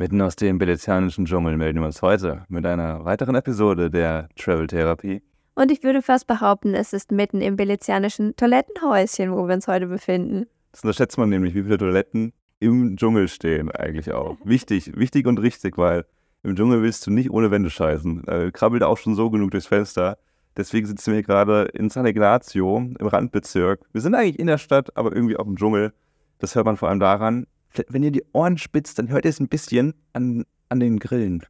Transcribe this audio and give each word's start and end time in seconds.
Mitten 0.00 0.22
aus 0.22 0.36
dem 0.36 0.60
venezianischen 0.60 1.24
Dschungel 1.24 1.56
melden 1.56 1.80
wir 1.80 1.86
uns 1.86 2.02
heute 2.02 2.44
mit 2.48 2.64
einer 2.64 3.04
weiteren 3.04 3.34
Episode 3.34 3.90
der 3.90 4.28
Travel 4.36 4.68
Therapie. 4.68 5.22
Und 5.56 5.72
ich 5.72 5.82
würde 5.82 6.02
fast 6.02 6.28
behaupten, 6.28 6.72
es 6.72 6.92
ist 6.92 7.10
mitten 7.10 7.40
im 7.40 7.58
venezianischen 7.58 8.36
Toilettenhäuschen, 8.36 9.32
wo 9.32 9.48
wir 9.48 9.56
uns 9.56 9.66
heute 9.66 9.88
befinden. 9.88 10.46
Das 10.70 10.84
unterschätzt 10.84 11.18
man 11.18 11.30
nämlich, 11.30 11.56
wie 11.56 11.64
viele 11.64 11.78
Toiletten 11.78 12.32
im 12.60 12.96
Dschungel 12.96 13.26
stehen 13.26 13.72
eigentlich 13.72 14.12
auch. 14.12 14.36
wichtig, 14.44 14.96
wichtig 14.96 15.26
und 15.26 15.38
richtig, 15.38 15.76
weil 15.78 16.04
im 16.44 16.54
Dschungel 16.54 16.80
willst 16.80 17.04
du 17.08 17.10
nicht 17.10 17.32
ohne 17.32 17.50
Wände 17.50 17.68
scheißen. 17.68 18.22
Da 18.24 18.52
krabbelt 18.52 18.84
auch 18.84 18.98
schon 18.98 19.16
so 19.16 19.30
genug 19.30 19.50
durchs 19.50 19.66
Fenster. 19.66 20.16
Deswegen 20.56 20.86
sitzen 20.86 21.12
wir 21.12 21.24
gerade 21.24 21.70
in 21.72 21.90
San 21.90 22.06
Ignazio 22.06 22.76
im 22.76 23.06
Randbezirk. 23.08 23.80
Wir 23.90 24.00
sind 24.00 24.14
eigentlich 24.14 24.38
in 24.38 24.46
der 24.46 24.58
Stadt, 24.58 24.96
aber 24.96 25.12
irgendwie 25.12 25.36
auch 25.36 25.46
im 25.46 25.56
Dschungel. 25.56 25.92
Das 26.38 26.54
hört 26.54 26.66
man 26.66 26.76
vor 26.76 26.88
allem 26.88 27.00
daran, 27.00 27.48
wenn 27.88 28.02
ihr 28.02 28.10
die 28.10 28.24
Ohren 28.32 28.58
spitzt, 28.58 28.98
dann 28.98 29.08
hört 29.08 29.24
ihr 29.24 29.30
es 29.30 29.40
ein 29.40 29.48
bisschen 29.48 29.94
an, 30.12 30.44
an 30.68 30.80
den 30.80 30.98
Grillen. 30.98 31.44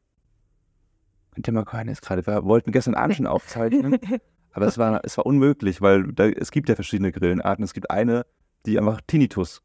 Ihr 1.37 1.53
mal 1.53 1.65
hören, 1.71 1.89
ist 1.89 2.03
gerade. 2.03 2.27
Wir 2.27 2.45
wollten 2.45 2.73
gestern 2.73 2.95
Abend 2.95 3.17
schon 3.17 3.27
aufzeichnen, 3.27 3.99
aber 4.53 4.67
es 4.67 4.77
war, 4.77 5.01
es 5.05 5.17
war 5.17 5.25
unmöglich, 5.25 5.81
weil 5.81 6.13
da, 6.13 6.27
es 6.27 6.51
gibt 6.51 6.69
ja 6.69 6.75
verschiedene 6.75 7.13
Grillenarten. 7.13 7.65
Es 7.65 7.75
gibt 7.75 7.91
eine, 7.91 8.27
die 8.67 8.77
einfach 8.79 9.01
Tinnitus, 9.07 9.63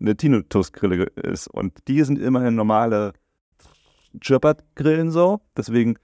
eine 0.00 0.16
Tinnitus-Grille 0.16 1.04
ist. 1.04 1.48
Und 1.48 1.78
die 1.86 2.02
sind 2.02 2.18
immerhin 2.18 2.54
normale 2.54 3.12
Chirpert-Grillen 4.22 5.10
so. 5.10 5.40
Deswegen 5.56 5.98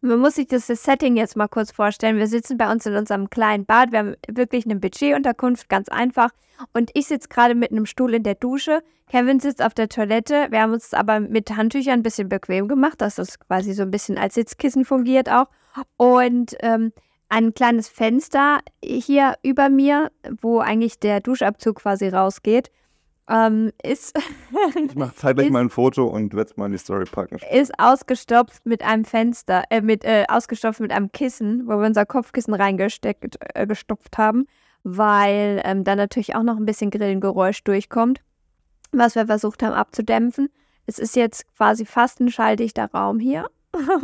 man 0.00 0.18
muss 0.20 0.36
sich 0.36 0.46
das 0.46 0.66
Setting 0.66 1.16
jetzt 1.16 1.36
mal 1.36 1.48
kurz 1.48 1.72
vorstellen. 1.72 2.18
Wir 2.18 2.26
sitzen 2.26 2.56
bei 2.56 2.70
uns 2.70 2.86
in 2.86 2.94
unserem 2.94 3.30
kleinen 3.30 3.64
Bad. 3.64 3.92
Wir 3.92 3.98
haben 4.00 4.16
wirklich 4.28 4.64
eine 4.64 4.76
Budgetunterkunft, 4.76 5.68
ganz 5.68 5.88
einfach. 5.88 6.30
Und 6.72 6.90
ich 6.94 7.06
sitze 7.06 7.28
gerade 7.28 7.54
mit 7.54 7.72
einem 7.72 7.86
Stuhl 7.86 8.14
in 8.14 8.22
der 8.22 8.34
Dusche. 8.34 8.82
Kevin 9.08 9.40
sitzt 9.40 9.62
auf 9.62 9.74
der 9.74 9.88
Toilette. 9.88 10.48
Wir 10.50 10.62
haben 10.62 10.72
uns 10.72 10.94
aber 10.94 11.20
mit 11.20 11.56
Handtüchern 11.56 12.00
ein 12.00 12.02
bisschen 12.02 12.28
bequem 12.28 12.68
gemacht, 12.68 13.00
dass 13.00 13.16
das 13.16 13.38
quasi 13.40 13.72
so 13.72 13.82
ein 13.82 13.90
bisschen 13.90 14.18
als 14.18 14.34
Sitzkissen 14.34 14.84
fungiert 14.84 15.30
auch. 15.30 15.46
Und 15.96 16.56
ähm, 16.60 16.92
ein 17.28 17.54
kleines 17.54 17.88
Fenster 17.88 18.60
hier 18.82 19.34
über 19.42 19.68
mir, 19.68 20.10
wo 20.40 20.60
eigentlich 20.60 20.98
der 20.98 21.20
Duschabzug 21.20 21.76
quasi 21.76 22.08
rausgeht 22.08 22.70
ähm, 23.28 23.72
ist. 23.82 24.18
ich 24.74 24.94
mache 24.94 25.14
zeitgleich 25.14 25.50
mal 25.50 25.60
ein 25.60 25.70
Foto 25.70 26.06
und 26.06 26.34
werde 26.34 26.50
es 26.50 26.56
mal 26.56 26.66
in 26.66 26.72
die 26.72 26.78
Story 26.78 27.04
packen. 27.04 27.38
Ist 27.52 27.72
ausgestopft 27.78 28.64
mit 28.64 28.82
einem 28.82 29.04
Fenster, 29.04 29.64
äh, 29.70 29.80
mit, 29.80 30.04
äh, 30.04 30.24
ausgestopft 30.28 30.80
mit 30.80 30.90
einem 30.90 31.12
Kissen, 31.12 31.66
wo 31.66 31.78
wir 31.78 31.86
unser 31.86 32.06
Kopfkissen 32.06 32.54
reingesteckt, 32.54 33.38
äh, 33.54 33.66
gestopft 33.66 34.18
haben, 34.18 34.46
weil 34.82 35.60
ähm, 35.64 35.84
da 35.84 35.96
natürlich 35.96 36.34
auch 36.34 36.42
noch 36.42 36.56
ein 36.56 36.66
bisschen 36.66 36.90
Grillengeräusch 36.90 37.62
durchkommt, 37.64 38.20
was 38.92 39.14
wir 39.14 39.26
versucht 39.26 39.62
haben 39.62 39.74
abzudämpfen. 39.74 40.48
Es 40.86 40.98
ist 40.98 41.16
jetzt 41.16 41.44
quasi 41.56 41.84
fast 41.84 42.20
ein 42.20 42.30
schalldichter 42.30 42.90
Raum 42.92 43.18
hier. 43.18 43.46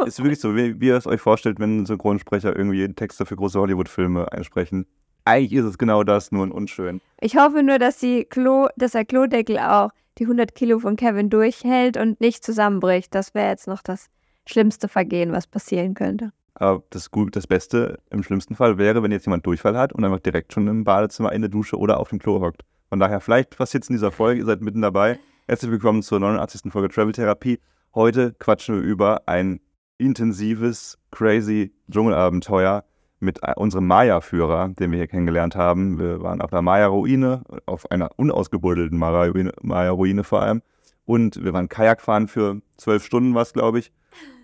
ist 0.05 0.19
wirklich 0.19 0.41
so, 0.41 0.55
wie, 0.55 0.79
wie 0.81 0.89
ihr 0.89 0.97
es 0.97 1.07
euch 1.07 1.21
vorstellt, 1.21 1.59
wenn 1.59 1.87
Synchronsprecher 1.87 2.55
irgendwie 2.55 2.87
Texte 2.93 3.25
für 3.25 3.37
große 3.37 3.59
Hollywood-Filme 3.59 4.31
einsprechen 4.31 4.87
eigentlich 5.25 5.53
ist 5.53 5.65
es 5.65 5.79
genau 5.79 6.05
das, 6.05 6.33
nur 6.33 6.47
ein 6.47 6.53
unschön. 6.53 7.01
Ich 7.21 7.37
hoffe 7.37 7.63
nur, 7.63 7.79
dass, 7.79 7.99
die 7.99 8.25
Klo, 8.25 8.69
dass 8.77 8.93
der 8.93 9.05
Klodeckel 9.05 9.59
auch 9.59 9.91
die 10.19 10.25
100 10.25 10.55
Kilo 10.55 10.79
von 10.79 10.97
Kevin 10.97 11.31
durchhält 11.31 11.97
und 11.97 12.21
nicht 12.21 12.45
zusammenbricht. 12.45 13.15
Das 13.15 13.35
wäre 13.35 13.51
jetzt 13.51 13.67
noch 13.67 13.83
das 13.83 14.07
schlimmste 14.47 14.89
Vergehen, 14.89 15.33
was 15.33 15.47
passieren 15.47 15.95
könnte. 15.95 16.33
Aber 16.55 16.85
das, 16.91 17.11
gut, 17.11 17.35
das 17.35 17.47
Beste 17.47 17.99
im 18.11 18.23
schlimmsten 18.23 18.55
Fall 18.55 18.79
wäre, 18.79 19.03
wenn 19.03 19.11
jetzt 19.11 19.27
jemand 19.27 19.45
Durchfall 19.45 19.77
hat 19.77 19.93
und 19.93 20.05
einfach 20.05 20.21
direkt 20.21 20.53
schon 20.53 20.69
im 20.69 20.85
Badezimmer 20.85 21.33
in 21.33 21.43
der 21.43 21.51
Dusche 21.51 21.77
oder 21.77 21.99
auf 21.99 22.11
dem 22.11 22.21
Klo 22.21 22.41
hockt. 22.41 22.63
Von 22.89 23.01
daher, 23.01 23.21
vielleicht 23.21 23.57
passiert 23.57 23.83
es 23.83 23.91
in 23.91 23.97
dieser 23.97 24.13
Folge, 24.13 24.41
ihr 24.41 24.47
seid 24.47 24.61
mitten 24.61 24.83
dabei. 24.83 25.19
Herzlich 25.49 25.71
willkommen 25.71 26.03
zur 26.03 26.21
89. 26.21 26.71
Folge 26.71 26.89
Travel 26.89 27.13
Therapie. 27.13 27.59
Heute 27.95 28.35
quatschen 28.39 28.77
wir 28.77 28.83
über 28.83 29.23
ein 29.27 29.61
intensives, 29.99 30.99
crazy 31.11 31.73
Dschungelabenteuer 31.91 32.85
mit 33.25 33.41
äh, 33.43 33.55
unserem 33.57 33.87
Maya-Führer, 33.87 34.69
den 34.69 34.91
wir 34.91 34.99
hier 34.99 35.07
kennengelernt 35.07 35.57
haben. 35.57 35.99
Wir 35.99 36.23
waren 36.23 36.41
auf 36.41 36.51
der 36.51 36.63
Maya-Ruine, 36.63 37.43
auf 37.67 37.91
einer 37.91 38.11
unausgebuddelten 38.17 38.99
Maya-Ruine 38.99 40.25
vor 40.25 40.43
allem. 40.43 40.63
Und 41.07 41.43
wir 41.45 41.53
waren 41.53 41.69
Kajak 41.69 42.01
fahren 42.01 42.29
für 42.29 42.61
zwölf 42.77 43.05
Stunden, 43.05 43.35
was 43.35 43.53
glaube 43.53 43.79
ich. 43.79 43.93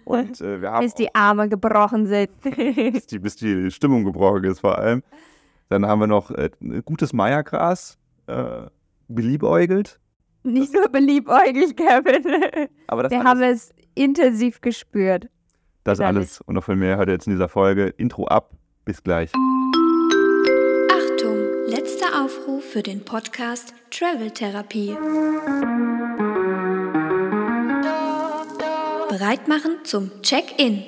Und, 0.05 0.41
äh, 0.41 0.61
wir 0.61 0.73
haben 0.73 0.85
bis 0.85 0.95
die 0.95 1.15
Arme 1.15 1.49
gebrochen 1.49 2.07
sind. 2.07 2.31
bis, 2.43 3.07
die, 3.07 3.19
bis 3.19 3.37
die 3.37 3.71
Stimmung 3.71 4.05
gebrochen 4.05 4.45
ist 4.45 4.61
vor 4.61 4.79
allem. 4.79 5.03
Dann 5.69 5.87
haben 5.87 6.01
wir 6.01 6.07
noch 6.09 6.31
äh, 6.33 6.51
gutes 6.85 7.13
Maya-Gras 7.13 7.97
äh, 8.27 8.63
beliebäugelt. 9.09 10.01
Nicht 10.43 10.73
nur 10.75 10.89
beliebäugelt, 10.89 11.77
Kevin. 11.77 12.69
Aber 12.87 13.05
das 13.05 13.13
wir 13.13 13.23
haben 13.23 13.43
es 13.43 13.73
intensiv 13.95 14.61
gespürt. 14.61 15.29
Das 15.85 16.01
alles 16.01 16.41
und 16.43 16.55
noch 16.55 16.65
viel 16.65 16.77
mehr 16.77 16.97
hört 16.97 17.09
ihr 17.09 17.15
jetzt 17.15 17.27
in 17.27 17.33
dieser 17.33 17.49
Folge. 17.49 17.87
Intro 17.87 18.27
ab. 18.27 18.53
Bis 18.91 19.05
gleich. 19.05 19.31
Achtung, 20.91 21.37
letzter 21.69 22.25
Aufruf 22.25 22.65
für 22.65 22.83
den 22.83 23.05
Podcast 23.05 23.73
Travel 23.93 24.33
Therapie. 24.33 24.97
Bereit 29.09 29.47
machen 29.47 29.77
zum 29.85 30.11
Check-in. 30.23 30.87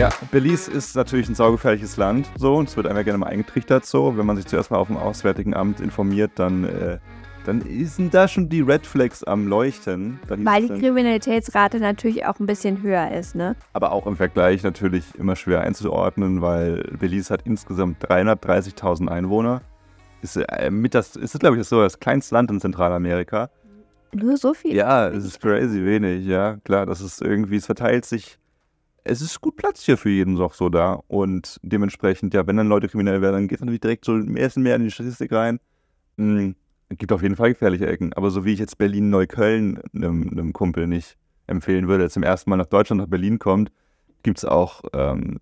Ja, 0.00 0.08
Belize 0.32 0.68
ist 0.68 0.96
natürlich 0.96 1.28
ein 1.28 1.36
saugefährliches 1.36 1.96
Land, 1.96 2.28
so, 2.36 2.56
und 2.56 2.68
es 2.68 2.76
wird 2.76 2.88
einem 2.88 2.96
ja 2.96 3.04
gerne 3.04 3.18
mal 3.18 3.28
eingetrichtert, 3.28 3.86
so. 3.86 4.18
Wenn 4.18 4.26
man 4.26 4.34
sich 4.34 4.46
zuerst 4.46 4.72
mal 4.72 4.78
auf 4.78 4.88
dem 4.88 4.96
Auswärtigen 4.96 5.54
Amt 5.54 5.78
informiert, 5.78 6.32
dann 6.34 6.64
äh, 6.64 6.98
dann 7.44 7.62
sind 7.84 8.14
da 8.14 8.26
schon 8.26 8.48
die 8.48 8.62
Red 8.62 8.86
Flags 8.86 9.22
am 9.22 9.46
Leuchten. 9.46 10.18
Weil 10.28 10.68
die 10.68 10.80
Kriminalitätsrate 10.80 11.78
natürlich 11.78 12.24
auch 12.24 12.40
ein 12.40 12.46
bisschen 12.46 12.82
höher 12.82 13.12
ist, 13.12 13.34
ne? 13.34 13.54
Aber 13.72 13.92
auch 13.92 14.06
im 14.06 14.16
Vergleich 14.16 14.62
natürlich 14.62 15.04
immer 15.18 15.36
schwer 15.36 15.60
einzuordnen, 15.60 16.40
weil 16.40 16.82
Belize 16.98 17.32
hat 17.32 17.42
insgesamt 17.44 18.04
330.000 18.04 19.08
Einwohner. 19.08 19.62
Ist, 20.22 20.36
äh, 20.36 20.70
mit 20.70 20.94
das, 20.94 21.16
ist 21.16 21.38
glaube 21.38 21.56
ich, 21.56 21.60
das, 21.60 21.68
so 21.68 21.82
das 21.82 22.00
kleinste 22.00 22.34
Land 22.34 22.50
in 22.50 22.60
Zentralamerika. 22.60 23.50
Nur 24.14 24.36
so 24.36 24.54
viel? 24.54 24.74
Ja, 24.74 25.08
es 25.08 25.24
ist 25.24 25.40
crazy 25.40 25.84
wenig, 25.84 26.24
ja. 26.24 26.56
Klar, 26.64 26.86
das 26.86 27.00
ist 27.00 27.20
irgendwie, 27.20 27.56
es 27.56 27.66
verteilt 27.66 28.06
sich. 28.06 28.38
Es 29.06 29.20
ist 29.20 29.42
gut 29.42 29.56
Platz 29.56 29.82
hier 29.82 29.98
für 29.98 30.08
jeden 30.08 30.34
noch 30.34 30.54
so 30.54 30.70
da. 30.70 31.02
Und 31.08 31.60
dementsprechend, 31.62 32.32
ja, 32.32 32.46
wenn 32.46 32.56
dann 32.56 32.68
Leute 32.68 32.88
kriminell 32.88 33.20
werden, 33.20 33.34
dann 33.34 33.48
geht 33.48 33.58
es 33.58 33.60
natürlich 33.60 33.82
direkt 33.82 34.06
so 34.06 34.12
mehr 34.12 34.50
und 34.56 34.62
mehr 34.62 34.76
in 34.76 34.84
die 34.84 34.90
Statistik 34.90 35.30
rein. 35.30 35.60
Mhm 36.16 36.54
gibt 36.90 37.12
auf 37.12 37.22
jeden 37.22 37.36
Fall 37.36 37.52
gefährliche 37.52 37.86
Ecken. 37.86 38.12
Aber 38.12 38.30
so 38.30 38.44
wie 38.44 38.52
ich 38.52 38.58
jetzt 38.58 38.78
Berlin-Neukölln 38.78 39.80
einem, 39.94 40.28
einem, 40.30 40.52
Kumpel 40.52 40.86
nicht 40.86 41.16
empfehlen 41.46 41.88
würde, 41.88 42.04
der 42.04 42.10
zum 42.10 42.22
ersten 42.22 42.50
Mal 42.50 42.56
nach 42.56 42.66
Deutschland, 42.66 43.00
nach 43.00 43.08
Berlin 43.08 43.38
kommt, 43.38 43.70
gibt 44.22 44.38
es 44.38 44.44
auch, 44.44 44.82
ähm, 44.92 45.40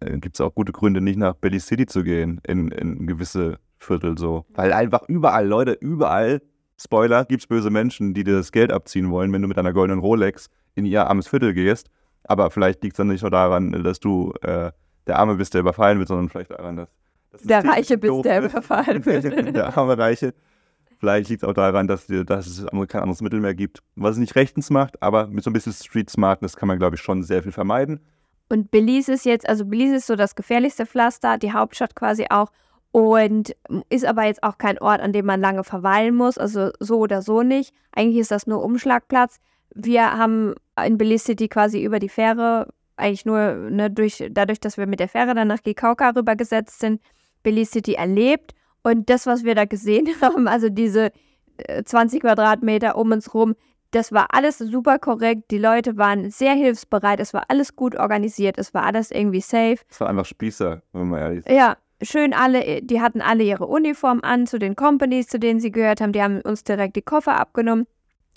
äh, 0.00 0.18
auch 0.40 0.54
gute 0.54 0.72
Gründe, 0.72 1.00
nicht 1.00 1.18
nach 1.18 1.34
Berlin 1.34 1.60
City 1.60 1.86
zu 1.86 2.02
gehen, 2.02 2.40
in, 2.46 2.68
in 2.68 3.06
gewisse 3.06 3.58
Viertel 3.78 4.16
so. 4.18 4.44
Weil 4.54 4.72
einfach 4.72 5.02
überall, 5.08 5.46
Leute, 5.46 5.72
überall, 5.72 6.40
Spoiler, 6.76 7.24
gibt 7.24 7.42
es 7.42 7.46
böse 7.46 7.70
Menschen, 7.70 8.14
die 8.14 8.24
dir 8.24 8.34
das 8.34 8.50
Geld 8.50 8.72
abziehen 8.72 9.10
wollen, 9.10 9.32
wenn 9.32 9.42
du 9.42 9.48
mit 9.48 9.58
einer 9.58 9.72
goldenen 9.72 10.00
Rolex 10.00 10.48
in 10.74 10.86
ihr 10.86 11.06
armes 11.06 11.28
Viertel 11.28 11.54
gehst. 11.54 11.88
Aber 12.24 12.50
vielleicht 12.50 12.82
liegt 12.82 12.94
es 12.94 12.96
dann 12.96 13.08
nicht 13.08 13.22
nur 13.22 13.30
daran, 13.30 13.84
dass 13.84 14.00
du 14.00 14.32
äh, 14.42 14.72
der 15.06 15.18
Arme 15.18 15.36
bist, 15.36 15.54
der 15.54 15.60
überfallen 15.60 15.98
wird, 15.98 16.08
sondern 16.08 16.28
vielleicht 16.30 16.50
daran, 16.50 16.76
dass. 16.76 16.88
dass 17.30 17.42
der 17.42 17.64
Reiche 17.64 17.98
bist, 17.98 18.24
der 18.24 18.42
überfallen 18.44 19.04
wird. 19.04 19.24
der 19.54 19.76
arme 19.76 19.96
Reiche 19.96 20.34
Vielleicht 21.04 21.28
liegt 21.28 21.42
es 21.42 21.48
auch 21.50 21.52
daran, 21.52 21.86
dass, 21.86 22.06
dass 22.06 22.46
es 22.46 22.64
kein 22.88 23.02
anderes 23.02 23.20
Mittel 23.20 23.38
mehr 23.38 23.54
gibt, 23.54 23.82
was 23.94 24.12
es 24.12 24.20
nicht 24.20 24.36
rechtens 24.36 24.70
macht, 24.70 25.02
aber 25.02 25.26
mit 25.26 25.44
so 25.44 25.50
ein 25.50 25.52
bisschen 25.52 25.74
Street 25.74 26.08
Smartness 26.08 26.56
kann 26.56 26.66
man, 26.66 26.78
glaube 26.78 26.96
ich, 26.96 27.02
schon 27.02 27.22
sehr 27.22 27.42
viel 27.42 27.52
vermeiden. 27.52 28.00
Und 28.48 28.70
Belize 28.70 29.12
ist 29.12 29.26
jetzt, 29.26 29.46
also 29.46 29.66
Belize 29.66 29.96
ist 29.96 30.06
so 30.06 30.16
das 30.16 30.34
gefährlichste 30.34 30.86
Pflaster, 30.86 31.36
die 31.36 31.52
Hauptstadt 31.52 31.94
quasi 31.94 32.28
auch. 32.30 32.50
Und 32.90 33.54
ist 33.90 34.06
aber 34.06 34.24
jetzt 34.24 34.42
auch 34.42 34.56
kein 34.56 34.78
Ort, 34.78 35.02
an 35.02 35.12
dem 35.12 35.26
man 35.26 35.42
lange 35.42 35.62
verweilen 35.62 36.14
muss, 36.14 36.38
also 36.38 36.70
so 36.80 37.00
oder 37.00 37.20
so 37.20 37.42
nicht. 37.42 37.74
Eigentlich 37.92 38.20
ist 38.22 38.30
das 38.30 38.46
nur 38.46 38.64
Umschlagplatz. 38.64 39.40
Wir 39.74 40.10
haben 40.16 40.54
in 40.82 40.96
Belize 40.96 41.26
City 41.26 41.48
quasi 41.48 41.84
über 41.84 41.98
die 41.98 42.08
Fähre, 42.08 42.72
eigentlich 42.96 43.26
nur 43.26 43.56
ne, 43.68 43.90
durch, 43.90 44.24
dadurch, 44.30 44.58
dass 44.58 44.78
wir 44.78 44.86
mit 44.86 45.00
der 45.00 45.08
Fähre 45.08 45.34
dann 45.34 45.48
nach 45.48 45.62
Gikauka 45.62 46.12
rübergesetzt 46.16 46.80
sind, 46.80 47.02
Belize 47.42 47.72
City 47.72 47.92
erlebt 47.92 48.54
und 48.84 49.10
das, 49.10 49.26
was 49.26 49.42
wir 49.44 49.56
da 49.56 49.64
gesehen 49.64 50.08
haben, 50.22 50.46
also 50.46 50.68
diese 50.68 51.10
20 51.84 52.18
äh, 52.18 52.20
Quadratmeter 52.20 52.96
um 52.96 53.10
uns 53.10 53.34
rum, 53.34 53.56
das 53.90 54.12
war 54.12 54.28
alles 54.30 54.58
super 54.58 54.98
korrekt. 54.98 55.50
Die 55.50 55.58
Leute 55.58 55.96
waren 55.96 56.30
sehr 56.30 56.52
hilfsbereit. 56.54 57.20
Es 57.20 57.32
war 57.32 57.44
alles 57.48 57.76
gut 57.76 57.94
organisiert. 57.94 58.58
Es 58.58 58.74
war 58.74 58.84
alles 58.84 59.12
irgendwie 59.12 59.40
safe. 59.40 59.76
Es 59.88 60.00
war 60.00 60.08
einfach 60.08 60.24
Spießer, 60.24 60.82
wenn 60.92 61.08
man 61.08 61.20
ehrlich 61.20 61.38
ist. 61.40 61.48
Ja, 61.48 61.76
schön 62.02 62.34
alle. 62.34 62.82
Die 62.82 63.00
hatten 63.00 63.22
alle 63.22 63.44
ihre 63.44 63.66
Uniform 63.66 64.20
an 64.22 64.48
zu 64.48 64.58
den 64.58 64.74
Companies, 64.74 65.28
zu 65.28 65.38
denen 65.38 65.60
sie 65.60 65.70
gehört 65.70 66.00
haben. 66.00 66.12
Die 66.12 66.22
haben 66.22 66.40
uns 66.40 66.64
direkt 66.64 66.96
die 66.96 67.02
Koffer 67.02 67.38
abgenommen. 67.38 67.86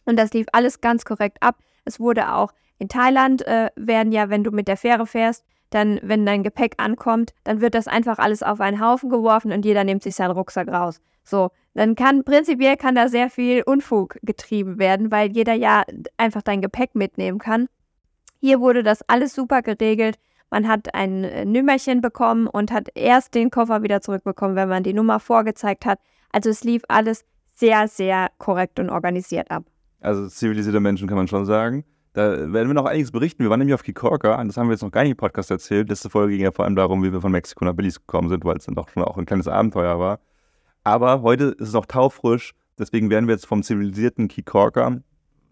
Und 0.05 0.17
das 0.17 0.31
lief 0.31 0.45
alles 0.51 0.79
ganz 0.79 1.05
korrekt 1.05 1.37
ab. 1.41 1.57
Es 1.85 1.99
wurde 1.99 2.33
auch 2.33 2.53
in 2.77 2.87
Thailand, 2.87 3.45
äh, 3.47 3.71
werden 3.75 4.11
ja, 4.11 4.29
wenn 4.29 4.43
du 4.43 4.51
mit 4.51 4.67
der 4.67 4.77
Fähre 4.77 5.07
fährst, 5.07 5.43
dann, 5.69 5.99
wenn 6.01 6.25
dein 6.25 6.43
Gepäck 6.43 6.75
ankommt, 6.77 7.33
dann 7.43 7.61
wird 7.61 7.75
das 7.75 7.87
einfach 7.87 8.19
alles 8.19 8.43
auf 8.43 8.61
einen 8.61 8.81
Haufen 8.81 9.09
geworfen 9.09 9.51
und 9.51 9.65
jeder 9.65 9.83
nimmt 9.83 10.03
sich 10.03 10.15
seinen 10.15 10.31
Rucksack 10.31 10.67
raus. 10.67 11.01
So, 11.23 11.49
dann 11.73 11.95
kann 11.95 12.23
prinzipiell 12.23 12.77
kann 12.77 12.95
da 12.95 13.09
sehr 13.09 13.29
viel 13.29 13.63
Unfug 13.63 14.17
getrieben 14.23 14.79
werden, 14.79 15.11
weil 15.11 15.31
jeder 15.31 15.53
ja 15.53 15.83
einfach 16.15 16.41
dein 16.41 16.61
Gepäck 16.61 16.95
mitnehmen 16.95 17.37
kann. 17.37 17.67
Hier 18.39 18.59
wurde 18.59 18.83
das 18.83 19.01
alles 19.09 19.33
super 19.33 19.61
geregelt. 19.61 20.17
Man 20.49 20.67
hat 20.67 20.93
ein 20.93 21.23
äh, 21.23 21.43
Nümmerchen 21.43 21.99
bekommen 22.01 22.47
und 22.47 22.71
hat 22.71 22.89
erst 22.95 23.35
den 23.35 23.51
Koffer 23.51 23.83
wieder 23.83 24.01
zurückbekommen, 24.01 24.55
wenn 24.55 24.69
man 24.69 24.83
die 24.83 24.93
Nummer 24.93 25.19
vorgezeigt 25.19 25.85
hat. 25.85 25.99
Also 26.31 26.49
es 26.49 26.63
lief 26.63 26.83
alles 26.87 27.25
sehr, 27.55 27.87
sehr 27.87 28.29
korrekt 28.37 28.79
und 28.79 28.89
organisiert 28.89 29.51
ab. 29.51 29.65
Also 29.99 30.27
zivilisierte 30.27 30.79
Menschen 30.79 31.07
kann 31.07 31.17
man 31.17 31.27
schon 31.27 31.45
sagen. 31.45 31.83
Da 32.17 32.51
werden 32.51 32.67
wir 32.67 32.73
noch 32.73 32.85
einiges 32.85 33.11
berichten. 33.11 33.43
Wir 33.43 33.51
waren 33.51 33.59
nämlich 33.59 33.75
auf 33.75 33.83
Kikorka, 33.83 34.43
das 34.43 34.57
haben 34.57 34.69
wir 34.69 34.71
jetzt 34.71 34.81
noch 34.81 34.89
gar 34.89 35.03
nicht 35.03 35.11
im 35.11 35.17
Podcast 35.17 35.51
erzählt. 35.51 35.87
Letzte 35.87 36.09
Folge 36.09 36.33
ging 36.33 36.41
ja 36.41 36.51
vor 36.51 36.65
allem 36.65 36.75
darum, 36.75 37.03
wie 37.03 37.13
wir 37.13 37.21
von 37.21 37.31
Mexiko 37.31 37.63
nach 37.63 37.73
Belize 37.73 37.99
gekommen 37.99 38.27
sind, 38.27 38.43
weil 38.43 38.57
es 38.57 38.65
dann 38.65 38.73
doch 38.73 38.89
schon 38.89 39.03
auch 39.03 39.19
ein 39.19 39.27
kleines 39.27 39.47
Abenteuer 39.47 39.99
war. 39.99 40.19
Aber 40.83 41.21
heute 41.21 41.55
ist 41.59 41.67
es 41.67 41.73
noch 41.73 41.85
taufrisch, 41.85 42.55
deswegen 42.79 43.11
werden 43.11 43.27
wir 43.27 43.35
jetzt 43.35 43.45
vom 43.45 43.61
zivilisierten 43.61 44.29
Kikorka, 44.29 44.99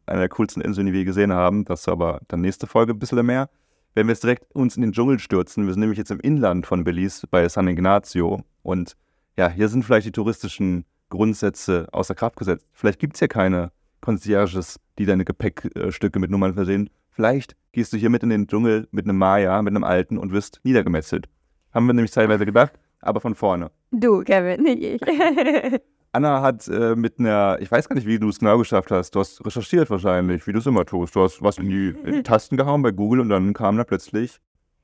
einer 0.07 0.19
der 0.19 0.29
coolsten 0.29 0.59
Inseln, 0.61 0.87
die 0.87 0.93
wir 0.93 1.05
gesehen 1.05 1.31
haben, 1.31 1.65
das 1.65 1.81
ist 1.81 1.87
aber 1.87 2.21
dann 2.29 2.41
nächste 2.41 2.65
Folge 2.65 2.93
ein 2.93 2.97
bisschen 2.99 3.23
mehr, 3.23 3.47
werden 3.93 4.07
wir 4.07 4.13
jetzt 4.13 4.23
direkt 4.23 4.51
uns 4.55 4.75
in 4.75 4.81
den 4.81 4.91
Dschungel 4.91 5.19
stürzen. 5.19 5.67
Wir 5.67 5.73
sind 5.73 5.81
nämlich 5.81 5.99
jetzt 5.99 6.09
im 6.09 6.19
Inland 6.19 6.65
von 6.65 6.83
Belize 6.83 7.27
bei 7.29 7.47
San 7.47 7.67
Ignacio 7.67 8.41
und 8.63 8.97
ja, 9.37 9.49
hier 9.49 9.69
sind 9.69 9.85
vielleicht 9.85 10.07
die 10.07 10.11
touristischen 10.11 10.85
Grundsätze 11.09 11.87
außer 11.91 12.15
Kraft 12.15 12.37
gesetzt. 12.37 12.65
Vielleicht 12.71 12.97
gibt 12.97 13.13
es 13.13 13.19
ja 13.19 13.27
keine 13.27 13.71
Concierges, 14.05 14.79
die 14.99 15.05
deine 15.05 15.25
Gepäckstücke 15.25 16.19
mit 16.19 16.29
Nummern 16.29 16.53
versehen. 16.53 16.91
Vielleicht 17.09 17.55
gehst 17.71 17.91
du 17.91 17.97
hier 17.97 18.11
mit 18.11 18.21
in 18.21 18.29
den 18.29 18.45
Dschungel 18.45 18.87
mit 18.91 19.05
einem 19.05 19.17
Maya, 19.17 19.61
mit 19.63 19.71
einem 19.71 19.83
Alten 19.83 20.19
und 20.19 20.31
wirst 20.31 20.59
niedergemetzelt. 20.63 21.27
Haben 21.73 21.87
wir 21.87 21.93
nämlich 21.93 22.11
teilweise 22.11 22.45
gedacht, 22.45 22.73
aber 23.01 23.19
von 23.19 23.33
vorne. 23.33 23.71
Du, 23.91 24.21
Kevin, 24.21 24.61
nicht 24.61 24.83
ich. 24.83 25.01
Anna 26.11 26.41
hat 26.41 26.67
äh, 26.67 26.95
mit 26.95 27.19
einer, 27.19 27.57
ich 27.59 27.71
weiß 27.71 27.89
gar 27.89 27.95
nicht, 27.95 28.07
wie 28.07 28.19
du 28.19 28.29
es 28.29 28.39
genau 28.39 28.59
geschafft 28.59 28.91
hast. 28.91 29.15
Du 29.15 29.19
hast 29.19 29.43
recherchiert 29.43 29.89
wahrscheinlich, 29.89 30.45
wie 30.45 30.53
du 30.53 30.59
es 30.59 30.67
immer 30.67 30.85
tust. 30.85 31.15
Du 31.15 31.23
hast 31.23 31.41
was 31.41 31.57
in 31.57 31.67
die, 31.67 31.95
in 32.05 32.13
die 32.17 32.23
Tasten 32.23 32.57
gehauen 32.57 32.83
bei 32.83 32.91
Google 32.91 33.21
und 33.21 33.29
dann 33.29 33.53
kam 33.53 33.75
da 33.75 33.83
plötzlich 33.83 34.39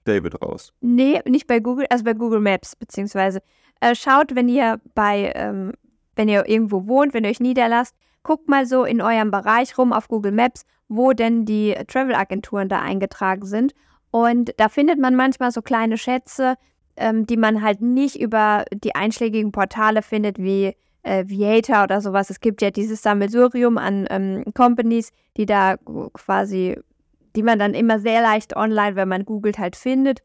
David 0.06 0.41
raus. 0.41 0.74
Nee, 0.81 1.21
nicht 1.27 1.45
bei 1.45 1.59
Google, 1.59 1.85
also 1.89 2.03
bei 2.03 2.13
Google 2.13 2.39
Maps, 2.39 2.75
beziehungsweise. 2.75 3.41
Äh, 3.81 3.94
schaut, 3.94 4.35
wenn 4.35 4.50
ihr 4.50 4.81
bei, 4.95 5.31
ähm, 5.35 5.74
wenn 6.15 6.27
ihr 6.27 6.50
irgendwo 6.50 6.88
wohnt, 6.88 7.13
wenn 7.13 7.24
ihr 7.24 7.29
euch 7.29 7.39
niederlasst, 7.39 7.95
guckt 8.23 8.47
mal 8.47 8.65
so 8.65 8.83
in 8.83 9.01
eurem 9.01 9.31
Bereich 9.31 9.77
rum 9.77 9.94
auf 9.94 10.07
Google 10.07 10.31
Maps, 10.31 10.63
wo 10.88 11.13
denn 11.13 11.45
die 11.45 11.75
Travel-Agenturen 11.88 12.69
da 12.69 12.81
eingetragen 12.81 13.45
sind. 13.45 13.73
Und 14.12 14.53
da 14.57 14.69
findet 14.69 15.00
man 15.00 15.15
manchmal 15.15 15.51
so 15.51 15.62
kleine 15.62 15.97
Schätze, 15.97 16.56
ähm, 16.97 17.25
die 17.25 17.38
man 17.38 17.62
halt 17.62 17.81
nicht 17.81 18.19
über 18.19 18.65
die 18.73 18.95
einschlägigen 18.95 19.51
Portale 19.51 20.01
findet, 20.01 20.38
wie 20.38 20.75
äh, 21.03 21.23
Viator 21.27 21.83
oder 21.83 22.01
sowas. 22.01 22.29
Es 22.29 22.41
gibt 22.41 22.62
ja 22.62 22.71
dieses 22.71 23.01
Sammelsurium 23.01 23.77
an 23.77 24.07
ähm, 24.09 24.44
Companies, 24.53 25.12
die 25.38 25.45
da 25.45 25.77
quasi, 26.13 26.77
die 27.35 27.44
man 27.44 27.57
dann 27.57 27.74
immer 27.74 28.00
sehr 28.00 28.21
leicht 28.21 28.56
online, 28.56 28.95
wenn 28.95 29.07
man 29.07 29.25
googelt, 29.25 29.57
halt 29.57 29.75
findet. 29.75 30.21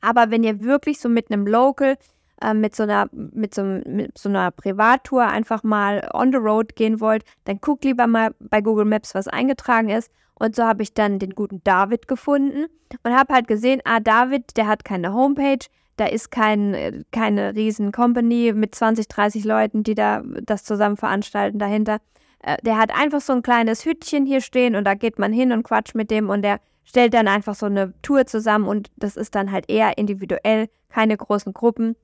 Aber 0.00 0.30
wenn 0.30 0.44
ihr 0.44 0.62
wirklich 0.62 1.00
so 1.00 1.08
mit 1.08 1.30
einem 1.30 1.46
Local, 1.46 1.96
äh, 2.40 2.54
mit, 2.54 2.74
so 2.74 2.84
einer, 2.84 3.08
mit, 3.12 3.54
so, 3.54 3.62
mit 3.62 4.16
so 4.16 4.28
einer 4.28 4.50
Privattour 4.50 5.26
einfach 5.26 5.62
mal 5.62 6.08
on 6.12 6.32
the 6.32 6.38
road 6.38 6.76
gehen 6.76 7.00
wollt, 7.00 7.24
dann 7.44 7.60
guckt 7.60 7.84
lieber 7.84 8.06
mal 8.06 8.34
bei 8.40 8.60
Google 8.60 8.84
Maps, 8.84 9.14
was 9.14 9.28
eingetragen 9.28 9.88
ist. 9.88 10.10
Und 10.34 10.56
so 10.56 10.64
habe 10.64 10.82
ich 10.82 10.94
dann 10.94 11.18
den 11.18 11.30
guten 11.30 11.62
David 11.64 12.08
gefunden 12.08 12.66
und 13.02 13.12
habe 13.16 13.32
halt 13.32 13.46
gesehen, 13.46 13.80
ah, 13.84 14.00
David, 14.00 14.56
der 14.56 14.66
hat 14.66 14.84
keine 14.84 15.12
Homepage, 15.12 15.64
da 15.96 16.06
ist 16.06 16.30
kein, 16.30 17.04
keine 17.12 17.54
riesen 17.54 17.92
Company 17.92 18.52
mit 18.52 18.74
20, 18.74 19.06
30 19.06 19.44
Leuten, 19.44 19.84
die 19.84 19.94
da 19.94 20.22
das 20.42 20.64
zusammen 20.64 20.96
veranstalten 20.96 21.58
dahinter. 21.58 21.98
Äh, 22.40 22.56
der 22.62 22.78
hat 22.78 22.90
einfach 22.94 23.20
so 23.20 23.32
ein 23.32 23.42
kleines 23.42 23.84
Hütchen 23.84 24.26
hier 24.26 24.40
stehen 24.40 24.74
und 24.74 24.84
da 24.84 24.94
geht 24.94 25.18
man 25.18 25.32
hin 25.32 25.52
und 25.52 25.62
quatscht 25.62 25.94
mit 25.94 26.10
dem 26.10 26.30
und 26.30 26.42
der 26.42 26.60
stellt 26.84 27.14
dann 27.14 27.28
einfach 27.28 27.54
so 27.54 27.66
eine 27.66 27.94
Tour 28.02 28.26
zusammen 28.26 28.66
und 28.66 28.90
das 28.96 29.16
ist 29.16 29.34
dann 29.34 29.50
halt 29.50 29.70
eher 29.70 29.96
individuell, 29.98 30.68
keine 30.90 31.16
großen 31.16 31.54
Gruppen. 31.54 31.96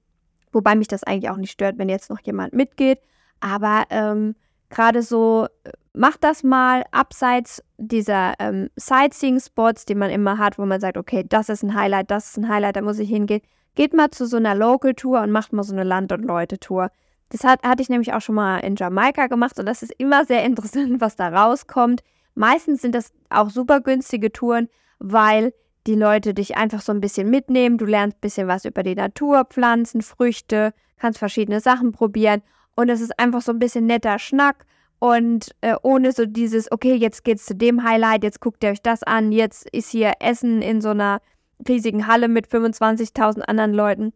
Wobei 0.52 0.75
mich 0.75 0.88
das 0.88 1.05
eigentlich 1.05 1.31
auch 1.31 1.37
nicht 1.37 1.52
stört, 1.52 1.79
wenn 1.79 1.88
jetzt 1.88 2.11
noch 2.11 2.20
jemand 2.20 2.52
mitgeht. 2.52 3.00
Aber 3.41 3.85
ähm, 3.91 4.35
gerade 4.69 5.02
so, 5.02 5.47
äh, 5.64 5.70
macht 5.93 6.23
das 6.23 6.43
mal 6.43 6.85
abseits 6.93 7.62
dieser 7.79 8.35
ähm, 8.38 8.70
Sightseeing-Spots, 8.76 9.85
die 9.87 9.94
man 9.94 10.11
immer 10.11 10.38
hat, 10.38 10.58
wo 10.58 10.64
man 10.64 10.81
sagt, 10.81 10.97
okay, 10.97 11.25
das 11.29 11.49
ist 11.49 11.62
ein 11.62 11.75
Highlight, 11.75 12.11
das 12.11 12.31
ist 12.31 12.37
ein 12.38 12.49
Highlight, 12.49 12.76
da 12.76 12.82
muss 12.82 12.99
ich 12.99 13.08
hingehen. 13.08 13.43
Geht 13.75 13.94
mal 13.94 14.11
zu 14.11 14.26
so 14.26 14.37
einer 14.37 14.55
Local-Tour 14.55 15.20
und 15.20 15.31
macht 15.31 15.52
mal 15.52 15.62
so 15.62 15.73
eine 15.73 15.85
Land- 15.85 16.12
und 16.12 16.25
Leute-Tour. 16.25 16.91
Das 17.31 17.44
hat, 17.44 17.62
hatte 17.62 17.82
ich 17.82 17.88
nämlich 17.88 18.12
auch 18.12 18.20
schon 18.20 18.35
mal 18.35 18.58
in 18.58 18.76
Jamaika 18.76 19.26
gemacht 19.26 19.58
und 19.58 19.67
das 19.67 19.82
ist 19.82 19.93
immer 19.99 20.25
sehr 20.25 20.44
interessant, 20.44 21.00
was 21.00 21.17
da 21.17 21.29
rauskommt. 21.29 22.02
Meistens 22.35 22.82
sind 22.82 22.94
das 22.94 23.12
auch 23.29 23.50
super 23.50 23.81
günstige 23.81 24.32
Touren, 24.32 24.69
weil 24.99 25.52
die 25.87 25.94
Leute 25.94 26.35
dich 26.35 26.56
einfach 26.56 26.81
so 26.81 26.93
ein 26.93 27.00
bisschen 27.00 27.31
mitnehmen. 27.31 27.79
Du 27.79 27.85
lernst 27.85 28.19
ein 28.19 28.21
bisschen 28.21 28.49
was 28.49 28.65
über 28.65 28.82
die 28.82 28.94
Natur, 28.94 29.44
Pflanzen, 29.44 30.03
Früchte, 30.03 30.73
kannst 30.99 31.19
verschiedene 31.19 31.61
Sachen 31.61 31.93
probieren 31.93 32.43
und 32.75 32.88
es 32.88 33.00
ist 33.00 33.19
einfach 33.19 33.43
so 33.43 33.53
ein 33.53 33.59
bisschen 33.59 33.87
netter 33.87 34.19
Schnack 34.19 34.67
und 35.00 35.55
äh, 35.62 35.77
ohne 35.82 36.12
so 36.12 36.27
dieses, 36.27 36.71
okay, 36.71 36.94
jetzt 36.94 37.25
geht's 37.25 37.47
zu 37.47 37.55
dem 37.55 37.82
Highlight, 37.82 38.23
jetzt 38.23 38.41
guckt 38.41 38.62
ihr 38.62 38.71
euch 38.71 38.82
das 38.82 39.03
an, 39.03 39.32
jetzt 39.32 39.69
ist 39.71 39.91
hier 39.91 40.12
Essen 40.21 40.61
in 40.61 40.82
so 40.82 40.91
einer 40.91 41.21
riesigen 41.67 42.06
Halle 42.06 42.29
mit 42.29 42.47
25.000 42.47 43.41
anderen 43.41 43.73
Leuten. 43.73 44.12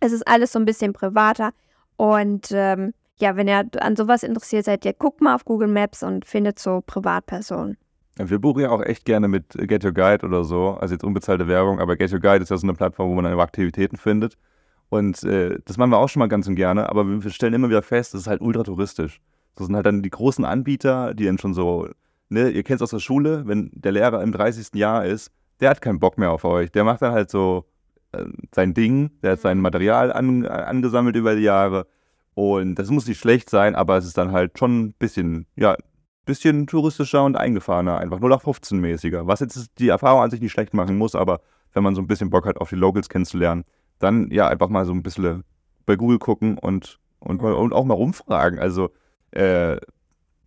Es 0.00 0.12
ist 0.12 0.26
alles 0.26 0.52
so 0.52 0.58
ein 0.58 0.64
bisschen 0.64 0.94
privater. 0.94 1.52
Und 1.96 2.48
ähm, 2.50 2.94
ja, 3.18 3.36
wenn 3.36 3.46
ihr 3.46 3.68
an 3.78 3.94
sowas 3.94 4.22
interessiert 4.22 4.64
seid, 4.64 4.84
ja, 4.84 4.92
guckt 4.92 5.20
mal 5.20 5.34
auf 5.34 5.44
Google 5.44 5.68
Maps 5.68 6.02
und 6.02 6.24
findet 6.24 6.58
so 6.58 6.82
Privatpersonen. 6.84 7.76
Wir 8.16 8.38
buchen 8.38 8.60
ja 8.60 8.70
auch 8.70 8.82
echt 8.82 9.04
gerne 9.04 9.26
mit 9.26 9.52
Get 9.52 9.84
Your 9.84 9.92
Guide 9.92 10.26
oder 10.26 10.44
so, 10.44 10.76
also 10.80 10.94
jetzt 10.94 11.04
unbezahlte 11.04 11.48
Werbung, 11.48 11.80
aber 11.80 11.96
Get 11.96 12.12
Your 12.12 12.20
Guide 12.20 12.42
ist 12.42 12.50
ja 12.50 12.58
so 12.58 12.66
eine 12.66 12.74
Plattform, 12.74 13.10
wo 13.10 13.14
man 13.14 13.24
einfach 13.24 13.42
Aktivitäten 13.42 13.96
findet. 13.96 14.36
Und 14.90 15.22
äh, 15.24 15.58
das 15.64 15.78
machen 15.78 15.90
wir 15.90 15.98
auch 15.98 16.10
schon 16.10 16.20
mal 16.20 16.28
ganz 16.28 16.46
und 16.46 16.54
gerne, 16.54 16.90
aber 16.90 17.06
wir 17.22 17.30
stellen 17.30 17.54
immer 17.54 17.70
wieder 17.70 17.80
fest, 17.80 18.12
das 18.12 18.22
ist 18.22 18.26
halt 18.26 18.42
ultra 18.42 18.62
touristisch. 18.62 19.20
Das 19.54 19.66
sind 19.66 19.76
halt 19.76 19.86
dann 19.86 20.02
die 20.02 20.10
großen 20.10 20.44
Anbieter, 20.44 21.14
die 21.14 21.24
dann 21.24 21.38
schon 21.38 21.54
so, 21.54 21.88
ne, 22.28 22.50
ihr 22.50 22.62
kennt 22.62 22.76
es 22.76 22.82
aus 22.82 22.90
der 22.90 22.98
Schule, 22.98 23.46
wenn 23.46 23.70
der 23.72 23.92
Lehrer 23.92 24.22
im 24.22 24.32
30. 24.32 24.74
Jahr 24.74 25.06
ist, 25.06 25.30
der 25.60 25.70
hat 25.70 25.80
keinen 25.80 25.98
Bock 25.98 26.18
mehr 26.18 26.30
auf 26.30 26.44
euch. 26.44 26.70
Der 26.72 26.84
macht 26.84 27.00
dann 27.00 27.12
halt 27.12 27.30
so 27.30 27.64
äh, 28.12 28.24
sein 28.54 28.74
Ding, 28.74 29.10
der 29.22 29.32
hat 29.32 29.40
sein 29.40 29.58
mhm. 29.58 29.62
Material 29.62 30.12
an, 30.12 30.46
angesammelt 30.46 31.16
über 31.16 31.34
die 31.36 31.42
Jahre. 31.42 31.86
Und 32.34 32.74
das 32.74 32.90
muss 32.90 33.06
nicht 33.06 33.20
schlecht 33.20 33.48
sein, 33.50 33.74
aber 33.74 33.96
es 33.96 34.06
ist 34.06 34.18
dann 34.18 34.32
halt 34.32 34.58
schon 34.58 34.80
ein 34.80 34.92
bisschen, 34.94 35.46
ja, 35.56 35.76
bisschen 36.24 36.66
touristischer 36.66 37.24
und 37.24 37.36
eingefahrener, 37.36 37.98
einfach 37.98 38.20
0815-mäßiger. 38.20 39.26
Was 39.26 39.40
jetzt 39.40 39.70
die 39.78 39.88
Erfahrung 39.88 40.22
an 40.22 40.30
sich 40.30 40.40
nicht 40.40 40.52
schlecht 40.52 40.74
machen 40.74 40.96
muss, 40.96 41.14
aber 41.14 41.40
wenn 41.72 41.82
man 41.82 41.94
so 41.94 42.02
ein 42.02 42.06
bisschen 42.06 42.30
Bock 42.30 42.46
hat, 42.46 42.58
auf 42.58 42.70
die 42.70 42.76
Locals 42.76 43.08
kennenzulernen, 43.08 43.64
dann 43.98 44.30
ja 44.30 44.48
einfach 44.48 44.68
mal 44.68 44.84
so 44.84 44.92
ein 44.92 45.02
bisschen 45.02 45.44
bei 45.86 45.96
Google 45.96 46.18
gucken 46.18 46.58
und, 46.58 46.98
und, 47.18 47.40
und 47.40 47.72
auch 47.72 47.84
mal 47.84 47.94
rumfragen. 47.94 48.58
Also, 48.58 48.90
äh, 49.32 49.76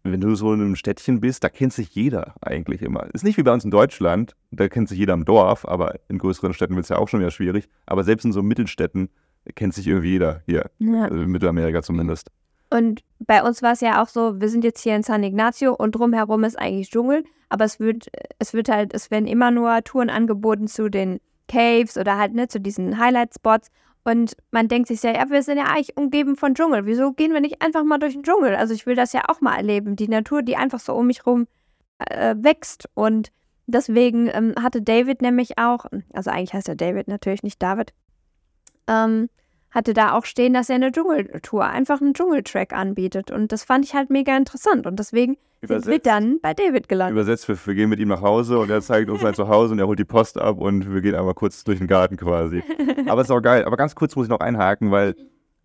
wenn 0.04 0.22
du 0.22 0.36
so 0.36 0.54
in 0.54 0.62
einem 0.62 0.76
Städtchen 0.76 1.20
bist, 1.20 1.44
da 1.44 1.50
kennt 1.50 1.74
sich 1.74 1.96
jeder 1.96 2.36
eigentlich 2.40 2.84
immer. 2.84 3.08
Ist 3.14 3.24
nicht 3.24 3.38
wie 3.38 3.44
bei 3.44 3.52
uns 3.52 3.66
in 3.66 3.72
Deutschland, 3.72 4.36
da 4.52 4.68
kennt 4.68 4.88
sich 4.88 5.00
jeder 5.00 5.16
im 5.16 5.26
Dorf, 5.26 5.68
aber 5.68 5.96
in 6.10 6.20
größeren 6.20 6.54
Städten 6.54 6.76
wird 6.76 6.84
es 6.84 6.90
ja 6.90 6.98
auch 6.98 7.10
schon 7.10 7.22
wieder 7.22 7.32
schwierig. 7.32 7.68
Aber 7.88 8.04
selbst 8.04 8.24
in 8.24 8.32
so 8.32 8.44
Mittelstädten 8.44 9.10
kennt 9.56 9.74
sich 9.74 9.88
irgendwie 9.88 10.10
jeder 10.10 10.44
hier, 10.46 10.70
ja. 10.78 11.06
also 11.06 11.22
in 11.22 11.32
Mittelamerika 11.32 11.82
zumindest. 11.82 12.30
Und 12.70 13.02
bei 13.20 13.44
uns 13.44 13.62
war 13.62 13.74
es 13.74 13.82
ja 13.82 14.02
auch 14.02 14.08
so, 14.08 14.40
wir 14.40 14.50
sind 14.50 14.64
jetzt 14.64 14.82
hier 14.82 14.96
in 14.96 15.04
San 15.04 15.24
Ignacio 15.24 15.74
und 15.74 15.94
drumherum 15.94 16.44
ist 16.44 16.58
eigentlich 16.58 16.90
Dschungel, 16.90 17.24
aber 17.50 17.66
es 17.66 17.80
wird, 17.80 18.08
es 18.40 18.54
wird 18.54 18.70
halt, 18.70 18.94
es 18.94 19.12
werden 19.12 19.28
immer 19.28 19.52
nur 19.52 19.84
Touren 19.84 20.10
angeboten 20.10 20.68
zu 20.68 20.90
den 20.90 21.20
Caves 21.48 21.98
oder 21.98 22.18
halt 22.18 22.34
ne, 22.34 22.48
zu 22.48 22.60
diesen 22.60 23.00
Highlight-Spots. 23.00 23.70
Und 24.04 24.38
man 24.52 24.68
denkt 24.68 24.88
sich 24.88 25.02
ja, 25.02 25.14
ja, 25.14 25.30
wir 25.30 25.42
sind 25.42 25.58
ja 25.58 25.66
eigentlich 25.66 25.98
umgeben 25.98 26.36
von 26.36 26.54
Dschungel. 26.54 26.86
Wieso 26.86 27.14
gehen 27.14 27.34
wir 27.34 27.42
nicht 27.42 27.62
einfach 27.64 27.84
mal 27.84 27.98
durch 27.98 28.14
den 28.14 28.24
Dschungel? 28.24 28.56
Also 28.56 28.74
ich 28.74 28.86
will 28.86 28.96
das 28.96 29.14
ja 29.14 29.24
auch 29.28 29.42
mal 29.42 29.56
erleben. 29.56 29.96
Die 29.96 30.08
Natur, 30.08 30.44
die 30.44 30.58
einfach 30.58 30.80
so 30.80 30.94
um 30.94 31.08
mich 31.08 31.26
rum 31.26 31.48
äh, 31.98 32.36
wächst. 32.38 32.88
Und 32.94 33.32
deswegen 33.66 34.30
ähm, 34.32 34.54
hatte 34.62 34.82
David 34.82 35.22
nämlich 35.22 35.58
auch, 35.58 35.86
also 36.14 36.30
eigentlich 36.30 36.54
heißt 36.54 36.70
er 36.70 36.76
David 36.76 37.08
natürlich 37.08 37.42
nicht 37.42 37.62
David, 37.62 37.94
ähm, 38.88 39.30
hatte 39.76 39.94
da 39.94 40.14
auch 40.14 40.26
stehen, 40.26 40.54
dass 40.54 40.70
er 40.70 40.76
eine 40.76 40.92
Dschungeltour, 40.92 41.66
einfach 41.66 42.02
einen 42.02 42.14
Dschungeltrack 42.14 42.72
anbietet. 42.72 43.30
Und 43.30 43.52
das 43.52 43.66
fand 43.66 43.84
ich 43.84 43.94
halt 43.94 44.10
mega 44.10 44.36
interessant. 44.36 44.88
Und 44.88 44.98
deswegen 44.98 45.38
Übersetzt. 45.62 45.86
sind 45.86 45.92
wir 45.92 46.00
dann 46.00 46.40
bei 46.42 46.54
David 46.54 46.88
gelandet. 46.88 47.12
Übersetzt, 47.12 47.48
wir, 47.50 47.58
wir, 47.66 47.76
gehen 47.76 47.90
mit 47.90 48.00
ihm 48.00 48.08
nach 48.08 48.22
Hause 48.22 48.58
und 48.58 48.70
er 48.70 48.82
zeigt 48.82 49.10
uns 49.10 49.22
sein 49.22 49.34
Zuhause 49.34 49.74
und 49.74 49.80
er 49.80 49.88
holt 49.88 50.00
die 50.00 50.06
Post 50.06 50.40
ab 50.40 50.60
und 50.60 50.94
wir 50.94 51.02
gehen 51.02 51.14
einmal 51.14 51.34
kurz 51.34 51.66
durch 51.66 51.80
den 51.80 51.88
Garten 51.88 52.16
quasi. 52.16 52.64
Aber 53.08 53.22
es 53.22 53.28
ist 53.28 53.32
auch 53.32 53.42
geil. 53.42 53.66
Aber 53.66 53.76
ganz 53.76 53.96
kurz 53.96 54.16
muss 54.16 54.28
ich 54.28 54.30
noch 54.30 54.40
einhaken, 54.40 54.92
weil 54.92 55.14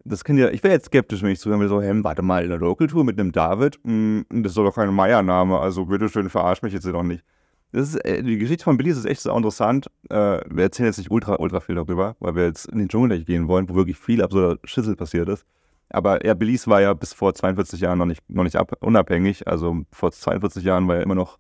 das 0.04 0.24
kann 0.24 0.36
ja, 0.36 0.48
ich 0.50 0.64
wäre 0.64 0.74
jetzt 0.74 0.86
skeptisch, 0.86 1.22
wenn 1.22 1.30
ich 1.30 1.38
zuhören 1.38 1.60
will, 1.60 1.68
so, 1.68 1.80
hey, 1.80 1.92
warte 2.02 2.22
mal, 2.22 2.42
in 2.42 2.50
der 2.50 2.58
Local-Tour 2.58 3.04
mit 3.04 3.20
einem 3.20 3.30
David, 3.30 3.78
mh, 3.84 4.24
hm, 4.28 4.42
das 4.42 4.52
ist 4.52 4.56
doch 4.56 4.74
kein 4.74 4.92
Meier-Name, 4.92 5.58
also 5.58 5.84
bitteschön, 5.84 6.28
verarsch 6.30 6.62
mich 6.62 6.72
jetzt 6.72 6.86
doch 6.86 7.02
nicht. 7.02 7.24
Ist, 7.72 7.94
äh, 8.04 8.22
die 8.22 8.38
Geschichte 8.38 8.64
von 8.64 8.76
Billy 8.76 8.90
ist 8.90 9.04
echt 9.04 9.20
so 9.20 9.34
interessant. 9.34 9.86
Äh, 10.08 10.40
wir 10.48 10.64
erzählen 10.64 10.88
jetzt 10.88 10.98
nicht 10.98 11.10
ultra, 11.10 11.36
ultra 11.38 11.60
viel 11.60 11.76
darüber, 11.76 12.16
weil 12.18 12.34
wir 12.34 12.46
jetzt 12.46 12.66
in 12.66 12.78
den 12.78 12.88
Dschungel 12.88 13.24
gehen 13.24 13.46
wollen, 13.48 13.68
wo 13.68 13.74
wirklich 13.74 13.96
viel 13.96 14.22
absurder 14.22 14.58
Schüssel 14.64 14.96
passiert 14.96 15.28
ist. 15.28 15.44
Aber 15.88 16.24
ja, 16.24 16.34
Belize 16.34 16.68
war 16.68 16.80
ja 16.80 16.94
bis 16.94 17.12
vor 17.12 17.34
42 17.34 17.80
Jahren 17.80 17.98
noch 17.98 18.06
nicht, 18.06 18.28
noch 18.28 18.44
nicht 18.44 18.56
ab, 18.56 18.72
unabhängig. 18.80 19.46
Also 19.46 19.82
vor 19.92 20.12
42 20.12 20.64
Jahren 20.64 20.86
war 20.88 20.96
ja 20.96 21.02
immer 21.02 21.14
noch 21.14 21.38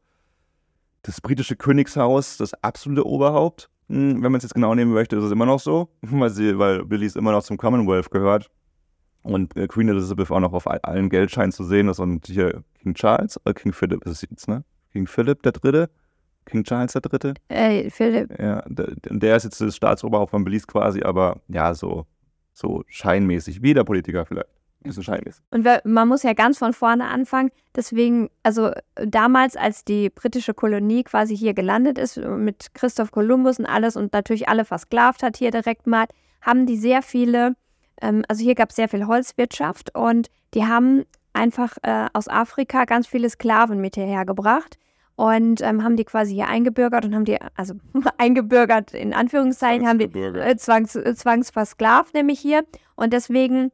das 1.02 1.20
britische 1.20 1.56
Königshaus 1.56 2.36
das 2.36 2.54
absolute 2.62 3.06
Oberhaupt. 3.06 3.70
Hm, 3.88 4.22
wenn 4.22 4.30
man 4.32 4.36
es 4.36 4.44
jetzt 4.44 4.54
genau 4.54 4.74
nehmen 4.74 4.92
möchte, 4.92 5.16
ist 5.16 5.24
es 5.24 5.32
immer 5.32 5.46
noch 5.46 5.60
so, 5.60 5.88
weil, 6.02 6.30
sie, 6.30 6.58
weil 6.58 6.84
Belize 6.84 7.18
immer 7.18 7.32
noch 7.32 7.42
zum 7.42 7.56
Commonwealth 7.56 8.10
gehört. 8.10 8.50
Und 9.22 9.56
äh, 9.56 9.66
Queen 9.66 9.88
Elizabeth 9.88 10.30
auch 10.30 10.40
noch 10.40 10.52
auf 10.52 10.66
all- 10.66 10.80
allen 10.82 11.10
Geldscheinen 11.10 11.52
zu 11.52 11.64
sehen 11.64 11.88
ist. 11.88 11.98
Und 11.98 12.26
hier 12.26 12.62
King 12.82 12.94
Charles, 12.94 13.38
oder 13.44 13.54
King 13.54 13.72
Philip 13.72 14.04
ist 14.04 14.12
es 14.12 14.22
jetzt, 14.22 14.48
ne? 14.48 14.64
King 14.92 15.06
Philip 15.06 15.42
der 15.42 15.52
Dritte, 15.52 15.90
King 16.46 16.64
Charles 16.64 16.92
Dritte. 16.92 17.34
Äh, 17.48 17.90
Philipp, 17.90 18.38
Ja, 18.38 18.62
der, 18.66 18.88
der 19.04 19.36
ist 19.36 19.44
jetzt 19.44 19.60
das 19.60 19.76
Staatsoberhaupt 19.76 20.30
von 20.30 20.44
Belize 20.44 20.66
quasi, 20.66 21.02
aber 21.02 21.40
ja, 21.48 21.74
so, 21.74 22.06
so 22.52 22.82
scheinmäßig, 22.88 23.62
wie 23.62 23.68
jeder 23.68 23.84
Politiker 23.84 24.26
vielleicht. 24.26 24.48
Ist 24.82 24.96
ein 24.96 25.02
scheinmäßig. 25.02 25.44
Und 25.50 25.68
man 25.84 26.08
muss 26.08 26.22
ja 26.22 26.32
ganz 26.32 26.56
von 26.56 26.72
vorne 26.72 27.06
anfangen. 27.06 27.50
Deswegen, 27.76 28.30
also 28.42 28.70
damals, 28.94 29.54
als 29.54 29.84
die 29.84 30.08
britische 30.08 30.54
Kolonie 30.54 31.04
quasi 31.04 31.36
hier 31.36 31.52
gelandet 31.52 31.98
ist, 31.98 32.16
mit 32.16 32.72
Christoph 32.72 33.10
Kolumbus 33.10 33.58
und 33.58 33.66
alles 33.66 33.96
und 33.96 34.14
natürlich 34.14 34.48
alle 34.48 34.64
versklavt 34.64 35.22
hat 35.22 35.36
hier 35.36 35.50
direkt 35.50 35.86
mal, 35.86 36.06
haben 36.40 36.64
die 36.64 36.78
sehr 36.78 37.02
viele, 37.02 37.56
ähm, 38.00 38.24
also 38.28 38.42
hier 38.42 38.54
gab 38.54 38.70
es 38.70 38.76
sehr 38.76 38.88
viel 38.88 39.06
Holzwirtschaft 39.06 39.94
und 39.94 40.30
die 40.54 40.64
haben 40.64 41.04
einfach 41.34 41.76
äh, 41.82 42.06
aus 42.14 42.28
Afrika 42.28 42.86
ganz 42.86 43.06
viele 43.06 43.28
Sklaven 43.28 43.82
mit 43.82 43.96
hierher 43.96 44.24
gebracht 44.24 44.78
und 45.20 45.60
ähm, 45.60 45.84
haben 45.84 45.96
die 45.96 46.06
quasi 46.06 46.32
hier 46.32 46.48
eingebürgert 46.48 47.04
und 47.04 47.14
haben 47.14 47.26
die, 47.26 47.36
also 47.54 47.74
eingebürgert 48.16 48.94
in 48.94 49.12
Anführungszeichen, 49.12 49.86
haben 49.86 49.98
die 49.98 50.06
äh, 50.18 50.56
zwangs, 50.56 50.96
äh, 50.96 51.14
zwangsversklavt 51.14 52.14
nämlich 52.14 52.40
hier 52.40 52.64
und 52.96 53.12
deswegen 53.12 53.70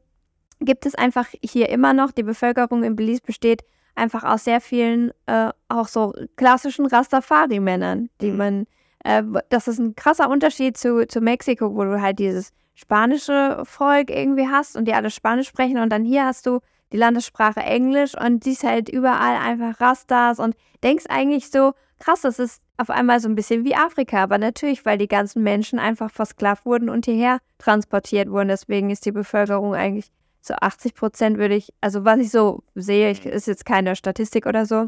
gibt 0.59 0.85
es 0.85 0.93
einfach 0.93 1.27
hier 1.41 1.69
immer 1.69 1.93
noch, 1.93 2.11
die 2.11 2.23
Bevölkerung 2.23 2.83
in 2.83 2.97
Belize 2.97 3.21
besteht 3.25 3.63
einfach 3.95 4.25
aus 4.25 4.43
sehr 4.43 4.59
vielen, 4.59 5.11
äh, 5.25 5.51
auch 5.69 5.87
so 5.87 6.13
klassischen 6.35 6.85
Rastafari-Männern, 6.85 8.09
die 8.19 8.31
Mhm. 8.31 8.37
man, 8.37 8.67
äh, 9.05 9.23
das 9.47 9.69
ist 9.69 9.79
ein 9.79 9.95
krasser 9.95 10.29
Unterschied 10.29 10.75
zu, 10.75 11.07
zu 11.07 11.21
Mexiko, 11.21 11.73
wo 11.73 11.85
du 11.85 12.01
halt 12.01 12.19
dieses 12.19 12.51
spanische 12.75 13.61
Volk 13.63 14.09
irgendwie 14.09 14.49
hast 14.49 14.75
und 14.75 14.83
die 14.83 14.93
alle 14.93 15.11
Spanisch 15.11 15.47
sprechen 15.47 15.77
und 15.77 15.93
dann 15.93 16.03
hier 16.03 16.25
hast 16.25 16.45
du 16.45 16.59
die 16.91 16.97
Landessprache 16.97 17.59
Englisch 17.59 18.13
und 18.19 18.43
siehst 18.43 18.63
halt 18.63 18.89
überall 18.89 19.37
einfach 19.37 19.79
Rastas 19.81 20.39
und 20.39 20.55
denkst 20.83 21.05
eigentlich 21.09 21.49
so, 21.49 21.73
krass, 21.99 22.21
das 22.21 22.39
ist 22.39 22.61
auf 22.77 22.89
einmal 22.89 23.19
so 23.19 23.27
ein 23.27 23.35
bisschen 23.35 23.65
wie 23.65 23.75
Afrika, 23.75 24.23
aber 24.23 24.37
natürlich, 24.37 24.85
weil 24.85 24.97
die 24.97 25.07
ganzen 25.07 25.43
Menschen 25.43 25.79
einfach 25.79 26.11
versklavt 26.11 26.65
wurden 26.65 26.89
und 26.89 27.05
hierher 27.05 27.39
transportiert 27.57 28.29
wurden, 28.29 28.49
deswegen 28.49 28.89
ist 28.89 29.05
die 29.05 29.11
Bevölkerung 29.11 29.73
eigentlich 29.73 30.11
so 30.41 30.53
80 30.53 30.95
Prozent 30.95 31.37
würde 31.37 31.55
ich, 31.55 31.73
also 31.81 32.05
was 32.05 32.19
ich 32.19 32.29
so 32.29 32.63
sehe, 32.75 33.11
ich, 33.11 33.25
ist 33.25 33.47
jetzt 33.47 33.65
keine 33.65 33.95
Statistik 33.95 34.45
oder 34.45 34.65
so, 34.65 34.87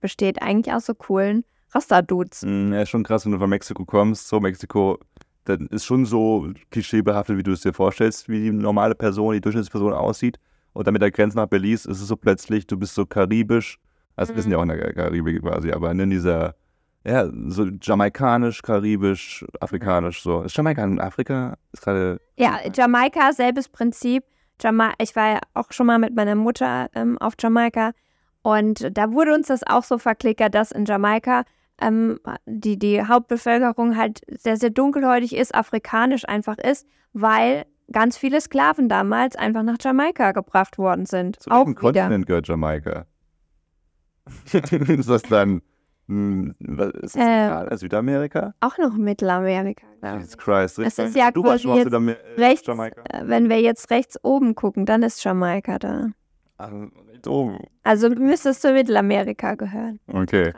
besteht 0.00 0.40
eigentlich 0.40 0.74
aus 0.74 0.86
so 0.86 0.94
coolen 0.94 1.44
Rasta-Dudes. 1.72 2.42
Mm, 2.42 2.72
Ja, 2.72 2.82
ist 2.82 2.90
schon 2.90 3.04
krass, 3.04 3.24
wenn 3.24 3.32
du 3.32 3.38
von 3.38 3.50
Mexiko 3.50 3.84
kommst. 3.84 4.28
So, 4.28 4.40
Mexiko, 4.40 4.98
dann 5.44 5.66
ist 5.68 5.84
schon 5.84 6.04
so 6.04 6.48
klischeebehaftet, 6.70 7.36
wie 7.36 7.42
du 7.42 7.52
es 7.52 7.62
dir 7.62 7.72
vorstellst, 7.72 8.28
wie 8.28 8.44
die 8.44 8.50
normale 8.50 8.94
Person, 8.94 9.34
die 9.34 9.40
Durchschnittsperson 9.40 9.92
aussieht. 9.92 10.38
Und 10.72 10.86
dann 10.86 10.92
mit 10.92 11.02
der 11.02 11.10
Grenze 11.10 11.36
nach 11.36 11.46
Belize 11.46 11.90
ist 11.90 12.00
es 12.00 12.08
so 12.08 12.16
plötzlich, 12.16 12.66
du 12.66 12.78
bist 12.78 12.94
so 12.94 13.06
karibisch. 13.06 13.78
Also, 14.16 14.34
wir 14.34 14.42
sind 14.42 14.52
ja 14.52 14.58
auch 14.58 14.62
in 14.62 14.68
der 14.68 14.92
Karibik 14.92 15.42
quasi, 15.42 15.72
aber 15.72 15.90
in 15.90 16.10
dieser, 16.10 16.54
ja, 17.04 17.28
so 17.46 17.64
jamaikanisch, 17.80 18.62
karibisch, 18.62 19.44
afrikanisch, 19.60 20.22
so. 20.22 20.42
Ist 20.42 20.56
Jamaika 20.56 20.84
in 20.84 21.00
Afrika? 21.00 21.56
Ist 21.72 21.82
gerade. 21.82 22.20
Ja, 22.36 22.60
Jamaika, 22.72 23.32
selbes 23.32 23.68
Prinzip. 23.68 24.24
Jama 24.60 24.92
ich 24.98 25.16
war 25.16 25.32
ja 25.32 25.40
auch 25.54 25.72
schon 25.72 25.86
mal 25.86 25.98
mit 25.98 26.14
meiner 26.14 26.34
Mutter 26.34 26.88
ähm, 26.94 27.18
auf 27.18 27.34
Jamaika 27.38 27.92
und 28.42 28.96
da 28.96 29.12
wurde 29.12 29.34
uns 29.34 29.48
das 29.48 29.62
auch 29.66 29.84
so 29.84 29.98
verklickert, 29.98 30.54
dass 30.54 30.72
in 30.72 30.84
Jamaika 30.84 31.44
ähm, 31.80 32.18
die, 32.46 32.78
die 32.78 33.02
Hauptbevölkerung 33.02 33.96
halt 33.96 34.20
sehr, 34.28 34.56
sehr 34.56 34.70
dunkelhäutig 34.70 35.34
ist, 35.34 35.54
afrikanisch 35.54 36.28
einfach 36.28 36.58
ist, 36.58 36.86
weil 37.12 37.64
ganz 37.92 38.16
viele 38.18 38.40
Sklaven 38.40 38.88
damals 38.88 39.36
einfach 39.36 39.62
nach 39.62 39.76
Jamaika 39.80 40.32
gebracht 40.32 40.78
worden 40.78 41.06
sind. 41.06 41.40
Zu 41.40 41.50
auch. 41.50 41.64
Kontinent 41.74 42.26
gehört 42.26 42.48
Jamaika? 42.48 43.06
ist 44.52 45.08
das 45.08 45.22
dann. 45.22 45.62
hm, 46.08 46.54
was- 46.60 46.90
Ist 46.94 47.14
das 47.16 47.16
Äh, 47.16 47.18
Zentral- 47.20 47.78
Südamerika? 47.78 48.54
Auch 48.60 48.78
noch 48.78 48.94
Mittelamerika. 48.96 49.86
Jesus 50.02 50.36
Christ. 50.36 50.78
Das 50.78 50.86
richtig. 50.86 51.04
ist 51.06 51.16
ja 51.16 51.30
du 51.30 51.44
warst 51.44 51.64
jetzt 51.64 51.84
Südamer- 51.86 52.16
äh, 52.16 52.40
rechts, 52.40 52.66
Jamaika. 52.66 53.02
äh, 53.10 53.22
wenn 53.26 53.48
wir 53.48 53.60
jetzt 53.60 53.90
rechts 53.90 54.18
oben 54.24 54.54
gucken, 54.54 54.86
dann 54.86 55.02
ist 55.02 55.22
Jamaika 55.24 55.78
da. 55.78 56.08
Also, 56.58 56.88
rechts 57.10 57.28
oben. 57.28 57.58
Also 57.82 58.08
müsste 58.10 58.50
es 58.50 58.60
zu 58.60 58.72
Mittelamerika 58.72 59.54
gehören. 59.54 59.98
Okay. 60.06 60.52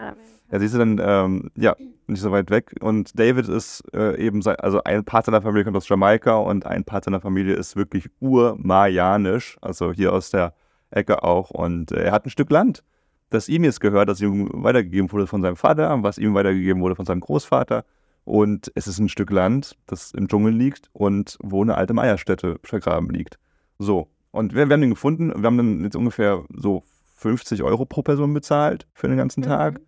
Ja, 0.55 0.61
siehst 0.61 0.75
du 0.75 0.79
dann, 0.79 1.01
ähm, 1.03 1.51
ja, 1.57 1.75
nicht 2.07 2.21
so 2.21 2.31
weit 2.31 2.49
weg. 2.49 2.77
Und 2.81 3.19
David 3.19 3.49
ist 3.49 3.83
äh, 3.93 4.17
eben, 4.25 4.41
sei- 4.41 4.55
also 4.55 4.85
ein 4.85 5.05
Part 5.05 5.27
seiner 5.27 5.43
Familie 5.43 5.65
kommt 5.65 5.77
aus 5.77 5.89
Jamaika 5.89 6.37
und 6.37 6.65
ein 6.65 6.85
Part 6.85 7.03
seiner 7.07 7.21
Familie 7.21 7.55
ist 7.55 7.75
wirklich 7.75 8.09
urmajanisch, 8.21 9.59
also 9.61 9.93
hier 9.93 10.13
aus 10.13 10.31
der 10.31 10.55
Ecke 10.91 11.25
auch. 11.25 11.51
Und 11.51 11.91
äh, 11.91 12.05
er 12.05 12.13
hat 12.13 12.25
ein 12.25 12.31
Stück 12.31 12.51
Land, 12.51 12.85
das 13.31 13.49
ihm 13.49 13.65
jetzt 13.65 13.81
gehört, 13.81 14.09
das 14.09 14.21
ihm 14.21 14.49
weitergegeben 14.53 15.11
wurde 15.11 15.27
von 15.27 15.43
seinem 15.43 15.57
Vater, 15.57 16.03
was 16.05 16.19
ihm 16.19 16.35
weitergegeben 16.35 16.81
wurde 16.83 16.95
von 16.95 17.05
seinem 17.07 17.21
Großvater. 17.21 17.85
Und 18.25 18.71
es 18.77 18.87
ist 18.87 19.01
ein 19.01 19.09
Stück 19.09 19.31
Land, 19.33 19.77
das 19.87 20.13
im 20.13 20.29
Dschungel 20.29 20.53
liegt 20.55 20.89
und 20.93 21.37
wo 21.43 21.63
eine 21.63 21.75
alte 21.77 21.95
Meierstätte 21.95 22.61
vergraben 22.63 23.11
liegt. 23.11 23.39
So. 23.81 24.09
Und 24.31 24.55
wir, 24.55 24.69
wir 24.69 24.75
haben 24.75 24.81
den 24.81 24.91
gefunden. 24.91 25.33
Wir 25.37 25.45
haben 25.47 25.57
dann 25.57 25.83
jetzt 25.83 25.97
ungefähr 25.97 26.45
so 26.55 26.85
50 27.17 27.63
Euro 27.65 27.87
pro 27.87 28.03
Person 28.03 28.33
bezahlt 28.35 28.87
für 28.95 29.09
den 29.09 29.17
ganzen 29.17 29.43
Tag. 29.43 29.81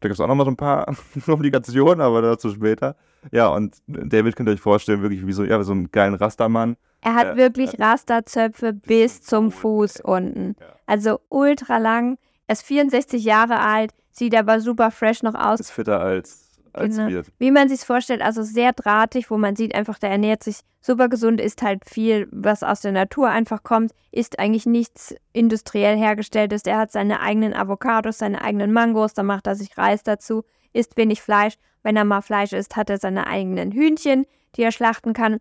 Da 0.00 0.08
gibt 0.08 0.14
es 0.14 0.20
auch 0.20 0.28
noch 0.28 0.34
mal 0.34 0.44
so 0.44 0.50
ein 0.50 0.56
paar 0.56 0.94
Komplikationen, 1.24 2.00
aber 2.00 2.22
dazu 2.22 2.50
später. 2.50 2.96
Ja, 3.32 3.48
und 3.48 3.76
David 3.86 4.36
könnt 4.36 4.48
ihr 4.48 4.52
euch 4.52 4.60
vorstellen, 4.60 5.02
wirklich 5.02 5.26
wie 5.26 5.32
so, 5.32 5.44
ja, 5.44 5.62
so 5.62 5.72
einen 5.72 5.90
geilen 5.90 6.14
Rastermann. 6.14 6.76
Er 7.00 7.14
hat 7.14 7.26
Ja, 7.28 7.36
wirklich 7.36 7.78
Rastazöpfe 7.80 8.72
bis 8.72 9.22
zum 9.22 9.50
Fuß 9.50 10.00
unten. 10.00 10.56
Ja. 10.60 10.66
Also 10.86 11.20
ultra 11.28 11.78
lang. 11.78 12.18
Er 12.46 12.52
ist 12.54 12.62
64 12.62 13.24
Jahre 13.24 13.60
alt, 13.60 13.92
sieht 14.10 14.34
aber 14.36 14.60
super 14.60 14.90
fresh 14.90 15.22
noch 15.22 15.34
aus. 15.34 15.60
Ist 15.60 15.72
fitter 15.72 16.00
als, 16.00 16.45
als 16.76 16.96
Genau. 16.96 17.08
wir. 17.08 17.22
Wie 17.38 17.50
man 17.50 17.68
sich 17.68 17.80
vorstellt, 17.80 18.22
also 18.22 18.42
sehr 18.42 18.72
drahtig, 18.72 19.30
wo 19.30 19.38
man 19.38 19.56
sieht 19.56 19.74
einfach, 19.74 19.98
der 19.98 20.10
ernährt 20.10 20.42
sich 20.42 20.60
super 20.80 21.08
gesund, 21.08 21.40
isst 21.40 21.62
halt 21.62 21.88
viel, 21.88 22.28
was 22.30 22.62
aus 22.62 22.80
der 22.80 22.92
Natur 22.92 23.28
einfach 23.28 23.62
kommt, 23.62 23.92
isst 24.12 24.38
eigentlich 24.38 24.66
nichts 24.66 25.14
industriell 25.32 25.96
hergestelltes. 25.96 26.62
Er 26.62 26.78
hat 26.78 26.92
seine 26.92 27.20
eigenen 27.20 27.54
Avocados, 27.54 28.18
seine 28.18 28.42
eigenen 28.42 28.72
Mangos, 28.72 29.14
dann 29.14 29.26
macht 29.26 29.46
er 29.46 29.56
sich 29.56 29.76
Reis 29.76 30.02
dazu, 30.02 30.44
isst 30.72 30.96
wenig 30.96 31.22
Fleisch. 31.22 31.54
Wenn 31.82 31.96
er 31.96 32.04
mal 32.04 32.22
Fleisch 32.22 32.52
isst, 32.52 32.76
hat 32.76 32.90
er 32.90 32.98
seine 32.98 33.26
eigenen 33.26 33.72
Hühnchen, 33.72 34.26
die 34.56 34.62
er 34.62 34.72
schlachten 34.72 35.12
kann. 35.12 35.38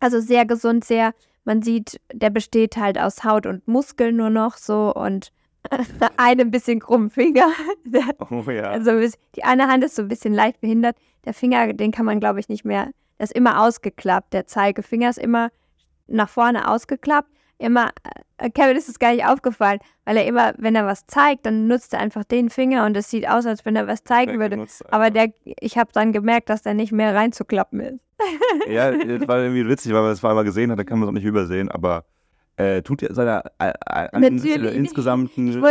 Also 0.00 0.20
sehr 0.20 0.44
gesund, 0.44 0.84
sehr, 0.84 1.14
man 1.44 1.62
sieht, 1.62 2.00
der 2.12 2.30
besteht 2.30 2.76
halt 2.76 2.98
aus 2.98 3.24
Haut 3.24 3.46
und 3.46 3.66
Muskeln 3.68 4.16
nur 4.16 4.30
noch 4.30 4.56
so 4.56 4.92
und 4.92 5.32
einem 6.16 6.50
bisschen 6.50 6.80
krummen 6.80 7.10
Finger. 7.10 7.48
Der, 7.84 8.02
Oh 8.30 8.42
ja. 8.50 8.64
also 8.70 8.92
die 9.34 9.44
eine 9.44 9.68
Hand 9.68 9.84
ist 9.84 9.96
so 9.96 10.02
ein 10.02 10.08
bisschen 10.08 10.34
leicht 10.34 10.60
behindert. 10.60 10.96
Der 11.24 11.34
Finger, 11.34 11.72
den 11.72 11.92
kann 11.92 12.06
man, 12.06 12.20
glaube 12.20 12.40
ich, 12.40 12.48
nicht 12.48 12.64
mehr. 12.64 12.90
Der 13.18 13.24
ist 13.24 13.32
immer 13.32 13.62
ausgeklappt. 13.62 14.32
Der 14.32 14.46
Zeigefinger 14.46 15.10
ist 15.10 15.18
immer 15.18 15.50
nach 16.06 16.28
vorne 16.28 16.68
ausgeklappt. 16.70 17.28
Immer, 17.58 17.90
äh, 18.36 18.50
Kevin 18.50 18.76
ist 18.76 18.88
es 18.88 18.98
gar 18.98 19.12
nicht 19.12 19.24
aufgefallen, 19.24 19.80
weil 20.04 20.18
er 20.18 20.26
immer, 20.26 20.52
wenn 20.58 20.74
er 20.74 20.84
was 20.84 21.06
zeigt, 21.06 21.46
dann 21.46 21.66
nutzt 21.68 21.94
er 21.94 22.00
einfach 22.00 22.24
den 22.24 22.50
Finger 22.50 22.84
und 22.84 22.96
es 22.96 23.10
sieht 23.10 23.26
aus, 23.26 23.46
als 23.46 23.64
wenn 23.64 23.76
er 23.76 23.86
was 23.86 24.04
zeigen 24.04 24.38
würde. 24.38 24.56
Benutzt 24.56 24.84
Aber 24.92 25.10
der, 25.10 25.32
ich 25.44 25.78
habe 25.78 25.90
dann 25.92 26.12
gemerkt, 26.12 26.50
dass 26.50 26.62
der 26.62 26.74
nicht 26.74 26.92
mehr 26.92 27.14
reinzuklappen 27.14 27.80
ist. 27.80 28.00
Ja, 28.68 28.90
das 29.18 29.26
war 29.26 29.38
irgendwie 29.38 29.66
witzig, 29.66 29.92
weil 29.92 30.02
man 30.02 30.10
das 30.10 30.22
einmal 30.22 30.44
gesehen 30.44 30.70
hat, 30.70 30.78
da 30.78 30.84
kann 30.84 30.98
man 30.98 31.08
es 31.08 31.10
auch 31.10 31.14
nicht 31.14 31.24
übersehen, 31.24 31.70
aber 31.70 32.04
äh, 32.56 32.82
tut 32.82 33.02
ja 33.02 33.12
seiner 33.12 33.44
äh, 33.58 33.68
äh, 33.86 34.18
Natürlich. 34.18 34.74
insgesamten 34.74 35.62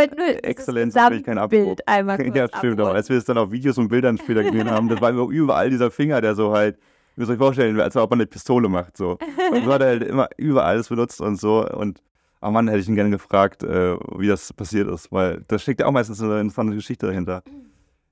Exzellenz 0.42 0.94
das 0.94 1.02
natürlich 1.02 1.24
keinen 1.24 1.38
Abbruch. 1.38 1.76
Einmal 1.86 2.16
kurz 2.22 2.36
Ja, 2.36 2.46
stimmt, 2.48 2.80
abholen. 2.80 2.96
als 2.96 3.08
wir 3.08 3.16
es 3.18 3.24
dann 3.24 3.38
auf 3.38 3.50
Videos 3.50 3.78
und 3.78 3.88
Bildern 3.88 4.18
später 4.18 4.44
gesehen 4.44 4.70
haben, 4.70 4.88
das 4.88 5.00
war 5.00 5.10
immer 5.10 5.28
überall 5.28 5.70
dieser 5.70 5.90
Finger, 5.90 6.20
der 6.20 6.34
so 6.34 6.52
halt, 6.52 6.76
ihr 6.76 6.80
müsst 7.20 7.30
euch 7.30 7.38
vorstellen, 7.38 7.80
als 7.80 7.96
ob 7.96 8.10
man 8.10 8.20
eine 8.20 8.26
Pistole 8.26 8.68
macht, 8.68 8.96
so. 8.96 9.18
Und 9.52 9.64
so 9.64 9.72
hat 9.72 9.80
er 9.82 9.88
halt 9.88 10.04
immer 10.04 10.28
überall 10.36 10.74
alles 10.74 10.88
benutzt 10.88 11.20
und 11.20 11.40
so 11.40 11.68
und 11.68 12.02
oh 12.42 12.50
Mann, 12.50 12.68
hätte 12.68 12.80
ich 12.80 12.88
ihn 12.88 12.94
gerne 12.94 13.10
gefragt, 13.10 13.64
äh, 13.64 13.96
wie 14.18 14.28
das 14.28 14.52
passiert 14.52 14.88
ist, 14.88 15.10
weil 15.10 15.42
da 15.48 15.58
steckt 15.58 15.80
ja 15.80 15.86
auch 15.86 15.92
meistens 15.92 16.22
eine 16.22 16.40
interessante 16.40 16.74
Geschichte 16.76 17.06
dahinter. 17.06 17.42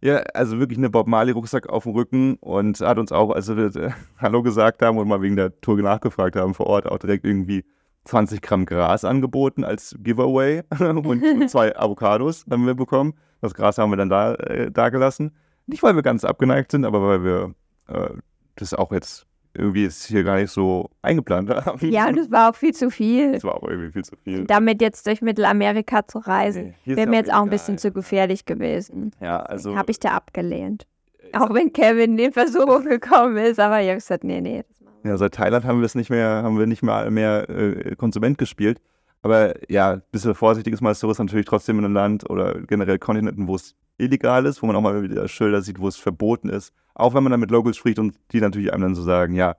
Ja, 0.01 0.17
also 0.35 0.59
wirklich 0.59 0.79
eine 0.79 0.91
Bob 0.91 1.07
Marley-Rucksack 1.07 1.69
auf 1.69 1.85
dem 1.85 1.93
Rücken 1.93 2.35
und 2.41 2.81
hat 2.81 2.99
uns 2.99 3.13
auch, 3.13 3.31
als 3.31 3.49
wir 3.55 3.75
äh, 3.77 3.91
Hallo 4.19 4.43
gesagt 4.43 4.83
haben 4.83 4.99
und 4.99 5.07
mal 5.09 5.23
wegen 5.23 5.37
der 5.37 5.59
Tour 5.61 5.77
nachgefragt 5.81 6.37
haben 6.37 6.53
vor 6.55 6.67
Ort, 6.67 6.87
auch 6.87 6.99
direkt 6.99 7.25
irgendwie 7.25 7.65
20 8.05 8.43
Gramm 8.43 8.67
Gras 8.67 9.05
angeboten 9.05 9.65
als 9.65 9.97
Giveaway 9.99 10.63
und, 10.79 11.49
zwei 11.49 11.77
Avocados 11.77 12.45
haben 12.51 12.67
wir 12.67 12.75
bekommen. 12.75 13.15
Das 13.41 13.55
Gras 13.55 13.79
haben 13.79 13.91
wir 13.91 13.97
dann 13.97 14.09
da, 14.09 14.35
äh, 14.35 14.71
da 14.71 14.89
gelassen. 14.89 15.33
Nicht, 15.67 15.83
weil 15.83 15.95
wir 15.95 16.03
ganz 16.03 16.25
abgeneigt 16.25 16.71
sind, 16.71 16.85
aber 16.85 17.03
weil 17.07 17.25
wir 17.25 17.55
äh, 17.89 18.11
das 18.57 18.75
auch 18.75 18.93
jetzt 18.93 19.27
irgendwie 19.55 19.85
es 19.85 20.05
hier 20.05 20.25
gar 20.25 20.37
nicht 20.37 20.51
so 20.51 20.91
eingeplant 21.03 21.49
haben. 21.49 21.91
Ja, 21.91 22.09
und 22.09 22.19
es 22.19 22.31
war 22.31 22.51
auch 22.51 22.57
viel 22.57 22.75
zu 22.75 22.91
viel. 22.91 23.33
Das 23.33 23.45
war 23.45 23.55
auch 23.55 23.69
irgendwie 23.69 23.93
viel 23.93 24.05
zu 24.05 24.17
viel. 24.17 24.45
Damit 24.45 24.83
jetzt 24.83 25.07
durch 25.07 25.23
Mittelamerika 25.23 26.07
zu 26.07 26.19
reisen, 26.19 26.75
Nee, 26.85 26.97
wäre 26.97 27.09
mir 27.09 27.17
jetzt 27.17 27.33
auch 27.33 27.43
ein 27.43 27.51
bisschen 27.51 27.79
zu 27.79 27.93
gefährlich 27.93 28.45
gewesen. 28.45 29.13
Ja, 29.21 29.41
also. 29.41 29.77
Habe 29.77 29.91
ich 29.93 30.01
da 30.01 30.11
abgelehnt. 30.11 30.87
Auch 31.33 31.53
wenn 31.55 31.73
Kevin 31.73 32.19
in 32.19 32.33
Versuchung 32.33 32.85
gekommen 32.85 33.37
ist, 33.37 33.59
aber 33.59 33.81
ich 33.81 33.89
habe 33.89 33.97
gesagt, 33.97 34.25
nee, 34.25 34.41
nee. 34.41 34.65
Ja, 35.05 35.19
seit 35.19 35.35
Thailand 35.35 35.65
haben 35.65 35.81
wir 35.81 35.87
es 35.87 35.95
nicht 35.95 36.11
mehr, 36.11 36.43
haben 36.43 36.59
wir 36.59 36.67
nicht 36.67 36.83
mal 36.83 37.11
mehr 37.11 37.49
äh, 37.51 37.95
Konsument 37.95 38.39
gespielt. 38.39 38.81
Aber 39.23 39.55
ja, 39.71 39.93
ein 39.93 40.03
bisschen 40.11 40.35
vorsichtig 40.35 40.73
ist 40.73 40.81
man 40.81 40.91
als 40.91 41.01
Tourist 41.01 41.21
natürlich 41.21 41.47
trotzdem 41.47 41.79
in 41.79 41.85
einem 41.85 41.95
Land 41.95 42.29
oder 42.29 42.61
generell 42.63 42.99
Kontinenten, 42.99 43.47
wo 43.47 43.57
es 43.57 43.75
illegal 43.99 44.45
ist, 44.47 44.63
wo 44.63 44.67
man 44.67 44.77
auch 44.77 44.81
mal 44.81 45.03
wieder 45.03 45.29
Schilder 45.29 45.63
sieht, 45.63 45.79
wo 45.79 45.89
es 45.89 45.97
verboten 45.97 46.49
ist. 46.49 46.73
Auch 46.95 47.15
wenn 47.15 47.23
man 47.23 47.31
dann 47.31 47.41
mit 47.41 47.51
Locals 47.51 47.77
spricht 47.77 47.99
und 47.99 48.15
die 48.33 48.41
natürlich 48.41 48.73
einem 48.73 48.83
dann 48.83 48.95
so 48.95 49.03
sagen, 49.03 49.35
ja, 49.35 49.57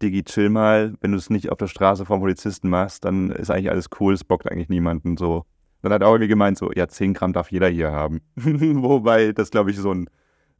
Digi, 0.00 0.24
chill 0.24 0.48
mal, 0.48 0.94
wenn 1.00 1.12
du 1.12 1.18
es 1.18 1.30
nicht 1.30 1.50
auf 1.50 1.58
der 1.58 1.68
Straße 1.68 2.04
vom 2.04 2.20
Polizisten 2.20 2.68
machst, 2.68 3.04
dann 3.04 3.30
ist 3.30 3.50
eigentlich 3.50 3.70
alles 3.70 3.88
cool, 4.00 4.14
es 4.14 4.24
bockt 4.24 4.50
eigentlich 4.50 4.68
niemanden 4.68 5.16
so. 5.16 5.44
Dann 5.82 5.92
hat 5.92 6.02
auch 6.02 6.12
irgendwie 6.12 6.28
gemeint, 6.28 6.58
so, 6.58 6.70
ja, 6.72 6.88
10 6.88 7.14
Gramm 7.14 7.32
darf 7.32 7.50
jeder 7.50 7.68
hier 7.68 7.92
haben. 7.92 8.20
Wobei 8.36 9.32
das, 9.32 9.50
glaube 9.50 9.70
ich, 9.70 9.78
so 9.78 9.92
ein, 9.92 10.08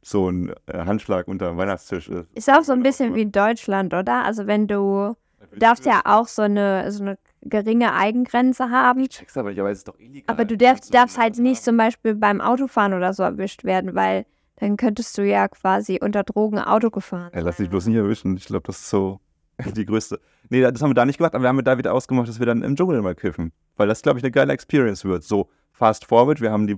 so 0.03 0.29
ein 0.29 0.53
äh, 0.67 0.85
Handschlag 0.85 1.27
unter 1.27 1.49
dem 1.49 1.57
Weihnachtstisch 1.57 2.09
ist. 2.09 2.29
Ist 2.35 2.51
auch 2.51 2.63
so 2.63 2.73
ein 2.73 2.83
bisschen 2.83 3.15
wie 3.15 3.23
in 3.23 3.31
Deutschland, 3.31 3.93
oder? 3.93 4.23
Also 4.25 4.47
wenn 4.47 4.67
du, 4.67 5.15
du 5.51 5.59
darfst 5.59 5.85
ja 5.85 6.01
auch 6.05 6.27
so 6.27 6.43
eine, 6.43 6.91
so 6.91 7.03
eine 7.03 7.17
geringe 7.41 7.93
Eigengrenze 7.93 8.69
haben. 8.69 9.01
Ich 9.01 9.09
check's 9.09 9.37
aber 9.37 9.49
nicht, 9.49 9.59
aber 9.59 9.71
es 9.71 9.79
ist 9.79 9.87
doch 9.87 9.99
illegal. 9.99 10.23
Aber 10.27 10.45
du 10.45 10.57
darfst, 10.57 10.93
darfst 10.93 11.17
halt 11.17 11.37
nicht 11.39 11.57
haben. 11.57 11.63
zum 11.63 11.77
Beispiel 11.77 12.15
beim 12.15 12.41
Autofahren 12.41 12.93
oder 12.93 13.13
so 13.13 13.23
erwischt 13.23 13.63
werden, 13.63 13.95
weil 13.95 14.25
dann 14.57 14.77
könntest 14.77 15.17
du 15.17 15.23
ja 15.23 15.47
quasi 15.47 15.99
unter 16.01 16.23
Drogen 16.23 16.59
Auto 16.59 16.89
gefahren. 16.89 17.29
Ey, 17.33 17.41
lass 17.41 17.57
dich 17.57 17.69
bloß 17.69 17.87
nicht 17.87 17.97
erwischen. 17.97 18.37
Ich 18.37 18.45
glaube, 18.45 18.67
das 18.67 18.79
ist 18.79 18.89
so 18.89 19.19
die 19.75 19.85
größte. 19.85 20.19
Nee, 20.49 20.61
das 20.61 20.81
haben 20.81 20.89
wir 20.89 20.95
da 20.95 21.05
nicht 21.05 21.17
gemacht, 21.17 21.35
aber 21.35 21.43
wir 21.43 21.49
haben 21.49 21.55
mit 21.55 21.67
David 21.67 21.87
ausgemacht, 21.87 22.27
dass 22.27 22.39
wir 22.39 22.45
dann 22.45 22.61
im 22.61 22.75
Dschungel 22.75 23.01
mal 23.01 23.15
kiffen. 23.15 23.51
Weil 23.75 23.87
das, 23.87 24.01
glaube 24.01 24.19
ich, 24.19 24.23
eine 24.23 24.31
geile 24.31 24.53
Experience 24.53 25.05
wird. 25.05 25.23
So 25.23 25.49
fast 25.71 26.05
forward, 26.05 26.41
wir 26.41 26.51
haben 26.51 26.67
die 26.67 26.77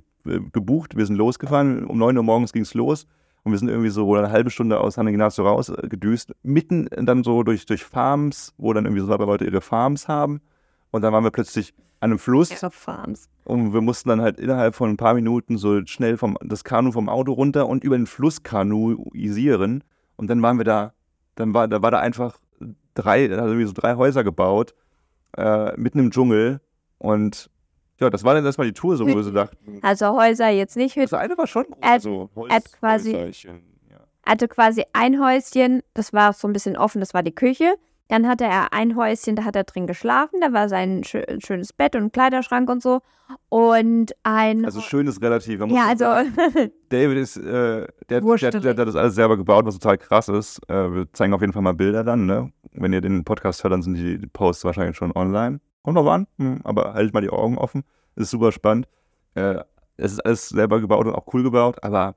gebucht, 0.52 0.98
wir 0.98 1.06
sind 1.06 1.16
losgefahren, 1.16 1.86
um 1.86 1.98
9 1.98 2.18
Uhr 2.18 2.24
morgens 2.24 2.54
ging 2.54 2.64
es 2.64 2.74
los 2.74 3.08
und 3.46 3.52
wir 3.52 3.60
sind 3.60 3.70
irgendwie 3.70 3.90
so 3.90 4.14
eine 4.16 4.32
halbe 4.32 4.50
Stunde 4.50 4.80
aus 4.80 4.96
San 4.96 5.08
Ignacio 5.08 5.46
raus 5.48 5.70
äh. 5.70 6.18
Mitten 6.42 6.90
dann 6.92 7.24
so 7.24 7.44
durch, 7.44 7.66
durch 7.68 7.84
Farms, 7.84 8.54
wo 8.58 8.74
dann 8.74 8.86
irgendwie 8.86 9.02
so 9.02 9.08
zwei 9.08 9.24
Leute 9.24 9.46
ihre 9.46 9.62
Farms 9.62 10.08
haben. 10.08 10.42
Und 10.90 11.04
dann 11.04 11.14
waren 11.14 11.24
wir 11.24 11.32
plötzlich 11.32 11.76
an 12.00 12.10
einem 12.10 12.20
Fluss. 12.20 12.50
Ihre 12.52 12.72
Farms. 12.72 13.30
Und 13.44 13.74
wir 13.74 13.82
mussten 13.82 14.10
dann 14.10 14.22
halt 14.22 14.40
innerhalb 14.40 14.74
von 14.74 14.90
ein 14.90 14.98
paar 14.98 15.14
Minuten 15.14 15.58
so 15.58 15.86
schnell 15.86 16.18
vom, 16.18 16.38
das 16.42 16.64
Kanu 16.64 16.92
vom 16.92 17.08
Auto 17.08 17.34
runter 17.34 17.68
und 17.68 17.84
über 17.84 17.96
den 17.96 18.08
Fluss 18.08 18.42
kanuisieren. 18.42 19.84
Und 20.16 20.28
dann 20.30 20.42
waren 20.42 20.58
wir 20.58 20.66
da, 20.66 20.94
dann 21.36 21.54
war, 21.54 21.68
da 21.68 21.84
war 21.84 21.92
da 21.92 22.00
einfach 22.00 22.40
drei, 22.96 23.28
da 23.28 23.38
hat 23.38 23.46
irgendwie 23.46 23.68
so 23.68 23.74
drei 23.74 23.96
Häuser 23.96 24.24
gebaut, 24.24 24.74
äh, 25.38 25.80
mitten 25.80 26.00
im 26.00 26.10
Dschungel. 26.10 26.62
Und 26.98 27.52
ja, 28.00 28.10
das 28.10 28.24
war 28.24 28.34
dann 28.36 28.46
erstmal 28.46 28.68
die 28.68 28.74
Tour, 28.74 28.98
so 28.98 29.06
wo 29.08 29.16
wir 29.16 29.24
so 29.24 29.32
dachten. 29.32 29.80
Also 29.82 30.18
Häuser 30.18 30.50
jetzt 30.50 30.76
nicht 30.76 30.96
Hütten. 30.96 31.10
Das 31.10 31.20
eine 31.20 31.38
war 31.38 31.48
schon 31.48 31.66
groß, 31.66 31.82
hat- 31.82 32.02
so 32.02 32.30
Holz, 32.36 32.54
hat 32.54 32.64
quasi- 32.80 33.14
Häuserchen, 33.14 33.62
ja. 33.90 33.98
hatte 34.26 34.48
quasi 34.48 34.84
ein 34.94 35.20
Häuschen, 35.24 35.82
das 35.94 36.12
war 36.14 36.34
so 36.34 36.48
ein 36.48 36.54
bisschen 36.54 36.78
offen, 36.78 37.00
das 37.00 37.14
war 37.14 37.24
die 37.24 37.34
Küche. 37.36 37.76
Dann 38.08 38.28
hatte 38.28 38.44
er 38.44 38.72
ein 38.72 38.96
Häuschen, 38.96 39.36
da 39.36 39.46
hat 39.46 39.56
er 39.56 39.64
drin 39.64 39.88
geschlafen, 39.88 40.40
da 40.40 40.54
war 40.54 40.70
sein 40.70 41.04
schö 41.04 41.24
schönes 41.44 41.74
Bett 41.74 41.96
und 41.96 42.04
ein 42.04 42.12
Kleiderschrank 42.12 42.70
und 42.70 42.84
so. 42.84 43.02
Und 43.50 44.12
ein. 44.22 44.64
Also 44.66 44.82
schön 44.82 45.08
ist 45.08 45.20
relativ. 45.24 45.60
man 45.60 45.70
muss 45.70 45.78
ja, 45.80 45.88
also 45.88 46.04
sagen, 46.04 46.36
David 46.90 47.18
ist, 47.18 47.38
äh, 47.38 47.88
der, 48.10 48.22
der, 48.22 48.22
der, 48.22 48.52
der 48.62 48.70
hat 48.78 48.88
das 48.88 48.96
alles 48.96 49.16
selber 49.16 49.38
gebaut, 49.38 49.66
was 49.66 49.80
total 49.80 49.98
krass 49.98 50.28
ist. 50.30 50.60
Äh, 50.70 50.94
wir 50.94 51.12
zeigen 51.14 51.34
auf 51.34 51.42
jeden 51.42 51.52
Fall 51.54 51.64
mal 51.64 51.74
Bilder 51.74 52.04
dann, 52.04 52.28
ne? 52.28 52.52
Wenn 52.74 52.94
ihr 52.94 53.02
den 53.02 53.24
Podcast 53.24 53.64
hört, 53.64 53.74
dann 53.74 53.82
sind 53.82 53.96
die 53.96 54.18
Posts 54.28 54.66
wahrscheinlich 54.66 54.96
schon 54.98 55.12
online. 55.16 55.60
Kommt 55.86 55.96
noch 55.96 56.08
an, 56.12 56.26
hm, 56.40 56.62
aber 56.64 56.96
haltet 56.96 57.14
mal 57.14 57.22
die 57.22 57.30
Augen 57.30 57.60
offen. 57.60 57.84
Ist 58.16 58.32
super 58.32 58.52
spannend. 58.52 58.88
Äh, 59.36 59.60
es 59.98 60.14
ist 60.14 60.20
alles 60.26 60.50
selber 60.50 60.82
gebaut 60.82 61.06
und 61.06 61.14
auch 61.14 61.32
cool 61.34 61.44
gebaut, 61.44 61.78
aber 61.84 62.16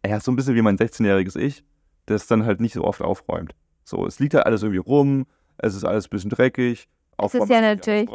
er 0.00 0.16
ist 0.16 0.24
so 0.24 0.32
ein 0.32 0.36
bisschen 0.36 0.54
wie 0.54 0.62
mein 0.62 0.78
16-jähriges 0.78 1.36
Ich, 1.36 1.64
das 2.06 2.26
dann 2.26 2.46
halt 2.46 2.60
nicht 2.62 2.72
so 2.72 2.82
oft 2.82 3.02
aufräumt. 3.02 3.54
So, 3.84 4.06
es 4.06 4.20
liegt 4.20 4.32
halt 4.32 4.46
alles 4.46 4.62
irgendwie 4.62 4.78
rum, 4.80 5.26
es 5.58 5.74
ist 5.74 5.84
alles 5.84 6.06
ein 6.06 6.10
bisschen 6.10 6.30
dreckig. 6.30 6.88
ja 7.18 7.42
was 7.42 7.48
man 7.50 7.60
nicht 7.76 7.86
natürlich- 7.86 8.10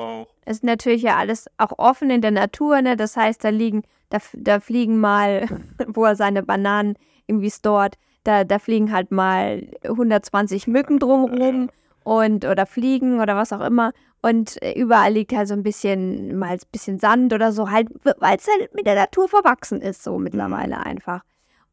ist 0.48 0.64
natürlich 0.64 1.02
ja 1.04 1.18
alles 1.18 1.46
auch 1.60 1.74
offen 1.78 2.10
in 2.10 2.22
der 2.22 2.32
Natur, 2.32 2.82
ne? 2.82 2.98
Das 2.98 3.16
heißt, 3.16 3.44
da 3.44 3.50
liegen, 3.50 3.84
da, 4.10 4.18
da 4.34 4.60
fliegen 4.60 5.00
mal, 5.00 5.46
wo 5.88 6.04
er 6.04 6.16
seine 6.16 6.42
Bananen 6.42 6.96
irgendwie 7.28 7.52
stort, 7.52 8.00
da, 8.24 8.44
da 8.44 8.58
fliegen 8.58 8.92
halt 8.92 9.12
mal 9.12 9.68
120 9.84 10.66
Mücken 10.66 10.98
drumrum 10.98 11.70
und 12.10 12.46
oder 12.46 12.66
Fliegen 12.66 13.20
oder 13.22 13.36
was 13.36 13.54
auch 13.54 13.62
immer. 13.62 13.92
Und 14.22 14.62
äh, 14.62 14.74
überall 14.80 15.14
liegt 15.14 15.32
halt 15.34 15.48
so 15.48 15.54
ein 15.54 15.64
bisschen, 15.64 16.38
mal 16.38 16.50
ein 16.50 16.60
bisschen 16.72 17.00
Sand 17.00 17.32
oder 17.34 17.52
so, 17.52 17.70
halt, 17.70 17.88
weil 18.04 18.38
es 18.38 18.48
halt 18.48 18.74
mit 18.76 18.86
der 18.86 18.96
Natur 18.96 19.28
verwachsen 19.30 19.82
ist, 19.82 20.04
so 20.04 20.18
mittlerweile 20.18 20.78
einfach. 20.86 21.22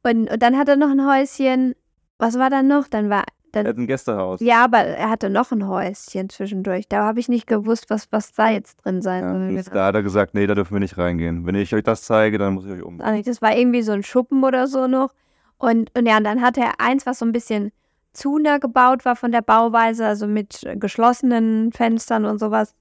Und, 0.05 0.31
und 0.31 0.42
dann 0.42 0.57
hat 0.57 0.68
er 0.68 0.77
noch 0.77 0.90
ein 0.90 1.05
Häuschen. 1.07 1.75
Was 2.18 2.38
war 2.38 2.51
dann 2.51 2.68
noch? 2.68 2.87
Dann 2.87 3.11
war, 3.11 3.25
Er 3.53 3.64
dann, 3.64 3.66
hat 3.66 3.77
ein 3.79 3.87
Gästehaus. 3.88 4.40
ja, 4.40 4.62
aber 4.64 4.79
er 4.79 5.11
hatte 5.11 5.29
noch 5.31 5.51
ein 5.51 5.66
Häuschen 5.66 6.29
zwischendurch. 6.29 6.87
Da 6.88 7.03
habe 7.05 7.18
ich 7.18 7.29
nicht 7.29 7.46
gewusst, 7.49 7.87
was, 7.88 8.07
was 8.12 8.33
da 8.33 8.51
jetzt 8.51 8.85
drin 8.85 9.03
sein 9.03 9.25
Ja, 9.57 9.62
soll. 9.62 9.75
da 9.75 9.87
hat 9.87 9.94
er 9.96 10.03
gesagt, 10.05 10.35
nee, 10.35 10.46
da 10.46 10.55
dürfen 10.55 10.75
wir 10.75 10.81
nicht 10.81 10.99
reingehen. 10.99 11.46
Wenn 11.46 11.57
ich 11.57 11.75
euch 11.75 11.83
das 11.83 12.03
zeige, 12.03 12.38
dann 12.38 12.55
muss 12.55 12.66
ich 12.66 12.72
euch 12.72 12.83
um. 12.83 12.99
Das 12.99 13.42
war 13.42 13.57
irgendwie 13.57 13.83
so 13.83 13.92
ein 13.92 14.03
Schuppen 14.05 14.44
oder 14.44 14.66
so 14.68 14.87
noch. 14.87 15.12
Und, 15.59 15.90
und 15.99 16.07
ja, 16.07 16.18
und 16.18 16.25
dann 16.25 16.42
hatte 16.42 16.61
er 16.61 16.75
eins, 16.81 17.07
was 17.07 17.18
so 17.18 17.25
ein 17.25 17.33
bisschen 17.33 17.72
zu 18.16 18.38
nah 18.38 18.59
gebaut 18.59 19.05
war 19.05 19.14
von 19.16 19.31
der 19.33 19.42
Bauweise, 19.42 20.07
also 20.07 20.26
mit 20.26 20.62
äh, 20.64 20.76
geschlossenen 20.76 21.72
Fenstern 21.72 22.24
und 22.24 22.38
sowas. 22.38 22.74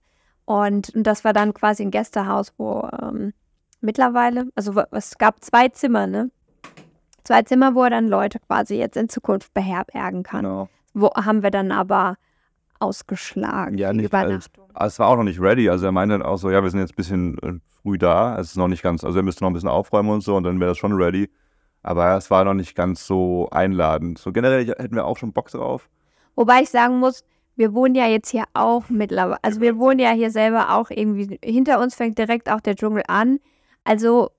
Und, 0.46 0.94
und 0.96 1.04
das 1.06 1.24
war 1.24 1.34
dann 1.34 1.54
quasi 1.54 1.84
ein 1.84 1.92
Gästehaus, 1.92 2.54
wo 2.58 2.88
ähm, 3.02 3.34
mittlerweile, 3.82 4.48
also 4.56 4.82
es 4.92 5.18
gab 5.18 5.44
zwei 5.44 5.70
Zimmer, 5.70 6.08
ne? 6.08 6.32
Zwei 7.24 7.42
Zimmer, 7.42 7.74
wo 7.74 7.84
er 7.84 7.90
dann 7.90 8.08
Leute 8.08 8.40
quasi 8.40 8.76
jetzt 8.76 8.98
in 8.98 9.10
Zukunft 9.10 9.54
beherbergen 9.54 10.22
kann. 10.24 10.44
Genau. 10.44 10.70
Wo 10.94 11.10
haben 11.16 11.42
wir 11.42 11.50
dann 11.50 11.72
aber 11.72 12.18
ausgeschlagen. 12.80 13.78
Ja, 13.78 13.92
nicht 13.94 14.14
als- 14.14 14.26
Übernachtung. 14.26 14.66
Aber 14.74 14.86
es 14.88 15.00
war 15.00 15.08
auch 15.08 15.16
noch 15.16 15.24
nicht 15.24 15.40
ready. 15.40 15.70
Also 15.70 15.86
er 15.86 15.92
meinte 15.92 16.14
dann 16.18 16.22
auch 16.22 16.38
so, 16.38 16.52
ja, 16.52 16.62
wir 16.62 16.70
sind 16.70 16.82
jetzt 16.82 16.94
ein 16.94 16.96
bisschen 16.98 17.38
äh, 17.40 17.54
früh 17.82 17.98
da. 17.98 18.38
Es 18.38 18.50
ist 18.52 18.58
noch 18.58 18.68
nicht 18.68 18.84
ganz, 18.84 19.04
also 19.04 19.18
er 19.18 19.24
müsste 19.24 19.44
noch 19.44 19.50
ein 19.50 19.54
bisschen 19.54 19.70
aufräumen 19.70 20.10
und 20.10 20.22
so 20.22 20.36
und 20.36 20.44
dann 20.44 20.60
wäre 20.60 20.72
das 20.72 20.78
schon 20.78 20.94
ready. 20.94 21.30
Aber 21.86 22.18
es 22.18 22.32
war 22.32 22.44
noch 22.44 22.56
nicht 22.56 22.76
ganz 22.76 23.06
so 23.06 23.48
einladend. 23.52 24.18
So 24.18 24.32
generell 24.32 24.66
hätten 24.66 24.96
wir 24.96 25.06
auch 25.06 25.18
schon 25.18 25.34
Bock 25.34 25.52
drauf. 25.52 25.88
Wobei 26.36 26.62
ich 26.64 26.70
sagen 26.72 26.98
muss, 26.98 27.24
wir 27.56 27.76
wohnen 27.76 27.94
ja 27.94 28.08
jetzt 28.08 28.32
hier 28.32 28.46
auch 28.56 28.90
mittlerweile. 28.90 29.38
Also 29.44 29.62
wir 29.62 29.78
wohnen 29.78 30.00
ja 30.00 30.10
hier 30.10 30.32
selber 30.32 30.74
auch 30.74 30.90
irgendwie. 30.90 31.40
Hinter 31.44 31.80
uns 31.80 31.94
fängt 31.94 32.18
direkt 32.18 32.50
auch 32.50 32.60
der 32.60 32.76
Dschungel 32.76 33.04
an. 33.08 33.38
Also 33.84 34.32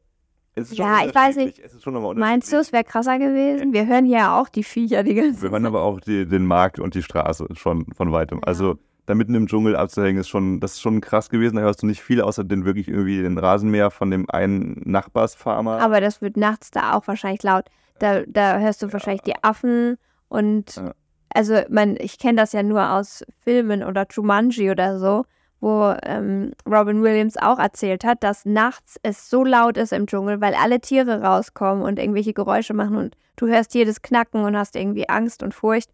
Es 0.56 0.72
ist 0.72 0.78
Ja, 0.78 1.06
ich 1.06 1.14
weiß 1.14 1.36
nicht. 1.36 1.44
unterschiedlich. 1.46 1.66
Es 1.66 1.74
ist 1.74 1.84
schon 1.84 1.94
nochmal 1.94 2.16
meinst 2.16 2.52
du, 2.52 2.56
es 2.56 2.72
wäre 2.72 2.82
krasser 2.82 3.18
gewesen? 3.20 3.72
Wir 3.72 3.86
hören 3.86 4.06
hier 4.06 4.18
ja 4.18 4.40
auch 4.40 4.48
die 4.48 4.64
Viecher 4.64 5.04
die 5.04 5.14
ganze 5.14 5.42
Wir 5.42 5.50
hören 5.50 5.66
aber 5.66 5.82
auch 5.82 6.00
die, 6.00 6.26
den 6.26 6.46
Markt 6.46 6.80
und 6.80 6.96
die 6.96 7.02
Straße 7.04 7.46
schon 7.54 7.86
von 7.94 8.10
weitem. 8.10 8.38
Ja. 8.38 8.44
Also 8.48 8.76
da 9.06 9.14
mitten 9.14 9.34
im 9.34 9.46
Dschungel 9.46 9.76
abzuhängen, 9.76 10.20
ist 10.20 10.28
schon, 10.28 10.60
das 10.60 10.72
ist 10.74 10.80
schon 10.82 11.00
krass 11.00 11.30
gewesen. 11.30 11.56
Da 11.56 11.62
hörst 11.62 11.82
du 11.82 11.86
nicht 11.86 12.02
viel, 12.02 12.20
außer 12.20 12.44
den 12.44 12.64
wirklich 12.64 12.88
irgendwie 12.88 13.22
den 13.22 13.38
Rasenmäher 13.38 13.90
von 13.90 14.10
dem 14.10 14.28
einen 14.28 14.82
Nachbarsfarmer. 14.84 15.80
Aber 15.80 16.00
das 16.00 16.20
wird 16.20 16.36
nachts 16.36 16.70
da 16.70 16.94
auch 16.94 17.06
wahrscheinlich 17.06 17.42
laut. 17.42 17.64
Da, 18.00 18.22
da 18.26 18.58
hörst 18.58 18.82
du 18.82 18.92
wahrscheinlich 18.92 19.22
die 19.22 19.42
Affen 19.42 19.96
und 20.28 20.76
Ja. 20.76 20.92
also 21.32 21.60
man, 21.70 21.96
ich 21.98 22.18
kenne 22.18 22.36
das 22.36 22.52
ja 22.52 22.62
nur 22.62 22.90
aus 22.90 23.24
Filmen 23.44 23.82
oder 23.82 24.06
Jumanji 24.10 24.70
oder 24.70 24.98
so, 24.98 25.24
wo 25.60 25.94
ähm, 26.02 26.52
Robin 26.68 27.02
Williams 27.02 27.36
auch 27.38 27.58
erzählt 27.58 28.04
hat, 28.04 28.22
dass 28.22 28.44
nachts 28.44 28.98
es 29.02 29.30
so 29.30 29.44
laut 29.44 29.78
ist 29.78 29.92
im 29.92 30.06
Dschungel, 30.06 30.40
weil 30.40 30.54
alle 30.54 30.80
Tiere 30.80 31.22
rauskommen 31.22 31.82
und 31.84 31.98
irgendwelche 31.98 32.34
Geräusche 32.34 32.74
machen 32.74 32.96
und 32.96 33.16
du 33.36 33.46
hörst 33.46 33.72
jedes 33.74 34.02
Knacken 34.02 34.44
und 34.44 34.56
hast 34.56 34.76
irgendwie 34.76 35.08
Angst 35.08 35.42
und 35.42 35.54
Furcht. 35.54 35.90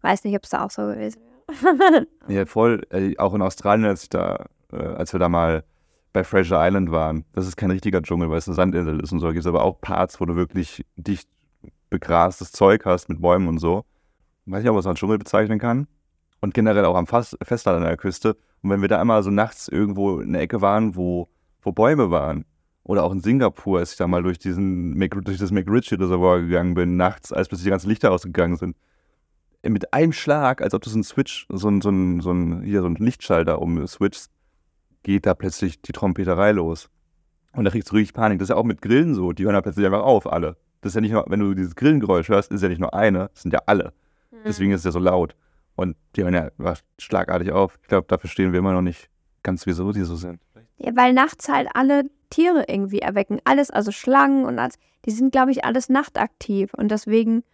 Weiß 0.00 0.24
nicht, 0.24 0.34
ob 0.36 0.44
es 0.44 0.50
da 0.50 0.64
auch 0.64 0.70
so 0.70 0.82
gewesen 0.82 1.20
wäre. 1.20 1.31
Ja, 2.28 2.46
voll. 2.46 2.82
Äh, 2.90 3.16
auch 3.18 3.34
in 3.34 3.42
Australien, 3.42 3.86
als, 3.86 4.04
ich 4.04 4.08
da, 4.10 4.46
äh, 4.72 4.76
als 4.76 5.12
wir 5.12 5.20
da 5.20 5.28
mal 5.28 5.64
bei 6.12 6.24
Fraser 6.24 6.66
Island 6.66 6.90
waren. 6.90 7.24
Das 7.32 7.46
ist 7.46 7.56
kein 7.56 7.70
richtiger 7.70 8.02
Dschungel, 8.02 8.30
weil 8.30 8.38
es 8.38 8.48
eine 8.48 8.54
Sandinsel 8.54 9.00
ist 9.00 9.12
und 9.12 9.20
so. 9.20 9.28
Gibt 9.28 9.40
es 9.40 9.46
aber 9.46 9.62
auch 9.64 9.80
Parts, 9.80 10.20
wo 10.20 10.26
du 10.26 10.36
wirklich 10.36 10.84
dicht 10.96 11.28
begrastes 11.90 12.52
Zeug 12.52 12.84
hast 12.84 13.08
mit 13.08 13.20
Bäumen 13.20 13.48
und 13.48 13.58
so. 13.58 13.84
Weiß 14.46 14.62
nicht, 14.62 14.68
ob 14.68 14.74
man 14.74 14.80
es 14.80 14.86
als 14.86 14.98
Dschungel 14.98 15.18
bezeichnen 15.18 15.58
kann. 15.58 15.86
Und 16.40 16.54
generell 16.54 16.84
auch 16.84 16.96
am 16.96 17.06
Fast 17.06 17.38
Festland 17.42 17.76
an 17.78 17.84
der 17.84 17.96
Küste. 17.96 18.36
Und 18.62 18.70
wenn 18.70 18.80
wir 18.80 18.88
da 18.88 19.00
einmal 19.00 19.22
so 19.22 19.30
nachts 19.30 19.68
irgendwo 19.68 20.20
in 20.20 20.32
der 20.32 20.42
Ecke 20.42 20.60
waren, 20.60 20.96
wo, 20.96 21.28
wo 21.62 21.72
Bäume 21.72 22.10
waren, 22.10 22.44
oder 22.84 23.04
auch 23.04 23.12
in 23.12 23.20
Singapur, 23.20 23.78
als 23.78 23.92
ich 23.92 23.98
da 23.98 24.08
mal 24.08 24.22
durch, 24.22 24.38
diesen, 24.38 24.98
durch 24.98 25.38
das 25.38 25.52
McRitchie 25.52 25.94
Reservoir 25.94 26.40
gegangen 26.40 26.74
bin, 26.74 26.96
nachts, 26.96 27.32
als 27.32 27.48
plötzlich 27.48 27.66
die 27.66 27.70
ganzen 27.70 27.88
Lichter 27.88 28.10
ausgegangen 28.10 28.56
sind, 28.56 28.76
mit 29.62 29.92
einem 29.92 30.12
Schlag, 30.12 30.60
als 30.60 30.74
ob 30.74 30.82
du 30.82 30.90
so 30.90 30.96
einen 30.96 31.04
Switch, 31.04 31.46
so 31.48 31.68
ein, 31.68 31.80
so 31.80 31.90
ein, 31.90 32.20
so 32.20 32.32
ein, 32.32 32.62
hier 32.62 32.80
so 32.80 32.88
ein 32.88 32.96
Lichtschalter 32.96 33.60
umswitchst, 33.60 34.30
geht 35.02 35.26
da 35.26 35.34
plötzlich 35.34 35.80
die 35.82 35.92
Trompeterei 35.92 36.52
los. 36.52 36.88
Und 37.54 37.64
da 37.64 37.70
kriegst 37.70 37.90
du 37.90 37.94
richtig 37.94 38.14
Panik. 38.14 38.38
Das 38.38 38.46
ist 38.46 38.50
ja 38.50 38.56
auch 38.56 38.64
mit 38.64 38.82
Grillen 38.82 39.14
so. 39.14 39.32
Die 39.32 39.44
hören 39.44 39.54
da 39.54 39.60
plötzlich 39.60 39.86
einfach 39.86 40.02
auf, 40.02 40.30
alle. 40.30 40.56
Das 40.80 40.90
ist 40.90 40.94
ja 40.94 41.00
nicht 41.00 41.12
nur, 41.12 41.24
wenn 41.28 41.40
du 41.40 41.54
dieses 41.54 41.76
Grillengeräusch 41.76 42.28
hörst, 42.28 42.50
ist 42.50 42.62
ja 42.62 42.68
nicht 42.68 42.80
nur 42.80 42.94
eine, 42.94 43.30
das 43.32 43.42
sind 43.42 43.52
ja 43.52 43.60
alle. 43.66 43.92
Deswegen 44.44 44.72
ist 44.72 44.80
es 44.80 44.84
ja 44.84 44.90
so 44.90 44.98
laut. 44.98 45.36
Und 45.76 45.96
die 46.16 46.24
hören 46.24 46.34
ja 46.34 46.50
schlagartig 46.98 47.52
auf. 47.52 47.78
Ich 47.82 47.88
glaube, 47.88 48.06
dafür 48.08 48.28
stehen 48.28 48.52
wir 48.52 48.58
immer 48.58 48.72
noch 48.72 48.82
nicht 48.82 49.08
ganz, 49.42 49.66
wieso 49.66 49.92
die 49.92 50.02
so 50.02 50.16
sind. 50.16 50.40
Ja, 50.78 50.96
weil 50.96 51.12
nachts 51.12 51.48
halt 51.48 51.68
alle 51.74 52.04
Tiere 52.30 52.64
irgendwie 52.66 52.98
erwecken. 52.98 53.40
Alles, 53.44 53.70
also 53.70 53.92
Schlangen 53.92 54.44
und 54.44 54.58
alles, 54.58 54.74
die 55.04 55.10
sind, 55.10 55.32
glaube 55.32 55.52
ich, 55.52 55.64
alles 55.64 55.88
nachtaktiv. 55.88 56.74
Und 56.74 56.90
deswegen 56.90 57.44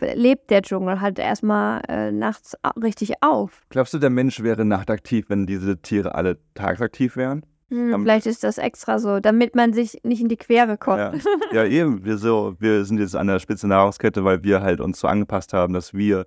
lebt 0.00 0.50
der 0.50 0.62
Dschungel 0.62 1.00
halt 1.00 1.18
erstmal 1.18 1.82
äh, 1.88 2.10
nachts 2.12 2.56
richtig 2.82 3.22
auf. 3.22 3.62
Glaubst 3.70 3.94
du, 3.94 3.98
der 3.98 4.10
Mensch 4.10 4.42
wäre 4.42 4.64
nachtaktiv, 4.64 5.28
wenn 5.28 5.46
diese 5.46 5.80
Tiere 5.80 6.14
alle 6.14 6.38
tagsaktiv 6.54 7.16
wären? 7.16 7.44
Hm, 7.70 8.02
vielleicht 8.02 8.26
ist 8.26 8.42
das 8.42 8.58
extra 8.58 8.98
so, 8.98 9.20
damit 9.20 9.54
man 9.54 9.72
sich 9.72 9.98
nicht 10.02 10.20
in 10.20 10.28
die 10.28 10.36
Quere 10.36 10.76
kommt. 10.76 10.98
Ja, 10.98 11.12
ja 11.52 11.64
eben. 11.64 12.04
Wir, 12.04 12.18
so, 12.18 12.56
wir 12.58 12.84
sind 12.84 12.98
jetzt 12.98 13.14
an 13.14 13.28
der 13.28 13.38
Spitze 13.38 13.68
der 13.68 13.76
Nahrungskette, 13.76 14.24
weil 14.24 14.42
wir 14.42 14.60
halt 14.60 14.80
uns 14.80 14.98
so 14.98 15.06
angepasst 15.06 15.52
haben, 15.52 15.72
dass 15.72 15.94
wir 15.94 16.26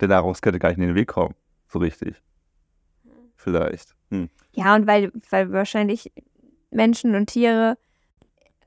der 0.00 0.08
Nahrungskette 0.08 0.58
gar 0.58 0.68
nicht 0.68 0.78
in 0.78 0.86
den 0.86 0.94
Weg 0.94 1.08
kommen. 1.08 1.34
So 1.68 1.80
richtig. 1.80 2.14
Vielleicht. 3.34 3.96
Hm. 4.10 4.28
Ja, 4.52 4.76
und 4.76 4.86
weil, 4.86 5.10
weil 5.30 5.52
wahrscheinlich 5.52 6.12
Menschen 6.70 7.16
und 7.16 7.26
Tiere 7.26 7.76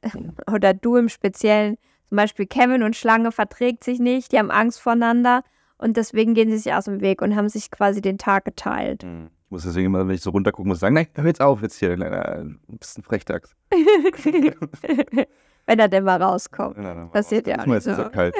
oder 0.51 0.73
du 0.73 0.97
im 0.97 1.07
Speziellen, 1.07 1.77
zum 2.09 2.15
Beispiel 2.15 2.47
Kevin 2.47 2.83
und 2.83 2.95
Schlange 2.95 3.31
verträgt 3.31 3.83
sich 3.83 3.99
nicht, 3.99 4.31
die 4.31 4.39
haben 4.39 4.51
Angst 4.51 4.81
voneinander 4.81 5.43
und 5.77 5.95
deswegen 5.95 6.33
gehen 6.33 6.49
sie 6.49 6.57
sich 6.57 6.73
aus 6.73 6.85
dem 6.85 7.01
Weg 7.01 7.21
und 7.21 7.35
haben 7.35 7.49
sich 7.49 7.71
quasi 7.71 8.01
den 8.01 8.17
Tag 8.17 8.45
geteilt. 8.45 9.03
Hm. 9.03 9.29
Ich 9.45 9.51
muss 9.51 9.63
deswegen 9.63 9.87
immer, 9.87 10.07
wenn 10.07 10.13
ich 10.13 10.21
so 10.21 10.29
runtergucke, 10.29 10.67
muss 10.67 10.79
sagen, 10.79 10.95
nein, 10.95 11.07
hör 11.15 11.25
jetzt 11.25 11.41
auf, 11.41 11.61
jetzt 11.61 11.79
hier, 11.79 11.93
ein 11.93 12.59
bisschen 12.67 13.03
Frechdachs. 13.03 13.55
wenn 15.69 15.79
er 15.79 15.87
denn 15.87 16.03
mal 16.03 16.21
rauskommt. 16.21 16.77
Ja, 16.77 17.05
Passiert 17.05 17.45
ja 17.45 17.59
auch 17.59 17.65
nicht 17.67 17.83
so. 17.83 17.93
Kalt. 17.93 18.35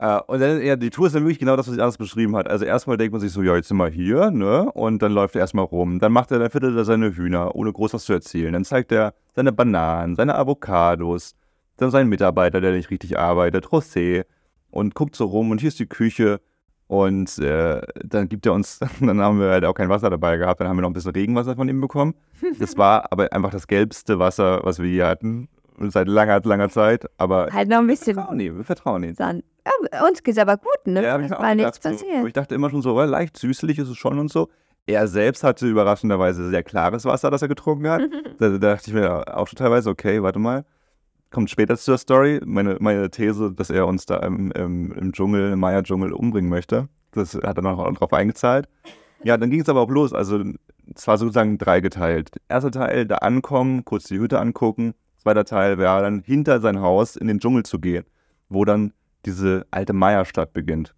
Uh, 0.00 0.20
und 0.28 0.40
dann, 0.40 0.62
ja, 0.62 0.76
die 0.76 0.90
Tour 0.90 1.08
ist 1.08 1.16
dann 1.16 1.24
wirklich 1.24 1.40
genau 1.40 1.56
das, 1.56 1.66
was 1.66 1.74
ich 1.74 1.82
alles 1.82 1.98
beschrieben 1.98 2.36
hat. 2.36 2.48
Also 2.48 2.64
erstmal 2.64 2.96
denkt 2.96 3.12
man 3.12 3.20
sich 3.20 3.32
so, 3.32 3.42
ja, 3.42 3.56
jetzt 3.56 3.66
sind 3.66 3.78
wir 3.78 3.88
hier, 3.88 4.30
ne? 4.30 4.70
Und 4.72 5.02
dann 5.02 5.10
läuft 5.10 5.34
er 5.34 5.40
erstmal 5.40 5.64
rum. 5.64 5.98
Dann 5.98 6.12
macht 6.12 6.30
er, 6.30 6.38
dann 6.38 6.50
füttert 6.50 6.76
er 6.76 6.84
seine 6.84 7.16
Hühner, 7.16 7.56
ohne 7.56 7.72
groß 7.72 7.94
was 7.94 8.04
zu 8.04 8.12
erzählen. 8.12 8.52
Dann 8.52 8.64
zeigt 8.64 8.92
er 8.92 9.12
seine 9.34 9.50
Bananen, 9.50 10.14
seine 10.14 10.36
Avocados, 10.36 11.34
dann 11.80 11.90
seinen 11.90 12.08
Mitarbeiter, 12.08 12.60
der 12.60 12.72
nicht 12.72 12.90
richtig 12.90 13.18
arbeitet, 13.18 13.66
José. 13.66 14.24
Und 14.70 14.94
guckt 14.94 15.16
so 15.16 15.24
rum 15.24 15.50
und 15.50 15.60
hier 15.60 15.68
ist 15.68 15.78
die 15.78 15.86
Küche. 15.86 16.40
Und 16.86 17.38
äh, 17.38 17.82
dann 18.04 18.28
gibt 18.28 18.46
er 18.46 18.52
uns, 18.52 18.78
dann 19.00 19.20
haben 19.20 19.40
wir 19.40 19.50
halt 19.50 19.64
auch 19.64 19.74
kein 19.74 19.88
Wasser 19.88 20.10
dabei 20.10 20.36
gehabt, 20.36 20.60
dann 20.60 20.68
haben 20.68 20.76
wir 20.76 20.82
noch 20.82 20.90
ein 20.90 20.94
bisschen 20.94 21.12
Regenwasser 21.12 21.56
von 21.56 21.68
ihm 21.68 21.80
bekommen. 21.80 22.14
Das 22.58 22.76
war 22.76 23.10
aber 23.12 23.32
einfach 23.32 23.50
das 23.50 23.66
gelbste 23.66 24.18
Wasser, 24.18 24.60
was 24.62 24.78
wir 24.78 24.88
hier 24.88 25.06
hatten 25.06 25.48
seit 25.86 26.08
langer, 26.08 26.40
langer 26.44 26.68
Zeit. 26.68 27.06
Aber 27.18 27.48
halt 27.52 27.68
noch 27.68 27.78
ein 27.78 27.86
bisschen. 27.86 28.16
Wir 28.16 28.22
vertrauen 28.22 28.40
ihm, 28.40 28.56
wir 28.56 28.64
vertrauen 28.64 29.02
ihm. 29.04 29.14
Sand. 29.14 29.44
Ja, 29.92 30.06
uns 30.06 30.22
geht's 30.22 30.38
aber 30.38 30.56
gut, 30.56 30.86
ne? 30.86 31.02
Ja, 31.02 31.18
es 31.18 31.30
war 31.30 31.54
nichts 31.54 31.78
passiert. 31.78 32.20
So, 32.20 32.26
ich 32.26 32.32
dachte 32.32 32.54
immer 32.54 32.70
schon 32.70 32.82
so, 32.82 33.00
leicht 33.00 33.36
süßlich 33.36 33.78
ist 33.78 33.88
es 33.88 33.96
schon 33.96 34.18
und 34.18 34.30
so. 34.30 34.48
Er 34.86 35.06
selbst 35.06 35.44
hatte 35.44 35.66
überraschenderweise 35.66 36.48
sehr 36.48 36.62
klares 36.62 37.04
Wasser, 37.04 37.30
das 37.30 37.42
er 37.42 37.48
getrunken 37.48 37.88
hat. 37.88 38.00
da, 38.38 38.48
da, 38.48 38.58
dachte 38.58 38.88
ich 38.88 38.94
mir 38.94 39.36
auch 39.36 39.48
teilweise, 39.48 39.90
okay, 39.90 40.22
warte 40.22 40.38
mal. 40.38 40.64
Kommt 41.30 41.50
später 41.50 41.76
zur 41.76 41.98
Story. 41.98 42.40
Meine, 42.44 42.76
meine 42.80 43.10
These, 43.10 43.52
dass 43.52 43.70
er 43.70 43.86
uns 43.86 44.06
da 44.06 44.16
im, 44.18 44.50
im, 44.52 44.92
im 44.92 45.12
Dschungel, 45.12 45.52
im 45.52 45.60
Maya-Dschungel 45.60 46.12
umbringen 46.12 46.48
möchte. 46.48 46.88
Das 47.12 47.34
hat 47.34 47.58
er 47.58 47.62
noch 47.62 47.92
drauf 47.94 48.12
eingezahlt. 48.12 48.68
Ja, 49.24 49.36
dann 49.36 49.50
ging 49.50 49.60
es 49.60 49.68
aber 49.68 49.80
auch 49.80 49.90
los. 49.90 50.12
Also, 50.12 50.42
es 50.94 51.06
war 51.06 51.18
sozusagen 51.18 51.58
dreigeteilt. 51.58 52.30
Erster 52.48 52.70
Teil, 52.70 53.06
da 53.06 53.16
ankommen, 53.16 53.84
kurz 53.84 54.04
die 54.04 54.18
Hütte 54.18 54.38
angucken. 54.38 54.94
Zweiter 55.18 55.44
Teil 55.44 55.78
wäre 55.78 56.00
dann 56.00 56.20
hinter 56.20 56.60
sein 56.60 56.80
Haus 56.80 57.16
in 57.16 57.26
den 57.26 57.40
Dschungel 57.40 57.64
zu 57.64 57.78
gehen, 57.78 58.04
wo 58.48 58.64
dann 58.64 58.92
diese 59.26 59.66
alte 59.70 59.92
Maya-Stadt 59.92 60.52
beginnt. 60.52 60.94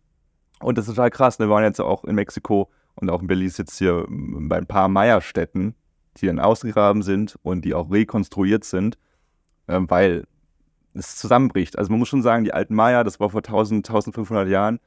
Und 0.61 0.79
das 0.79 0.87
ist 0.87 0.95
total 0.95 1.11
krass. 1.11 1.38
Ne? 1.38 1.47
Wir 1.47 1.51
waren 1.51 1.64
jetzt 1.64 1.81
auch 1.81 2.05
in 2.05 2.14
Mexiko 2.14 2.71
und 2.95 3.11
auch 3.11 3.23
in 3.23 3.27
Belize 3.27 3.62
jetzt 3.62 3.79
hier 3.79 4.05
bei 4.09 4.59
ein 4.59 4.66
paar 4.66 4.88
Maya-Städten, 4.88 5.75
die 6.19 6.27
dann 6.27 6.38
ausgegraben 6.38 7.03
sind 7.03 7.37
und 7.43 7.64
die 7.64 7.75
auch 7.75 7.90
rekonstruiert 7.90 8.64
sind, 8.64 8.99
äh, 9.71 9.81
weil 9.89 10.25
es 10.95 11.17
zusammenbricht. 11.17 11.79
Also 11.79 11.91
man 11.91 12.01
muss 12.01 12.09
schon 12.09 12.23
sagen, 12.23 12.45
die 12.45 12.53
alten 12.53 12.75
Maya, 12.75 13.05
das 13.05 13.21
war 13.21 13.31
vor 13.31 13.41
1000, 13.41 13.89
1500 13.89 14.49
Jahren, 14.49 14.81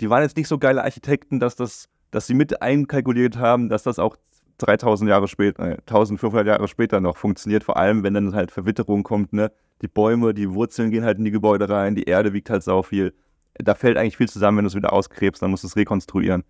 die 0.00 0.10
waren 0.10 0.22
jetzt 0.22 0.36
nicht 0.36 0.48
so 0.48 0.58
geile 0.58 0.82
Architekten, 0.82 1.38
dass, 1.40 1.56
das, 1.56 1.88
dass 2.10 2.26
sie 2.26 2.34
mit 2.34 2.60
einkalkuliert 2.60 3.38
haben, 3.38 3.68
dass 3.68 3.84
das 3.84 3.98
auch 3.98 4.16
3000 4.58 5.08
Jahre 5.08 5.28
später, 5.28 5.62
äh, 5.64 5.76
1500 5.78 6.46
Jahre 6.46 6.68
später 6.68 7.00
noch 7.00 7.16
funktioniert, 7.16 7.64
vor 7.64 7.76
allem 7.76 8.02
wenn 8.02 8.14
dann 8.14 8.34
halt 8.34 8.50
Verwitterung 8.50 9.02
kommt, 9.02 9.32
ne? 9.32 9.52
die 9.82 9.88
Bäume, 9.88 10.34
die 10.34 10.52
Wurzeln 10.52 10.90
gehen 10.90 11.04
halt 11.04 11.18
in 11.18 11.24
die 11.24 11.30
Gebäude 11.30 11.68
rein, 11.68 11.94
die 11.94 12.04
Erde 12.04 12.32
wiegt 12.32 12.50
halt 12.50 12.62
sau 12.62 12.82
viel. 12.82 13.14
Da 13.54 13.74
fällt 13.74 13.96
eigentlich 13.96 14.16
viel 14.16 14.28
zusammen, 14.28 14.58
wenn 14.58 14.64
du 14.64 14.68
es 14.68 14.74
wieder 14.74 14.92
ausgräbst, 14.92 15.42
dann 15.42 15.50
musst 15.50 15.62
du 15.62 15.68
es 15.68 15.76
rekonstruieren. 15.76 16.44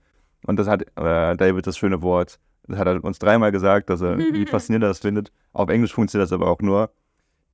Und 0.47 0.59
das 0.59 0.69
hat 0.69 0.83
äh, 0.83 1.37
David 1.37 1.67
das 1.67 1.77
schöne 1.77 2.03
Wort, 2.03 2.39
das 2.67 2.79
hat 2.79 2.87
er 2.87 3.03
uns 3.03 3.19
dreimal 3.19 3.53
gesagt, 3.53 3.91
dass 3.91 4.01
er, 4.01 4.19
wie 4.33 4.47
faszinierend 4.47 4.85
er 4.85 4.89
das 4.89 5.01
findet. 5.01 5.33
Auf 5.53 5.69
Englisch 5.69 5.93
funktioniert 5.93 6.27
das 6.27 6.33
aber 6.33 6.49
auch 6.49 6.61
nur. 6.61 6.91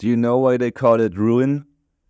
Do 0.01 0.07
you 0.07 0.17
know 0.17 0.39
why 0.39 0.57
they 0.57 0.71
call 0.71 0.99
it 0.99 1.15
ruin? 1.15 1.67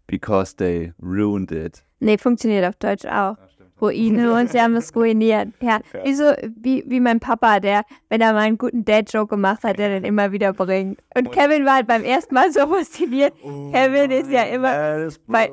Because 0.07 0.55
they 0.55 0.93
ruined 1.01 1.51
it. 1.51 1.83
Nee, 1.99 2.19
funktioniert 2.19 2.65
auf 2.65 2.77
Deutsch 2.77 3.05
auch. 3.05 3.37
Ruine 3.81 4.33
und 4.41 4.53
sie 4.53 4.61
haben 4.61 4.77
es 4.77 4.95
ruiniert. 4.95 5.49
Ja, 5.61 5.81
ja. 5.93 6.05
Wie, 6.05 6.15
so, 6.15 6.25
wie, 6.57 6.85
wie 6.87 7.01
mein 7.01 7.19
Papa, 7.19 7.59
der, 7.59 7.83
wenn 8.09 8.21
er 8.21 8.33
mal 8.33 8.41
einen 8.41 8.59
guten 8.59 8.85
Dad-Joke 8.85 9.35
gemacht 9.35 9.65
hat, 9.65 9.79
der 9.79 9.89
den 9.89 10.05
immer 10.05 10.31
wieder 10.31 10.53
bringt. 10.53 11.01
Und, 11.17 11.29
und 11.29 11.35
Kevin 11.35 11.65
war 11.65 11.77
halt 11.77 11.89
beim 11.89 12.05
ersten 12.05 12.35
Mal 12.35 12.53
so 12.53 12.61
fasziniert. 12.61 13.33
Oh 13.43 13.73
Kevin 13.73 14.13
ist 14.13 14.31
ja 14.31 14.43
immer 14.43 15.09
bei, 15.27 15.51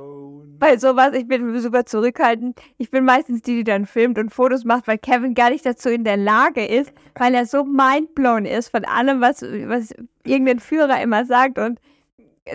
bei 0.60 0.78
sowas, 0.78 1.14
ich 1.14 1.28
bin 1.28 1.60
super 1.60 1.86
zurückhaltend. 1.86 2.60
Ich 2.78 2.92
bin 2.92 3.04
meistens 3.04 3.42
die, 3.42 3.56
die 3.56 3.64
dann 3.64 3.88
filmt 3.88 4.20
und 4.20 4.32
Fotos 4.32 4.64
macht, 4.64 4.88
weil 4.88 5.00
Kevin 5.00 5.34
gar 5.34 5.50
nicht 5.50 5.66
dazu 5.66 5.90
in 5.90 6.04
der 6.04 6.18
Lage 6.18 6.66
ist, 6.66 6.94
weil 7.16 7.34
er 7.34 7.48
so 7.48 7.64
mindblown 7.64 8.46
ist 8.46 8.70
von 8.70 8.86
allem, 8.86 9.22
was, 9.22 9.42
was 9.42 9.96
irgendein 10.24 10.60
Führer 10.60 11.02
immer 11.02 11.26
sagt 11.26 11.58
und 11.58 11.80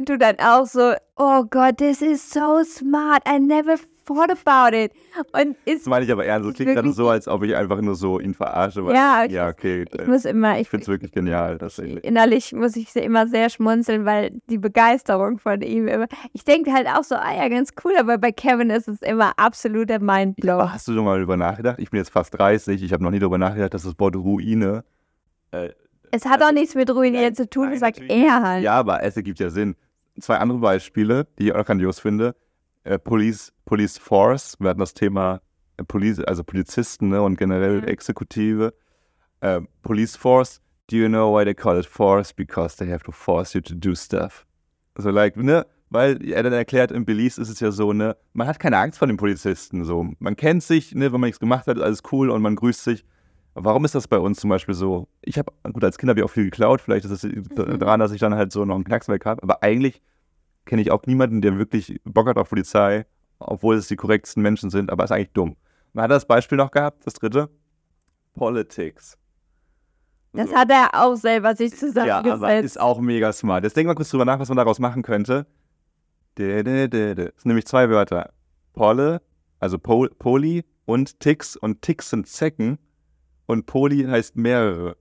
du 0.04 0.18
dann 0.18 0.36
auch 0.38 0.66
so, 0.66 0.94
oh 1.16 1.44
Gott, 1.44 1.78
this 1.78 2.02
is 2.02 2.30
so 2.30 2.62
smart. 2.64 3.22
I 3.26 3.38
never 3.38 3.76
thought 4.04 4.30
about 4.30 4.76
it. 4.76 4.92
Und 5.32 5.56
ist, 5.64 5.82
das 5.82 5.86
meine 5.86 6.04
ich 6.04 6.12
aber 6.12 6.24
ernst. 6.24 6.48
Es 6.48 6.54
klingt 6.54 6.74
gerade 6.74 6.92
so, 6.92 7.08
als 7.08 7.28
ob 7.28 7.42
ich 7.42 7.54
einfach 7.54 7.80
nur 7.80 7.94
so 7.94 8.18
ihn 8.18 8.34
verarsche. 8.34 8.84
Weil, 8.84 8.94
ja, 8.94 9.24
ja, 9.24 9.48
okay. 9.48 9.84
Ich, 9.90 10.06
muss 10.06 10.24
immer. 10.24 10.58
Ich, 10.58 10.68
finde 10.68 10.82
es 10.82 10.88
wirklich 10.88 11.12
genial. 11.12 11.58
Tatsächlich. 11.58 12.02
Innerlich 12.04 12.52
muss 12.52 12.76
ich 12.76 12.94
immer 12.96 13.26
sehr 13.26 13.50
schmunzeln, 13.50 14.04
weil 14.04 14.32
die 14.48 14.58
Begeisterung 14.58 15.38
von 15.38 15.60
ihm 15.62 15.88
immer. 15.88 16.06
Ich 16.32 16.44
denke 16.44 16.72
halt 16.72 16.86
auch 16.86 17.04
so, 17.04 17.14
ah 17.14 17.34
ja, 17.34 17.48
ganz 17.48 17.70
cool, 17.84 17.92
aber 17.98 18.18
bei 18.18 18.32
Kevin 18.32 18.70
ist 18.70 18.88
es 18.88 19.02
immer 19.02 19.32
absoluter 19.36 19.98
Mindblow. 19.98 20.58
Ja, 20.58 20.72
hast 20.72 20.88
du 20.88 20.94
schon 20.94 21.04
mal 21.04 21.16
darüber 21.16 21.36
nachgedacht? 21.36 21.78
Ich 21.78 21.90
bin 21.90 21.98
jetzt 21.98 22.10
fast 22.10 22.36
30. 22.38 22.82
Ich 22.82 22.92
habe 22.92 23.02
noch 23.02 23.10
nie 23.10 23.18
darüber 23.18 23.38
nachgedacht, 23.38 23.74
dass 23.74 23.82
das 23.82 23.98
Wort 23.98 24.16
Ruine. 24.16 24.84
Äh, 25.50 25.70
es 26.12 26.24
hat 26.24 26.40
also, 26.40 26.46
auch 26.46 26.52
nichts 26.52 26.74
mit 26.76 26.88
ruinieren 26.90 27.34
zu 27.34 27.50
tun, 27.50 27.70
das 27.70 27.80
sagt 27.80 28.00
er 28.08 28.42
halt. 28.42 28.62
Ja, 28.62 28.74
aber 28.74 29.02
es 29.02 29.16
ergibt 29.16 29.40
ja 29.40 29.50
Sinn. 29.50 29.74
Zwei 30.20 30.36
andere 30.36 30.58
Beispiele, 30.58 31.26
die 31.38 31.46
ich 31.46 31.54
auch 31.54 31.64
grandios 31.64 31.98
finde 31.98 32.36
äh, 32.84 32.98
Police, 32.98 33.52
Police 33.64 33.98
Force. 33.98 34.56
Wir 34.58 34.70
hatten 34.70 34.80
das 34.80 34.94
Thema 34.94 35.40
äh, 35.76 35.84
Police, 35.84 36.20
also 36.20 36.44
Polizisten 36.44 37.08
ne, 37.08 37.22
und 37.22 37.38
generell 37.38 37.80
mhm. 37.82 37.88
Exekutive. 37.88 38.74
Äh, 39.40 39.60
Police 39.82 40.16
Force. 40.16 40.60
Do 40.88 40.96
you 40.96 41.08
know 41.08 41.32
why 41.32 41.44
they 41.44 41.54
call 41.54 41.78
it 41.78 41.86
force? 41.86 42.32
Because 42.32 42.76
they 42.76 42.90
have 42.90 43.04
to 43.04 43.12
force 43.12 43.54
you 43.54 43.60
to 43.60 43.74
do 43.74 43.94
stuff. 43.94 44.44
So 44.96 45.10
like, 45.10 45.36
ne? 45.36 45.66
Weil 45.90 46.24
er 46.26 46.42
dann 46.42 46.54
erklärt, 46.54 46.90
in 46.90 47.04
Belize 47.04 47.38
ist 47.40 47.50
es 47.50 47.60
ja 47.60 47.70
so, 47.70 47.92
ne, 47.92 48.16
man 48.32 48.46
hat 48.46 48.58
keine 48.58 48.78
Angst 48.78 48.98
vor 48.98 49.06
den 49.06 49.18
Polizisten. 49.18 49.84
So. 49.84 50.08
Man 50.18 50.36
kennt 50.36 50.62
sich, 50.62 50.94
ne, 50.94 51.12
wenn 51.12 51.20
man 51.20 51.28
nichts 51.28 51.40
gemacht 51.40 51.66
hat, 51.66 51.76
ist 51.76 51.82
alles 51.82 52.02
cool 52.12 52.30
und 52.30 52.40
man 52.40 52.56
grüßt 52.56 52.82
sich. 52.82 53.04
Warum 53.54 53.84
ist 53.84 53.94
das 53.94 54.08
bei 54.08 54.18
uns 54.18 54.40
zum 54.40 54.50
Beispiel 54.50 54.74
so? 54.74 55.08
Ich 55.20 55.38
habe, 55.38 55.52
gut, 55.72 55.84
als 55.84 55.98
Kind 55.98 56.08
habe 56.08 56.20
ich 56.20 56.24
auch 56.24 56.30
viel 56.30 56.44
geklaut, 56.44 56.80
vielleicht 56.80 57.04
ist 57.04 57.10
es 57.10 57.22
mhm. 57.24 57.78
daran, 57.78 58.00
dass 58.00 58.12
ich 58.12 58.20
dann 58.20 58.34
halt 58.34 58.50
so 58.52 58.64
noch 58.64 58.74
einen 58.74 58.84
Knacks 58.84 59.08
weg 59.08 59.26
habe, 59.26 59.42
aber 59.42 59.62
eigentlich 59.62 60.00
kenne 60.64 60.80
ich 60.80 60.90
auch 60.90 61.02
niemanden, 61.06 61.42
der 61.42 61.58
wirklich 61.58 62.00
Bock 62.04 62.28
hat 62.28 62.38
auf 62.38 62.48
Polizei, 62.48 63.04
obwohl 63.38 63.76
es 63.76 63.88
die 63.88 63.96
korrektesten 63.96 64.42
Menschen 64.42 64.70
sind, 64.70 64.90
aber 64.90 65.04
ist 65.04 65.12
eigentlich 65.12 65.32
dumm. 65.32 65.56
Man 65.92 66.04
hat 66.04 66.10
das 66.10 66.26
Beispiel 66.26 66.56
noch 66.56 66.70
gehabt, 66.70 67.06
das 67.06 67.14
dritte. 67.14 67.50
Politics. 68.34 69.18
Das 70.32 70.48
so. 70.48 70.56
hat 70.56 70.70
er 70.70 70.90
auch 70.94 71.14
selber 71.16 71.54
sich 71.54 71.76
zusammengesetzt. 71.76 72.26
Ja, 72.26 72.34
aber 72.34 72.58
ist 72.60 72.80
auch 72.80 73.00
mega 73.00 73.32
smart. 73.32 73.64
Jetzt 73.64 73.76
denken 73.76 73.90
wir 73.90 73.94
kurz 73.94 74.08
drüber 74.08 74.24
nach, 74.24 74.38
was 74.38 74.48
man 74.48 74.56
daraus 74.56 74.78
machen 74.78 75.02
könnte. 75.02 75.46
Das 76.36 76.64
sind 76.64 77.44
nämlich 77.44 77.66
zwei 77.66 77.90
Wörter. 77.90 78.32
Polle, 78.72 79.20
also 79.60 79.78
Pol, 79.78 80.08
Poli 80.18 80.64
und 80.86 81.20
Ticks. 81.20 81.56
Und 81.56 81.82
Ticks 81.82 82.08
sind 82.08 82.26
Zecken 82.26 82.78
und 83.46 83.66
Poli 83.66 84.04
heißt 84.04 84.36
mehrere. 84.36 84.96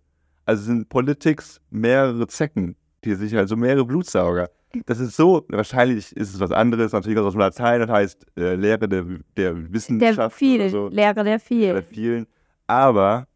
Also 0.46 0.64
sind 0.64 0.90
Politics 0.90 1.62
mehrere 1.70 2.28
Zecken, 2.28 2.76
die 3.04 3.16
sich 3.16 3.36
also 3.36 3.56
mehrere 3.56 3.86
Blutsauger 3.86 4.50
das 4.86 5.00
ist 5.00 5.16
so, 5.16 5.46
wahrscheinlich 5.50 6.16
ist 6.16 6.34
es 6.34 6.40
was 6.40 6.52
anderes, 6.52 6.92
natürlich 6.94 7.20
aus 7.20 7.34
dem 7.34 7.40
Latein, 7.40 7.82
das 7.82 7.90
heißt 7.90 8.26
äh, 8.38 8.56
Lehre 8.56 8.88
der, 8.88 9.06
der 9.36 9.74
Wissenschaft. 9.74 10.18
Der 10.18 10.30
vielen, 10.30 10.70
so. 10.70 10.88
Lehre 10.88 11.24
der 11.24 11.40
vielen. 11.40 11.74
Der 11.74 11.84
vielen. 11.84 12.28
Aber 12.68 13.28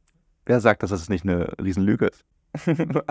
wer 0.45 0.59
sagt, 0.59 0.83
dass 0.83 0.91
das 0.91 1.09
nicht 1.09 1.25
eine 1.25 1.49
Riesenlüge 1.61 2.07
ist? 2.07 2.23
aber, 2.89 3.03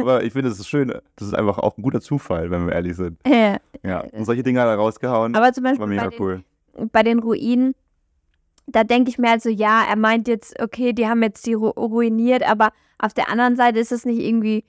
aber, 0.00 0.24
ich 0.24 0.32
finde, 0.32 0.50
es 0.50 0.58
ist 0.58 0.68
schön, 0.68 0.88
das 0.88 1.28
ist 1.28 1.34
einfach 1.34 1.58
auch 1.58 1.76
ein 1.76 1.82
guter 1.82 2.00
Zufall, 2.00 2.50
wenn 2.50 2.66
wir 2.66 2.72
ehrlich 2.72 2.96
sind. 2.96 3.18
Ja. 3.26 3.58
ja. 3.82 4.00
Und 4.12 4.24
solche 4.24 4.42
Dinge 4.42 4.60
hat 4.60 4.68
er 4.68 4.76
rausgehauen. 4.76 5.34
Aber 5.34 5.52
zum 5.52 5.64
Beispiel 5.64 5.80
war 5.80 5.86
mega 5.86 6.04
bei, 6.04 6.10
den, 6.10 6.20
cool. 6.20 6.44
bei 6.92 7.02
den 7.02 7.18
Ruinen 7.18 7.74
da 8.66 8.84
denke 8.84 9.10
ich 9.10 9.18
mir 9.18 9.30
halt 9.30 9.42
so, 9.42 9.48
ja, 9.48 9.84
er 9.88 9.96
meint 9.96 10.28
jetzt, 10.28 10.60
okay, 10.60 10.92
die 10.92 11.06
haben 11.06 11.22
jetzt 11.22 11.46
die 11.46 11.54
ru 11.54 11.68
ruiniert, 11.68 12.48
aber 12.48 12.70
auf 12.98 13.14
der 13.14 13.28
anderen 13.28 13.56
Seite 13.56 13.78
ist 13.78 13.92
es 13.92 14.04
nicht 14.04 14.20
irgendwie 14.20 14.64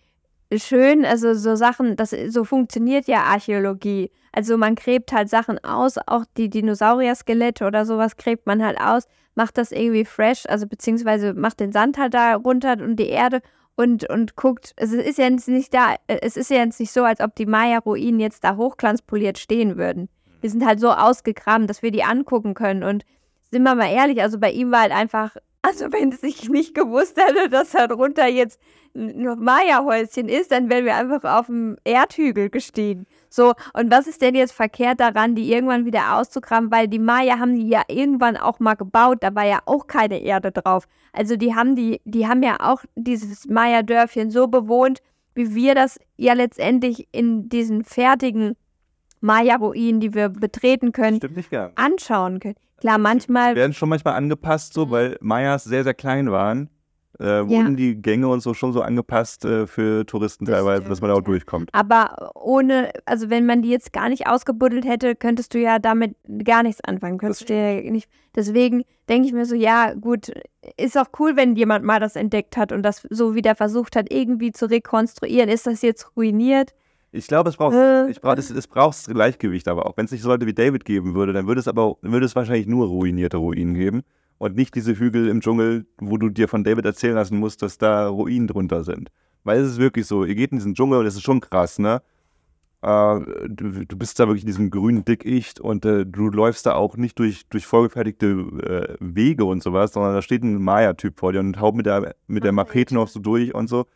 schön, 0.55 1.03
also 1.05 1.33
so 1.33 1.55
Sachen, 1.55 1.95
das 1.95 2.15
so 2.29 2.43
funktioniert 2.43 3.07
ja 3.07 3.23
Archäologie. 3.23 4.11
Also 4.31 4.57
man 4.57 4.75
gräbt 4.75 5.11
halt 5.11 5.29
Sachen 5.29 5.63
aus, 5.63 5.97
auch 6.05 6.25
die 6.37 6.49
Dinosaurier-Skelette 6.49 7.65
oder 7.65 7.85
sowas 7.85 8.17
gräbt 8.17 8.45
man 8.45 8.63
halt 8.63 8.79
aus, 8.79 9.07
macht 9.35 9.57
das 9.57 9.71
irgendwie 9.71 10.05
fresh, 10.05 10.45
also 10.47 10.67
beziehungsweise 10.67 11.33
macht 11.33 11.59
den 11.59 11.71
Sand 11.71 11.97
halt 11.97 12.13
da 12.13 12.35
runter 12.35 12.77
und 12.79 12.97
die 12.97 13.09
Erde 13.09 13.41
und, 13.75 14.09
und 14.09 14.35
guckt, 14.35 14.73
es 14.75 14.91
ist 14.91 15.17
ja 15.17 15.27
jetzt 15.27 15.47
nicht 15.47 15.73
da, 15.73 15.95
es 16.07 16.37
ist 16.37 16.49
ja 16.49 16.57
jetzt 16.57 16.79
nicht 16.79 16.91
so, 16.91 17.03
als 17.03 17.19
ob 17.19 17.35
die 17.35 17.45
Maya-Ruinen 17.45 18.19
jetzt 18.19 18.43
da 18.43 18.55
hochglanzpoliert 18.55 19.37
stehen 19.37 19.77
würden. 19.77 20.09
Die 20.43 20.49
sind 20.49 20.65
halt 20.65 20.79
so 20.79 20.91
ausgegraben, 20.91 21.67
dass 21.67 21.81
wir 21.81 21.91
die 21.91 22.03
angucken 22.03 22.53
können 22.53 22.83
und 22.83 23.05
sind 23.51 23.63
wir 23.63 23.75
mal 23.75 23.91
ehrlich, 23.91 24.21
also 24.21 24.39
bei 24.39 24.51
ihm 24.51 24.71
war 24.71 24.81
halt 24.81 24.91
einfach, 24.91 25.35
also 25.61 25.91
wenn 25.91 26.11
es 26.11 26.21
sich 26.21 26.49
nicht 26.49 26.75
gewusst 26.75 27.17
hätte, 27.17 27.49
dass 27.49 27.71
da 27.71 27.87
drunter 27.87 28.27
jetzt 28.27 28.59
ein 28.95 29.23
Maya-Häuschen 29.39 30.27
ist, 30.27 30.51
dann 30.51 30.69
wären 30.69 30.85
wir 30.85 30.95
einfach 30.95 31.23
auf 31.23 31.47
dem 31.47 31.77
Erdhügel 31.83 32.49
gestiegen. 32.49 33.05
So, 33.29 33.53
und 33.73 33.91
was 33.91 34.07
ist 34.07 34.21
denn 34.21 34.35
jetzt 34.35 34.53
verkehrt 34.53 34.99
daran, 34.99 35.35
die 35.35 35.51
irgendwann 35.51 35.85
wieder 35.85 36.15
auszugraben? 36.15 36.71
Weil 36.71 36.87
die 36.87 36.99
Maya 36.99 37.37
haben 37.37 37.55
die 37.55 37.67
ja 37.67 37.83
irgendwann 37.87 38.37
auch 38.37 38.59
mal 38.59 38.75
gebaut, 38.75 39.19
da 39.21 39.35
war 39.35 39.45
ja 39.45 39.59
auch 39.65 39.87
keine 39.87 40.21
Erde 40.21 40.51
drauf. 40.51 40.87
Also 41.13 41.35
die 41.35 41.53
haben 41.53 41.75
die, 41.75 42.01
die 42.05 42.27
haben 42.27 42.43
ja 42.43 42.57
auch 42.59 42.83
dieses 42.95 43.47
Maya-Dörfchen 43.47 44.31
so 44.31 44.47
bewohnt, 44.47 44.99
wie 45.35 45.53
wir 45.53 45.75
das 45.75 45.99
ja 46.15 46.33
letztendlich 46.33 47.07
in 47.11 47.49
diesen 47.49 47.83
fertigen 47.83 48.55
Maya-Ruinen, 49.21 49.99
die 49.99 50.13
wir 50.13 50.29
betreten 50.29 50.91
können, 50.91 51.19
anschauen 51.75 52.39
können. 52.39 52.55
Klar, 52.77 52.97
manchmal. 52.97 53.53
Die 53.53 53.59
werden 53.59 53.73
schon 53.73 53.89
manchmal 53.89 54.15
angepasst, 54.15 54.73
so, 54.73 54.89
weil 54.91 55.17
Mayas 55.21 55.63
sehr, 55.63 55.83
sehr 55.83 55.93
klein 55.93 56.31
waren. 56.31 56.69
Äh, 57.19 57.47
wurden 57.47 57.71
ja. 57.71 57.75
die 57.75 57.95
Gänge 57.99 58.27
und 58.27 58.41
so 58.41 58.53
schon 58.53 58.73
so 58.73 58.81
angepasst 58.81 59.43
äh, 59.43 59.65
für 59.65 60.05
Touristen 60.05 60.45
das 60.45 60.53
teilweise, 60.53 60.81
stimmt, 60.81 60.91
dass 60.91 61.01
man 61.01 61.09
da 61.09 61.15
auch 61.15 61.23
durchkommt. 61.23 61.69
Aber 61.73 62.31
ohne, 62.35 62.91
also 63.05 63.31
wenn 63.31 63.47
man 63.47 63.63
die 63.63 63.69
jetzt 63.69 63.91
gar 63.91 64.07
nicht 64.09 64.27
ausgebuddelt 64.27 64.85
hätte, 64.85 65.15
könntest 65.15 65.55
du 65.55 65.59
ja 65.59 65.79
damit 65.79 66.15
gar 66.43 66.61
nichts 66.61 66.81
anfangen. 66.81 67.17
Könntest 67.17 67.49
du 67.49 67.55
ja 67.55 67.89
nicht. 67.89 68.07
Deswegen 68.35 68.83
denke 69.09 69.27
ich 69.27 69.33
mir 69.33 69.45
so, 69.45 69.55
ja, 69.55 69.95
gut, 69.95 70.31
ist 70.77 70.95
auch 70.95 71.07
cool, 71.17 71.35
wenn 71.35 71.55
jemand 71.55 71.83
mal 71.83 71.99
das 71.99 72.15
entdeckt 72.15 72.55
hat 72.55 72.71
und 72.71 72.83
das 72.83 73.07
so 73.09 73.33
wieder 73.33 73.55
versucht 73.55 73.95
hat, 73.95 74.13
irgendwie 74.13 74.51
zu 74.51 74.69
rekonstruieren. 74.69 75.49
Ist 75.49 75.65
das 75.65 75.81
jetzt 75.81 76.15
ruiniert? 76.15 76.75
Ich 77.11 77.27
glaube, 77.27 77.49
es 77.49 77.57
braucht, 77.57 77.75
äh. 77.75 78.09
ich 78.09 78.21
brauch, 78.21 78.35
es, 78.37 78.49
es 78.49 78.67
braucht 78.67 79.05
Gleichgewicht, 79.07 79.67
aber 79.67 79.85
auch 79.85 79.95
wenn 79.95 80.05
es 80.05 80.11
nicht 80.11 80.21
so 80.21 80.29
Leute 80.29 80.45
wie 80.45 80.53
David 80.53 80.85
geben 80.85 81.15
würde, 81.15 81.33
dann 81.33 81.47
würde 81.47 81.59
es 81.59 81.67
aber 81.67 81.97
würde 82.01 82.25
es 82.25 82.35
wahrscheinlich 82.35 82.67
nur 82.67 82.87
ruinierte 82.87 83.37
Ruinen 83.37 83.73
geben 83.73 84.03
und 84.37 84.55
nicht 84.55 84.75
diese 84.75 84.97
Hügel 84.97 85.29
im 85.29 85.41
Dschungel, 85.41 85.85
wo 85.99 86.17
du 86.17 86.29
dir 86.29 86.47
von 86.47 86.63
David 86.63 86.85
erzählen 86.85 87.15
lassen 87.15 87.39
musst, 87.39 87.61
dass 87.61 87.77
da 87.77 88.07
Ruinen 88.07 88.47
drunter 88.47 88.83
sind. 88.83 89.09
Weil 89.43 89.61
es 89.61 89.71
ist 89.71 89.79
wirklich 89.79 90.05
so, 90.05 90.25
ihr 90.25 90.35
geht 90.35 90.51
in 90.51 90.57
diesen 90.57 90.75
Dschungel 90.75 90.99
und 90.99 91.05
es 91.05 91.15
ist 91.15 91.23
schon 91.23 91.39
krass, 91.39 91.79
ne? 91.79 92.01
Äh, 92.81 93.19
du, 93.47 93.85
du, 93.85 93.97
bist 93.97 94.19
da 94.19 94.27
wirklich 94.27 94.43
in 94.43 94.47
diesem 94.47 94.69
grünen 94.69 95.03
Dickicht 95.03 95.59
und 95.59 95.83
äh, 95.85 96.05
du 96.05 96.29
läufst 96.29 96.65
da 96.67 96.75
auch 96.75 96.95
nicht 96.95 97.17
durch, 97.17 97.47
durch 97.49 97.65
vorgefertigte 97.65 98.27
äh, 98.27 98.97
Wege 98.99 99.45
und 99.45 99.63
sowas, 99.63 99.93
sondern 99.93 100.13
da 100.13 100.21
steht 100.21 100.43
ein 100.43 100.61
Maya-Typ 100.61 101.17
vor 101.17 101.33
dir 101.33 101.39
und 101.39 101.59
haut 101.59 101.75
mit 101.75 101.87
der, 101.87 102.15
mit 102.27 102.43
der 102.43 102.51
Machete 102.51 102.93
noch 102.93 103.07
so 103.07 103.19
durch 103.19 103.55
und 103.55 103.67
so. 103.67 103.87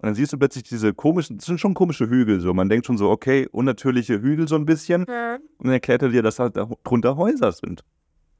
Und 0.00 0.06
dann 0.06 0.14
siehst 0.14 0.32
du 0.32 0.38
plötzlich 0.38 0.64
diese 0.64 0.94
komischen, 0.94 1.36
das 1.36 1.46
sind 1.46 1.60
schon 1.60 1.74
komische 1.74 2.08
Hügel 2.08 2.40
so. 2.40 2.54
Man 2.54 2.70
denkt 2.70 2.86
schon 2.86 2.96
so, 2.96 3.10
okay, 3.10 3.46
unnatürliche 3.52 4.22
Hügel 4.22 4.48
so 4.48 4.56
ein 4.56 4.64
bisschen. 4.64 5.02
Mhm. 5.02 5.42
Und 5.58 5.66
dann 5.66 5.74
erklärt 5.74 6.00
er 6.00 6.08
dir, 6.08 6.22
dass 6.22 6.36
da 6.36 6.48
drunter 6.48 7.18
Häuser 7.18 7.52
sind. 7.52 7.84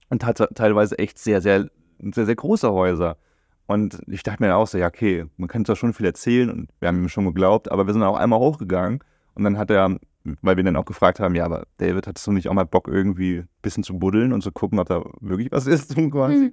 Und 0.09 0.25
hat 0.25 0.39
teilweise 0.55 0.99
echt 0.99 1.19
sehr, 1.19 1.43
sehr, 1.43 1.69
sehr, 1.99 2.25
sehr 2.25 2.35
große 2.35 2.73
Häuser. 2.73 3.19
Und 3.67 4.01
ich 4.07 4.23
dachte 4.23 4.43
mir 4.43 4.57
auch 4.57 4.67
so, 4.67 4.79
ja, 4.79 4.87
okay, 4.87 5.27
man 5.37 5.49
kann 5.49 5.67
zwar 5.67 5.77
schon 5.77 5.93
viel 5.93 6.07
erzählen 6.07 6.51
und 6.51 6.71
wir 6.81 6.89
haben 6.89 7.03
ihm 7.03 7.11
schon 7.11 7.27
geglaubt, 7.27 7.71
aber 7.71 7.87
wir 7.87 7.93
sind 7.93 8.03
auch 8.03 8.17
einmal 8.17 8.41
hochgegangen 8.41 8.99
und 9.35 9.45
dann 9.45 9.59
hat 9.59 9.71
er, 9.71 9.97
weil 10.43 10.57
wir 10.57 10.65
dann 10.65 10.75
auch 10.75 10.87
gefragt 10.87 11.21
haben, 11.21 11.37
ja, 11.37 11.45
aber 11.45 11.67
David, 11.77 12.09
hattest 12.09 12.27
du 12.27 12.33
nicht 12.33 12.49
auch 12.49 12.55
mal 12.55 12.65
Bock, 12.65 12.89
irgendwie 12.89 13.41
ein 13.41 13.49
bisschen 13.63 13.85
zu 13.85 13.97
buddeln 13.97 14.33
und 14.33 14.43
zu 14.43 14.51
gucken, 14.51 14.81
ob 14.81 14.89
da 14.89 15.05
wirklich 15.21 15.53
was 15.53 15.69
ist, 15.69 15.95
quasi? 16.11 16.47
Mhm. 16.47 16.53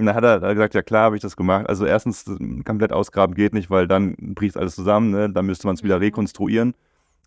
Und 0.00 0.06
dann 0.06 0.14
hat 0.14 0.24
er, 0.24 0.54
gesagt, 0.54 0.74
ja 0.74 0.80
klar, 0.80 1.04
habe 1.04 1.16
ich 1.16 1.22
das 1.22 1.36
gemacht. 1.36 1.68
Also 1.68 1.84
erstens, 1.84 2.24
komplett 2.64 2.90
ausgraben 2.90 3.34
geht 3.34 3.52
nicht, 3.52 3.68
weil 3.68 3.86
dann 3.86 4.16
bricht 4.16 4.56
alles 4.56 4.74
zusammen, 4.74 5.10
ne? 5.10 5.28
dann 5.28 5.44
müsste 5.44 5.66
man 5.66 5.74
es 5.74 5.82
wieder 5.82 5.96
mhm. 5.96 6.04
rekonstruieren. 6.04 6.74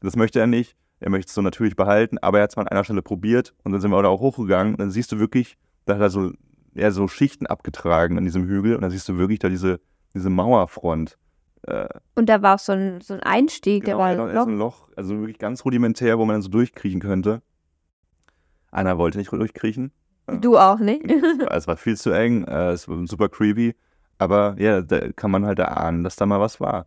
Das 0.01 0.15
möchte 0.15 0.39
er 0.39 0.47
nicht. 0.47 0.75
Er 0.99 1.11
möchte 1.11 1.29
es 1.29 1.35
so 1.35 1.41
natürlich 1.41 1.75
behalten, 1.75 2.17
aber 2.17 2.39
er 2.39 2.45
hat 2.45 2.49
es 2.49 2.55
mal 2.55 2.63
an 2.63 2.69
einer 2.69 2.83
Stelle 2.83 3.03
probiert 3.03 3.53
und 3.63 3.73
dann 3.73 3.81
sind 3.81 3.91
wir 3.91 4.01
da 4.01 4.09
auch 4.09 4.21
hochgegangen 4.21 4.73
und 4.73 4.79
dann 4.79 4.89
siehst 4.89 5.11
du 5.11 5.19
wirklich, 5.19 5.57
da 5.85 5.95
hat 5.95 6.01
er 6.01 6.09
so, 6.09 6.31
eher 6.73 6.91
so 6.91 7.07
Schichten 7.07 7.45
abgetragen 7.45 8.17
an 8.17 8.23
diesem 8.23 8.47
Hügel 8.47 8.75
und 8.75 8.81
dann 8.81 8.89
siehst 8.89 9.07
du 9.07 9.17
wirklich 9.17 9.37
da 9.37 9.49
diese, 9.49 9.79
diese 10.15 10.29
Mauerfront. 10.31 11.17
Äh, 11.67 11.89
und 12.15 12.27
da 12.27 12.41
war 12.41 12.55
auch 12.55 12.59
so 12.59 12.71
ein, 12.71 13.01
so 13.01 13.13
ein 13.13 13.19
Einstieg, 13.19 13.83
genau, 13.83 13.97
der 13.97 14.17
war 14.17 14.27
ein 14.27 14.35
Loch. 14.35 14.47
ein 14.47 14.57
Loch, 14.57 14.89
also 14.95 15.19
wirklich 15.19 15.37
ganz 15.37 15.63
rudimentär, 15.65 16.17
wo 16.17 16.25
man 16.25 16.35
dann 16.35 16.41
so 16.41 16.49
durchkriechen 16.49 17.01
könnte. 17.01 17.41
Einer 18.71 18.97
wollte 18.97 19.19
nicht 19.19 19.31
durchkriechen, 19.31 19.91
Du 20.27 20.57
auch 20.57 20.79
nicht? 20.79 21.03
es 21.51 21.67
war 21.67 21.77
viel 21.77 21.97
zu 21.97 22.11
eng, 22.11 22.45
äh, 22.45 22.71
es 22.71 22.87
war 22.87 23.05
super 23.07 23.29
creepy. 23.29 23.75
Aber 24.17 24.55
ja, 24.57 24.81
da 24.81 25.11
kann 25.11 25.31
man 25.31 25.45
halt 25.45 25.59
erahnen, 25.59 26.03
dass 26.03 26.15
da 26.15 26.25
mal 26.25 26.39
was 26.39 26.59
war. 26.59 26.85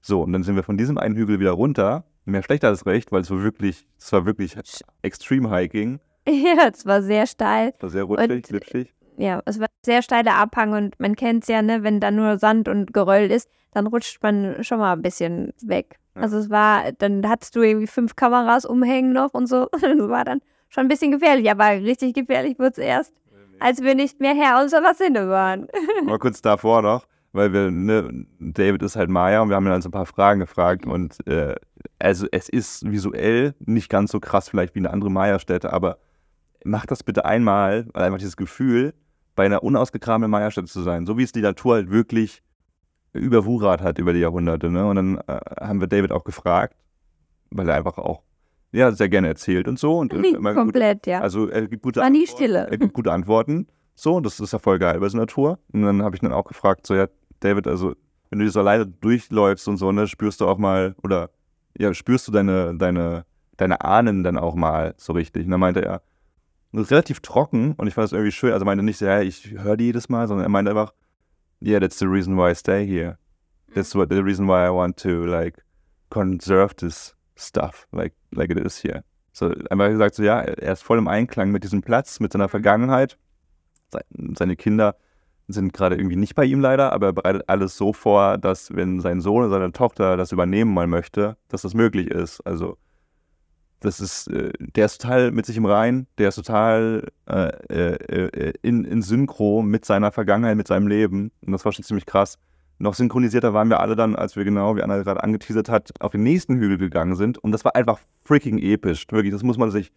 So, 0.00 0.22
und 0.22 0.32
dann 0.32 0.42
sind 0.42 0.56
wir 0.56 0.62
von 0.62 0.78
diesem 0.78 0.96
einen 0.96 1.16
Hügel 1.16 1.40
wieder 1.40 1.50
runter. 1.52 2.04
Mehr 2.24 2.42
schlechter 2.42 2.68
als 2.68 2.86
recht, 2.86 3.10
weil 3.10 3.22
es 3.22 3.30
war 3.30 3.42
wirklich, 3.42 3.86
es 3.98 4.12
war 4.12 4.26
wirklich 4.26 4.56
Extreme 5.02 5.50
Hiking. 5.50 6.00
Ja, 6.28 6.68
es 6.70 6.84
war 6.84 7.00
sehr 7.00 7.26
steil. 7.26 7.72
Es 7.76 7.82
war 7.82 7.88
sehr 7.88 8.04
rutschig, 8.04 8.42
glitschig. 8.42 8.94
Ja, 9.16 9.42
es 9.46 9.58
war 9.58 9.64
ein 9.64 9.84
sehr 9.84 10.02
steiler 10.02 10.34
Abhang 10.34 10.74
und 10.74 11.00
man 11.00 11.16
kennt 11.16 11.44
es 11.44 11.48
ja, 11.48 11.62
ne, 11.62 11.82
wenn 11.82 12.00
da 12.00 12.10
nur 12.10 12.38
Sand 12.38 12.68
und 12.68 12.92
Geröll 12.92 13.30
ist, 13.30 13.48
dann 13.72 13.86
rutscht 13.86 14.22
man 14.22 14.62
schon 14.62 14.78
mal 14.78 14.92
ein 14.92 15.00
bisschen 15.00 15.54
weg. 15.62 15.98
Ja. 16.14 16.22
Also 16.22 16.36
es 16.36 16.50
war, 16.50 16.92
dann 16.92 17.26
hattest 17.26 17.56
du 17.56 17.62
irgendwie 17.62 17.86
fünf 17.86 18.14
Kameras 18.14 18.66
umhängen 18.66 19.14
noch 19.14 19.32
und 19.32 19.46
so. 19.46 19.68
Das 19.80 20.08
war 20.08 20.24
dann 20.24 20.40
schon 20.68 20.84
ein 20.84 20.88
bisschen 20.88 21.12
gefährlich, 21.12 21.50
aber 21.50 21.70
richtig 21.70 22.14
gefährlich 22.14 22.58
wird 22.58 22.72
es 22.72 22.78
erst, 22.78 23.12
als 23.60 23.82
wir 23.82 23.94
nicht 23.94 24.20
mehr 24.20 24.34
Herr 24.34 24.62
unserer 24.62 24.94
Sinne 24.94 25.28
waren. 25.28 25.68
Mal 26.04 26.18
kurz 26.18 26.42
davor 26.42 26.82
noch, 26.82 27.06
weil 27.32 27.52
wir, 27.52 27.70
ne, 27.70 28.26
David 28.38 28.82
ist 28.82 28.96
halt 28.96 29.10
Maya 29.10 29.40
und 29.40 29.48
wir 29.48 29.56
haben 29.56 29.66
ihn 29.66 29.70
dann 29.70 29.82
so 29.82 29.88
ein 29.88 29.92
paar 29.92 30.06
Fragen 30.06 30.40
gefragt 30.40 30.86
und 30.86 31.26
äh, 31.26 31.54
also 31.98 32.26
es 32.30 32.48
ist 32.48 32.90
visuell 32.90 33.54
nicht 33.60 33.88
ganz 33.88 34.12
so 34.12 34.20
krass 34.20 34.48
vielleicht 34.48 34.74
wie 34.74 34.80
eine 34.80 34.90
andere 34.90 35.10
Maya-Stätte, 35.10 35.72
aber 35.72 35.98
mach 36.64 36.86
das 36.86 37.02
bitte 37.02 37.24
einmal, 37.24 37.86
weil 37.92 38.04
einfach 38.04 38.18
dieses 38.18 38.36
Gefühl, 38.36 38.94
bei 39.34 39.46
einer 39.46 39.62
unausgegrabenen 39.62 40.30
Maya-Stätte 40.30 40.66
zu 40.66 40.82
sein, 40.82 41.06
so 41.06 41.16
wie 41.16 41.22
es 41.22 41.32
die 41.32 41.40
Natur 41.40 41.76
halt 41.76 41.90
wirklich 41.90 42.42
überwuchert 43.12 43.80
hat 43.80 43.98
über 43.98 44.12
die 44.12 44.20
Jahrhunderte. 44.20 44.70
Ne? 44.70 44.86
Und 44.86 44.96
dann 44.96 45.18
äh, 45.26 45.40
haben 45.60 45.80
wir 45.80 45.86
David 45.86 46.12
auch 46.12 46.24
gefragt, 46.24 46.76
weil 47.50 47.68
er 47.68 47.76
einfach 47.76 47.98
auch 47.98 48.22
ja, 48.72 48.92
sehr 48.92 49.08
gerne 49.08 49.28
erzählt 49.28 49.68
und 49.68 49.78
so. 49.78 49.98
Und 49.98 50.12
immer 50.12 50.54
Komplett, 50.54 50.98
gute, 50.98 51.10
ja. 51.10 51.20
Also 51.20 51.48
er 51.48 51.66
gibt 51.66 51.82
gute 51.82 52.00
War 52.00 52.10
nie 52.10 52.26
Stille. 52.26 52.68
Er 52.70 52.78
gibt 52.78 52.92
gute 52.92 53.12
Antworten. 53.12 53.66
So, 53.94 54.16
und 54.16 54.26
das 54.26 54.38
ist 54.38 54.52
ja 54.52 54.58
voll 54.58 54.78
geil 54.78 55.00
bei 55.00 55.08
so 55.08 55.16
einer 55.18 55.26
Tour. 55.26 55.58
Und 55.72 55.82
dann 55.82 56.02
habe 56.02 56.14
ich 56.14 56.20
dann 56.20 56.32
auch 56.32 56.44
gefragt, 56.44 56.86
so, 56.86 56.94
ja, 56.94 57.08
David, 57.40 57.66
also 57.66 57.94
wenn 58.30 58.38
du 58.38 58.50
so 58.50 58.60
alleine 58.60 58.86
durchläufst 58.86 59.66
und 59.68 59.76
so, 59.76 59.90
ne, 59.90 60.06
spürst 60.06 60.40
du 60.40 60.46
auch 60.46 60.58
mal, 60.58 60.94
oder 61.02 61.30
ja, 61.78 61.92
spürst 61.94 62.28
du 62.28 62.32
deine, 62.32 62.76
deine, 62.76 63.24
deine 63.56 63.80
Ahnen 63.80 64.22
dann 64.22 64.36
auch 64.36 64.54
mal 64.54 64.94
so 64.98 65.14
richtig. 65.14 65.46
Und 65.46 65.50
dann 65.50 65.60
meinte 65.60 65.84
er, 65.84 66.02
das 66.72 66.82
ist 66.82 66.90
relativ 66.90 67.20
trocken 67.20 67.72
und 67.72 67.86
ich 67.86 67.94
fand 67.94 68.04
das 68.04 68.12
irgendwie 68.12 68.32
schön. 68.32 68.52
Also 68.52 68.64
er 68.64 68.66
meinte 68.66 68.84
nicht 68.84 68.98
so, 68.98 69.06
ja, 69.06 69.22
ich 69.22 69.50
höre 69.50 69.76
die 69.76 69.86
jedes 69.86 70.08
Mal, 70.08 70.28
sondern 70.28 70.44
er 70.44 70.50
meinte 70.50 70.70
einfach, 70.70 70.92
yeah, 71.62 71.80
that's 71.80 71.98
the 71.98 72.06
reason 72.06 72.36
why 72.36 72.50
I 72.50 72.54
stay 72.54 72.86
here. 72.86 73.18
That's 73.74 73.94
what 73.94 74.10
the 74.10 74.18
reason 74.18 74.46
why 74.46 74.66
I 74.66 74.70
want 74.70 74.98
to, 74.98 75.24
like, 75.24 75.64
conserve 76.10 76.74
this 76.76 77.14
stuff 77.38 77.86
like, 77.92 78.14
like 78.32 78.50
it 78.50 78.58
is 78.58 78.82
here. 78.82 79.04
So, 79.32 79.52
einfach 79.70 79.88
gesagt, 79.88 80.14
so 80.16 80.22
ja, 80.22 80.40
er 80.40 80.72
ist 80.72 80.82
voll 80.82 80.98
im 80.98 81.08
Einklang 81.08 81.50
mit 81.50 81.62
diesem 81.62 81.82
Platz, 81.82 82.20
mit 82.20 82.32
seiner. 82.32 82.48
Vergangenheit. 82.48 83.18
Seine 84.34 84.56
Kinder 84.56 84.96
sind 85.46 85.72
gerade 85.72 85.96
irgendwie 85.96 86.16
nicht 86.16 86.34
bei 86.34 86.44
ihm 86.44 86.60
leider, 86.60 86.92
aber 86.92 87.06
er 87.06 87.12
bereitet 87.12 87.44
alles 87.46 87.76
so 87.76 87.92
vor, 87.92 88.36
dass 88.36 88.74
wenn 88.74 89.00
sein 89.00 89.20
Sohn 89.20 89.44
oder 89.44 89.50
seine 89.50 89.72
Tochter 89.72 90.16
das 90.16 90.32
übernehmen 90.32 90.74
mal 90.74 90.86
möchte, 90.86 91.36
dass 91.48 91.62
das 91.62 91.72
möglich 91.72 92.08
ist. 92.08 92.40
Also 92.40 92.76
das 93.80 94.00
ist, 94.00 94.26
äh, 94.28 94.52
der 94.58 94.86
ist 94.86 95.00
total 95.00 95.30
mit 95.30 95.46
sich 95.46 95.56
im 95.56 95.64
Rein, 95.64 96.06
der 96.18 96.28
ist 96.28 96.34
total 96.34 97.06
äh, 97.26 97.48
äh, 97.70 98.26
äh 98.26 98.52
in, 98.62 98.84
in 98.84 99.02
Synchro 99.02 99.62
mit 99.62 99.84
seiner 99.84 100.12
Vergangenheit, 100.12 100.56
mit 100.56 100.66
seinem 100.66 100.88
Leben. 100.88 101.30
Und 101.40 101.52
das 101.52 101.64
war 101.64 101.72
schon 101.72 101.84
ziemlich 101.84 102.06
krass. 102.06 102.38
Noch 102.80 102.94
synchronisierter 102.94 103.52
waren 103.54 103.70
wir 103.70 103.80
alle 103.80 103.96
dann, 103.96 104.14
als 104.14 104.36
wir 104.36 104.44
genau, 104.44 104.76
wie 104.76 104.82
Anna 104.82 105.02
gerade 105.02 105.22
angeteasert 105.22 105.68
hat, 105.68 105.90
auf 106.00 106.12
den 106.12 106.22
nächsten 106.22 106.56
Hügel 106.56 106.78
gegangen 106.78 107.16
sind. 107.16 107.36
Und 107.38 107.50
das 107.50 107.64
war 107.64 107.74
einfach 107.74 107.98
freaking 108.24 108.58
episch. 108.58 109.04
Wirklich, 109.10 109.32
das 109.32 109.42
muss 109.42 109.58
man 109.58 109.70
sich. 109.70 109.90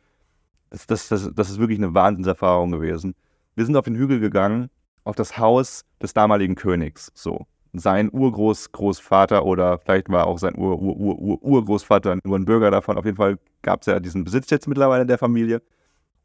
Das, 0.72 0.88
das, 0.88 1.10
das, 1.10 1.32
das 1.36 1.50
ist 1.50 1.60
wirklich 1.60 1.78
eine 1.78 1.94
Wahnsinnserfahrung 1.94 2.72
gewesen. 2.72 3.14
Wir 3.56 3.66
sind 3.66 3.76
auf 3.76 3.86
den 3.86 3.96
Hügel 3.96 4.20
gegangen, 4.20 4.70
auf 5.04 5.16
das 5.16 5.38
Haus 5.38 5.84
des 6.02 6.14
damaligen 6.14 6.56
Königs. 6.56 7.12
So. 7.14 7.46
Sein 7.74 8.10
Urgroßgroßvater 8.12 9.46
oder 9.46 9.78
vielleicht 9.78 10.10
war 10.10 10.28
auch 10.28 10.40
sein 10.40 10.58
Ur, 10.58 10.82
Ur, 10.82 10.98
Ur, 10.98 11.44
Urgroßvater 11.44 12.18
nur 12.24 12.38
ein 12.38 12.46
Bürger 12.46 12.72
davon. 12.72 12.98
Auf 12.98 13.06
jeden 13.06 13.18
Fall 13.18 13.38
gab 13.62 13.82
es 13.82 13.86
ja 13.88 14.00
diesen 14.00 14.24
Besitz 14.24 14.50
jetzt 14.50 14.68
mittlerweile 14.68 15.04
in 15.04 15.08
der 15.08 15.18
Familie. 15.18 15.62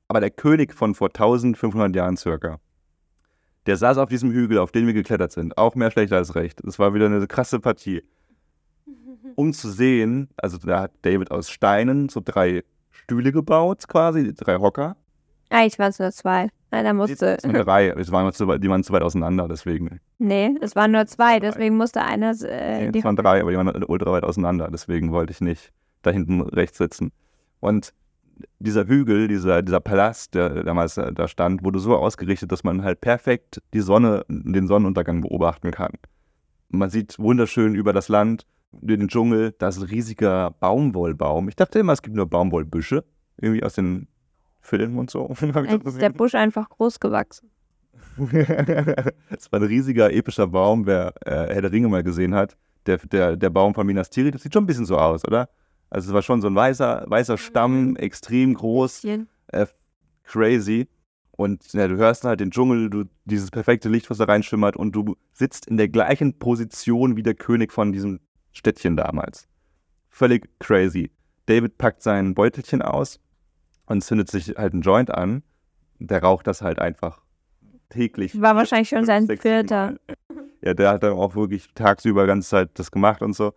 Aber 0.08 0.20
der 0.20 0.30
König 0.30 0.74
von 0.74 0.94
vor 0.94 1.08
1500 1.08 1.94
Jahren 1.94 2.16
circa, 2.16 2.58
Der 3.66 3.76
saß 3.76 3.98
auf 3.98 4.08
diesem 4.08 4.30
Hügel, 4.30 4.58
auf 4.58 4.72
den 4.72 4.86
wir 4.86 4.94
geklettert 4.94 5.32
sind. 5.32 5.58
Auch 5.58 5.74
mehr 5.74 5.90
schlecht 5.90 6.12
als 6.12 6.34
recht. 6.34 6.60
Es 6.64 6.78
war 6.78 6.94
wieder 6.94 7.06
eine 7.06 7.26
krasse 7.26 7.60
Partie. 7.60 8.02
Um 9.34 9.52
zu 9.52 9.70
sehen, 9.70 10.28
also 10.36 10.56
da 10.56 10.82
hat 10.82 10.92
David 11.02 11.30
aus 11.30 11.50
Steinen 11.50 12.08
so 12.08 12.22
drei 12.24 12.62
Stühle 12.90 13.32
gebaut, 13.32 13.86
quasi, 13.86 14.32
drei 14.32 14.56
Hocker. 14.58 14.96
Eigentlich 15.50 15.78
waren 15.78 15.90
es 15.90 15.98
nur 15.98 16.10
zwei. 16.12 16.48
Einer 16.70 16.94
musste. 16.94 17.36
Es 17.36 17.44
waren 17.44 17.54
drei, 17.54 17.88
es 17.90 18.10
waren 18.10 18.32
zu, 18.32 18.46
die 18.58 18.68
waren 18.68 18.82
zu 18.82 18.92
weit 18.92 19.02
auseinander, 19.02 19.46
deswegen. 19.48 20.00
Nee, 20.18 20.54
es 20.60 20.74
waren 20.74 20.90
nur 20.92 21.06
zwei, 21.06 21.38
deswegen 21.38 21.76
musste 21.76 22.02
einer. 22.02 22.32
Äh, 22.42 22.90
Nee, 22.90 22.98
es 22.98 23.04
waren 23.04 23.16
drei, 23.16 23.40
aber 23.40 23.50
die 23.50 23.56
waren 23.56 23.84
ultra 23.84 24.12
weit 24.12 24.24
auseinander, 24.24 24.68
deswegen 24.70 25.12
wollte 25.12 25.32
ich 25.32 25.40
nicht 25.40 25.72
da 26.02 26.10
hinten 26.10 26.40
rechts 26.40 26.78
sitzen. 26.78 27.12
Und 27.60 27.92
dieser 28.58 28.86
Hügel, 28.86 29.28
dieser, 29.28 29.62
dieser 29.62 29.80
Palast, 29.80 30.34
der 30.34 30.62
damals 30.62 30.94
da 30.94 31.28
stand, 31.28 31.64
wurde 31.64 31.78
so 31.78 31.96
ausgerichtet, 31.96 32.52
dass 32.52 32.64
man 32.64 32.82
halt 32.82 33.00
perfekt 33.00 33.62
die 33.72 33.80
Sonne, 33.80 34.24
den 34.28 34.66
Sonnenuntergang 34.66 35.22
beobachten 35.22 35.70
kann. 35.70 35.92
Man 36.68 36.90
sieht 36.90 37.18
wunderschön 37.18 37.74
über 37.74 37.92
das 37.92 38.08
Land, 38.08 38.46
den 38.72 39.08
Dschungel, 39.08 39.54
da 39.58 39.68
ist 39.68 39.78
ein 39.78 39.84
riesiger 39.84 40.50
Baumwollbaum. 40.60 41.48
Ich 41.48 41.56
dachte 41.56 41.78
immer, 41.78 41.92
es 41.92 42.02
gibt 42.02 42.16
nur 42.16 42.26
Baumwollbüsche, 42.26 43.04
irgendwie 43.38 43.62
aus 43.62 43.74
den 43.74 44.08
Filmen 44.60 44.98
und 44.98 45.10
so. 45.10 45.28
Ist 45.84 46.00
der 46.00 46.10
Busch 46.10 46.34
einfach 46.34 46.68
groß 46.68 47.00
gewachsen. 47.00 47.50
Es 48.18 49.52
war 49.52 49.60
ein 49.60 49.66
riesiger, 49.66 50.12
epischer 50.12 50.46
Baum. 50.46 50.86
Wer 50.86 51.14
äh, 51.24 51.54
Herr 51.54 51.62
der 51.62 51.72
Ringe 51.72 51.88
mal 51.88 52.02
gesehen 52.02 52.34
hat, 52.34 52.56
der, 52.86 52.98
der, 52.98 53.36
der 53.36 53.50
Baum 53.50 53.74
von 53.74 53.86
Minas 53.86 54.10
Tirith, 54.10 54.34
das 54.34 54.42
sieht 54.42 54.52
schon 54.52 54.64
ein 54.64 54.66
bisschen 54.66 54.86
so 54.86 54.98
aus, 54.98 55.24
oder? 55.26 55.48
Also 55.90 56.08
es 56.08 56.14
war 56.14 56.22
schon 56.22 56.40
so 56.40 56.48
ein 56.48 56.54
weißer, 56.54 57.04
weißer 57.06 57.38
Stamm, 57.38 57.96
extrem 57.96 58.54
groß, 58.54 59.04
äh, 59.48 59.66
crazy. 60.24 60.88
Und 61.32 61.72
ja, 61.74 61.86
du 61.86 61.96
hörst 61.96 62.24
halt 62.24 62.40
den 62.40 62.50
Dschungel, 62.50 62.88
du, 62.90 63.04
dieses 63.24 63.50
perfekte 63.50 63.88
Licht, 63.88 64.08
was 64.08 64.18
da 64.18 64.24
reinschimmert 64.24 64.76
und 64.76 64.92
du 64.92 65.16
sitzt 65.32 65.66
in 65.66 65.76
der 65.76 65.88
gleichen 65.88 66.38
Position 66.38 67.16
wie 67.16 67.22
der 67.22 67.34
König 67.34 67.72
von 67.72 67.92
diesem 67.92 68.20
Städtchen 68.52 68.96
damals. 68.96 69.46
Völlig 70.08 70.48
crazy. 70.58 71.10
David 71.44 71.76
packt 71.78 72.02
sein 72.02 72.34
Beutelchen 72.34 72.80
aus 72.80 73.20
und 73.84 74.02
zündet 74.02 74.30
sich 74.30 74.56
halt 74.56 74.72
einen 74.72 74.82
Joint 74.82 75.10
an. 75.10 75.42
Der 75.98 76.22
raucht 76.22 76.46
das 76.46 76.62
halt 76.62 76.78
einfach 76.78 77.22
täglich. 77.90 78.40
War 78.40 78.56
wahrscheinlich 78.56 78.88
schon 78.88 79.04
sein 79.04 79.26
vierter. 79.26 79.96
Ja, 80.62 80.74
der 80.74 80.90
hat 80.90 81.02
dann 81.02 81.12
auch 81.12 81.36
wirklich 81.36 81.68
tagsüber 81.74 82.22
die 82.22 82.28
ganze 82.28 82.48
Zeit 82.48 82.70
das 82.74 82.90
gemacht 82.90 83.22
und 83.22 83.34
so. 83.34 83.52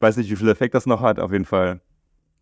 Weiß 0.00 0.16
nicht, 0.16 0.30
wie 0.30 0.36
viel 0.36 0.48
Effekt 0.48 0.74
das 0.74 0.86
noch 0.86 1.00
hat. 1.00 1.18
Auf 1.20 1.32
jeden 1.32 1.44
Fall, 1.44 1.80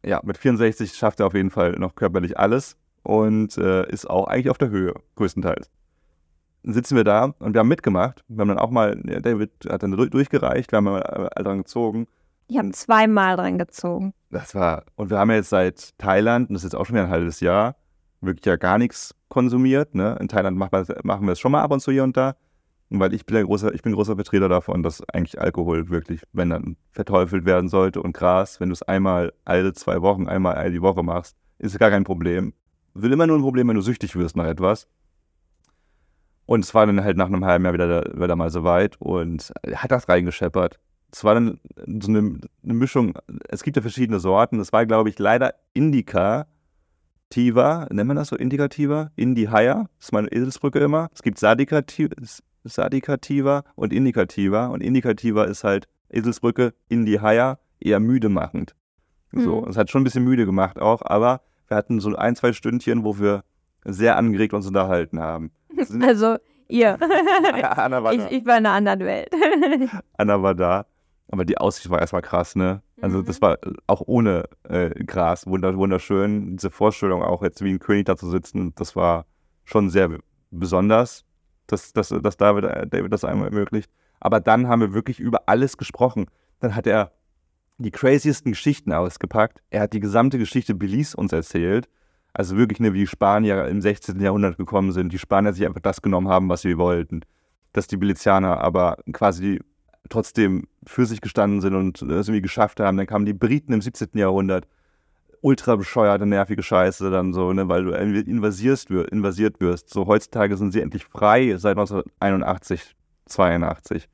ja, 0.05 0.21
mit 0.25 0.39
64 0.39 0.95
schafft 0.95 1.21
er 1.21 1.27
auf 1.27 1.35
jeden 1.35 1.51
Fall 1.51 1.73
noch 1.73 1.95
körperlich 1.95 2.39
alles 2.39 2.77
und 3.03 3.57
äh, 3.59 3.89
ist 3.91 4.09
auch 4.09 4.27
eigentlich 4.29 4.51
auf 4.51 4.59
der 4.59 4.71
Höhe, 4.71 4.95
größtenteils. 5.17 5.71
Dann 6.63 6.73
sitzen 6.75 6.97
wir 6.97 7.05
da 7.05 7.35
und 7.39 7.55
wir 7.55 7.61
haben 7.61 7.69
mitgemacht. 7.69 8.25
Wir 8.29 8.41
haben 8.41 8.49
dann 8.49 8.59
auch 8.59 8.71
mal, 8.71 9.01
ja, 9.07 9.21
David 9.21 9.51
hat 9.69 9.83
dann 9.83 9.93
durch- 9.93 10.11
durchgereicht, 10.11 10.73
wir 10.73 10.77
haben 10.79 10.85
mal 10.85 11.03
alle 11.03 11.45
dran 11.45 11.59
gezogen. 11.59 12.07
Ich 12.49 12.57
habe 12.59 12.71
zweimal 12.73 13.37
dran 13.37 13.59
gezogen. 13.59 14.15
Das 14.31 14.55
war, 14.55 14.85
und 14.97 15.11
wir 15.11 15.19
haben 15.19 15.31
ja 15.31 15.37
jetzt 15.37 15.51
seit 15.51 15.99
Thailand, 15.99 16.49
und 16.49 16.55
das 16.55 16.63
ist 16.65 16.73
jetzt 16.73 16.81
auch 16.81 16.87
schon 16.87 16.95
wieder 16.95 17.05
ein 17.05 17.11
halbes 17.11 17.41
Jahr, 17.41 17.77
wirklich 18.21 18.45
ja 18.47 18.57
gar 18.57 18.79
nichts 18.79 19.15
konsumiert. 19.29 19.95
Ne? 19.95 20.17
In 20.21 20.29
Thailand 20.29 20.57
macht 20.57 20.73
man, 20.73 20.87
machen 21.03 21.27
wir 21.27 21.33
es 21.33 21.41
schon 21.41 21.53
mal 21.53 21.63
ab 21.63 21.71
und 21.73 21.81
zu 21.81 21.91
hier 21.93 22.05
und 22.05 22.17
da. 22.17 22.37
Weil 22.91 23.13
ich 23.13 23.27
bin, 23.27 23.37
ein 23.37 23.45
großer, 23.45 23.75
ich 23.75 23.83
bin 23.83 23.93
großer 23.93 24.15
Vertreter 24.15 24.49
davon, 24.49 24.83
dass 24.83 25.07
eigentlich 25.11 25.41
Alkohol 25.41 25.91
wirklich, 25.91 26.23
wenn 26.33 26.51
dann 26.51 26.77
verteufelt 26.91 27.45
werden 27.45 27.69
sollte 27.69 28.01
und 28.01 28.13
Gras, 28.15 28.61
wenn 28.61 28.71
du 28.71 28.73
es 28.73 28.83
einmal 28.83 29.33
alle 29.45 29.75
zwei 29.75 30.01
Wochen, 30.01 30.27
einmal 30.27 30.55
alle 30.55 30.71
die 30.71 30.81
Woche 30.81 31.03
machst, 31.03 31.37
ist 31.59 31.79
gar 31.79 31.91
kein 31.91 32.05
Problem. 32.05 32.55
Wird 32.95 33.13
immer 33.13 33.27
nur 33.27 33.37
ein 33.37 33.43
Problem, 33.43 33.69
wenn 33.69 33.77
du 33.77 33.83
süchtig 33.83 34.17
wirst 34.17 34.37
nach 34.37 34.47
etwas. 34.47 34.89
Und 36.47 36.65
es 36.65 36.75
war 36.75 36.87
dann 36.87 37.05
halt 37.05 37.19
nach 37.19 37.27
einem 37.27 37.45
halben 37.45 37.65
Jahr 37.67 37.75
wieder, 37.75 38.05
wieder 38.15 38.37
mal 38.37 38.49
so 38.51 38.65
weit 38.65 38.97
und 39.01 39.53
hat 39.75 39.91
das 39.91 40.09
reingescheppert. 40.09 40.81
Es 41.13 41.25
war 41.25 41.35
dann 41.35 41.61
so 42.01 42.09
eine, 42.09 42.41
eine 42.65 42.75
Mischung, 42.75 43.19
es 43.49 43.63
gibt 43.63 43.77
ja 43.77 43.83
verschiedene 43.83 44.19
Sorten. 44.19 44.59
Es 44.61 44.73
war, 44.73 44.87
glaube 44.87 45.11
ich, 45.11 45.19
leider 45.19 45.55
Indica 45.75 46.47
Tiva, 47.31 47.87
nennt 47.91 48.09
man 48.09 48.17
das 48.17 48.29
so 48.29 48.37
Indikativa? 48.37 49.11
Indi-Haya, 49.17 49.87
das 49.99 50.07
ist 50.07 50.13
meine 50.13 50.29
Eselsbrücke 50.33 50.79
immer. 50.79 51.11
Es 51.15 51.23
gibt 51.23 51.39
Sadikati- 51.39 52.11
Sadikativa 52.69 53.65
und 53.75 53.93
Indikativa. 53.93 54.67
Und 54.67 54.83
Indikativa 54.83 55.45
ist 55.45 55.65
halt 55.65 55.89
Eselsbrücke, 56.11 56.75
Indi-Haya, 56.89 57.59
eher 57.81 58.01
müde 58.01 58.29
machend. 58.29 58.75
So, 59.33 59.61
Mhm. 59.63 59.69
es 59.69 59.77
hat 59.77 59.91
schon 59.91 60.01
ein 60.01 60.05
bisschen 60.05 60.25
müde 60.25 60.47
gemacht 60.47 60.81
auch, 60.81 61.03
aber 61.05 61.43
wir 61.69 61.77
hatten 61.77 62.01
so 62.01 62.15
ein, 62.17 62.35
zwei 62.37 62.53
Stündchen, 62.53 63.05
wo 63.05 63.19
wir 63.19 63.45
sehr 63.85 64.17
angeregt 64.17 64.55
uns 64.55 64.67
unterhalten 64.67 65.21
haben. 65.21 65.51
Also 66.03 66.37
ihr. 66.69 66.99
Anna 67.79 68.03
war 68.03 68.13
ich, 68.13 68.21
da. 68.21 68.31
ich 68.31 68.45
war 68.47 68.59
in 68.59 68.67
einer 68.67 68.73
anderen 68.75 69.01
Welt. 69.01 69.31
Anna 70.17 70.43
war 70.43 70.55
da. 70.55 70.87
Aber 71.31 71.45
die 71.45 71.59
Aussicht 71.59 71.91
war 71.91 72.01
erstmal 72.01 72.23
krass, 72.23 72.57
ne? 72.57 72.81
Also 73.03 73.19
Mhm. 73.19 73.25
das 73.27 73.43
war 73.43 73.59
auch 73.87 74.03
ohne 74.07 74.45
äh, 74.69 74.89
Gras 75.05 75.47
wunder, 75.47 75.77
wunderschön. 75.77 76.57
Diese 76.57 76.71
Vorstellung 76.71 77.23
auch 77.23 77.43
jetzt 77.43 77.63
wie 77.63 77.71
ein 77.71 77.79
König 77.79 78.07
da 78.07 78.17
zu 78.17 78.31
sitzen, 78.31 78.73
das 78.77 78.97
war 78.97 79.27
schon 79.65 79.91
sehr 79.91 80.09
be- 80.09 80.21
besonders, 80.51 81.25
dass, 81.69 81.93
dass, 81.93 82.09
dass 82.09 82.37
David, 82.37 82.65
äh, 82.65 82.87
David 82.87 83.13
das 83.13 83.25
einmal 83.25 83.49
ermöglicht. 83.49 83.91
Aber 84.21 84.41
dann 84.41 84.67
haben 84.67 84.81
wir 84.81 84.93
wirklich 84.93 85.21
über 85.21 85.43
alles 85.47 85.77
gesprochen. 85.77 86.27
Dann 86.61 86.75
hat 86.75 86.87
er 86.87 87.13
die 87.79 87.93
craziesten 87.93 88.53
Geschichten 88.53 88.93
ausgepackt. 88.93 89.63
Er 89.71 89.83
hat 89.83 89.93
die 89.93 90.01
gesamte 90.01 90.39
Geschichte 90.39 90.75
Belize 90.75 91.17
uns 91.17 91.33
erzählt. 91.33 91.89
Also 92.33 92.57
wirklich, 92.57 92.81
ne, 92.81 92.93
wie 92.93 93.01
die 93.01 93.07
Spanier 93.07 93.67
im 93.67 93.81
16. 93.81 94.21
Jahrhundert 94.21 94.57
gekommen 94.57 94.93
sind. 94.93 95.13
Die 95.13 95.19
Spanier 95.19 95.53
sich 95.53 95.65
einfach 95.67 95.81
das 95.81 96.03
genommen 96.03 96.29
haben, 96.29 96.49
was 96.49 96.63
sie 96.63 96.77
wollten. 96.77 97.21
Dass 97.73 97.87
die 97.87 97.97
Belizianer 97.97 98.59
aber 98.61 98.99
quasi 99.13 99.61
trotzdem 100.09 100.67
für 100.87 101.07
sich 101.07 101.21
gestanden 101.21 101.61
sind 101.61 101.75
und 101.75 102.03
es 102.03 102.29
irgendwie 102.29 102.43
geschafft 102.43 102.81
haben. 102.81 102.97
Dann 102.97 103.07
kamen 103.07 103.27
die 103.27 103.35
Briten 103.35 103.73
im 103.73 103.81
17. 103.81 104.09
Jahrhundert. 104.15 104.67
Ultra 105.41 105.77
bescheuerte, 105.77 106.27
nervige 106.27 106.63
Scheiße 106.63 107.11
dann 107.11 107.33
so, 107.33 107.53
ne, 107.53 107.69
weil 107.69 107.85
du 107.85 107.93
invasierst, 107.93 108.91
invasiert 108.91 109.61
wirst. 109.61 109.91
So 109.91 110.07
heutzutage 110.07 110.57
sind 110.57 110.73
sie 110.73 110.81
endlich 110.81 111.05
frei 111.05 111.57
seit 111.57 111.79
1981, 111.79 112.95
82. 113.27 114.09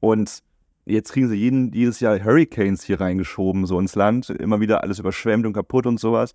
Und 0.00 0.40
jetzt 0.86 1.12
kriegen 1.12 1.28
sie 1.28 1.36
jeden, 1.36 1.72
jedes 1.72 2.00
Jahr 2.00 2.22
Hurricanes 2.22 2.82
hier 2.82 3.00
reingeschoben, 3.00 3.66
so 3.66 3.78
ins 3.78 3.94
Land. 3.94 4.30
Immer 4.30 4.60
wieder 4.60 4.82
alles 4.82 4.98
überschwemmt 4.98 5.46
und 5.46 5.52
kaputt 5.52 5.86
und 5.86 5.98
sowas. 5.98 6.34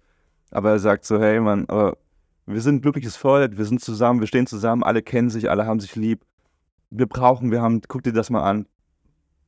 Aber 0.52 0.72
er 0.72 0.80
sagt 0.80 1.06
so, 1.06 1.20
hey 1.20 1.40
Mann, 1.40 1.66
aber 1.68 1.98
wir 2.46 2.62
sind 2.62 2.82
glückliches 2.82 3.16
Volk, 3.16 3.58
wir 3.58 3.66
sind 3.66 3.82
zusammen, 3.82 4.20
wir 4.20 4.28
stehen 4.28 4.48
zusammen, 4.48 4.84
alle 4.84 5.02
kennen 5.02 5.30
sich, 5.30 5.50
alle 5.50 5.66
haben 5.66 5.80
sich 5.80 5.96
lieb. 5.96 6.22
Wir 6.92 7.08
brauchen, 7.08 7.52
wir 7.52 7.62
haben, 7.62 7.82
guck 7.88 8.04
dir 8.04 8.14
das 8.14 8.30
mal 8.30 8.44
an. 8.44 8.68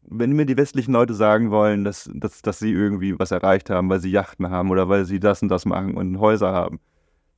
Wenn 0.10 0.32
mir 0.32 0.46
die 0.46 0.58
westlichen 0.58 0.94
Leute 0.94 1.14
sagen 1.14 1.52
wollen, 1.52 1.84
dass, 1.84 2.10
dass, 2.14 2.42
dass 2.42 2.60
sie 2.60 2.72
irgendwie 2.72 3.20
was 3.20 3.32
erreicht 3.32 3.70
haben, 3.70 3.90
weil 3.90 4.00
sie 4.00 4.10
Yachten 4.12 4.50
haben 4.50 4.72
oder 4.72 4.88
weil 4.88 5.06
sie 5.06 5.20
das 5.20 5.42
und 5.42 5.50
das 5.50 5.66
machen 5.66 5.96
und 5.96 6.20
Häuser 6.20 6.54
haben, 6.54 6.80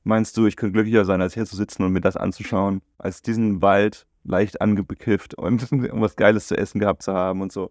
meinst 0.04 0.36
du, 0.36 0.46
ich 0.46 0.56
könnte 0.56 0.74
glücklicher 0.74 1.04
sein, 1.04 1.20
als 1.20 1.34
hier 1.34 1.46
zu 1.46 1.56
sitzen 1.56 1.82
und 1.82 1.92
mir 1.92 2.00
das 2.00 2.16
anzuschauen, 2.16 2.80
als 2.98 3.22
diesen 3.22 3.60
Wald 3.60 4.06
leicht 4.24 4.60
angebekifft 4.60 5.34
und 5.34 5.66
was 6.00 6.16
Geiles 6.16 6.46
zu 6.46 6.56
essen 6.56 6.78
gehabt 6.78 7.02
zu 7.02 7.12
haben 7.12 7.40
und 7.42 7.52
so. 7.52 7.70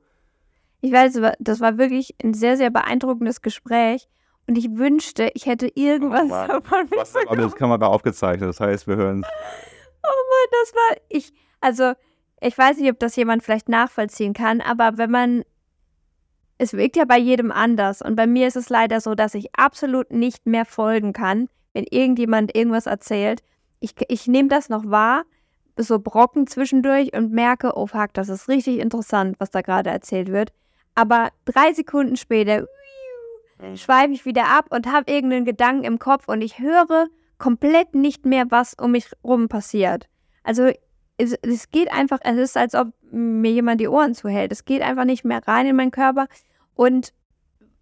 Ich 0.82 0.92
weiß, 0.92 1.20
das 1.40 1.60
war 1.60 1.78
wirklich 1.78 2.16
ein 2.24 2.34
sehr, 2.34 2.58
sehr 2.58 2.70
beeindruckendes 2.70 3.42
Gespräch. 3.42 4.08
Und 4.48 4.58
ich 4.58 4.70
wünschte, 4.76 5.30
ich 5.36 5.46
hätte 5.46 5.68
irgendwas 5.76 6.26
Oh 6.26 6.48
davon 6.48 6.88
Was, 6.96 7.14
aber 7.16 7.20
mitbekommen. 7.20 7.42
das 7.42 7.56
Kamera 7.56 7.86
aufgezeichnet, 7.86 8.50
das 8.50 8.60
heißt, 8.60 8.88
wir 8.88 8.96
hören 8.96 9.24
Oh 10.04 10.08
Mann, 10.08 10.50
das 10.52 10.74
war 10.74 10.98
ich. 11.10 11.34
Also, 11.62 11.94
ich 12.42 12.58
weiß 12.58 12.78
nicht, 12.78 12.90
ob 12.90 13.00
das 13.00 13.16
jemand 13.16 13.44
vielleicht 13.44 13.70
nachvollziehen 13.70 14.34
kann, 14.34 14.62
aber 14.62 14.98
wenn 14.98 15.12
man. 15.12 15.44
Es 16.62 16.74
wirkt 16.74 16.98
ja 16.98 17.06
bei 17.06 17.18
jedem 17.18 17.54
anders. 17.54 18.02
Und 18.02 18.18
bei 18.18 18.28
mir 18.28 18.46
ist 18.46 18.58
es 18.58 18.68
leider 18.68 19.00
so, 19.00 19.16
dass 19.16 19.34
ich 19.34 19.56
absolut 19.56 20.12
nicht 20.12 20.46
mehr 20.46 20.66
folgen 20.66 21.14
kann, 21.14 21.48
wenn 21.72 21.86
irgendjemand 21.90 22.54
irgendwas 22.54 22.86
erzählt. 22.86 23.42
Ich, 23.80 23.96
ich 24.10 24.28
nehme 24.28 24.50
das 24.50 24.68
noch 24.68 24.84
wahr, 24.86 25.24
so 25.78 26.00
Brocken 26.00 26.48
zwischendurch 26.48 27.14
und 27.14 27.32
merke, 27.32 27.78
oh 27.78 27.88
fuck, 27.88 28.14
das 28.14 28.28
ist 28.28 28.50
richtig 28.50 28.80
interessant, 28.80 29.38
was 29.40 29.52
da 29.52 29.62
gerade 29.62 29.90
erzählt 29.90 30.30
wird. 30.30 30.52
Aber 30.96 31.30
drei 31.46 31.72
Sekunden 31.72 32.18
später 32.18 32.68
schweife 33.76 34.12
ich 34.12 34.26
wieder 34.26 34.48
ab 34.48 34.66
und 34.70 34.92
habe 34.92 35.10
irgendeinen 35.10 35.46
Gedanken 35.46 35.86
im 35.86 35.98
Kopf 35.98 36.28
und 36.28 36.42
ich 36.42 36.60
höre 36.60 37.08
komplett 37.38 37.96
nicht 37.96 38.26
mehr, 38.26 38.46
was 38.50 38.74
um 38.74 38.92
mich 38.92 39.10
rum 39.24 39.48
passiert. 39.48 40.10
Also 40.44 40.72
es, 41.20 41.34
es 41.42 41.70
geht 41.70 41.92
einfach, 41.92 42.20
es 42.24 42.38
ist, 42.38 42.58
als 42.58 42.74
ob 42.74 42.88
mir 43.12 43.52
jemand 43.52 43.82
die 43.82 43.88
Ohren 43.88 44.16
zuhält. 44.16 44.52
Es 44.52 44.66
geht 44.66 44.82
einfach 44.82 45.06
nicht 45.06 45.26
mehr 45.26 45.46
rein 45.48 45.68
in 45.68 45.76
meinen 45.76 45.92
Körper. 45.92 46.28
Und 46.76 47.14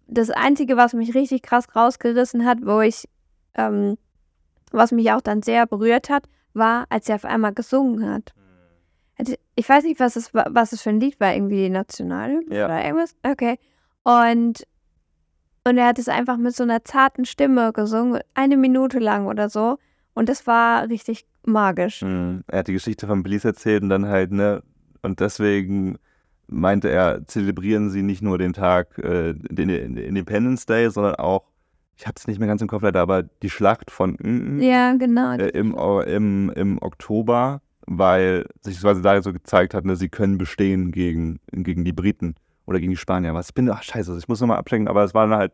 das 0.06 0.30
Einzige, 0.30 0.76
was 0.76 0.92
mich 0.92 1.14
richtig 1.14 1.42
krass 1.42 1.74
rausgerissen 1.74 2.44
hat, 2.44 2.58
wo 2.66 2.80
ich, 2.80 3.08
ähm, 3.54 3.96
was 4.72 4.90
mich 4.92 5.10
auch 5.12 5.20
dann 5.20 5.42
sehr 5.42 5.66
berührt 5.66 6.10
hat, 6.10 6.24
war, 6.52 6.86
als 6.90 7.08
er 7.08 7.14
auf 7.14 7.24
einmal 7.24 7.54
gesungen 7.54 8.10
hat. 8.10 8.34
Also, 9.18 9.34
Ich 9.54 9.68
weiß 9.68 9.84
nicht, 9.84 10.00
was 10.00 10.16
es, 10.16 10.34
wa- 10.34 10.46
was 10.50 10.72
es 10.72 10.82
für 10.82 10.90
ein 10.90 11.00
Lied 11.00 11.18
war, 11.20 11.32
irgendwie 11.34 11.62
die 11.64 11.70
Nationalhymne 11.70 12.54
Ja. 12.56 12.64
oder 12.66 12.84
irgendwas. 12.84 13.14
Okay. 13.22 13.58
Und, 14.02 14.66
und 15.64 15.78
er 15.78 15.86
hat 15.86 15.98
es 15.98 16.08
einfach 16.08 16.36
mit 16.38 16.54
so 16.56 16.62
einer 16.64 16.84
zarten 16.84 17.24
Stimme 17.24 17.72
gesungen, 17.72 18.20
eine 18.34 18.56
Minute 18.56 18.98
lang 18.98 19.26
oder 19.26 19.48
so. 19.48 19.78
Und 20.14 20.28
das 20.28 20.46
war 20.46 20.88
richtig 20.88 21.26
magisch. 21.48 22.02
Mhm. 22.02 22.44
Er 22.46 22.60
hat 22.60 22.68
die 22.68 22.72
Geschichte 22.72 23.06
von 23.06 23.22
Belize 23.22 23.48
erzählt 23.48 23.82
und 23.82 23.88
dann 23.88 24.06
halt, 24.06 24.32
ne, 24.32 24.62
und 25.02 25.20
deswegen 25.20 25.98
meinte 26.46 26.88
er, 26.88 27.26
zelebrieren 27.26 27.90
sie 27.90 28.02
nicht 28.02 28.22
nur 28.22 28.38
den 28.38 28.52
Tag, 28.52 28.98
äh, 28.98 29.34
den 29.34 29.68
Independence 29.68 30.66
Day, 30.66 30.90
sondern 30.90 31.16
auch, 31.16 31.44
ich 31.96 32.06
habe 32.06 32.14
es 32.16 32.26
nicht 32.26 32.38
mehr 32.38 32.48
ganz 32.48 32.62
im 32.62 32.68
Kopf 32.68 32.82
leider, 32.82 33.00
aber 33.00 33.22
die 33.22 33.50
Schlacht 33.50 33.90
von 33.90 34.16
Ngen, 34.22 34.60
Ja, 34.60 34.94
genau. 34.94 35.34
äh, 35.36 35.48
im, 35.48 35.74
im, 36.06 36.50
im 36.54 36.82
Oktober, 36.82 37.60
weil 37.86 38.46
sich 38.60 38.80
quasi 38.80 39.02
da 39.02 39.20
so 39.22 39.32
gezeigt 39.32 39.74
hat, 39.74 39.84
ne, 39.84 39.96
sie 39.96 40.08
können 40.08 40.38
bestehen 40.38 40.92
gegen, 40.92 41.40
gegen 41.52 41.84
die 41.84 41.92
Briten 41.92 42.34
oder 42.66 42.80
gegen 42.80 42.90
die 42.90 42.96
Spanier. 42.96 43.34
Was 43.34 43.48
ich 43.48 43.54
bin, 43.54 43.70
ach 43.70 43.82
scheiße, 43.82 44.16
ich 44.18 44.28
muss 44.28 44.40
nochmal 44.40 44.58
abchecken, 44.58 44.88
aber 44.88 45.04
es 45.04 45.14
war 45.14 45.26
dann 45.26 45.38
halt 45.38 45.52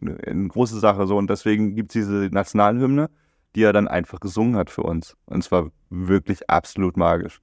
eine, 0.00 0.16
eine 0.24 0.48
große 0.48 0.78
Sache 0.78 1.06
so 1.06 1.16
und 1.16 1.30
deswegen 1.30 1.74
gibt 1.74 1.90
es 1.90 2.04
diese 2.04 2.28
Nationalhymne, 2.32 3.10
die 3.58 3.64
er 3.64 3.72
dann 3.72 3.88
einfach 3.88 4.20
gesungen 4.20 4.54
hat 4.54 4.70
für 4.70 4.84
uns. 4.84 5.16
Und 5.26 5.40
es 5.40 5.50
war 5.50 5.72
wirklich 5.90 6.48
absolut 6.48 6.96
magisch. 6.96 7.40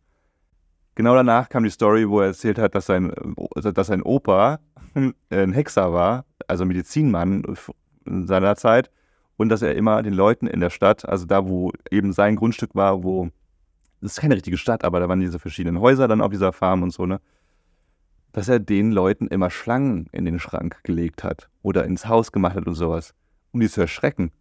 Genau 0.95 1.13
danach 1.13 1.49
kam 1.49 1.65
die 1.65 1.69
Story, 1.69 2.07
wo 2.07 2.21
er 2.21 2.27
erzählt 2.27 2.57
hat, 2.57 2.73
dass 2.73 2.85
sein, 2.85 3.11
äh, 3.11 3.73
dass 3.73 3.87
sein 3.87 4.01
Opa 4.01 4.59
ein 5.29 5.51
Hexer 5.51 5.91
war, 5.91 6.23
also 6.47 6.63
Medizinmann 6.63 7.43
in 8.05 8.27
seiner 8.27 8.55
Zeit 8.55 8.89
und 9.35 9.49
dass 9.49 9.61
er 9.61 9.75
immer 9.75 10.03
den 10.03 10.13
Leuten 10.13 10.47
in 10.47 10.61
der 10.61 10.69
Stadt, 10.69 11.03
also 11.03 11.25
da, 11.25 11.49
wo 11.49 11.73
eben 11.91 12.13
sein 12.13 12.37
Grundstück 12.37 12.75
war, 12.75 13.03
wo, 13.03 13.27
das 13.99 14.13
ist 14.13 14.21
keine 14.21 14.35
richtige 14.35 14.57
Stadt, 14.57 14.85
aber 14.85 15.01
da 15.01 15.09
waren 15.09 15.19
diese 15.19 15.37
verschiedenen 15.37 15.81
Häuser 15.81 16.07
dann 16.07 16.21
auf 16.21 16.31
dieser 16.31 16.53
Farm 16.53 16.81
und 16.81 16.93
so, 16.93 17.05
ne, 17.05 17.19
dass 18.31 18.47
er 18.47 18.59
den 18.59 18.93
Leuten 18.93 19.27
immer 19.27 19.49
Schlangen 19.49 20.07
in 20.13 20.23
den 20.23 20.39
Schrank 20.39 20.81
gelegt 20.83 21.25
hat 21.25 21.49
oder 21.61 21.83
ins 21.83 22.07
Haus 22.07 22.31
gemacht 22.31 22.55
hat 22.55 22.67
und 22.67 22.75
sowas, 22.75 23.13
um 23.51 23.59
die 23.59 23.69
zu 23.69 23.81
erschrecken. 23.81 24.31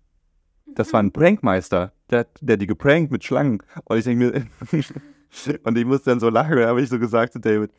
Das 0.67 0.93
war 0.93 1.03
ein 1.03 1.13
Prankmeister, 1.13 1.93
der, 2.11 2.27
der 2.41 2.57
die 2.57 2.67
geprankt 2.67 3.13
mit 3.13 3.25
Schlangen. 3.25 3.63
Und 3.85 3.99
ich 3.99 4.05
denke 4.05 4.25
mir, 4.25 4.81
und 5.65 5.79
ich 5.79 5.85
musste 5.85 6.11
dann 6.11 6.21
so 6.21 6.29
lachen, 6.31 6.57
da 6.57 6.69
habe 6.69 6.83
ich 6.83 6.89
so 6.89 6.99
gesagt 6.99 7.33
zu 7.35 7.41
David, 7.41 7.71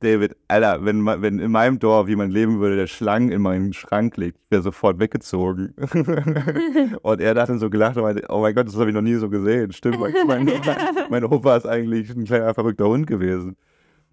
David, 0.00 0.36
Alter, 0.48 0.84
wenn, 0.84 1.06
wenn 1.06 1.38
in 1.38 1.50
meinem 1.50 1.78
Dorf 1.78 2.08
jemand 2.08 2.30
leben 2.32 2.60
würde, 2.60 2.76
der 2.76 2.86
Schlangen 2.86 3.30
in 3.30 3.40
meinen 3.40 3.72
Schrank 3.72 4.16
legt, 4.18 4.36
ich 4.44 4.50
wäre 4.50 4.62
sofort 4.62 4.98
weggezogen. 4.98 5.74
und 7.02 7.20
er 7.20 7.34
hat 7.34 7.48
dann 7.48 7.58
so 7.58 7.70
gelacht 7.70 7.96
und 7.96 8.02
meinte, 8.02 8.24
oh 8.28 8.40
mein 8.40 8.54
Gott, 8.54 8.66
das 8.66 8.76
habe 8.76 8.90
ich 8.90 8.94
noch 8.94 9.00
nie 9.00 9.14
so 9.14 9.30
gesehen. 9.30 9.72
Stimmt, 9.72 9.98
mein, 9.98 10.12
mein, 10.26 10.50
mein 11.10 11.24
Opa 11.24 11.56
ist 11.56 11.66
eigentlich 11.66 12.10
ein 12.10 12.24
kleiner 12.24 12.52
verrückter 12.52 12.86
Hund 12.86 13.06
gewesen. 13.06 13.56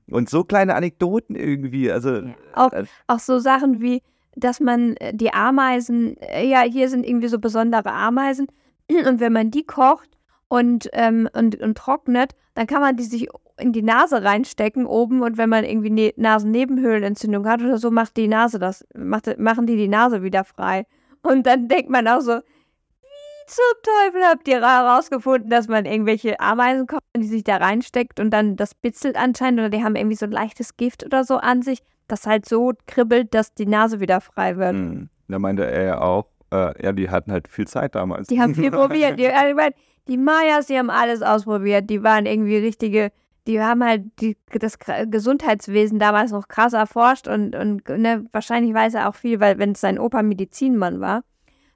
Und 0.10 0.30
so 0.30 0.46
kleine 0.46 0.76
Anekdoten 0.76 1.36
irgendwie, 1.36 1.92
also 1.92 2.16
Ja. 2.16 2.36
Auch, 2.54 2.72
äh, 2.72 2.86
auch 3.08 3.20
so 3.20 3.40
Sachen 3.40 3.82
wie, 3.82 4.02
dass 4.36 4.60
man 4.60 4.96
äh, 4.98 5.14
die 5.14 5.34
Ameisen, 5.34 6.18
äh, 6.18 6.48
ja, 6.48 6.62
hier 6.62 6.90
sind 6.90 7.06
irgendwie 7.06 7.28
so 7.28 7.40
besondere 7.40 7.92
Ameisen. 7.92 8.48
Und 9.08 9.20
wenn 9.20 9.34
man 9.34 9.52
die 9.52 9.66
kocht 9.66 10.10
und, 10.48 10.90
ähm, 10.94 11.28
und, 11.34 11.60
und 11.60 11.78
trocknet, 11.78 12.36
dann 12.54 12.68
kann 12.68 12.82
man 12.82 12.96
die 12.96 13.04
sich 13.04 13.28
in 13.58 13.72
die 13.72 13.82
Nase 13.82 14.24
reinstecken 14.24 14.86
oben 14.86 15.22
und 15.22 15.38
wenn 15.38 15.50
man 15.50 15.64
irgendwie 15.64 15.90
ne 15.90 16.14
Nasennebenhöhlenentzündung 16.16 17.48
hat 17.48 17.62
oder 17.62 17.78
so, 17.78 17.92
macht 17.92 18.18
die 18.18 18.28
Nase 18.28 18.60
das, 18.60 18.86
macht, 18.96 19.40
machen 19.40 19.68
die 19.68 19.78
die 19.78 19.88
Nase 19.88 20.24
wieder 20.24 20.44
frei. 20.44 20.86
Und 21.22 21.46
dann 21.48 21.68
denkt 21.68 21.90
man 21.90 22.08
auch 22.08 22.22
so, 22.22 22.34
wie 22.34 23.48
zum 23.48 23.64
Teufel 23.84 24.24
habt 24.26 24.48
ihr 24.48 24.62
herausgefunden, 24.62 25.50
dass 25.50 25.68
man 25.68 25.86
irgendwelche 25.86 26.40
Ameisen 26.40 26.88
kocht 26.88 27.02
die 27.16 27.28
sich 27.28 27.44
da 27.44 27.58
reinsteckt 27.58 28.20
und 28.20 28.32
dann 28.32 28.56
das 28.56 28.74
bitzelt 28.76 29.16
anscheinend 29.16 29.60
oder 29.60 29.70
die 29.70 29.84
haben 29.84 29.96
irgendwie 29.96 30.18
so 30.18 30.26
ein 30.26 30.32
leichtes 30.32 30.78
Gift 30.78 31.06
oder 31.06 31.24
so 31.24 31.38
an 31.38 31.62
sich, 31.62 31.80
das 32.08 32.26
halt 32.26 32.48
so 32.48 32.74
kribbelt, 32.88 33.34
dass 33.34 33.54
die 33.54 33.66
Nase 33.66 34.00
wieder 34.00 34.22
frei 34.22 34.58
wird. 34.58 34.74
mh, 34.74 35.08
da 35.28 35.40
meinte 35.40 35.66
er 35.66 35.84
ja 35.84 36.02
auch, 36.02 36.28
äh, 36.52 36.84
ja, 36.84 36.92
die 36.92 37.10
hatten 37.10 37.32
halt 37.32 37.48
viel 37.48 37.68
Zeit 37.68 37.96
damals. 37.96 38.28
Die 38.28 38.40
haben 38.40 38.56
viel 38.56 38.72
probiert. 38.72 39.20
Die, 39.20 39.28
also 39.28 39.50
ich 39.50 39.56
mein, 39.56 39.72
die 40.08 40.18
Mayas, 40.18 40.68
die 40.68 40.78
haben 40.78 40.90
alles 40.90 41.22
ausprobiert. 41.22 41.90
Die 41.90 42.04
waren 42.04 42.26
irgendwie 42.26 42.58
richtige, 42.58 43.12
die 43.48 43.62
haben 43.62 43.84
halt 43.84 44.04
die, 44.20 44.38
das 44.52 44.78
Gesundheitswesen 45.08 46.00
damals 46.00 46.32
noch 46.32 46.48
krass 46.48 46.74
erforscht 46.74 47.28
und, 47.28 47.56
und 47.56 47.88
ne, 47.90 48.26
wahrscheinlich 48.32 48.74
weiß 48.74 48.96
er 48.96 49.10
auch 49.10 49.16
viel, 49.16 49.40
weil 49.40 49.58
wenn 49.60 49.72
es 49.72 49.82
sein 49.82 50.00
Opa 50.00 50.24
Medizinmann 50.24 51.00
war, 51.00 51.24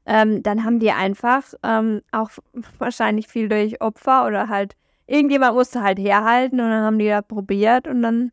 ähm, 0.05 0.43
dann 0.43 0.63
haben 0.63 0.79
die 0.79 0.91
einfach 0.91 1.43
ähm, 1.63 2.01
auch 2.11 2.29
wahrscheinlich 2.79 3.27
viel 3.27 3.49
durch 3.49 3.81
Opfer 3.81 4.25
oder 4.25 4.49
halt 4.49 4.75
irgendjemand 5.07 5.55
musste 5.55 5.81
halt 5.81 5.99
herhalten 5.99 6.59
und 6.59 6.69
dann 6.69 6.83
haben 6.83 6.99
die 6.99 7.07
da 7.07 7.21
probiert 7.21 7.87
und 7.87 8.01
dann 8.01 8.31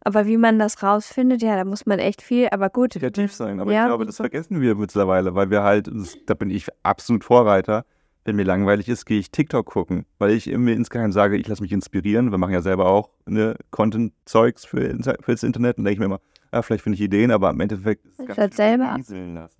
aber 0.00 0.26
wie 0.26 0.36
man 0.36 0.58
das 0.58 0.82
rausfindet, 0.82 1.42
ja, 1.42 1.56
da 1.56 1.64
muss 1.64 1.86
man 1.86 1.98
echt 1.98 2.22
viel, 2.22 2.48
aber 2.50 2.70
gut. 2.70 2.92
kreativ 2.92 3.32
sein. 3.32 3.60
Aber 3.60 3.72
Ja, 3.72 3.82
ich 3.82 3.88
glaube, 3.88 4.06
das 4.06 4.16
vergessen 4.16 4.60
wir 4.60 4.74
mittlerweile, 4.74 5.34
weil 5.34 5.50
wir 5.50 5.62
halt, 5.62 5.88
das, 5.88 6.16
da 6.26 6.34
bin 6.34 6.50
ich 6.50 6.66
absolut 6.82 7.24
Vorreiter. 7.24 7.84
Wenn 8.24 8.36
mir 8.36 8.44
langweilig 8.44 8.88
ist, 8.88 9.06
gehe 9.06 9.18
ich 9.18 9.30
TikTok 9.30 9.64
gucken, 9.64 10.04
weil 10.18 10.32
ich 10.32 10.46
mir 10.46 10.74
insgeheim 10.74 11.12
sage, 11.12 11.36
ich 11.38 11.48
lasse 11.48 11.62
mich 11.62 11.72
inspirieren. 11.72 12.30
Wir 12.30 12.36
machen 12.36 12.52
ja 12.52 12.60
selber 12.60 12.86
auch 12.86 13.10
ne, 13.26 13.56
Content-Zeugs 13.70 14.66
für, 14.66 14.98
fürs 15.22 15.42
Internet 15.42 15.78
und 15.78 15.84
denke 15.84 15.94
ich 15.94 15.98
mir 15.98 16.04
immer, 16.06 16.20
ja, 16.52 16.62
vielleicht 16.62 16.82
finde 16.82 16.96
ich 16.96 17.02
Ideen, 17.02 17.30
aber 17.30 17.50
im 17.50 17.60
Endeffekt 17.60 18.04
ist 18.04 18.12
es 18.12 18.26
ganz 18.26 18.38
Anstatt 18.38 18.54
selber. 18.54 18.96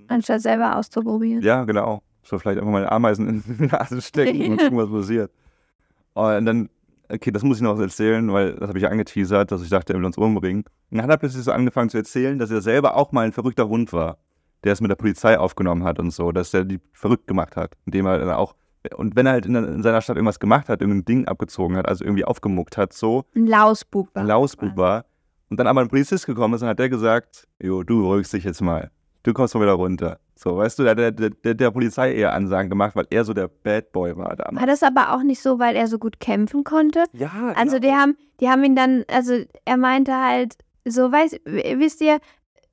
Anstatt 0.09 0.43
selber 0.43 0.76
auszuprobieren. 0.76 1.43
Ja, 1.43 1.64
genau. 1.64 2.03
So 2.22 2.39
vielleicht 2.39 2.59
einfach 2.59 2.72
mal 2.72 2.86
Ameisen 2.89 3.28
in 3.28 3.43
die 3.59 3.66
Nase 3.66 4.03
stecken 4.03 4.53
und 4.53 4.59
gucken, 4.59 4.76
was 4.76 4.91
passiert. 5.01 5.30
Und 6.12 6.45
dann, 6.45 6.68
okay, 7.09 7.30
das 7.30 7.42
muss 7.42 7.59
ich 7.59 7.62
noch 7.62 7.78
erzählen, 7.78 8.32
weil 8.32 8.54
das 8.54 8.68
habe 8.68 8.78
ich 8.78 8.86
angeteasert, 8.88 9.50
dass 9.50 9.62
ich 9.62 9.68
dachte, 9.70 9.92
er 9.92 9.98
will 9.98 10.04
uns 10.06 10.18
umbringen. 10.18 10.64
Und 10.90 10.96
dann 10.98 11.02
hat 11.02 11.11
er 11.11 11.16
plötzlich 11.16 11.44
so 11.44 11.52
angefangen 11.52 11.90
zu 11.90 11.96
erzählen, 11.98 12.38
dass 12.38 12.50
er 12.50 12.61
selber 12.61 12.96
auch 12.96 13.12
mal 13.12 13.26
ein 13.26 13.32
verrückter 13.32 13.68
Hund 13.68 13.92
war, 13.92 14.18
der 14.64 14.72
es 14.72 14.80
mit 14.80 14.90
der 14.90 14.96
Polizei 14.96 15.38
aufgenommen 15.38 15.84
hat 15.84 15.98
und 15.98 16.11
so, 16.12 16.32
dass 16.32 16.52
er 16.54 16.64
die 16.64 16.80
verrückt 16.92 17.26
gemacht 17.26 17.56
hat, 17.56 17.76
indem 17.86 18.06
er 18.06 18.18
dann 18.18 18.30
auch, 18.30 18.54
und 18.96 19.16
wenn 19.16 19.26
er 19.26 19.32
halt 19.32 19.46
in, 19.46 19.54
in 19.54 19.82
seiner 19.82 20.00
Stadt 20.00 20.16
irgendwas 20.16 20.40
gemacht 20.40 20.68
hat, 20.68 20.80
irgendein 20.80 21.04
Ding 21.04 21.28
abgezogen 21.28 21.76
hat, 21.76 21.86
also 21.88 22.04
irgendwie 22.04 22.24
aufgemuckt 22.24 22.76
hat, 22.76 22.92
so, 22.92 23.24
Ein 23.34 23.46
Lausbub 23.46 24.14
war. 24.14 24.22
ein 24.22 24.28
Lausbub 24.28 24.76
war, 24.76 25.04
und 25.50 25.59
dann 25.59 25.66
aber 25.66 25.80
ein 25.80 25.88
Polizist 25.88 26.26
gekommen 26.26 26.54
ist 26.54 26.62
und 26.62 26.68
hat 26.68 26.78
der 26.78 26.88
gesagt, 26.90 27.48
jo, 27.61 27.82
du 27.82 28.02
beruhigst 28.02 28.32
dich 28.32 28.44
jetzt 28.44 28.61
mal. 28.61 28.90
Du 29.22 29.32
kommst 29.32 29.54
mal 29.54 29.62
wieder 29.62 29.72
runter. 29.72 30.18
So, 30.41 30.57
weißt 30.57 30.78
du, 30.78 30.84
der, 30.84 30.95
der, 30.95 31.30
der, 31.30 31.55
der 31.55 31.70
Polizei 31.72 32.14
eher 32.14 32.32
Ansagen 32.32 32.70
gemacht, 32.70 32.95
weil 32.95 33.07
er 33.11 33.24
so 33.24 33.34
der 33.34 33.49
Bad 33.49 33.91
Boy 33.91 34.16
war 34.16 34.36
damals. 34.36 34.61
War 34.61 34.66
das 34.68 34.84
aber 34.84 35.12
auch 35.12 35.24
nicht 35.24 35.43
so, 35.43 35.59
weil 35.59 35.74
er 35.74 35.89
so 35.89 35.99
gut 35.99 36.20
kämpfen 36.20 36.62
konnte? 36.62 37.03
Ja, 37.12 37.53
Also 37.57 37.80
die 37.80 37.89
genau. 37.89 37.99
haben, 37.99 38.16
die 38.41 38.49
haben 38.49 38.62
ihn 38.62 38.76
dann, 38.76 39.05
also 39.11 39.34
er 39.64 39.76
meinte 39.76 40.14
halt, 40.14 40.55
so 40.84 41.11
weiß, 41.11 41.32
w- 41.45 41.78
wisst 41.80 42.01
ihr, 42.03 42.18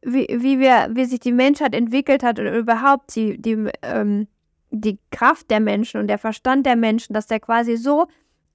wie, 0.03 0.27
wie 0.29 0.59
wir, 0.59 0.89
wie 0.91 1.05
sich 1.05 1.19
die 1.21 1.31
Menschheit 1.31 1.73
entwickelt 1.73 2.21
hat 2.21 2.37
und 2.37 2.45
überhaupt 2.45 3.15
die, 3.15 3.41
die, 3.41 3.67
ähm, 3.81 4.27
die 4.69 4.99
Kraft 5.09 5.49
der 5.49 5.59
Menschen 5.59 5.99
und 5.99 6.07
der 6.07 6.19
Verstand 6.19 6.67
der 6.67 6.75
Menschen, 6.75 7.13
dass 7.13 7.25
der 7.25 7.39
quasi 7.39 7.77
so, 7.77 8.05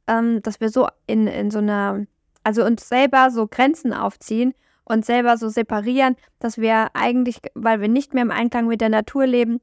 ähm, 0.06 0.40
dass 0.42 0.60
wir 0.60 0.68
so 0.68 0.86
in, 1.08 1.26
in 1.26 1.50
so 1.50 1.58
einer, 1.58 2.06
also 2.44 2.64
uns 2.64 2.88
selber 2.88 3.30
so 3.32 3.48
Grenzen 3.48 3.92
aufziehen 3.92 4.54
und 4.84 5.04
selber 5.04 5.36
so 5.36 5.48
separieren, 5.48 6.16
dass 6.38 6.58
wir 6.58 6.88
eigentlich, 6.94 7.38
weil 7.54 7.80
wir 7.80 7.88
nicht 7.88 8.14
mehr 8.14 8.22
im 8.22 8.30
Einklang 8.30 8.66
mit 8.66 8.80
der 8.80 8.88
Natur 8.88 9.26
leben, 9.26 9.60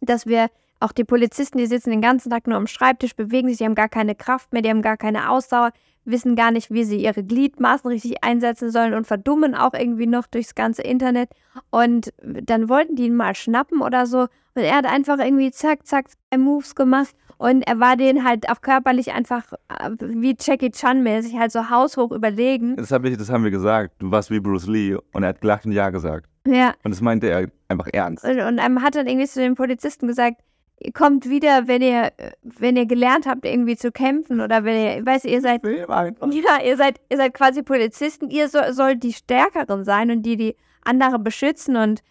dass 0.00 0.26
wir 0.26 0.48
auch 0.80 0.92
die 0.92 1.04
Polizisten, 1.04 1.58
die 1.58 1.66
sitzen 1.66 1.90
den 1.90 2.00
ganzen 2.00 2.30
Tag 2.30 2.46
nur 2.46 2.56
am 2.56 2.66
Schreibtisch, 2.66 3.14
bewegen 3.14 3.48
sich, 3.48 3.58
die 3.58 3.64
haben 3.64 3.74
gar 3.74 3.88
keine 3.88 4.14
Kraft 4.14 4.52
mehr, 4.52 4.62
die 4.62 4.70
haben 4.70 4.82
gar 4.82 4.96
keine 4.96 5.30
Ausdauer, 5.30 5.72
wissen 6.04 6.36
gar 6.36 6.50
nicht, 6.50 6.70
wie 6.70 6.84
sie 6.84 7.02
ihre 7.02 7.22
Gliedmaßen 7.22 7.88
richtig 7.90 8.24
einsetzen 8.24 8.70
sollen 8.70 8.94
und 8.94 9.06
verdummen 9.06 9.54
auch 9.54 9.74
irgendwie 9.74 10.06
noch 10.06 10.26
durchs 10.26 10.54
ganze 10.54 10.82
Internet. 10.82 11.30
Und 11.70 12.12
dann 12.22 12.68
wollten 12.68 12.96
die 12.96 13.06
ihn 13.06 13.16
mal 13.16 13.34
schnappen 13.34 13.82
oder 13.82 14.06
so. 14.06 14.26
Und 14.54 14.62
er 14.62 14.76
hat 14.76 14.86
einfach 14.86 15.18
irgendwie 15.18 15.50
zack, 15.50 15.86
zack, 15.86 16.08
zwei 16.10 16.38
Moves 16.38 16.74
gemacht. 16.74 17.14
Und 17.38 17.62
er 17.62 17.80
war 17.80 17.96
denen 17.96 18.24
halt 18.24 18.50
auch 18.50 18.60
körperlich 18.60 19.12
einfach 19.12 19.52
äh, 19.68 19.90
wie 19.98 20.36
Jackie 20.38 20.70
Chan-mäßig 20.70 21.38
halt 21.38 21.52
so 21.52 21.70
haushoch 21.70 22.12
überlegen. 22.12 22.76
Das, 22.76 22.90
hab 22.90 23.04
ich, 23.04 23.16
das 23.16 23.30
haben 23.30 23.44
wir 23.44 23.50
gesagt. 23.50 23.94
Du 23.98 24.10
warst 24.10 24.30
wie 24.30 24.40
Bruce 24.40 24.66
Lee. 24.66 24.96
Und 25.12 25.22
er 25.22 25.30
hat 25.30 25.40
gelacht 25.40 25.64
und 25.64 25.72
Ja 25.72 25.88
gesagt. 25.88 26.26
Ja. 26.46 26.74
Und 26.84 26.90
das 26.90 27.00
meinte 27.00 27.28
er 27.28 27.48
einfach 27.68 27.88
ernst. 27.92 28.24
Und, 28.24 28.40
und 28.40 28.58
er 28.58 28.82
hat 28.82 28.94
dann 28.94 29.06
irgendwie 29.06 29.26
zu 29.26 29.40
den 29.40 29.54
Polizisten 29.54 30.06
gesagt, 30.06 30.42
ihr 30.80 30.92
kommt 30.92 31.28
wieder, 31.28 31.68
wenn 31.68 31.82
ihr, 31.82 32.12
wenn 32.42 32.76
ihr 32.76 32.86
gelernt 32.86 33.26
habt, 33.26 33.44
irgendwie 33.44 33.76
zu 33.76 33.92
kämpfen 33.92 34.40
oder 34.40 34.64
wenn 34.64 34.76
ihr, 34.76 35.06
weiß 35.06 35.24
ihr 35.24 35.40
seid, 35.40 35.62
ja, 35.64 36.62
ihr 36.64 36.76
seid, 36.76 37.00
ihr 37.10 37.16
seid 37.16 37.34
quasi 37.34 37.62
Polizisten, 37.62 38.30
ihr 38.30 38.48
so, 38.48 38.58
sollt 38.72 39.02
die 39.02 39.12
Stärkeren 39.12 39.84
sein 39.84 40.10
und 40.10 40.22
die, 40.22 40.36
die 40.36 40.56
andere 40.82 41.18
beschützen 41.18 41.76
und 41.76 42.02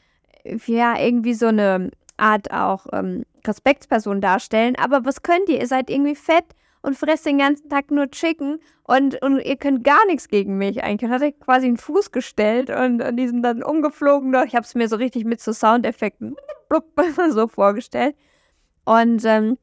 ja, 0.66 0.98
irgendwie 1.00 1.34
so 1.34 1.48
eine 1.48 1.92
Art 2.20 2.51
auch 2.51 2.86
ähm, 2.93 3.26
Respektsperson 3.45 4.22
darstellen. 4.22 4.76
Aber 4.78 5.05
was 5.05 5.22
könnt 5.22 5.49
ihr? 5.49 5.59
Ihr 5.59 5.67
seid 5.67 5.89
irgendwie 5.89 6.15
fett 6.15 6.45
und 6.82 6.97
fresst 6.97 7.26
den 7.26 7.38
ganzen 7.38 7.70
Tag 7.70 7.91
nur 7.91 8.09
Chicken 8.09 8.59
und, 8.84 9.22
und 9.22 9.39
ihr 9.39 9.57
könnt 9.57 9.84
gar 9.84 10.05
nichts 10.05 10.28
gegen 10.28 10.57
mich 10.57 10.84
eigentlich. 10.84 11.09
Und 11.09 11.15
hat 11.15 11.22
er 11.22 11.32
quasi 11.32 11.67
einen 11.67 11.78
Fuß 11.78 12.11
gestellt 12.11 12.70
und, 12.70 13.01
und 13.01 13.17
die 13.17 13.28
sind 13.28 13.43
dann 13.43 13.63
umgeflogen. 13.63 14.34
Ich 14.45 14.55
habe 14.55 14.65
es 14.65 14.76
mir 14.76 14.88
so 14.88 14.95
richtig 14.95 15.26
mit 15.26 15.41
so 15.41 15.51
Soundeffekten 15.51 16.36
so 17.30 17.47
vorgestellt. 17.47 18.15
Und, 18.86 19.24
ähm, 19.26 19.57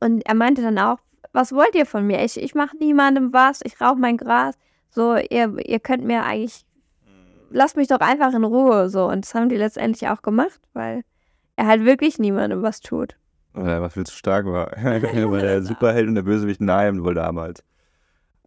und 0.00 0.24
er 0.26 0.34
meinte 0.34 0.62
dann 0.62 0.78
auch, 0.78 0.98
was 1.32 1.52
wollt 1.52 1.74
ihr 1.74 1.86
von 1.86 2.06
mir? 2.06 2.24
Ich, 2.24 2.40
ich 2.40 2.54
mache 2.54 2.76
niemandem 2.78 3.32
was, 3.32 3.60
ich 3.62 3.80
rauche 3.80 3.98
mein 3.98 4.16
Gras. 4.16 4.56
So, 4.90 5.16
ihr, 5.16 5.56
ihr 5.64 5.78
könnt 5.78 6.04
mir 6.04 6.24
eigentlich, 6.24 6.64
lasst 7.50 7.76
mich 7.76 7.88
doch 7.88 8.00
einfach 8.00 8.32
in 8.32 8.44
Ruhe. 8.44 8.88
So, 8.88 9.06
und 9.06 9.24
das 9.24 9.34
haben 9.34 9.48
die 9.48 9.56
letztendlich 9.56 10.08
auch 10.08 10.22
gemacht, 10.22 10.60
weil 10.72 11.02
er 11.60 11.66
halt 11.66 11.84
wirklich 11.84 12.18
niemandem 12.18 12.62
was 12.62 12.80
tut. 12.80 13.16
Weil 13.52 13.82
er 13.82 13.90
viel 13.90 14.04
zu 14.04 14.16
stark 14.16 14.46
war. 14.46 14.70
Weil 14.82 15.40
der 15.40 15.62
Superheld 15.62 16.08
und 16.08 16.14
der 16.14 16.22
Bösewicht 16.22 16.60
nahen 16.60 17.04
wohl 17.04 17.14
damals. 17.14 17.62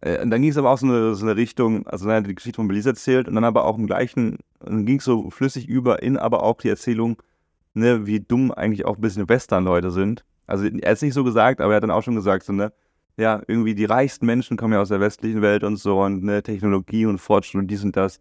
Äh, 0.00 0.20
Und 0.20 0.30
dann 0.30 0.42
ging 0.42 0.50
es 0.50 0.56
aber 0.56 0.70
auch 0.70 0.78
so 0.78 0.86
eine, 0.86 1.14
so 1.14 1.24
eine 1.24 1.36
Richtung, 1.36 1.86
also 1.86 2.06
dann 2.06 2.16
hat 2.16 2.24
er 2.24 2.28
die 2.28 2.34
Geschichte 2.34 2.56
von 2.56 2.68
Belize 2.68 2.88
erzählt 2.90 3.28
und 3.28 3.34
dann 3.34 3.44
aber 3.44 3.64
auch 3.64 3.78
im 3.78 3.86
gleichen, 3.86 4.38
dann 4.60 4.84
ging 4.84 4.98
es 4.98 5.04
so 5.04 5.30
flüssig 5.30 5.68
über 5.68 6.02
in 6.02 6.16
aber 6.16 6.42
auch 6.42 6.58
die 6.60 6.68
Erzählung, 6.68 7.16
ne, 7.74 8.06
wie 8.06 8.20
dumm 8.20 8.50
eigentlich 8.50 8.84
auch 8.84 8.96
ein 8.96 9.00
bisschen 9.00 9.28
Western-Leute 9.28 9.90
sind. 9.90 10.24
Also 10.46 10.64
er 10.64 10.72
hat 10.72 10.96
es 10.96 11.02
nicht 11.02 11.14
so 11.14 11.22
gesagt, 11.24 11.60
aber 11.60 11.72
er 11.72 11.76
hat 11.76 11.84
dann 11.84 11.90
auch 11.90 12.02
schon 12.02 12.16
gesagt, 12.16 12.44
so, 12.44 12.52
ne, 12.52 12.72
ja, 13.16 13.42
irgendwie 13.46 13.76
die 13.76 13.84
reichsten 13.84 14.26
Menschen 14.26 14.56
kommen 14.56 14.72
ja 14.72 14.80
aus 14.80 14.88
der 14.88 15.00
westlichen 15.00 15.40
Welt 15.40 15.62
und 15.62 15.76
so 15.76 16.02
und 16.02 16.24
ne, 16.24 16.42
Technologie 16.42 17.06
und 17.06 17.18
Fortschritt 17.18 17.60
und 17.60 17.68
dies 17.68 17.84
und 17.84 17.96
das. 17.96 18.20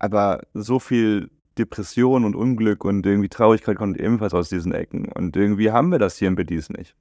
Aber 0.00 0.42
so 0.52 0.80
viel 0.80 1.30
Depression 1.58 2.24
und 2.24 2.34
Unglück 2.34 2.84
und 2.84 3.06
irgendwie 3.06 3.28
Traurigkeit 3.28 3.76
kommt 3.76 3.98
ebenfalls 3.98 4.34
aus 4.34 4.48
diesen 4.48 4.72
Ecken. 4.72 5.06
Und 5.06 5.36
irgendwie 5.36 5.70
haben 5.70 5.90
wir 5.90 5.98
das 5.98 6.16
hier 6.16 6.28
in 6.28 6.34
Belize 6.34 6.72
nicht. 6.72 6.94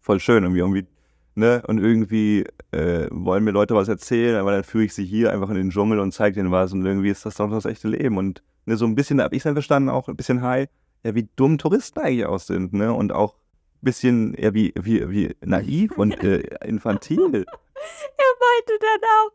Voll 0.00 0.20
schön, 0.20 0.44
irgendwie, 0.44 0.60
irgendwie 0.60 0.86
ne? 1.34 1.62
Und 1.66 1.78
irgendwie 1.78 2.44
äh, 2.72 3.08
wollen 3.10 3.44
mir 3.44 3.50
Leute 3.50 3.74
was 3.74 3.88
erzählen, 3.88 4.36
aber 4.36 4.52
dann 4.52 4.64
führe 4.64 4.84
ich 4.84 4.94
sie 4.94 5.04
hier 5.04 5.32
einfach 5.32 5.50
in 5.50 5.56
den 5.56 5.70
Dschungel 5.70 6.00
und 6.00 6.12
zeige 6.12 6.36
denen 6.36 6.50
was. 6.50 6.72
Und 6.72 6.84
irgendwie 6.84 7.10
ist 7.10 7.26
das 7.26 7.36
doch 7.36 7.50
das 7.50 7.64
echte 7.64 7.88
Leben. 7.88 8.16
Und 8.16 8.42
ne, 8.66 8.76
so 8.76 8.84
ein 8.84 8.94
bisschen, 8.94 9.20
habe 9.20 9.34
ich 9.34 9.42
dann 9.42 9.54
verstanden, 9.54 9.88
auch 9.88 10.08
ein 10.08 10.16
bisschen 10.16 10.42
high, 10.42 10.68
ja, 11.04 11.14
wie 11.14 11.28
dumm 11.36 11.58
Touristen 11.58 12.00
eigentlich 12.00 12.26
auch 12.26 12.38
sind, 12.38 12.72
ne? 12.72 12.92
Und 12.92 13.12
auch 13.12 13.34
ein 13.34 13.82
bisschen, 13.82 14.34
ja, 14.38 14.54
wie, 14.54 14.72
wie, 14.80 15.08
wie 15.10 15.36
naiv 15.40 15.98
und 15.98 16.22
äh, 16.22 16.42
infantil. 16.66 17.46
Er 17.84 18.32
meinte 18.38 18.78
dann 18.80 19.10
auch, 19.10 19.32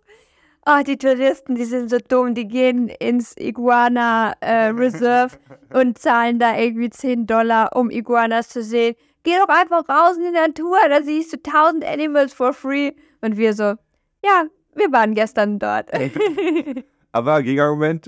oh, 0.68 0.84
die 0.86 0.98
Touristen, 0.98 1.56
die 1.56 1.66
sind 1.66 1.90
so 1.90 1.98
dumm, 1.98 2.34
die 2.34 2.48
gehen 2.48 2.90
ins 2.90 3.36
Iguana 3.38 4.34
äh, 4.42 4.68
Reserve 4.68 5.38
und 5.74 5.98
zahlen 5.98 6.40
da 6.40 6.58
irgendwie 6.58 6.90
10 6.90 7.26
Dollar, 7.26 7.76
um 7.76 7.90
Iguanas 7.90 8.50
zu 8.50 8.62
sehen. 8.62 8.96
Geh 9.24 9.34
doch 9.38 9.50
einfach 9.50 9.88
raus 9.90 10.18
in 10.18 10.24
die 10.24 10.32
Natur, 10.32 10.78
da 10.90 11.02
siehst 11.02 11.34
du 11.34 11.38
1000 11.38 11.86
Animals 11.86 12.34
for 12.34 12.54
free. 12.54 12.92
Und 13.22 13.38
wir 13.38 13.54
so, 13.54 13.76
ja, 14.24 14.46
wir 14.76 14.92
waren 14.92 15.16
gestern 15.16 15.60
dort. 15.60 15.90
Aber 17.14 17.42
Gegenargument, 17.42 18.08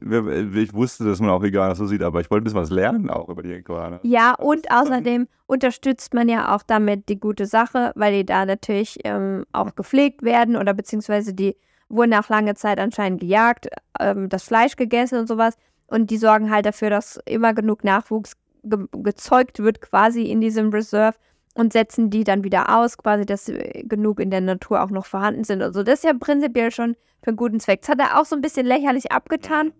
ich 0.55 0.73
wusste, 0.73 1.05
dass 1.05 1.19
man 1.19 1.29
auch 1.31 1.43
Iguanas 1.43 1.79
so 1.79 1.87
sieht, 1.87 2.03
aber 2.03 2.21
ich 2.21 2.29
wollte 2.29 2.43
ein 2.43 2.43
bisschen 2.43 2.59
was 2.59 2.69
lernen 2.69 3.09
auch 3.09 3.27
über 3.27 3.41
die 3.41 3.53
Iguanas. 3.53 4.01
Ja, 4.03 4.35
und 4.35 4.69
außerdem 4.69 5.27
unterstützt 5.47 6.13
man 6.13 6.29
ja 6.29 6.53
auch 6.55 6.61
damit 6.61 7.09
die 7.09 7.19
gute 7.19 7.47
Sache, 7.47 7.91
weil 7.95 8.13
die 8.13 8.25
da 8.25 8.45
natürlich 8.45 8.99
ähm, 9.05 9.45
auch 9.51 9.73
gepflegt 9.73 10.21
werden 10.21 10.55
oder 10.55 10.75
beziehungsweise 10.75 11.33
die 11.33 11.55
wurden 11.89 12.13
auch 12.13 12.29
lange 12.29 12.55
Zeit 12.55 12.79
anscheinend 12.79 13.21
gejagt, 13.21 13.67
ähm, 13.99 14.29
das 14.29 14.43
Fleisch 14.43 14.75
gegessen 14.75 15.19
und 15.19 15.27
sowas. 15.27 15.55
Und 15.87 16.11
die 16.11 16.17
sorgen 16.17 16.51
halt 16.51 16.65
dafür, 16.65 16.89
dass 16.89 17.19
immer 17.25 17.53
genug 17.53 17.83
Nachwuchs 17.83 18.33
ge 18.63 18.85
gezeugt 18.91 19.59
wird 19.59 19.81
quasi 19.81 20.23
in 20.23 20.41
diesem 20.41 20.69
Reserve 20.69 21.17
und 21.55 21.73
setzen 21.73 22.09
die 22.09 22.23
dann 22.23 22.43
wieder 22.43 22.77
aus, 22.77 22.97
quasi, 22.97 23.25
dass 23.25 23.45
sie 23.45 23.83
genug 23.87 24.19
in 24.19 24.31
der 24.31 24.41
Natur 24.41 24.83
auch 24.83 24.91
noch 24.91 25.05
vorhanden 25.05 25.43
sind. 25.43 25.61
Also 25.61 25.83
das 25.83 25.99
ist 25.99 26.03
ja 26.03 26.13
prinzipiell 26.13 26.71
schon 26.71 26.95
für 27.23 27.29
einen 27.29 27.37
guten 27.37 27.59
Zweck. 27.59 27.81
Das 27.81 27.89
hat 27.89 27.99
er 27.99 28.19
auch 28.19 28.25
so 28.25 28.35
ein 28.35 28.41
bisschen 28.41 28.65
lächerlich 28.65 29.11
abgetan, 29.11 29.73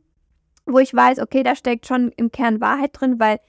wo 0.66 0.80
ich 0.80 0.94
weiß, 0.94 1.20
okay, 1.20 1.44
da 1.44 1.56
steckt 1.56 1.86
schon 1.86 2.12
im 2.18 2.32
Kern 2.32 2.60
Wahrheit 2.60 2.92
drin, 2.94 3.20
weil 3.20 3.40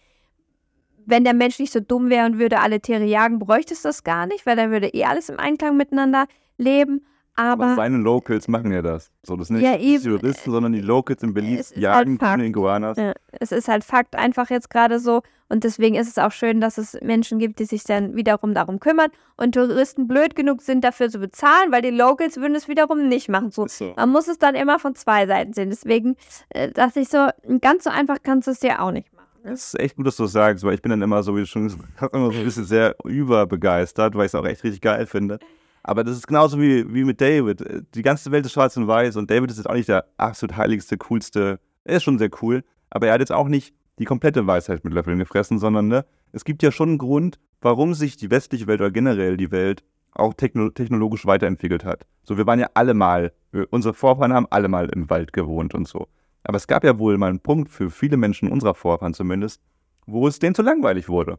wenn 1.07 1.25
der 1.25 1.35
Mensch 1.35 1.59
nicht 1.59 1.73
so 1.73 1.81
dumm 1.81 2.11
wäre 2.11 2.27
und 2.27 2.39
würde 2.39 2.61
alle 2.61 2.81
Tiere 2.81 3.05
jagen, 3.05 3.39
bräuchte 3.39 3.75
es 3.75 3.83
das 3.83 4.05
gar 4.05 4.27
nicht, 4.27 4.47
weil 4.47 4.57
dann 4.57 4.71
würde 4.71 4.89
eh 4.89 5.05
alles 5.05 5.29
im 5.29 5.39
Einklang 5.39 5.77
miteinander 5.77 6.27
leben. 6.57 7.05
Aber 7.37 7.65
Aber 7.65 7.75
seine 7.77 7.99
Locals 7.99 8.49
machen 8.49 8.73
ja 8.73 8.83
das. 8.83 9.11
So, 9.23 9.37
das 9.37 9.49
sind 9.49 9.57
nicht 9.57 9.67
Ja, 9.67 9.77
die 9.77 9.95
eben. 9.95 10.05
Touristen, 10.05 10.51
sondern 10.51 10.73
die 10.73 10.81
Locals 10.81 11.23
in 11.23 11.31
Es 11.31 11.35
Belize 11.35 11.81
jagen 11.81 12.19
halt 12.21 12.43
Iguanas. 12.43 12.99
Ja, 12.99 13.13
es 13.33 13.53
ist 13.53 13.69
halt 13.69 13.85
Fakt 13.85 14.17
einfach 14.17 14.51
jetzt 14.51 14.71
gerade 14.71 14.99
so. 14.99 15.23
Und 15.49 15.65
deswegen 15.65 15.97
ist 15.97 16.09
es 16.09 16.19
auch 16.19 16.31
schön, 16.31 16.61
dass 16.61 16.79
es 16.79 16.97
Menschen 17.03 17.39
gibt, 17.41 17.59
die 17.59 17.65
sich 17.65 17.83
dann 17.83 18.15
wiederum 18.15 18.55
darum 18.55 18.79
kümmern 18.79 19.11
und 19.37 19.53
Touristen 19.55 20.07
blöd 20.07 20.37
genug 20.37 20.63
sind, 20.63 20.85
dafür 20.85 21.09
zu 21.09 21.19
bezahlen, 21.19 21.73
weil 21.73 21.83
die 21.83 21.91
Locals 21.91 22.37
würden 22.37 22.55
es 22.55 22.69
wiederum 22.69 23.09
nicht 23.09 23.29
machen. 23.29 23.51
So, 23.51 23.67
so. 23.67 23.93
man 23.97 24.11
muss 24.11 24.29
es 24.29 24.39
dann 24.39 24.55
immer 24.55 24.79
von 24.79 24.95
zwei 24.95 25.27
Seiten 25.27 25.53
sehen. 25.53 25.71
Deswegen 25.71 26.17
äh, 26.51 26.71
dachte 26.71 27.01
ich 27.01 27.09
so, 27.09 27.29
ganz 27.61 27.85
so 27.85 27.91
einfach 27.91 28.19
kannst 28.23 28.47
du 28.47 28.53
es 28.53 28.61
dir 28.61 28.81
auch 28.81 28.93
nicht 28.93 29.13
machen. 29.13 29.21
Es 29.43 29.69
ist 29.69 29.81
echt 29.81 29.97
gut, 29.97 30.07
dass 30.07 30.17
du 30.17 30.25
das 30.25 30.33
sagst, 30.33 30.65
weil 30.65 30.75
ich 30.75 30.83
bin 30.83 30.91
dann 30.91 31.03
immer 31.03 31.23
so, 31.23 31.35
wie 31.35 31.41
du 31.41 31.47
schon 31.47 31.65
gesagt 31.65 31.85
hast, 31.97 32.15
immer 32.15 32.31
so 32.31 32.39
ein 32.39 32.45
bisschen 32.45 32.65
sehr 32.65 32.95
überbegeistert, 33.05 34.15
weil 34.15 34.27
ich 34.27 34.31
es 34.31 34.35
auch 34.35 34.47
echt 34.47 34.63
richtig 34.63 34.83
geil 34.83 35.07
finde. 35.07 35.39
Aber 35.83 36.05
das 36.05 36.17
ist 36.17 36.27
genauso 36.27 36.61
wie, 36.61 36.93
wie 36.93 37.05
mit 37.05 37.21
David. 37.21 37.65
Die 37.95 38.03
ganze 38.03 38.31
Welt 38.31 38.45
ist 38.47 38.53
schwarz 38.53 38.77
und 38.77 38.87
weiß 38.87 39.17
und 39.17 39.31
David 39.31 39.51
ist 39.51 39.57
jetzt 39.57 39.69
auch 39.69 39.75
nicht 39.75 39.89
der 39.89 40.07
absolut 40.17 40.57
heiligste, 40.57 40.99
coolste. 40.99 41.61
Er 41.85 41.97
ist 41.97 42.03
schon 42.03 42.19
sehr 42.19 42.31
cool, 42.43 42.63
aber 42.91 43.07
er 43.07 43.15
hat 43.15 43.21
jetzt 43.21 43.33
auch 43.33 43.49
nicht 43.49 43.75
die 43.99 44.05
komplette 44.05 44.47
Weisheit 44.47 44.85
mit 44.85 44.93
Löffeln 44.93 45.19
gefressen, 45.19 45.59
sondern 45.59 45.89
ne, 45.89 46.05
es 46.33 46.45
gibt 46.45 46.63
ja 46.63 46.73
schon 46.73 46.91
einen 46.91 46.99
Grund, 46.99 47.39
warum 47.61 47.95
sich 47.95 48.17
die 48.17 48.31
westliche 48.31 48.67
Welt 48.67 48.81
oder 48.81 48.91
generell 48.91 49.37
die 49.37 49.51
Welt 49.51 49.85
auch 50.13 50.35
techno 50.35 50.71
technologisch 50.71 51.27
weiterentwickelt 51.27 51.85
hat. 51.85 52.07
So, 52.23 52.37
wir 52.37 52.47
waren 52.47 52.59
ja 52.59 52.69
alle 52.75 52.95
mal, 52.95 53.33
unsere 53.71 53.95
Vorfahren 53.95 54.33
haben 54.33 54.47
alle 54.51 54.69
mal 54.69 54.89
im 54.95 55.09
Wald 55.09 55.33
gewohnt 55.33 55.75
und 55.75 55.87
so. 55.87 56.09
Aber 56.43 56.57
es 56.57 56.67
gab 56.67 56.85
ja 56.85 56.99
wohl 56.99 57.19
mal 57.19 57.29
einen 57.29 57.41
Punkt 57.41 57.71
für 57.71 57.91
viele 57.91 58.17
Menschen 58.17 58.51
unserer 58.51 58.75
Vorfahren 58.75 59.15
zumindest, 59.15 59.61
wo 60.07 60.27
es 60.27 60.39
denen 60.39 60.55
zu 60.55 60.63
langweilig 60.63 61.09
wurde. 61.09 61.39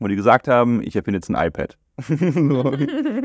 Wo 0.00 0.08
die 0.08 0.16
gesagt 0.16 0.48
haben, 0.48 0.82
ich 0.82 0.96
erfinde 0.96 1.18
jetzt 1.18 1.30
ein 1.30 1.36
iPad. 1.36 1.78
So. 2.08 2.74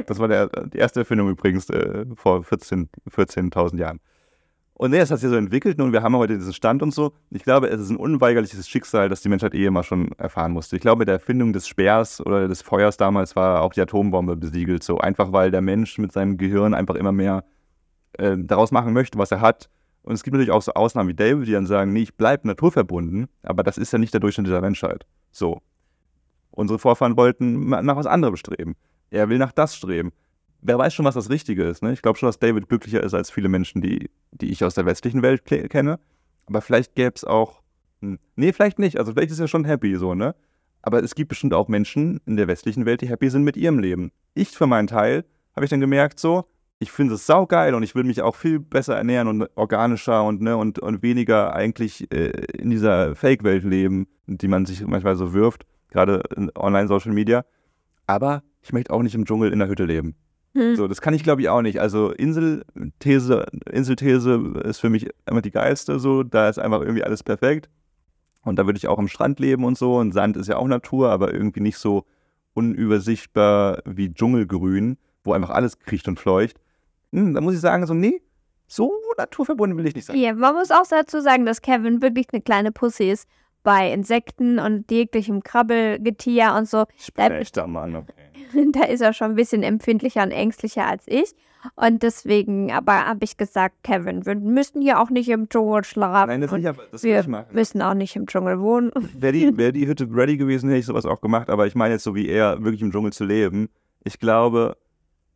das 0.06 0.20
war 0.20 0.28
der, 0.28 0.48
die 0.48 0.78
erste 0.78 1.00
Erfindung 1.00 1.30
übrigens 1.30 1.70
äh, 1.70 2.06
vor 2.16 2.44
14 2.44 2.90
14.000 3.10 3.80
Jahren. 3.80 4.00
Und 4.78 4.92
nee, 4.92 4.98
es 4.98 5.10
hat 5.10 5.20
sich 5.20 5.30
so 5.30 5.38
entwickelt 5.38 5.80
und 5.80 5.94
wir 5.94 6.04
haben 6.04 6.18
heute 6.18 6.38
diesen 6.38 6.52
Stand 6.52 6.84
und 6.84 6.94
so. 6.94 7.14
Ich 7.30 7.44
glaube, 7.44 7.70
es 7.70 7.80
ist 7.80 7.92
ein 7.92 7.96
unweigerliches 7.96 8.68
Schicksal, 8.68 9.08
das 9.08 9.22
die 9.22 9.30
Menschheit 9.30 9.56
eh 9.56 9.66
immer 9.66 9.84
schon 9.84 10.12
erfahren 10.18 10.52
musste. 10.52 10.76
Ich 10.76 10.82
glaube, 10.82 11.00
mit 11.00 11.08
der 11.08 11.16
Erfindung 11.16 11.54
des 11.54 11.66
Speers 11.66 12.20
oder 12.20 12.50
des 12.50 12.62
Feuers 12.62 12.98
damals 12.98 13.38
war 13.38 13.62
auch 13.62 13.72
die 13.72 13.80
Atombombe 13.80 14.36
besiegelt. 14.36 14.84
So 14.84 14.98
einfach, 14.98 15.32
weil 15.32 15.50
der 15.50 15.62
Mensch 15.62 15.98
mit 15.98 16.12
seinem 16.12 16.36
Gehirn 16.36 16.74
einfach 16.74 16.96
immer 16.96 17.14
mehr 17.14 17.46
äh, 18.18 18.36
daraus 18.38 18.72
machen 18.72 18.92
möchte, 18.92 19.18
was 19.18 19.32
er 19.32 19.40
hat. 19.40 19.70
Und 20.04 20.14
es 20.14 20.24
gibt 20.24 20.34
natürlich 20.34 20.52
auch 20.52 20.62
so 20.62 20.74
Ausnahmen 20.74 21.08
wie 21.08 21.16
David, 21.16 21.48
die 21.48 21.54
dann 21.54 21.68
sagen, 21.68 21.94
nee, 21.94 22.04
ich 22.04 22.16
bleibe 22.16 22.46
naturverbunden, 22.46 23.28
aber 23.44 23.64
das 23.64 23.78
ist 23.78 23.94
ja 23.94 23.98
nicht 23.98 24.14
der 24.14 24.20
Durchschnitt 24.20 24.48
der 24.48 24.62
Menschheit. 24.62 25.06
So. 25.32 25.62
Unsere 26.56 26.80
Vorfahren 26.80 27.18
wollten 27.18 27.70
nach 27.70 27.96
was 27.96 28.06
anderem 28.08 28.36
streben. 28.36 28.76
Er 29.12 29.30
will 29.30 29.38
nach 29.38 29.52
das 29.52 29.76
streben. 29.76 30.12
Wer 30.62 30.78
weiß 30.80 30.94
schon, 30.94 31.06
was 31.06 31.16
das 31.16 31.30
Richtige 31.30 31.64
ist. 31.64 31.84
Ne? 31.84 31.94
Ich 31.94 32.02
glaube 32.02 32.18
schon, 32.18 32.28
dass 32.28 32.40
David 32.40 32.68
glücklicher 32.68 33.04
ist 33.04 33.14
als 33.14 33.30
viele 33.30 33.50
Menschen, 33.50 33.82
die, 33.82 34.10
die 34.32 34.50
ich 34.52 34.64
aus 34.64 34.74
der 34.74 34.86
westlichen 34.86 35.22
Welt 35.22 35.46
ke- 35.46 35.68
kenne. 35.68 36.00
Aber 36.48 36.62
vielleicht 36.62 36.96
gäbe 36.96 37.14
es 37.16 37.24
auch. 37.24 37.62
Nee, 38.36 38.52
vielleicht 38.54 38.80
nicht. 38.80 38.98
Also 38.98 39.14
vielleicht 39.14 39.32
ist 39.32 39.40
er 39.40 39.48
schon 39.48 39.66
happy 39.66 39.96
so, 39.96 40.16
ne? 40.16 40.36
Aber 40.82 41.04
es 41.04 41.16
gibt 41.16 41.30
bestimmt 41.30 41.54
auch 41.54 41.68
Menschen 41.68 42.20
in 42.26 42.36
der 42.36 42.48
westlichen 42.48 42.86
Welt, 42.86 43.02
die 43.02 43.10
happy 43.10 43.30
sind 43.30 43.44
mit 43.44 43.58
ihrem 43.58 43.80
Leben. 43.80 44.12
Ich 44.34 44.50
für 44.52 44.68
meinen 44.68 44.88
Teil 44.88 45.26
habe 45.56 45.66
ich 45.66 45.70
dann 45.70 45.80
gemerkt, 45.80 46.20
so, 46.20 46.46
ich 46.78 46.92
finde 46.92 47.16
es 47.16 47.26
saugeil 47.26 47.74
und 47.74 47.82
ich 47.82 47.96
will 47.96 48.04
mich 48.04 48.22
auch 48.22 48.36
viel 48.36 48.60
besser 48.60 48.96
ernähren 48.96 49.28
und 49.28 49.50
organischer 49.56 50.24
und, 50.24 50.42
ne, 50.42 50.56
und, 50.58 50.78
und 50.78 51.02
weniger 51.02 51.56
eigentlich 51.56 52.12
äh, 52.14 52.30
in 52.58 52.70
dieser 52.70 53.16
Fake-Welt 53.16 53.64
leben, 53.64 54.08
die 54.28 54.48
man 54.48 54.66
sich 54.66 54.86
manchmal 54.86 55.16
so 55.16 55.34
wirft, 55.34 55.66
gerade 55.96 56.22
in 56.36 56.52
Online-Social 56.56 57.14
Media. 57.14 57.46
Aber 58.06 58.44
ich 58.62 58.74
möchte 58.74 58.94
auch 58.94 59.02
nicht 59.02 59.16
im 59.16 59.26
Dschungel 59.26 59.52
in 59.52 59.60
der 59.60 59.68
Hütte 59.68 59.86
leben. 59.86 60.16
Hm. 60.54 60.76
So, 60.76 60.88
das 60.88 61.02
kann 61.02 61.14
ich 61.14 61.24
glaube 61.24 61.42
ich 61.42 61.50
auch 61.50 61.62
nicht. 61.62 61.80
Also 61.80 62.12
Inselthese, 62.12 63.46
Inselthese 63.72 64.54
ist 64.64 64.80
für 64.80 64.90
mich 64.90 65.10
immer 65.26 65.42
die 65.42 65.52
geilste. 65.52 66.00
So, 66.00 66.24
da 66.24 66.50
ist 66.50 66.60
einfach 66.60 66.82
irgendwie 66.82 67.04
alles 67.04 67.24
perfekt. 67.24 67.70
Und 68.44 68.60
da 68.60 68.66
würde 68.66 68.78
ich 68.78 68.88
auch 68.88 69.00
am 69.00 69.08
Strand 69.08 69.40
leben 69.40 69.64
und 69.64 69.78
so. 69.78 69.96
Und 69.96 70.12
Sand 70.14 70.38
ist 70.38 70.48
ja 70.48 70.58
auch 70.58 70.68
Natur, 70.68 71.10
aber 71.10 71.34
irgendwie 71.34 71.62
nicht 71.62 71.78
so 71.78 72.06
unübersichtbar 72.54 73.80
wie 73.86 74.14
Dschungelgrün, 74.14 74.98
wo 75.24 75.34
einfach 75.34 75.50
alles 75.50 75.80
kriecht 75.80 76.08
und 76.08 76.20
fleucht. 76.20 76.60
Hm, 77.12 77.34
da 77.34 77.42
muss 77.42 77.56
ich 77.56 77.60
sagen, 77.60 77.86
so, 77.88 77.94
nee, 77.94 78.22
so 78.68 78.92
naturverbunden 79.18 79.78
will 79.78 79.88
ich 79.88 79.96
nicht 79.96 80.06
sein. 80.06 80.18
Ja, 80.18 80.34
man 80.34 80.54
muss 80.56 80.72
auch 80.72 80.86
dazu 80.90 81.22
sagen, 81.22 81.46
dass 81.46 81.62
Kevin 81.62 82.02
wirklich 82.02 82.28
eine 82.32 82.42
kleine 82.42 82.72
Pussy 82.72 83.12
ist 83.12 83.28
bei 83.66 83.92
Insekten 83.92 84.60
und 84.60 84.90
jeglichem 84.90 85.44
Krabbelgetier 85.44 86.54
und 86.58 86.70
so. 86.70 86.86
Da, 87.16 87.28
Echter 87.28 87.68
Mann, 87.68 87.96
okay. 87.96 88.72
da 88.72 88.86
ist 88.86 89.02
er 89.02 89.12
schon 89.12 89.32
ein 89.32 89.36
bisschen 89.36 89.64
empfindlicher 89.64 90.24
und 90.24 90.32
ängstlicher 90.32 90.86
als 90.86 91.04
ich. 91.08 91.36
Und 91.76 92.04
deswegen 92.04 92.72
aber 92.72 93.08
habe 93.08 93.24
ich 93.24 93.38
gesagt, 93.38 93.84
Kevin, 93.84 94.24
wir 94.24 94.36
müssen 94.36 94.84
hier 94.84 95.00
auch 95.02 95.10
nicht 95.10 95.28
im 95.30 95.50
Dschungel 95.50 95.84
schlafen. 95.84 96.30
Nein, 96.30 96.42
das 96.42 96.54
ich, 96.54 96.68
aber, 96.68 96.84
das 96.92 97.04
wir 97.04 97.20
ich 97.20 97.28
machen. 97.28 97.48
müssen 97.54 97.82
auch 97.82 97.96
nicht 97.96 98.16
im 98.16 98.28
Dschungel 98.28 98.60
wohnen. 98.60 98.92
Wäre 99.18 99.34
die, 99.34 99.58
wär 99.58 99.72
die 99.72 99.88
Hütte 99.88 100.08
ready 100.12 100.38
gewesen, 100.38 100.70
hätte 100.70 100.80
ich 100.80 100.86
sowas 100.86 101.08
auch 101.08 101.20
gemacht. 101.20 101.50
Aber 101.50 101.66
ich 101.66 101.74
meine 101.74 101.96
jetzt 101.96 102.04
so 102.04 102.14
wie 102.14 102.30
er, 102.30 102.64
wirklich 102.64 102.84
im 102.84 102.92
Dschungel 102.92 103.14
zu 103.14 103.26
leben. 103.26 103.70
Ich 104.04 104.20
glaube, 104.20 104.78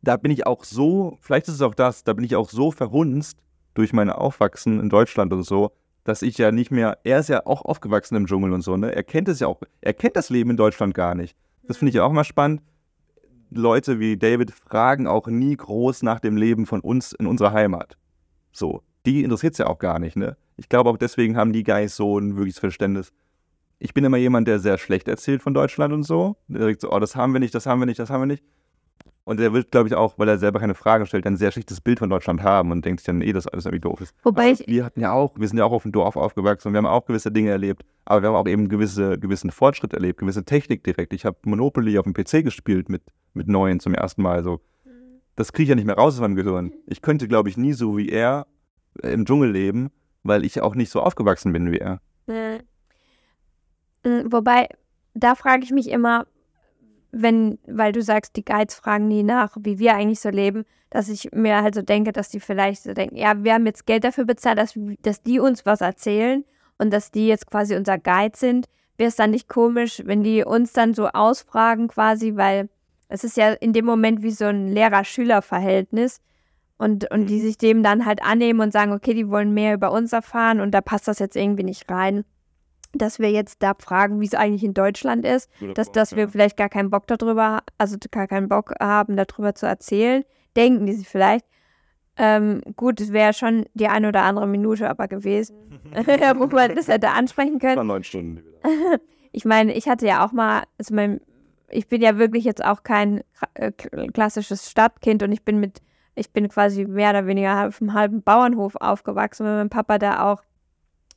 da 0.02 0.16
bin 0.16 0.30
ich 0.30 0.46
auch 0.46 0.62
so, 0.62 1.18
vielleicht 1.20 1.48
ist 1.48 1.54
es 1.54 1.62
auch 1.62 1.74
das, 1.74 2.04
da 2.04 2.12
bin 2.12 2.24
ich 2.24 2.36
auch 2.36 2.48
so 2.48 2.70
verhunzt 2.70 3.38
durch 3.74 3.92
mein 3.92 4.08
Aufwachsen 4.08 4.78
in 4.78 4.88
Deutschland 4.88 5.32
und 5.32 5.42
so, 5.42 5.72
dass 6.04 6.22
ich 6.22 6.38
ja 6.38 6.52
nicht 6.52 6.70
mehr, 6.70 6.98
er 7.04 7.20
ist 7.20 7.28
ja 7.28 7.46
auch 7.46 7.64
aufgewachsen 7.64 8.16
im 8.16 8.26
Dschungel 8.26 8.52
und 8.52 8.62
so, 8.62 8.76
ne? 8.76 8.94
Er 8.94 9.02
kennt 9.02 9.28
es 9.28 9.40
ja 9.40 9.46
auch, 9.46 9.60
er 9.80 9.94
kennt 9.94 10.16
das 10.16 10.30
Leben 10.30 10.50
in 10.50 10.56
Deutschland 10.56 10.94
gar 10.94 11.14
nicht. 11.14 11.36
Das 11.64 11.76
finde 11.76 11.90
ich 11.90 11.96
ja 11.96 12.04
auch 12.04 12.12
mal 12.12 12.24
spannend. 12.24 12.62
Leute 13.50 13.98
wie 13.98 14.16
David 14.16 14.52
fragen 14.52 15.06
auch 15.06 15.26
nie 15.26 15.56
groß 15.56 16.02
nach 16.02 16.20
dem 16.20 16.36
Leben 16.36 16.66
von 16.66 16.80
uns 16.80 17.12
in 17.12 17.26
unserer 17.26 17.52
Heimat. 17.52 17.96
So, 18.52 18.82
die 19.06 19.24
interessiert 19.24 19.54
es 19.54 19.58
ja 19.58 19.66
auch 19.66 19.78
gar 19.78 19.98
nicht, 19.98 20.16
ne? 20.16 20.36
Ich 20.56 20.68
glaube 20.68 20.90
auch 20.90 20.98
deswegen 20.98 21.36
haben 21.36 21.52
die 21.52 21.62
nicht 21.62 21.94
so 21.94 22.18
ein 22.18 22.36
wirkliches 22.36 22.60
Verständnis 22.60 23.12
ich 23.80 23.94
bin 23.94 24.04
immer 24.04 24.18
jemand, 24.18 24.46
der 24.46 24.60
sehr 24.60 24.78
schlecht 24.78 25.08
erzählt 25.08 25.42
von 25.42 25.54
Deutschland 25.54 25.92
und 25.92 26.02
so. 26.04 26.36
Der 26.48 26.62
sagt 26.62 26.82
so, 26.82 26.92
oh, 26.92 26.98
das 27.00 27.16
haben 27.16 27.32
wir 27.32 27.40
nicht, 27.40 27.54
das 27.54 27.66
haben 27.66 27.80
wir 27.80 27.86
nicht, 27.86 27.98
das 27.98 28.10
haben 28.10 28.20
wir 28.20 28.26
nicht. 28.26 28.44
Und 29.24 29.38
der 29.38 29.52
wird, 29.52 29.70
glaube 29.70 29.88
ich, 29.88 29.94
auch, 29.94 30.18
weil 30.18 30.28
er 30.28 30.38
selber 30.38 30.60
keine 30.60 30.74
Fragen 30.74 31.06
stellt, 31.06 31.26
ein 31.26 31.36
sehr 31.36 31.52
schlechtes 31.52 31.80
Bild 31.80 31.98
von 31.98 32.10
Deutschland 32.10 32.42
haben 32.42 32.72
und 32.72 32.84
denkt 32.84 33.00
sich 33.00 33.06
dann, 33.06 33.20
eh, 33.20 33.32
dass 33.32 33.46
alles 33.46 33.66
irgendwie 33.66 33.80
doof 33.80 34.00
ist. 34.00 34.14
Wobei 34.22 34.52
ich, 34.52 34.66
wir 34.66 34.84
hatten 34.84 35.00
ja 35.00 35.12
auch, 35.12 35.38
wir 35.38 35.46
sind 35.46 35.58
ja 35.58 35.64
auch 35.64 35.72
auf 35.72 35.82
dem 35.82 35.92
Dorf 35.92 36.16
aufgewachsen 36.16 36.68
und 36.68 36.74
wir 36.74 36.78
haben 36.78 36.86
auch 36.86 37.04
gewisse 37.06 37.30
Dinge 37.30 37.50
erlebt, 37.50 37.84
aber 38.06 38.22
wir 38.22 38.28
haben 38.30 38.36
auch 38.36 38.48
eben 38.48 38.68
gewisse, 38.68 39.18
gewissen 39.18 39.50
Fortschritt 39.50 39.92
erlebt, 39.92 40.20
gewisse 40.20 40.44
Technik 40.44 40.82
direkt. 40.84 41.12
Ich 41.12 41.24
habe 41.24 41.36
Monopoly 41.44 41.98
auf 41.98 42.04
dem 42.04 42.14
PC 42.14 42.42
gespielt 42.42 42.88
mit, 42.88 43.02
mit 43.34 43.46
neuen 43.46 43.78
zum 43.78 43.94
ersten 43.94 44.22
Mal. 44.22 44.42
So. 44.42 44.60
Das 45.36 45.52
kriege 45.52 45.64
ich 45.64 45.68
ja 45.68 45.74
nicht 45.74 45.86
mehr 45.86 45.96
raus 45.96 46.14
aus 46.14 46.20
meinem 46.20 46.36
Gehirn. 46.36 46.72
Ich 46.86 47.02
könnte, 47.02 47.28
glaube 47.28 47.50
ich, 47.50 47.56
nie 47.56 47.74
so 47.74 47.96
wie 47.96 48.08
er 48.08 48.46
äh, 49.02 49.12
im 49.12 49.26
Dschungel 49.26 49.50
leben, 49.50 49.90
weil 50.22 50.44
ich 50.44 50.60
auch 50.60 50.74
nicht 50.74 50.90
so 50.90 51.00
aufgewachsen 51.00 51.52
bin 51.52 51.70
wie 51.70 51.78
er. 51.78 52.00
äh, 52.26 52.56
äh, 54.02 54.24
wobei, 54.26 54.68
da 55.14 55.34
frage 55.34 55.62
ich 55.62 55.70
mich 55.70 55.90
immer, 55.90 56.26
wenn, 57.12 57.58
weil 57.66 57.92
du 57.92 58.02
sagst, 58.02 58.36
die 58.36 58.44
Guides 58.44 58.74
fragen 58.74 59.08
nie 59.08 59.22
nach, 59.22 59.56
wie 59.60 59.78
wir 59.78 59.94
eigentlich 59.94 60.20
so 60.20 60.30
leben, 60.30 60.64
dass 60.90 61.08
ich 61.08 61.30
mir 61.32 61.62
halt 61.62 61.74
so 61.74 61.82
denke, 61.82 62.12
dass 62.12 62.28
die 62.28 62.40
vielleicht 62.40 62.82
so 62.82 62.92
denken, 62.92 63.16
ja, 63.16 63.42
wir 63.42 63.54
haben 63.54 63.66
jetzt 63.66 63.86
Geld 63.86 64.04
dafür 64.04 64.24
bezahlt, 64.24 64.58
dass, 64.58 64.74
dass 65.02 65.22
die 65.22 65.38
uns 65.38 65.64
was 65.64 65.80
erzählen 65.80 66.44
und 66.78 66.92
dass 66.92 67.10
die 67.10 67.28
jetzt 67.28 67.46
quasi 67.46 67.76
unser 67.76 67.98
Guide 67.98 68.36
sind. 68.36 68.66
Wäre 68.96 69.08
es 69.08 69.16
dann 69.16 69.30
nicht 69.30 69.48
komisch, 69.48 70.02
wenn 70.04 70.22
die 70.22 70.44
uns 70.44 70.72
dann 70.72 70.94
so 70.94 71.08
ausfragen 71.08 71.88
quasi, 71.88 72.36
weil 72.36 72.68
es 73.08 73.24
ist 73.24 73.36
ja 73.36 73.52
in 73.52 73.72
dem 73.72 73.84
Moment 73.84 74.22
wie 74.22 74.30
so 74.30 74.46
ein 74.46 74.68
Lehrer-Schüler-Verhältnis 74.68 76.20
und, 76.76 77.10
und 77.10 77.26
die 77.26 77.40
sich 77.40 77.58
dem 77.58 77.82
dann 77.82 78.06
halt 78.06 78.22
annehmen 78.22 78.60
und 78.60 78.72
sagen, 78.72 78.92
okay, 78.92 79.14
die 79.14 79.28
wollen 79.28 79.52
mehr 79.52 79.74
über 79.74 79.92
uns 79.92 80.12
erfahren 80.12 80.60
und 80.60 80.72
da 80.72 80.80
passt 80.80 81.08
das 81.08 81.18
jetzt 81.18 81.36
irgendwie 81.36 81.64
nicht 81.64 81.90
rein, 81.90 82.24
dass 82.92 83.18
wir 83.18 83.30
jetzt 83.30 83.62
da 83.62 83.74
fragen, 83.78 84.20
wie 84.20 84.26
es 84.26 84.34
eigentlich 84.34 84.64
in 84.64 84.74
Deutschland 84.74 85.24
ist 85.24 85.50
dass, 85.74 85.92
dass 85.92 86.16
wir 86.16 86.28
vielleicht 86.28 86.56
gar 86.56 86.68
keinen 86.68 86.90
Bock 86.90 87.06
darüber, 87.06 87.62
also 87.78 87.96
gar 88.10 88.26
keinen 88.26 88.48
Bock 88.48 88.74
haben, 88.80 89.16
darüber 89.16 89.54
zu 89.54 89.66
erzählen, 89.66 90.24
denken 90.56 90.86
die 90.86 90.94
sich 90.94 91.08
vielleicht. 91.08 91.46
Ähm, 92.16 92.60
gut, 92.76 93.00
es 93.00 93.12
wäre 93.12 93.32
schon 93.32 93.66
die 93.74 93.86
eine 93.86 94.08
oder 94.08 94.22
andere 94.22 94.46
Minute 94.46 94.90
aber 94.90 95.08
gewesen, 95.08 95.56
wo 95.94 96.46
man 96.46 96.74
das 96.74 96.88
hätte 96.88 97.10
ansprechen 97.10 97.58
können. 97.58 97.76
War 97.76 97.84
neun 97.84 98.04
Stunden. 98.04 98.42
Ich 99.32 99.44
meine, 99.44 99.74
ich 99.74 99.88
hatte 99.88 100.08
ja 100.08 100.26
auch 100.26 100.32
mal, 100.32 100.64
also 100.76 100.92
mein, 100.92 101.20
ich 101.68 101.86
bin 101.86 102.02
ja 102.02 102.18
wirklich 102.18 102.42
jetzt 102.42 102.64
auch 102.64 102.82
kein 102.82 103.22
äh, 103.54 103.70
klassisches 103.70 104.68
Stadtkind 104.68 105.22
und 105.22 105.30
ich 105.30 105.44
bin 105.44 105.60
mit, 105.60 105.82
ich 106.16 106.32
bin 106.32 106.48
quasi 106.48 106.84
mehr 106.84 107.10
oder 107.10 107.28
weniger 107.28 107.68
auf 107.68 107.80
einem 107.80 107.94
halben 107.94 108.22
Bauernhof 108.22 108.74
aufgewachsen, 108.74 109.46
weil 109.46 109.54
mein 109.54 109.70
Papa 109.70 109.98
da 109.98 110.32
auch 110.32 110.42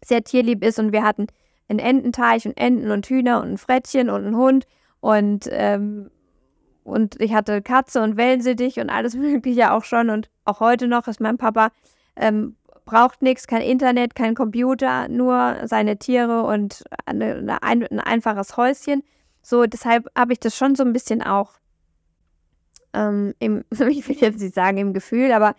sehr 0.05 0.23
tierlieb 0.23 0.63
ist 0.63 0.77
und 0.77 0.91
wir 0.91 1.03
hatten 1.03 1.25
einen 1.69 1.79
Ententeich 1.79 2.45
und 2.45 2.57
Enten 2.57 2.91
und 2.91 3.05
Hühner 3.07 3.41
und 3.41 3.51
ein 3.51 3.57
Frettchen 3.57 4.09
und 4.09 4.25
einen 4.25 4.37
Hund 4.37 4.65
und 4.99 5.47
ähm, 5.51 6.09
und 6.83 7.21
ich 7.21 7.33
hatte 7.33 7.61
Katze 7.61 8.01
und 8.01 8.17
Wellensittich 8.17 8.79
und 8.79 8.89
alles 8.89 9.15
Mögliche 9.17 9.71
auch 9.71 9.83
schon 9.83 10.09
und 10.09 10.29
auch 10.45 10.59
heute 10.59 10.87
noch 10.87 11.07
ist 11.07 11.21
mein 11.21 11.37
Papa 11.37 11.69
ähm, 12.15 12.55
braucht 12.85 13.21
nichts, 13.21 13.47
kein 13.47 13.61
Internet, 13.61 14.15
kein 14.15 14.35
Computer, 14.35 15.07
nur 15.07 15.57
seine 15.65 15.97
Tiere 15.97 16.43
und 16.43 16.83
eine, 17.05 17.35
eine, 17.35 17.63
ein, 17.63 17.87
ein 17.87 17.99
einfaches 17.99 18.57
Häuschen. 18.57 19.03
So, 19.41 19.65
deshalb 19.65 20.09
habe 20.17 20.33
ich 20.33 20.39
das 20.39 20.57
schon 20.57 20.75
so 20.75 20.83
ein 20.83 20.93
bisschen 20.93 21.21
auch 21.21 21.53
ähm, 22.93 23.33
im, 23.39 23.63
ich 23.71 24.07
will 24.07 24.17
jetzt 24.17 24.41
nicht 24.41 24.53
sagen 24.53 24.77
im 24.77 24.93
Gefühl, 24.93 25.31
aber 25.31 25.55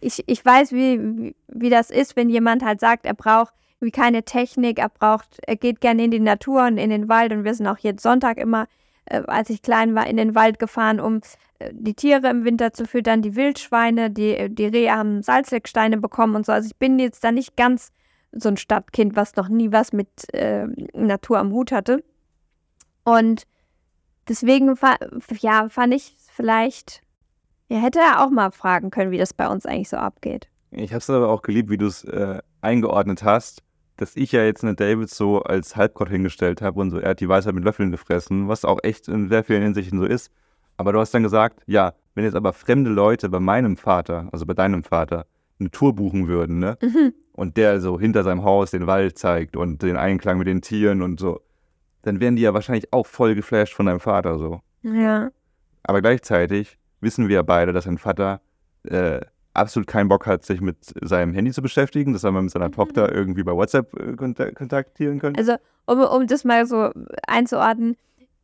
ich, 0.00 0.24
ich 0.26 0.44
weiß, 0.44 0.72
wie, 0.72 1.34
wie 1.48 1.70
das 1.70 1.90
ist, 1.90 2.16
wenn 2.16 2.30
jemand 2.30 2.64
halt 2.64 2.80
sagt, 2.80 3.04
er 3.04 3.14
braucht 3.14 3.54
wie 3.80 3.90
keine 3.90 4.24
Technik, 4.24 4.78
er 4.78 4.88
braucht, 4.88 5.38
er 5.46 5.56
geht 5.56 5.80
gerne 5.80 6.04
in 6.04 6.10
die 6.10 6.20
Natur 6.20 6.66
und 6.66 6.78
in 6.78 6.90
den 6.90 7.08
Wald 7.08 7.32
und 7.32 7.44
wir 7.44 7.54
sind 7.54 7.66
auch 7.66 7.78
jetzt 7.78 8.02
Sonntag 8.02 8.38
immer, 8.38 8.66
äh, 9.06 9.22
als 9.26 9.50
ich 9.50 9.62
klein 9.62 9.94
war, 9.94 10.06
in 10.06 10.16
den 10.16 10.34
Wald 10.34 10.58
gefahren, 10.58 11.00
um 11.00 11.20
äh, 11.58 11.70
die 11.72 11.94
Tiere 11.94 12.28
im 12.28 12.44
Winter 12.44 12.72
zu 12.72 12.86
füttern, 12.86 13.22
die 13.22 13.36
Wildschweine, 13.36 14.10
die, 14.10 14.48
die 14.50 14.66
Rehe 14.66 14.94
haben 14.94 15.22
Salzlecksteine 15.22 15.98
bekommen 15.98 16.36
und 16.36 16.46
so. 16.46 16.52
Also 16.52 16.66
ich 16.66 16.76
bin 16.76 16.98
jetzt 16.98 17.22
da 17.22 17.32
nicht 17.32 17.56
ganz 17.56 17.92
so 18.32 18.48
ein 18.48 18.56
Stadtkind, 18.56 19.16
was 19.16 19.36
noch 19.36 19.48
nie 19.48 19.72
was 19.72 19.92
mit 19.92 20.08
äh, 20.34 20.66
Natur 20.92 21.38
am 21.38 21.52
Hut 21.52 21.72
hatte. 21.72 22.02
Und 23.04 23.44
deswegen 24.28 24.74
ja, 25.40 25.68
fand 25.68 25.94
ich 25.94 26.14
vielleicht, 26.30 27.02
ja, 27.68 27.78
hätte 27.78 28.00
er 28.00 28.24
auch 28.24 28.30
mal 28.30 28.50
fragen 28.50 28.90
können, 28.90 29.10
wie 29.10 29.18
das 29.18 29.32
bei 29.32 29.48
uns 29.48 29.64
eigentlich 29.64 29.88
so 29.88 29.96
abgeht. 29.96 30.48
Ich 30.70 30.90
habe 30.90 30.98
es 30.98 31.08
aber 31.08 31.30
auch 31.30 31.42
geliebt, 31.42 31.70
wie 31.70 31.78
du 31.78 31.86
es 31.86 32.04
äh, 32.04 32.40
eingeordnet 32.60 33.22
hast, 33.22 33.62
dass 33.98 34.16
ich 34.16 34.32
ja 34.32 34.44
jetzt 34.44 34.64
eine 34.64 34.74
David 34.74 35.10
so 35.10 35.42
als 35.42 35.76
Halbgott 35.76 36.08
hingestellt 36.08 36.62
habe 36.62 36.80
und 36.80 36.90
so, 36.90 36.98
er 36.98 37.10
hat 37.10 37.20
die 37.20 37.28
Weisheit 37.28 37.54
mit 37.54 37.64
Löffeln 37.64 37.90
gefressen, 37.90 38.48
was 38.48 38.64
auch 38.64 38.78
echt 38.82 39.08
in 39.08 39.28
sehr 39.28 39.44
vielen 39.44 39.62
Hinsichten 39.62 39.98
so 39.98 40.06
ist. 40.06 40.30
Aber 40.76 40.92
du 40.92 41.00
hast 41.00 41.12
dann 41.12 41.24
gesagt, 41.24 41.60
ja, 41.66 41.94
wenn 42.14 42.24
jetzt 42.24 42.36
aber 42.36 42.52
fremde 42.52 42.90
Leute 42.90 43.28
bei 43.28 43.40
meinem 43.40 43.76
Vater, 43.76 44.28
also 44.32 44.46
bei 44.46 44.54
deinem 44.54 44.84
Vater, 44.84 45.26
eine 45.58 45.70
Tour 45.70 45.94
buchen 45.94 46.28
würden, 46.28 46.60
ne? 46.60 46.78
Mhm. 46.80 47.12
Und 47.32 47.56
der 47.56 47.80
so 47.80 47.98
hinter 47.98 48.24
seinem 48.24 48.44
Haus 48.44 48.70
den 48.70 48.86
Wald 48.86 49.18
zeigt 49.18 49.56
und 49.56 49.82
den 49.82 49.96
Einklang 49.96 50.38
mit 50.38 50.46
den 50.46 50.62
Tieren 50.62 51.02
und 51.02 51.20
so, 51.20 51.40
dann 52.02 52.20
wären 52.20 52.36
die 52.36 52.42
ja 52.42 52.54
wahrscheinlich 52.54 52.92
auch 52.92 53.06
voll 53.06 53.34
geflasht 53.34 53.74
von 53.74 53.86
deinem 53.86 54.00
Vater 54.00 54.38
so. 54.38 54.60
Ja. 54.82 55.30
Aber 55.82 56.00
gleichzeitig 56.00 56.78
wissen 57.00 57.28
wir 57.28 57.36
ja 57.36 57.42
beide, 57.42 57.72
dass 57.72 57.84
sein 57.84 57.98
Vater 57.98 58.40
äh, 58.84 59.20
absolut 59.58 59.86
keinen 59.86 60.08
Bock 60.08 60.26
hat, 60.26 60.44
sich 60.44 60.60
mit 60.60 60.76
seinem 61.02 61.34
Handy 61.34 61.52
zu 61.52 61.62
beschäftigen, 61.62 62.12
dass 62.12 62.24
er 62.24 62.32
mal 62.32 62.42
mit 62.42 62.50
seiner 62.50 62.68
Mhm. 62.68 62.72
Tochter 62.72 63.12
irgendwie 63.12 63.42
bei 63.42 63.52
WhatsApp 63.52 63.94
äh, 63.98 64.14
kontak 64.14 64.54
kontaktieren 64.54 65.18
könnte. 65.18 65.38
Also, 65.38 65.54
um, 65.86 66.00
um 66.00 66.26
das 66.26 66.44
mal 66.44 66.66
so 66.66 66.90
einzuordnen, 67.26 67.96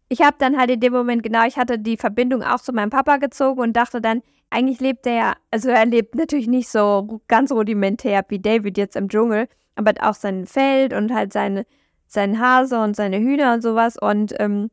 ich 0.08 0.20
habe 0.20 0.36
dann 0.38 0.56
halt 0.56 0.70
in 0.70 0.80
dem 0.80 0.92
Moment, 0.92 1.22
genau, 1.22 1.46
ich 1.46 1.56
hatte 1.56 1.78
die 1.78 1.96
Verbindung 1.96 2.42
auch 2.42 2.60
zu 2.60 2.72
meinem 2.72 2.90
Papa 2.90 3.16
gezogen 3.16 3.60
und 3.60 3.74
dachte 3.74 4.00
dann, 4.00 4.22
eigentlich 4.50 4.80
lebt 4.80 5.06
er 5.06 5.14
ja, 5.14 5.32
also 5.50 5.70
er 5.70 5.86
lebt 5.86 6.14
natürlich 6.14 6.46
nicht 6.46 6.68
so 6.68 7.20
ganz 7.26 7.50
rudimentär 7.50 8.24
wie 8.28 8.38
David 8.38 8.78
jetzt 8.78 8.96
im 8.96 9.08
Dschungel, 9.08 9.48
aber 9.74 9.90
hat 9.90 10.02
auch 10.02 10.14
sein 10.14 10.46
Feld 10.46 10.92
und 10.92 11.12
halt 11.12 11.32
seine, 11.32 11.66
seinen 12.06 12.38
Hase 12.38 12.80
und 12.80 12.94
seine 12.94 13.18
Hühner 13.18 13.54
und 13.54 13.62
sowas 13.62 13.96
und, 14.00 14.34
ähm, 14.38 14.70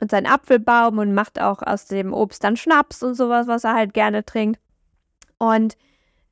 und 0.00 0.10
seinen 0.10 0.26
Apfelbaum 0.26 0.98
und 0.98 1.14
macht 1.14 1.40
auch 1.40 1.62
aus 1.62 1.86
dem 1.86 2.12
Obst 2.12 2.44
dann 2.44 2.56
Schnaps 2.56 3.02
und 3.02 3.14
sowas, 3.14 3.46
was 3.46 3.64
er 3.64 3.74
halt 3.74 3.94
gerne 3.94 4.24
trinkt. 4.24 4.60
Und 5.42 5.76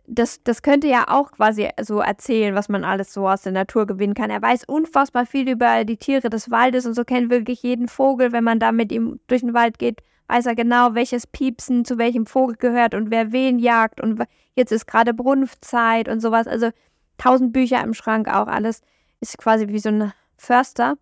das, 0.06 0.40
das 0.44 0.62
könnte 0.62 0.86
ja 0.86 1.08
auch 1.08 1.32
quasi 1.32 1.68
so 1.82 1.98
erzählen, 1.98 2.54
was 2.54 2.68
man 2.68 2.84
alles 2.84 3.12
so 3.12 3.28
aus 3.28 3.42
der 3.42 3.50
Natur 3.50 3.84
gewinnen 3.84 4.14
kann. 4.14 4.30
Er 4.30 4.40
weiß 4.40 4.62
unfassbar 4.68 5.26
viel 5.26 5.48
über 5.48 5.84
die 5.84 5.96
Tiere 5.96 6.30
des 6.30 6.48
Waldes 6.52 6.86
und 6.86 6.94
so 6.94 7.02
kennt 7.02 7.28
wirklich 7.28 7.64
jeden 7.64 7.88
Vogel. 7.88 8.30
Wenn 8.30 8.44
man 8.44 8.60
da 8.60 8.70
mit 8.70 8.92
ihm 8.92 9.18
durch 9.26 9.40
den 9.40 9.52
Wald 9.52 9.80
geht, 9.80 10.00
weiß 10.28 10.46
er 10.46 10.54
genau, 10.54 10.94
welches 10.94 11.26
Piepsen 11.26 11.84
zu 11.84 11.98
welchem 11.98 12.24
Vogel 12.24 12.54
gehört 12.54 12.94
und 12.94 13.10
wer 13.10 13.32
wen 13.32 13.58
jagt. 13.58 14.00
Und 14.00 14.22
jetzt 14.54 14.70
ist 14.70 14.86
gerade 14.86 15.12
Brunftzeit 15.12 16.08
und 16.08 16.20
sowas. 16.20 16.46
Also 16.46 16.70
tausend 17.18 17.52
Bücher 17.52 17.82
im 17.82 17.94
Schrank 17.94 18.28
auch 18.28 18.46
alles. 18.46 18.80
Ist 19.18 19.38
quasi 19.38 19.66
wie 19.66 19.80
so 19.80 19.88
ein 19.88 20.12
Förster. 20.36 20.98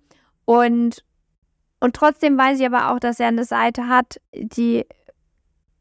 Und, 0.47 1.05
und 1.81 1.95
trotzdem 1.95 2.39
weiß 2.39 2.59
ich 2.59 2.65
aber 2.65 2.91
auch, 2.91 3.01
dass 3.01 3.21
er 3.21 3.29
eine 3.29 3.45
Seite 3.45 3.87
hat, 3.87 4.19
die, 4.35 4.87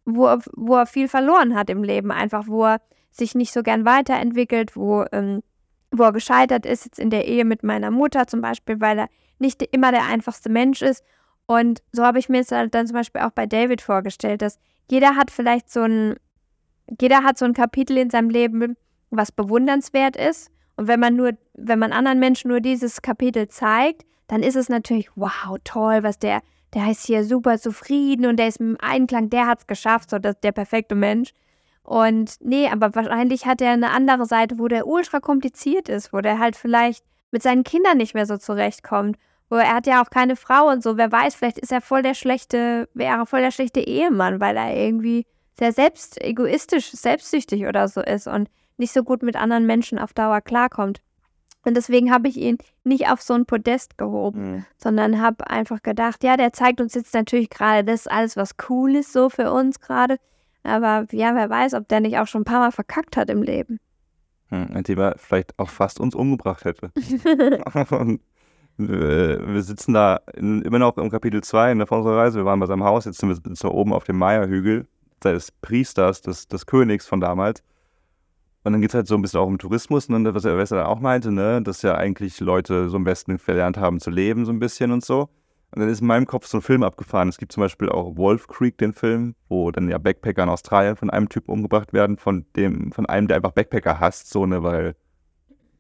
wo, 0.08 0.26
er- 0.28 0.42
wo 0.56 0.76
er 0.76 0.86
viel 0.86 1.08
verloren 1.08 1.56
hat 1.56 1.70
im 1.70 1.84
Leben. 1.84 2.12
Einfach, 2.12 2.48
wo 2.48 2.66
er 2.66 2.82
sich 3.12 3.36
nicht 3.36 3.52
so 3.54 3.62
gern 3.62 3.86
weiterentwickelt, 3.86 4.76
wo, 4.76 5.06
ähm, 5.12 5.44
wo 5.92 6.04
er 6.04 6.14
gescheitert 6.14 6.66
ist, 6.66 6.86
jetzt 6.86 7.00
in 7.00 7.10
der 7.10 7.28
Ehe 7.28 7.46
mit 7.46 7.64
meiner 7.64 7.92
Mutter 7.92 8.28
zum 8.28 8.42
Beispiel, 8.42 8.80
weil 8.82 9.00
er 9.00 9.10
nicht 9.40 9.62
immer 9.72 9.92
der 9.92 10.06
einfachste 10.06 10.50
Mensch 10.50 10.82
ist. 10.82 11.04
Und 11.46 11.82
so 11.92 12.04
habe 12.04 12.20
ich 12.20 12.30
mir 12.30 12.42
es 12.42 12.52
halt 12.52 12.74
dann 12.74 12.88
zum 12.88 12.96
Beispiel 12.96 13.22
auch 13.22 13.32
bei 13.32 13.46
David 13.46 13.82
vorgestellt, 13.82 14.42
dass 14.42 14.60
jeder 14.90 15.16
hat 15.16 15.32
vielleicht 15.32 15.70
so 15.72 15.82
ein, 15.82 16.16
jeder 17.02 17.24
hat 17.24 17.38
so 17.38 17.46
ein 17.46 17.54
Kapitel 17.54 17.98
in 17.98 18.10
seinem 18.10 18.30
Leben, 18.30 18.76
was 19.10 19.32
bewundernswert 19.32 20.16
ist. 20.16 20.50
Und 20.76 20.88
wenn 20.88 21.00
man 21.00 21.16
nur, 21.16 21.32
wenn 21.54 21.80
man 21.80 21.92
anderen 21.92 22.20
Menschen 22.20 22.50
nur 22.50 22.62
dieses 22.62 23.02
Kapitel 23.02 23.48
zeigt, 23.48 24.06
dann 24.28 24.44
ist 24.44 24.56
es 24.56 24.70
natürlich, 24.70 25.10
wow, 25.16 25.58
toll, 25.64 26.04
was 26.04 26.20
der, 26.20 26.42
der 26.74 26.92
ist 26.92 27.06
hier 27.06 27.24
super 27.24 27.58
zufrieden 27.58 28.26
und 28.26 28.38
der 28.38 28.48
ist 28.48 28.60
im 28.60 28.78
Einklang, 28.80 29.30
der 29.30 29.48
hat 29.48 29.60
es 29.60 29.68
geschafft, 29.68 30.10
so 30.10 30.20
das 30.20 30.40
der 30.40 30.52
perfekte 30.52 30.96
Mensch. 30.96 31.32
Und 31.84 32.36
nee, 32.42 32.68
aber 32.68 32.94
wahrscheinlich 32.96 33.46
hat 33.46 33.62
er 33.62 33.72
eine 33.72 33.92
andere 33.92 34.26
Seite, 34.26 34.60
wo 34.60 34.68
der 34.68 34.88
ultra 34.88 35.22
kompliziert 35.22 35.88
ist, 35.88 36.12
wo 36.12 36.20
der 36.20 36.40
halt 36.40 36.58
vielleicht 36.58 37.06
mit 37.32 37.44
seinen 37.44 37.64
Kindern 37.64 37.98
nicht 37.98 38.14
mehr 38.14 38.26
so 38.26 38.38
zurechtkommt. 38.38 39.18
Wo 39.50 39.56
er 39.56 39.74
hat 39.74 39.88
ja 39.88 40.04
auch 40.04 40.10
keine 40.10 40.36
Frau 40.36 40.68
und 40.70 40.84
so, 40.84 40.98
wer 40.98 41.10
weiß, 41.10 41.36
vielleicht 41.36 41.58
ist 41.58 41.72
er 41.72 41.80
voll 41.80 42.02
der 42.02 42.14
schlechte, 42.14 42.90
wäre 42.94 43.26
voll 43.26 43.40
der 43.40 43.52
schlechte 43.52 43.80
Ehemann, 43.80 44.42
weil 44.42 44.58
er 44.58 44.76
irgendwie 44.76 45.26
sehr 45.58 45.72
selbst 45.72 46.22
egoistisch, 46.22 46.92
selbstsüchtig 46.92 47.66
oder 47.66 47.88
so 47.88 48.02
ist 48.02 48.28
und 48.28 48.50
nicht 48.76 48.92
so 48.92 49.04
gut 49.04 49.24
mit 49.24 49.38
anderen 49.38 49.66
Menschen 49.66 50.00
auf 50.00 50.14
Dauer 50.14 50.42
klarkommt. 50.42 51.02
Und 51.68 51.76
deswegen 51.76 52.12
habe 52.12 52.30
ich 52.30 52.38
ihn 52.38 52.58
nicht 52.86 53.10
auf 53.10 53.22
so 53.22 53.34
ein 53.34 53.46
Podest 53.46 53.98
gehoben 53.98 54.54
Mhm. 54.54 54.66
sondern 54.78 55.22
habe 55.22 55.50
einfach 55.50 55.84
gedacht, 55.84 56.24
ja, 56.24 56.38
der 56.38 56.54
zeigt 56.54 56.80
uns 56.80 56.94
jetzt 56.94 57.14
natürlich 57.14 57.50
gerade 57.50 57.84
das 57.84 58.08
alles, 58.08 58.38
was 58.38 58.56
cool 58.70 58.96
ist 58.96 59.12
so 59.12 59.30
für 59.30 59.52
uns 59.52 59.82
gerade. 59.82 60.16
Aber 60.64 61.06
ja, 61.12 61.36
wer 61.36 61.50
weiß, 61.50 61.74
ob 61.74 61.88
der 61.90 62.00
nicht 62.00 62.18
auch 62.20 62.28
schon 62.28 62.42
ein 62.42 62.46
paar 62.46 62.60
Mal 62.60 62.72
verkackt 62.72 63.18
hat 63.18 63.30
im 63.30 63.44
Leben. 63.44 63.80
Hm, 64.50 64.70
indem 64.76 65.00
er 65.00 65.16
vielleicht 65.18 65.60
auch 65.60 65.70
fast 65.70 66.00
uns 66.00 66.16
umgebracht 66.16 66.64
hätte. 66.64 66.92
Und 67.90 68.22
äh, 68.80 68.86
wir 68.88 69.62
sitzen 69.62 69.94
da 69.94 70.22
in, 70.36 70.62
immer 70.62 70.80
noch 70.80 70.98
im 70.98 71.10
Kapitel 71.10 71.44
2 71.44 71.74
in 71.74 71.80
der 71.80 71.88
von 71.88 71.98
unserer 71.98 72.18
Reise. 72.18 72.40
Wir 72.40 72.46
waren 72.46 72.62
bei 72.62 72.66
seinem 72.66 72.86
Haus, 72.86 73.04
jetzt 73.04 73.20
sind 73.20 73.28
wir 73.28 73.36
sind 73.36 73.62
wir 73.62 73.74
oben 73.74 73.92
auf 73.92 74.06
dem 74.06 74.18
Maya-Hügel 74.18 74.88
des 75.22 75.52
Priesters, 75.52 76.22
des, 76.22 76.48
des 76.48 76.66
Königs 76.66 77.08
von 77.08 77.20
damals. 77.20 77.62
Und 78.68 78.74
dann 78.74 78.82
geht 78.82 78.90
es 78.90 78.96
halt 78.96 79.08
so 79.08 79.16
ein 79.16 79.22
bisschen 79.22 79.40
auch 79.40 79.48
um 79.48 79.58
Tourismus, 79.58 80.10
ne, 80.10 80.36
was 80.36 80.44
er 80.44 80.58
dann 80.58 80.86
auch 80.86 81.00
meinte, 81.00 81.32
ne, 81.32 81.62
dass 81.62 81.84
ja 81.84 81.96
eigentlich 81.96 82.42
Leute 82.42 82.90
so 82.90 82.98
am 82.98 83.06
besten 83.06 83.40
verlernt 83.40 83.78
haben 83.78 84.02
zu 84.02 84.10
leben, 84.10 84.44
so 84.44 84.52
ein 84.52 84.60
bisschen 84.60 84.92
und 84.92 85.06
so. 85.06 85.30
Und 85.72 85.80
dann 85.80 85.88
ist 85.88 86.02
in 86.02 86.08
meinem 86.08 86.26
Kopf 86.26 86.48
so 86.48 86.58
ein 86.58 86.62
Film 86.62 86.84
abgefahren. 86.84 87.30
Es 87.30 87.38
gibt 87.38 87.54
zum 87.54 87.62
Beispiel 87.62 87.88
auch 87.88 88.18
Wolf 88.18 88.48
Creek, 88.48 88.78
den 88.78 88.92
Film, 88.92 89.36
wo 89.48 89.72
dann 89.72 89.88
ja 89.88 89.98
Backpacker 89.98 90.44
in 90.44 90.50
Australien 90.50 90.98
von 90.98 91.10
einem 91.10 91.30
Typen 91.30 91.50
umgebracht 91.50 91.94
werden, 91.94 92.18
von 92.18 92.46
dem, 92.58 92.92
von 92.92 93.06
einem, 93.06 93.30
der 93.30 93.38
einfach 93.38 93.52
Backpacker 93.52 94.02
hasst, 94.02 94.30
so, 94.32 94.46
ne, 94.46 94.62
weil 94.64 94.98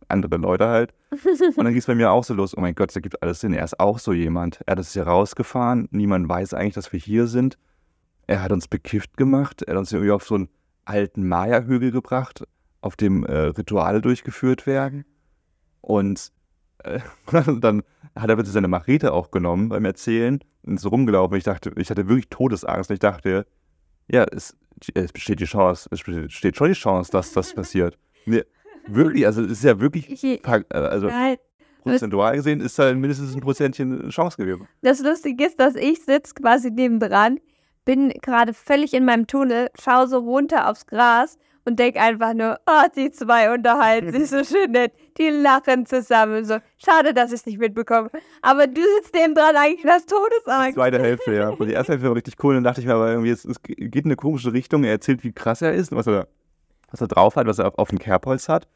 andere 0.07 0.37
Leute 0.37 0.69
halt. 0.69 0.93
Und 1.11 1.57
dann 1.57 1.67
ging 1.67 1.79
es 1.79 1.87
bei 1.87 1.95
mir 1.95 2.09
auch 2.11 2.23
so 2.23 2.35
los, 2.35 2.55
oh 2.55 2.61
mein 2.61 2.73
Gott, 2.73 2.95
da 2.95 3.01
gibt 3.01 3.21
alles 3.21 3.41
Sinn. 3.41 3.51
Er 3.51 3.65
ist 3.65 3.81
auch 3.81 3.99
so 3.99 4.13
jemand. 4.13 4.61
Er 4.65 4.71
hat 4.71 4.77
uns 4.77 4.93
hier 4.93 5.03
rausgefahren, 5.03 5.89
niemand 5.91 6.29
weiß 6.29 6.53
eigentlich, 6.53 6.75
dass 6.75 6.93
wir 6.93 7.01
hier 7.01 7.27
sind. 7.27 7.57
Er 8.27 8.41
hat 8.41 8.53
uns 8.53 8.69
bekifft 8.69 9.17
gemacht, 9.17 9.61
er 9.63 9.73
hat 9.73 9.79
uns 9.79 9.91
irgendwie 9.91 10.11
auf 10.11 10.23
so 10.23 10.35
einen 10.35 10.47
alten 10.85 11.27
Maya-Hügel 11.27 11.91
gebracht, 11.91 12.45
auf 12.87 12.95
dem 12.95 13.25
äh, 13.25 13.37
Rituale 13.37 14.01
durchgeführt 14.01 14.65
werden. 14.65 15.05
Und 15.81 16.31
äh, 16.83 16.99
dann 17.59 17.83
hat 18.15 18.29
er 18.29 18.37
bitte 18.37 18.49
seine 18.49 18.69
Machete 18.69 19.13
auch 19.13 19.29
genommen 19.29 19.69
beim 19.69 19.83
Erzählen 19.85 20.39
und 20.63 20.75
ist 20.75 20.81
so 20.81 20.89
rumgelaufen. 20.89 21.37
Ich 21.37 21.43
dachte, 21.43 21.73
ich 21.75 21.89
hatte 21.89 22.07
wirklich 22.07 22.29
Todesangst. 22.29 22.89
Ich 22.89 22.99
dachte, 22.99 23.45
ja, 24.07 24.25
es, 24.31 24.55
es 24.93 25.11
besteht 25.11 25.41
die 25.41 25.45
Chance, 25.45 25.89
es 25.91 26.01
besteht 26.01 26.55
schon 26.55 26.69
die 26.69 26.73
Chance, 26.73 27.11
dass 27.11 27.33
das 27.33 27.53
passiert. 27.53 27.97
Nee, 28.25 28.43
wirklich, 28.87 29.25
also 29.25 29.43
es 29.43 29.51
ist 29.51 29.63
ja 29.65 29.79
wirklich, 29.81 30.23
äh, 30.23 30.39
also 30.71 31.09
prozentual 31.83 32.35
gesehen 32.37 32.61
ist 32.61 32.79
da 32.79 32.93
mindestens 32.93 33.35
ein 33.35 33.41
Prozentchen 33.41 34.09
Chance 34.09 34.37
gewesen. 34.37 34.67
Das 34.81 35.01
Lustige 35.01 35.45
ist, 35.45 35.59
dass 35.59 35.75
ich 35.75 36.03
sitze 36.03 36.33
quasi 36.33 36.71
nebendran, 36.71 37.39
bin 37.83 38.13
gerade 38.21 38.53
völlig 38.53 38.93
in 38.93 39.03
meinem 39.03 39.27
Tunnel, 39.27 39.69
schaue 39.77 40.07
so 40.07 40.19
runter 40.19 40.69
aufs 40.69 40.87
Gras 40.87 41.37
und 41.67 41.77
denke 41.77 41.99
einfach 41.99 42.33
nur, 42.33 42.57
oh, 42.65 42.85
die 42.95 43.11
zwei 43.11 43.53
unterhalten 43.53 44.13
sich 44.13 44.29
so 44.29 44.41
schön 44.41 44.71
nett. 44.71 44.93
Die 45.17 45.29
lachen 45.29 45.85
zusammen. 45.85 46.45
So, 46.45 46.59
schade, 46.77 47.13
dass 47.13 47.33
ich 47.33 47.41
es 47.41 47.45
nicht 47.45 47.59
mitbekomme. 47.59 48.09
Aber 48.41 48.67
du 48.67 48.81
sitzt 48.95 49.13
nebendran 49.13 49.53
eigentlich 49.57 49.83
und 49.83 49.91
hast 49.91 50.09
Die 50.09 50.15
Todesangst. 50.15 50.75
zweite 50.75 50.99
Hälfte, 50.99 51.33
ja. 51.33 51.49
Und 51.49 51.67
die 51.67 51.73
erste 51.73 51.91
Hälfte 51.91 52.07
war 52.07 52.15
richtig 52.15 52.35
cool. 52.41 52.55
Dann 52.55 52.63
dachte 52.63 52.79
ich 52.79 52.87
mir 52.87 52.93
aber 52.93 53.09
irgendwie, 53.09 53.31
es, 53.31 53.43
es 53.43 53.61
geht 53.61 53.95
in 53.95 54.05
eine 54.05 54.15
komische 54.15 54.53
Richtung. 54.53 54.85
Er 54.85 54.91
erzählt, 54.91 55.25
wie 55.25 55.33
krass 55.33 55.61
er 55.61 55.73
ist, 55.73 55.93
was 55.93 56.07
er, 56.07 56.29
was 56.89 57.01
er 57.01 57.09
drauf 57.09 57.35
hat, 57.35 57.47
was 57.47 57.59
er 57.59 57.67
auf, 57.67 57.77
auf 57.77 57.89
dem 57.89 57.99
Kerbholz 57.99 58.47
hat. 58.47 58.69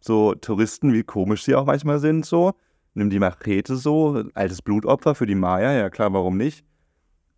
So 0.00 0.34
Touristen, 0.34 0.94
wie 0.94 1.02
komisch 1.02 1.44
sie 1.44 1.54
auch 1.54 1.66
manchmal 1.66 1.98
sind, 1.98 2.24
so. 2.24 2.54
Nimm 2.94 3.10
die 3.10 3.18
Machete 3.18 3.76
so, 3.76 4.24
altes 4.32 4.62
Blutopfer 4.62 5.14
für 5.14 5.26
die 5.26 5.34
Maya, 5.34 5.72
ja 5.72 5.90
klar, 5.90 6.10
warum 6.14 6.38
nicht? 6.38 6.64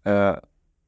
Äh, 0.04 0.36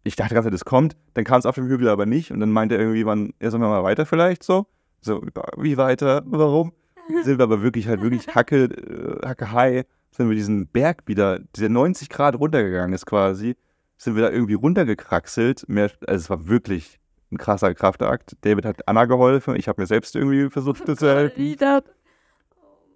ich 0.05 0.17
dachte 0.17 0.35
ganz, 0.35 0.49
das 0.49 0.65
kommt. 0.65 0.97
Dann 1.15 1.25
kam 1.25 1.39
es 1.39 1.47
auf 1.47 1.55
dem 1.55 1.67
Hügel 1.67 1.89
aber 1.89 2.07
nicht. 2.07 2.31
Und 2.31 2.41
dann 2.41 2.51
meinte 2.51 2.75
er 2.75 2.81
irgendwie, 2.81 3.07
wann, 3.07 3.33
ja, 3.41 3.51
sollen 3.51 3.63
wir 3.63 3.69
mal 3.69 3.85
weiter 3.85 4.07
vielleicht 4.07 4.43
so? 4.43 4.67
So, 5.01 5.23
wie 5.57 5.77
weiter? 5.77 6.23
Warum? 6.27 6.73
Sind 7.25 7.39
wir 7.39 7.45
aber 7.45 7.63
wirklich 7.63 7.89
halt 7.89 8.01
wirklich 8.03 8.29
Hacke, 8.35 8.65
äh, 8.65 9.27
Hacke 9.27 9.51
High, 9.53 9.85
sind 10.13 10.29
wir 10.29 10.37
diesen 10.37 10.67
Berg 10.69 11.03
wieder, 11.07 11.41
dieser 11.57 11.69
90 11.69 12.09
Grad 12.09 12.39
runtergegangen 12.39 12.93
ist 12.93 13.07
quasi, 13.07 13.57
sind 13.97 14.15
wir 14.15 14.23
da 14.23 14.31
irgendwie 14.31 14.55
runtergekraxelt. 14.55 15.69
Mehr, 15.69 15.91
also 16.07 16.23
es 16.23 16.31
war 16.31 16.47
wirklich 16.47 17.01
ein 17.33 17.39
krasser 17.39 17.75
Kraftakt. 17.75 18.37
David 18.43 18.65
hat 18.65 18.87
Anna 18.87 19.07
geholfen, 19.07 19.57
ich 19.57 19.69
habe 19.69 19.81
mir 19.81 19.87
selbst 19.87 20.15
irgendwie 20.15 20.51
versucht 20.51 20.85
zu 20.87 21.09
helfen. 21.09 21.41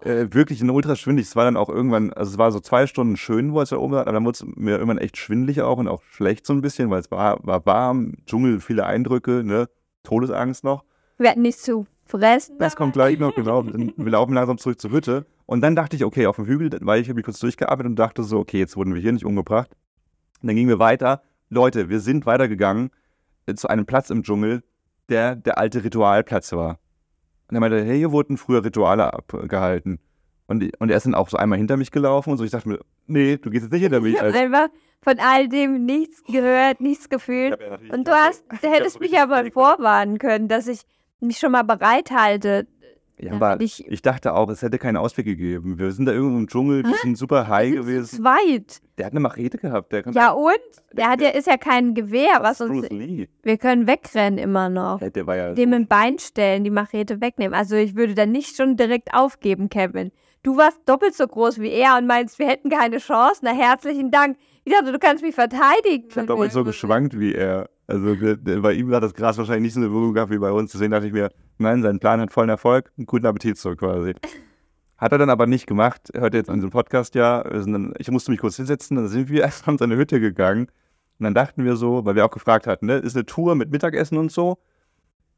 Äh, 0.06 0.32
wirklich 0.32 0.60
ein 0.62 0.70
ultra 0.70 0.94
schwindelig. 0.94 1.26
Es 1.26 1.34
war 1.34 1.44
dann 1.44 1.56
auch 1.56 1.68
irgendwann, 1.68 2.12
also 2.12 2.30
es 2.30 2.38
war 2.38 2.52
so 2.52 2.60
zwei 2.60 2.86
Stunden 2.86 3.16
schön, 3.16 3.52
wo 3.52 3.60
es 3.60 3.70
da 3.70 3.76
oben 3.76 3.94
war, 3.94 4.02
aber 4.02 4.12
dann 4.12 4.24
wurde 4.24 4.36
es 4.36 4.46
mir 4.54 4.74
irgendwann 4.74 4.98
echt 4.98 5.16
schwindelig 5.16 5.62
auch 5.62 5.78
und 5.78 5.88
auch 5.88 6.00
schlecht 6.04 6.46
so 6.46 6.52
ein 6.52 6.60
bisschen, 6.60 6.90
weil 6.90 7.00
es 7.00 7.10
war, 7.10 7.44
war 7.44 7.66
warm, 7.66 8.12
Dschungel, 8.24 8.60
viele 8.60 8.86
Eindrücke, 8.86 9.42
ne? 9.42 9.68
Todesangst 10.04 10.62
noch. 10.62 10.84
Wir 11.18 11.30
hatten 11.30 11.42
nichts 11.42 11.62
zu 11.62 11.88
fressen. 12.04 12.56
Das 12.60 12.76
kommt 12.76 12.92
gleich 12.92 13.18
noch, 13.18 13.34
genau. 13.34 13.66
Wir 13.66 14.10
laufen 14.12 14.32
langsam 14.32 14.58
zurück 14.58 14.80
zur 14.80 14.92
Hütte. 14.92 15.26
Und 15.44 15.60
dann 15.62 15.74
dachte 15.74 15.96
ich, 15.96 16.04
okay, 16.04 16.28
auf 16.28 16.36
dem 16.36 16.46
Hügel, 16.46 16.70
weil 16.82 17.00
ich 17.00 17.08
habe 17.08 17.16
mich 17.16 17.24
kurz 17.24 17.40
durchgearbeitet 17.40 17.90
und 17.90 17.96
dachte 17.96 18.22
so, 18.22 18.38
okay, 18.38 18.58
jetzt 18.60 18.76
wurden 18.76 18.94
wir 18.94 19.02
hier 19.02 19.12
nicht 19.12 19.24
umgebracht. 19.24 19.70
Und 20.40 20.46
dann 20.46 20.54
gingen 20.54 20.68
wir 20.68 20.78
weiter. 20.78 21.22
Leute, 21.48 21.88
wir 21.88 21.98
sind 21.98 22.26
weitergegangen 22.26 22.90
äh, 23.46 23.54
zu 23.54 23.66
einem 23.66 23.86
Platz 23.86 24.10
im 24.10 24.22
Dschungel, 24.22 24.62
der 25.08 25.34
der 25.34 25.58
alte 25.58 25.82
Ritualplatz 25.82 26.52
war. 26.52 26.78
Und 27.48 27.56
er 27.56 27.60
meinte, 27.60 27.84
hey, 27.84 27.98
hier 27.98 28.12
wurden 28.12 28.36
früher 28.36 28.64
Rituale 28.64 29.12
abgehalten. 29.12 29.98
Und, 30.46 30.64
und 30.78 30.90
er 30.90 30.96
ist 30.96 31.06
dann 31.06 31.14
auch 31.14 31.28
so 31.28 31.36
einmal 31.36 31.58
hinter 31.58 31.76
mich 31.76 31.90
gelaufen 31.90 32.30
und 32.30 32.38
so. 32.38 32.44
Ich 32.44 32.50
dachte 32.50 32.68
mir, 32.68 32.80
nee, 33.06 33.36
du 33.36 33.50
gehst 33.50 33.64
jetzt 33.64 33.72
nicht 33.72 33.82
hinter 33.82 34.00
mich. 34.00 34.14
Ich 34.14 34.20
habe 34.20 34.32
einfach 34.32 34.68
von 35.02 35.18
all 35.18 35.48
dem 35.48 35.84
nichts 35.84 36.22
gehört, 36.24 36.80
nichts 36.80 37.08
gefühlt. 37.08 37.58
ja 37.60 37.78
Und 37.92 38.06
du 38.06 38.12
hast, 38.12 38.44
du 38.62 38.68
hättest 38.68 39.00
mich 39.00 39.18
aber 39.18 39.50
vorwarnen 39.50 40.18
können, 40.18 40.48
dass 40.48 40.66
ich 40.66 40.82
mich 41.20 41.38
schon 41.38 41.52
mal 41.52 41.62
bereithalte. 41.62 42.66
Ja, 43.18 43.32
aber 43.32 43.60
ich- 43.60 43.86
ich, 43.86 44.02
dachte 44.02 44.34
auch, 44.34 44.48
es 44.50 44.60
hätte 44.60 44.78
keinen 44.78 44.98
Ausweg 44.98 45.24
gegeben. 45.24 45.78
Wir 45.78 45.90
sind 45.92 46.04
da 46.06 46.12
irgendwo 46.12 46.36
im 46.38 46.48
Dschungel, 46.48 46.84
wir 46.84 46.94
sind 47.02 47.16
super 47.16 47.48
high 47.48 47.72
gewesen. 47.72 48.04
zu 48.06 48.16
zweit. 48.22 48.80
Der 48.98 49.06
hat 49.06 49.12
eine 49.12 49.20
Machete 49.20 49.56
gehabt. 49.56 49.90
Der 49.92 50.04
Ja 50.12 50.32
und? 50.32 50.52
Der 50.92 51.08
hat 51.08 51.20
ja, 51.22 51.30
ist 51.30 51.46
ja 51.46 51.56
kein 51.56 51.94
Gewehr, 51.94 52.38
was 52.40 52.60
uns. 52.60 52.70
Bruce 52.72 52.90
Lee. 52.90 53.28
Wir 53.42 53.56
können 53.56 53.86
wegrennen 53.86 54.38
immer 54.38 54.68
noch. 54.68 55.00
Ja, 55.00 55.08
Der 55.10 55.26
war 55.26 55.36
ja. 55.36 55.54
Dem 55.54 55.72
im 55.72 55.86
Bein 55.86 56.18
stellen, 56.18 56.62
die 56.64 56.70
Machete 56.70 57.20
wegnehmen. 57.22 57.54
Also 57.54 57.76
ich 57.76 57.96
würde 57.96 58.14
dann 58.14 58.32
nicht 58.32 58.54
schon 58.56 58.76
direkt 58.76 59.14
aufgeben, 59.14 59.68
Kevin. 59.70 60.12
Du 60.42 60.56
warst 60.56 60.78
doppelt 60.86 61.14
so 61.14 61.26
groß 61.26 61.58
wie 61.58 61.70
er 61.70 61.96
und 61.96 62.06
meinst, 62.06 62.38
wir 62.38 62.46
hätten 62.46 62.68
keine 62.70 62.98
Chance. 62.98 63.40
Na, 63.42 63.52
herzlichen 63.52 64.10
Dank. 64.10 64.36
Ich 64.64 64.72
dachte, 64.72 64.92
du 64.92 64.98
kannst 64.98 65.22
mich 65.24 65.34
verteidigen. 65.34 66.06
Ich 66.08 66.16
habe 66.16 66.26
doppelt 66.26 66.52
so 66.52 66.64
geschwankt 66.64 67.18
wie 67.18 67.34
er. 67.34 67.68
Also 67.88 68.16
bei 68.62 68.72
ihm 68.72 68.92
hat 68.92 69.02
das 69.02 69.14
Gras 69.14 69.38
wahrscheinlich 69.38 69.62
nicht 69.62 69.74
so 69.74 69.80
eine 69.80 69.92
Wirkung 69.92 70.12
gehabt 70.12 70.32
wie 70.32 70.38
bei 70.38 70.50
uns. 70.50 70.72
Deswegen 70.72 70.90
dachte 70.90 71.06
ich 71.06 71.12
mir, 71.12 71.30
nein, 71.58 71.82
sein 71.82 72.00
Plan 72.00 72.20
hat 72.20 72.32
vollen 72.32 72.48
Erfolg. 72.48 72.90
Einen 72.96 73.06
guten 73.06 73.26
Appetit 73.26 73.58
so 73.58 73.74
quasi. 73.76 74.14
Hat 74.98 75.12
er 75.12 75.18
dann 75.18 75.28
aber 75.28 75.46
nicht 75.46 75.66
gemacht. 75.66 76.08
Hört 76.14 76.32
jetzt 76.32 76.48
an 76.48 76.56
diesem 76.56 76.70
Podcast 76.70 77.14
ja. 77.14 77.42
Dann, 77.42 77.92
ich 77.98 78.10
musste 78.10 78.30
mich 78.30 78.40
kurz 78.40 78.56
hinsetzen. 78.56 78.96
Dann 78.96 79.08
sind 79.08 79.28
wir 79.28 79.42
erst 79.42 79.68
an 79.68 79.76
seine 79.76 79.96
Hütte 79.96 80.20
gegangen. 80.20 80.68
Und 81.18 81.24
dann 81.24 81.34
dachten 81.34 81.64
wir 81.64 81.76
so, 81.76 82.04
weil 82.04 82.14
wir 82.14 82.24
auch 82.24 82.30
gefragt 82.30 82.66
hatten, 82.66 82.86
ne, 82.86 82.94
ist 82.96 83.14
eine 83.14 83.26
Tour 83.26 83.54
mit 83.56 83.70
Mittagessen 83.70 84.16
und 84.16 84.32
so. 84.32 84.58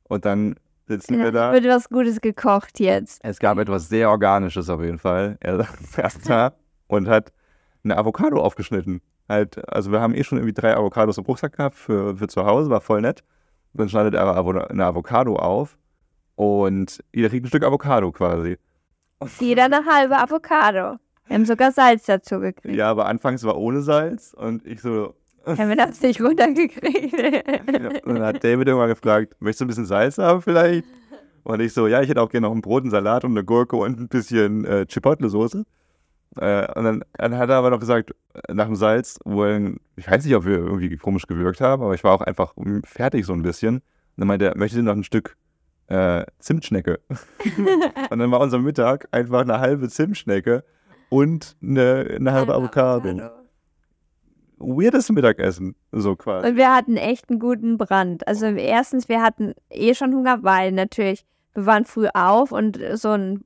Und 0.05 0.25
dann 0.25 0.55
sitzen 0.87 1.19
wir 1.19 1.33
da. 1.33 1.53
Wird 1.53 1.67
was 1.67 1.89
Gutes 1.89 2.21
gekocht 2.21 2.81
jetzt. 2.81 3.21
Es 3.23 3.39
gab 3.39 3.59
etwas 3.59 3.89
sehr 3.89 4.11
Organisches 4.11 4.71
auf 4.71 4.81
jeden 4.81 4.99
Fall. 4.99 5.37
Er 5.41 5.65
saß 5.65 6.21
da 6.27 6.55
und 6.87 7.09
hat 7.09 7.33
eine 7.85 7.97
Avocado 7.97 8.41
aufgeschnitten. 8.41 9.01
Halt, 9.29 9.69
also 9.73 9.93
wir 9.93 10.01
haben 10.01 10.15
eh 10.15 10.25
schon 10.25 10.39
irgendwie 10.39 10.55
drei 10.55 10.75
Avocados 10.75 11.19
im 11.19 11.25
Rucksack 11.25 11.57
gehabt 11.57 11.77
für, 11.77 12.17
für 12.17 12.29
zu 12.29 12.47
Hause, 12.47 12.71
war 12.71 12.81
voll 12.81 13.03
nett. 13.03 13.23
Dann 13.75 13.89
schneidet 13.89 14.15
er 14.15 14.37
eine 14.71 14.87
Avocado 14.87 15.37
auf 15.37 15.77
und 16.35 17.05
jeder 17.13 17.29
kriegt 17.29 17.45
ein 17.45 17.49
Stück 17.49 17.65
Avocado 17.65 18.11
quasi. 18.11 18.57
Jeder 19.39 19.65
eine 19.65 19.85
halbe 19.85 20.17
Avocado. 20.17 20.99
Wir 21.27 21.35
haben 21.35 21.45
sogar 21.45 21.73
Salz 21.73 22.07
dazu 22.07 22.41
gekriegt. 22.41 22.75
Ja, 22.75 22.91
aber 22.91 23.07
anfangs 23.07 23.45
war 23.45 23.59
ohne 23.59 23.83
Salz 23.83 24.35
und 24.35 24.67
ich 24.67 24.81
so. 24.81 25.15
Kevin 25.45 25.81
hat 25.81 25.91
es 25.91 26.01
nicht 26.03 26.21
runtergekriegt. 26.21 27.15
Und 28.07 28.15
dann 28.15 28.23
hat 28.25 28.43
David 28.45 28.69
irgendwann 28.69 28.89
gefragt, 28.89 29.35
möchtest 29.41 29.61
du 29.61 29.65
ein 29.65 29.69
bisschen 29.69 29.87
Salz 29.87 30.19
haben 30.19 30.43
vielleicht? 30.43 30.85
Und 31.45 31.61
ich 31.61 31.73
so, 31.73 31.87
ja, 31.87 32.03
ich 32.03 32.09
hätte 32.09 32.21
auch 32.21 32.29
gerne 32.29 32.47
noch 32.47 32.55
ein 32.55 32.61
Brot, 32.61 32.83
einen 32.83 32.91
Salat 32.91 33.25
und 33.25 33.33
eine 33.33 33.45
Gurke 33.45 33.77
und 33.77 33.99
ein 33.99 34.09
bisschen 34.09 34.65
äh, 34.65 34.87
Chipotle-Soße. 34.89 35.65
Äh, 36.37 36.73
und 36.75 36.85
dann, 36.85 37.05
dann 37.15 37.37
hat 37.37 37.51
er 37.51 37.57
aber 37.57 37.71
noch 37.71 37.81
gesagt, 37.81 38.15
nach 38.49 38.67
dem 38.67 38.77
Salz, 38.77 39.19
wo 39.25 39.45
er, 39.45 39.73
ich 39.97 40.11
weiß 40.11 40.25
nicht, 40.25 40.35
ob 40.35 40.45
wir 40.45 40.59
irgendwie 40.59 40.97
komisch 40.97 41.27
gewirkt 41.27 41.61
haben, 41.61 41.83
aber 41.83 41.95
ich 41.95 42.05
war 42.05 42.13
auch 42.13 42.21
einfach 42.21 42.55
fertig 42.85 43.27
so 43.27 43.33
ein 43.33 43.43
bisschen. 43.43 43.77
Und 43.77 43.83
dann 44.17 44.29
meinte 44.29 44.47
er, 44.47 44.57
möchtest 44.57 44.81
du 44.81 44.85
noch 44.85 44.95
ein 44.95 45.05
Stück 45.05 45.37
äh, 45.89 46.25
Zimtschnecke? 46.39 47.01
und 48.11 48.19
dann 48.19 48.31
war 48.31 48.41
unser 48.41 48.59
Mittag 48.59 49.09
einfach 49.11 49.41
eine 49.41 49.61
halbe 49.61 49.89
Zimtschnecke 49.89 50.65
und 51.09 51.57
eine, 51.63 52.07
eine 52.17 52.33
halbe 52.33 52.55
Avocado. 52.55 53.31
Weirdes 54.61 55.09
Mittagessen, 55.11 55.77
so 55.93 56.17
quasi. 56.17 56.49
Und 56.49 56.57
wir 56.57 56.75
hatten 56.75 56.97
echt 56.97 57.31
einen 57.31 57.39
guten 57.39 57.79
Brand. 57.79 58.27
Also 58.27 58.47
erstens, 58.47 59.09
wir 59.09 59.23
hatten 59.23 59.55
eh 59.71 59.95
schon 59.95 60.13
Hunger, 60.13 60.43
weil 60.43 60.73
natürlich, 60.73 61.25
wir 61.55 61.65
waren 61.65 61.85
früh 61.85 62.09
auf 62.13 62.51
und 62.51 62.79
so 62.95 63.11
ein 63.11 63.45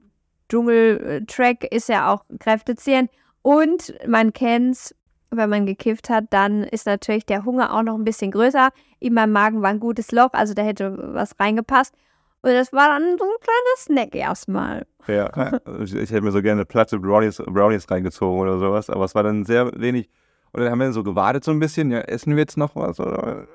Dschungeltrack 0.53 1.65
ist 1.73 1.89
ja 1.89 2.13
auch 2.13 2.25
kräftezehrend. 2.39 3.11
Und 3.41 3.95
man 4.07 4.35
kennt's, 4.35 4.95
wenn 5.31 5.49
man 5.49 5.65
gekifft 5.65 6.11
hat, 6.11 6.27
dann 6.31 6.63
ist 6.63 6.87
natürlich 6.87 7.25
der 7.25 7.47
Hunger 7.47 7.75
auch 7.75 7.83
noch 7.83 7.95
ein 7.95 8.05
bisschen 8.05 8.31
größer. 8.31 8.69
In 9.01 9.15
meinem 9.15 9.33
Magen 9.33 9.63
war 9.63 9.71
ein 9.71 9.81
gutes 9.81 10.13
Loch, 10.13 10.29
also 10.33 10.53
da 10.53 10.63
hätte 10.63 10.97
was 11.15 11.35
reingepasst. 11.41 11.95
Und 12.43 12.53
das 12.53 12.73
war 12.73 12.89
dann 12.89 13.17
so 13.19 13.25
ein 13.25 13.41
kleiner 13.41 13.77
Snack 13.79 14.15
erstmal. 14.15 14.85
Ja, 15.07 15.59
ich, 15.83 15.95
ich 15.95 16.11
hätte 16.11 16.21
mir 16.23 16.33
so 16.33 16.43
gerne 16.43 16.61
eine 16.61 16.67
Platte 16.67 16.99
Brownies, 16.99 17.39
Brownies 17.39 17.91
reingezogen 17.91 18.41
oder 18.41 18.59
sowas, 18.59 18.91
aber 18.91 19.07
es 19.07 19.15
war 19.15 19.23
dann 19.23 19.45
sehr 19.45 19.71
wenig. 19.81 20.11
Und 20.53 20.63
dann 20.63 20.71
haben 20.71 20.81
wir 20.81 20.93
so 20.93 21.03
gewartet 21.03 21.45
so 21.45 21.51
ein 21.51 21.61
bisschen, 21.61 21.91
ja, 21.91 22.01
essen 22.01 22.37
wir 22.37 22.41
jetzt 22.41 22.59
noch 22.59 22.77
was? 22.77 23.01
Oder? 23.01 23.47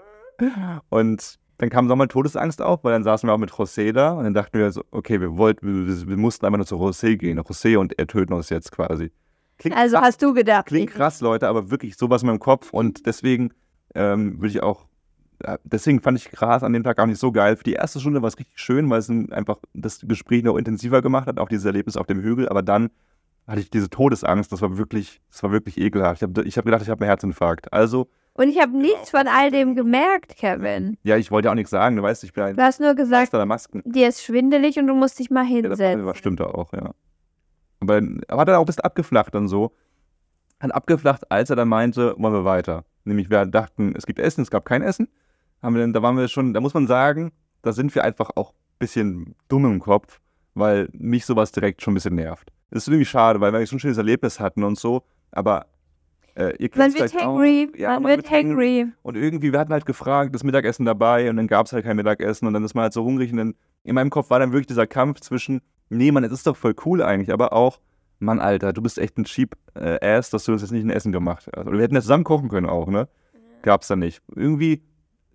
Und 0.90 1.38
dann 1.58 1.70
kam 1.70 1.88
nochmal 1.88 2.08
Todesangst 2.08 2.62
auf, 2.62 2.84
weil 2.84 2.94
dann 2.94 3.04
saßen 3.04 3.28
wir 3.28 3.34
auch 3.34 3.40
mit 3.40 3.52
José 3.52 3.92
da 3.92 4.12
und 4.12 4.24
dann 4.24 4.34
dachten 4.34 4.60
wir 4.60 4.72
so, 4.72 4.84
okay, 4.92 5.20
wir 5.20 5.38
wollten, 5.38 5.88
wir, 5.88 6.08
wir 6.08 6.18
mussten 6.18 6.46
einfach 6.46 6.58
nur 6.58 6.68
zu 6.68 6.76
José 6.76 7.18
gehen. 7.18 7.40
José 7.40 7.78
und 7.78 7.98
er 7.98 8.08
töten 8.08 8.34
uns 8.34 8.50
jetzt 8.50 8.72
quasi. 8.72 9.12
klingt 9.58 9.76
Also 9.76 9.96
krass, 9.96 10.06
hast 10.06 10.22
du 10.22 10.34
gedacht. 10.34 10.68
klingt 10.68 10.92
krass, 10.92 11.20
Leute, 11.22 11.48
aber 11.48 11.72
wirklich 11.72 11.98
sowas 11.98 12.22
in 12.22 12.28
meinem 12.28 12.40
Kopf 12.40 12.72
und 12.72 13.08
deswegen 13.08 13.54
ähm, 13.96 14.40
würde 14.40 14.50
ich 14.50 14.62
auch, 14.62 14.86
deswegen 15.64 16.00
fand 16.02 16.20
ich 16.20 16.30
Gras 16.30 16.62
an 16.62 16.74
dem 16.74 16.84
Tag 16.84 17.00
auch 17.00 17.06
nicht 17.08 17.20
so 17.20 17.32
geil. 17.32 17.56
Für 17.56 17.64
die 17.64 17.74
erste 17.74 18.00
Stunde 18.00 18.22
war 18.22 18.28
es 18.28 18.38
richtig 18.38 18.60
schön, 18.60 18.88
weil 18.90 19.00
es 19.00 19.10
einfach 19.10 19.58
das 19.74 20.02
Gespräch 20.08 20.44
noch 20.44 20.58
intensiver 20.58 21.02
gemacht 21.02 21.28
hat, 21.28 21.40
auch 21.40 21.50
dieses 21.50 21.66
Erlebnis 21.66 21.98
auf 21.98 22.06
dem 22.06 22.22
Hügel, 22.22 22.50
aber 22.50 22.62
dann 22.62 22.92
hatte 23.48 23.62
ich 23.62 23.72
diese 23.72 23.90
Todesangst, 23.90 24.52
das 24.52 24.62
war 24.62 24.78
wirklich, 24.78 25.22
das 25.32 25.42
war 25.42 25.52
wirklich 25.52 25.78
ekelhaft. 25.78 26.22
Ich 26.22 26.24
habe 26.24 26.44
ich 26.44 26.58
hab 26.58 26.66
gedacht, 26.66 26.82
ich 26.82 26.90
habe 26.90 27.02
einen 27.02 27.10
Herzinfarkt. 27.10 27.72
Also, 27.72 28.10
Und 28.38 28.50
ich 28.50 28.62
habe 28.62 28.78
nichts 28.78 29.10
von 29.10 29.28
all 29.28 29.52
dem 29.52 29.76
gemerkt, 29.76 30.38
Kevin. 30.38 30.98
ja, 31.04 31.18
ich 31.18 31.32
wollte 31.32 31.48
ja 31.48 31.52
auch 31.52 31.56
nichts 31.56 31.72
sagen, 31.72 31.96
du 31.98 32.04
weißt, 32.04 32.24
ich 32.24 32.34
bin 32.34 32.44
ein 32.44 32.56
Du 32.56 32.62
hast 32.64 32.80
nur 32.80 32.94
gesagt, 32.96 33.22
Meister 33.24 33.38
der 33.38 33.46
Masken. 33.48 33.82
dir 33.86 34.08
ist 34.08 34.24
schwindelig 34.24 34.78
und 34.80 34.88
du 34.88 34.94
musst 34.94 35.18
dich 35.20 35.30
mal 35.30 35.44
Ja, 35.46 35.62
das 35.64 35.80
hinsetzen. 35.80 36.16
stimmt 36.16 36.42
auch, 36.42 36.72
ja. 36.72 36.92
Aber 37.80 38.02
aber 38.28 38.42
hat 38.42 38.48
er 38.50 38.58
auch 38.60 38.64
ein 38.64 38.66
bisschen 38.66 38.84
abgeflacht 38.84 39.34
dann 39.36 39.48
so. 39.48 39.72
Hat 40.60 40.74
abgeflacht, 40.74 41.30
als 41.32 41.50
er 41.50 41.56
dann 41.56 41.68
meinte, 41.68 42.16
wollen 42.18 42.34
wir 42.34 42.46
weiter. 42.46 42.86
Nämlich 43.04 43.30
wir 43.30 43.46
dachten, 43.46 43.94
es 43.96 44.06
gibt 44.06 44.20
Essen, 44.20 44.42
es 44.42 44.50
gab 44.52 44.66
kein 44.66 44.82
Essen. 44.82 45.08
Haben 45.62 45.76
wir 45.76 45.82
dann, 45.82 45.94
da 45.94 46.02
waren 46.02 46.18
wir 46.18 46.28
schon, 46.28 46.54
da 46.54 46.62
muss 46.62 46.74
man 46.74 46.88
sagen, 46.88 47.32
da 47.64 47.72
sind 47.74 47.94
wir 47.96 48.04
einfach 48.04 48.30
auch 48.36 48.52
ein 48.52 48.78
bisschen 48.80 49.36
dumm 49.48 49.66
im 49.66 49.80
Kopf, 49.80 50.20
weil 50.54 50.90
mich 50.94 51.26
sowas 51.26 51.52
direkt 51.52 51.82
schon 51.82 51.94
ein 51.94 51.96
bisschen 51.96 52.16
nervt. 52.16 52.52
Das 52.70 52.84
ist 52.84 52.88
irgendwie 52.88 53.06
schade, 53.06 53.40
weil 53.42 53.54
wir 53.54 53.66
so 53.66 53.76
ein 53.76 53.80
schönes 53.80 53.98
Erlebnis 53.98 54.40
hatten 54.40 54.64
und 54.64 54.78
so, 54.78 55.04
aber 55.32 55.66
äh, 56.38 56.54
ihr 56.60 56.70
Man 56.76 56.94
wird 56.94 57.16
auch. 57.16 57.22
hangry, 57.22 57.72
Ja, 57.76 58.00
man 58.00 58.16
wird 58.18 58.30
hangry. 58.32 58.88
und 59.04 59.18
irgendwie, 59.18 59.52
wir 59.52 59.60
hatten 59.60 59.74
halt 59.74 59.86
gefragt, 59.86 60.34
das 60.36 60.44
Mittagessen 60.44 60.86
dabei 60.86 61.30
und 61.30 61.38
dann 61.38 61.48
gab 61.48 61.66
es 61.66 61.74
halt 61.74 61.84
kein 61.86 61.96
Mittagessen 61.98 62.48
und 62.48 62.54
dann 62.54 62.64
ist 62.64 62.74
man 62.76 62.84
halt 62.84 62.94
so 62.94 63.04
hungrig 63.04 63.32
und 63.32 63.38
dann 63.38 63.56
in 63.84 63.96
meinem 63.96 64.10
Kopf 64.10 64.30
war 64.30 64.40
dann 64.40 64.52
wirklich 64.52 64.68
dieser 64.68 64.88
Kampf 64.88 65.20
zwischen, 65.22 65.62
nee, 65.90 66.12
Mann, 66.12 66.24
es 66.24 66.32
ist 66.32 66.46
doch 66.48 66.56
voll 66.58 66.76
cool 66.86 67.02
eigentlich, 67.02 67.32
aber 67.34 67.54
auch, 67.54 67.80
Mann, 68.20 68.40
Alter, 68.40 68.74
du 68.74 68.82
bist 68.82 68.98
echt 68.98 69.18
ein 69.18 69.26
cheap 69.26 69.56
äh, 69.76 70.00
Ass, 70.06 70.30
dass 70.30 70.44
du 70.46 70.52
uns 70.52 70.62
jetzt 70.62 70.72
nicht 70.72 70.84
ein 70.84 70.90
Essen 70.90 71.12
gemacht 71.12 71.48
hast. 71.56 71.68
Oder 71.68 71.74
wir 71.78 71.84
hätten 71.84 71.96
ja 71.96 72.02
zusammen 72.02 72.24
kochen 72.24 72.50
können 72.50 72.66
auch, 72.68 72.88
ne? 72.88 73.08
Gab's 73.62 73.88
dann 73.88 74.00
nicht. 74.00 74.22
Irgendwie 74.36 74.82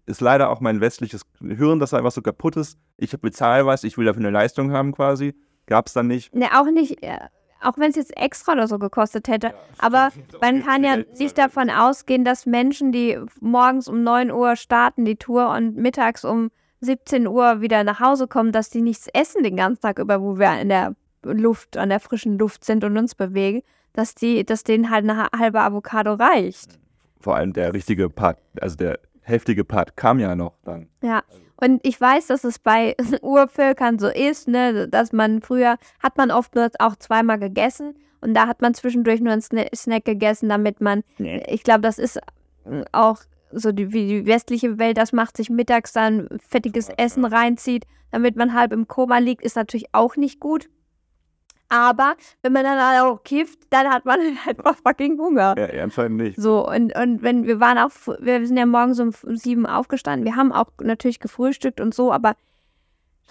ist 0.06 0.20
leider 0.20 0.50
auch 0.50 0.60
mein 0.60 0.80
westliches 0.80 1.22
Hirn, 1.40 1.78
das 1.78 1.94
einfach 1.94 2.10
so 2.10 2.22
kaputt 2.22 2.56
ist. 2.56 2.76
Ich 2.96 3.12
bezahle 3.20 3.66
was, 3.66 3.84
ich 3.84 3.96
will 3.98 4.04
dafür 4.06 4.20
eine 4.22 4.30
Leistung 4.30 4.72
haben 4.72 4.92
quasi. 4.92 5.34
Gab's 5.66 5.92
dann 5.92 6.08
nicht. 6.08 6.34
Ne, 6.34 6.46
auch 6.56 6.66
nicht, 6.72 7.02
äh, 7.04 7.18
auch 7.62 7.78
wenn 7.78 7.90
es 7.90 7.96
jetzt 7.96 8.16
extra 8.16 8.52
oder 8.52 8.68
so 8.68 8.78
gekostet 8.78 9.28
hätte. 9.28 9.54
Aber 9.78 10.10
man 10.40 10.64
kann 10.64 10.84
ja 10.84 10.98
nicht 11.18 11.38
davon 11.38 11.70
ausgehen, 11.70 12.24
dass 12.24 12.46
Menschen, 12.46 12.92
die 12.92 13.18
morgens 13.40 13.88
um 13.88 14.02
9 14.02 14.30
Uhr 14.30 14.56
starten 14.56 15.04
die 15.04 15.16
Tour 15.16 15.50
und 15.50 15.76
mittags 15.76 16.24
um 16.24 16.50
17 16.80 17.26
Uhr 17.26 17.60
wieder 17.60 17.84
nach 17.84 18.00
Hause 18.00 18.26
kommen, 18.26 18.52
dass 18.52 18.70
die 18.70 18.82
nichts 18.82 19.06
essen 19.12 19.42
den 19.42 19.56
ganzen 19.56 19.80
Tag 19.80 19.98
über, 19.98 20.20
wo 20.20 20.38
wir 20.38 20.60
in 20.60 20.68
der 20.68 20.94
Luft, 21.22 21.76
an 21.76 21.88
der 21.88 22.00
frischen 22.00 22.38
Luft 22.38 22.64
sind 22.64 22.82
und 22.84 22.96
uns 22.98 23.14
bewegen, 23.14 23.62
dass 23.92 24.14
die, 24.14 24.44
dass 24.44 24.64
denen 24.64 24.90
halt 24.90 25.08
eine 25.08 25.28
halbe 25.38 25.60
Avocado 25.60 26.14
reicht. 26.14 26.78
Vor 27.20 27.36
allem 27.36 27.52
der 27.52 27.72
richtige 27.72 28.10
Part, 28.10 28.38
also 28.60 28.76
der 28.76 28.98
heftige 29.22 29.64
Part 29.64 29.96
kam 29.96 30.18
ja 30.18 30.34
noch 30.34 30.58
dann. 30.64 30.88
Ja, 31.02 31.22
und 31.56 31.80
ich 31.84 32.00
weiß, 32.00 32.26
dass 32.26 32.44
es 32.44 32.58
bei 32.58 32.96
Urvölkern 33.22 33.98
so 33.98 34.08
ist, 34.08 34.48
ne, 34.48 34.88
dass 34.88 35.12
man 35.12 35.42
früher 35.42 35.76
hat 36.00 36.16
man 36.16 36.30
oft 36.30 36.54
nur 36.54 36.70
auch 36.78 36.96
zweimal 36.96 37.38
gegessen 37.38 37.94
und 38.20 38.34
da 38.34 38.46
hat 38.46 38.62
man 38.62 38.72
zwischendurch 38.74 39.20
nur 39.20 39.32
einen 39.32 39.42
Sna 39.42 39.64
Snack 39.74 40.04
gegessen, 40.04 40.48
damit 40.48 40.80
man, 40.80 41.02
ich 41.18 41.62
glaube, 41.62 41.82
das 41.82 41.98
ist 41.98 42.16
äh, 42.16 42.84
auch 42.92 43.18
so 43.50 43.70
die, 43.70 43.92
wie 43.92 44.06
die 44.06 44.26
westliche 44.26 44.78
Welt 44.78 44.96
das 44.96 45.12
macht, 45.12 45.36
sich 45.36 45.50
mittags 45.50 45.92
dann 45.92 46.28
fettiges 46.48 46.88
Essen 46.88 47.24
reinzieht, 47.24 47.84
damit 48.10 48.36
man 48.36 48.54
halb 48.54 48.72
im 48.72 48.88
Koma 48.88 49.18
liegt, 49.18 49.42
ist 49.42 49.56
natürlich 49.56 49.86
auch 49.92 50.16
nicht 50.16 50.40
gut. 50.40 50.68
Aber 51.72 52.16
wenn 52.42 52.52
man 52.52 52.64
dann 52.64 53.02
auch 53.02 53.22
kifft, 53.24 53.60
dann 53.70 53.88
hat 53.88 54.04
man 54.04 54.20
halt 54.44 54.58
einfach 54.58 54.76
fucking 54.76 55.18
Hunger. 55.18 55.54
Ja, 55.56 55.82
anscheinend 55.82 56.18
nicht. 56.18 56.38
So, 56.38 56.68
und, 56.68 56.94
und 56.94 57.22
wenn 57.22 57.46
wir 57.46 57.60
waren 57.60 57.78
auch, 57.78 57.90
wir 58.20 58.46
sind 58.46 58.58
ja 58.58 58.66
morgens 58.66 59.00
um 59.00 59.08
f- 59.08 59.24
sieben 59.30 59.64
aufgestanden, 59.64 60.26
wir 60.26 60.36
haben 60.36 60.52
auch 60.52 60.66
natürlich 60.82 61.18
gefrühstückt 61.18 61.80
und 61.80 61.94
so, 61.94 62.12
aber 62.12 62.34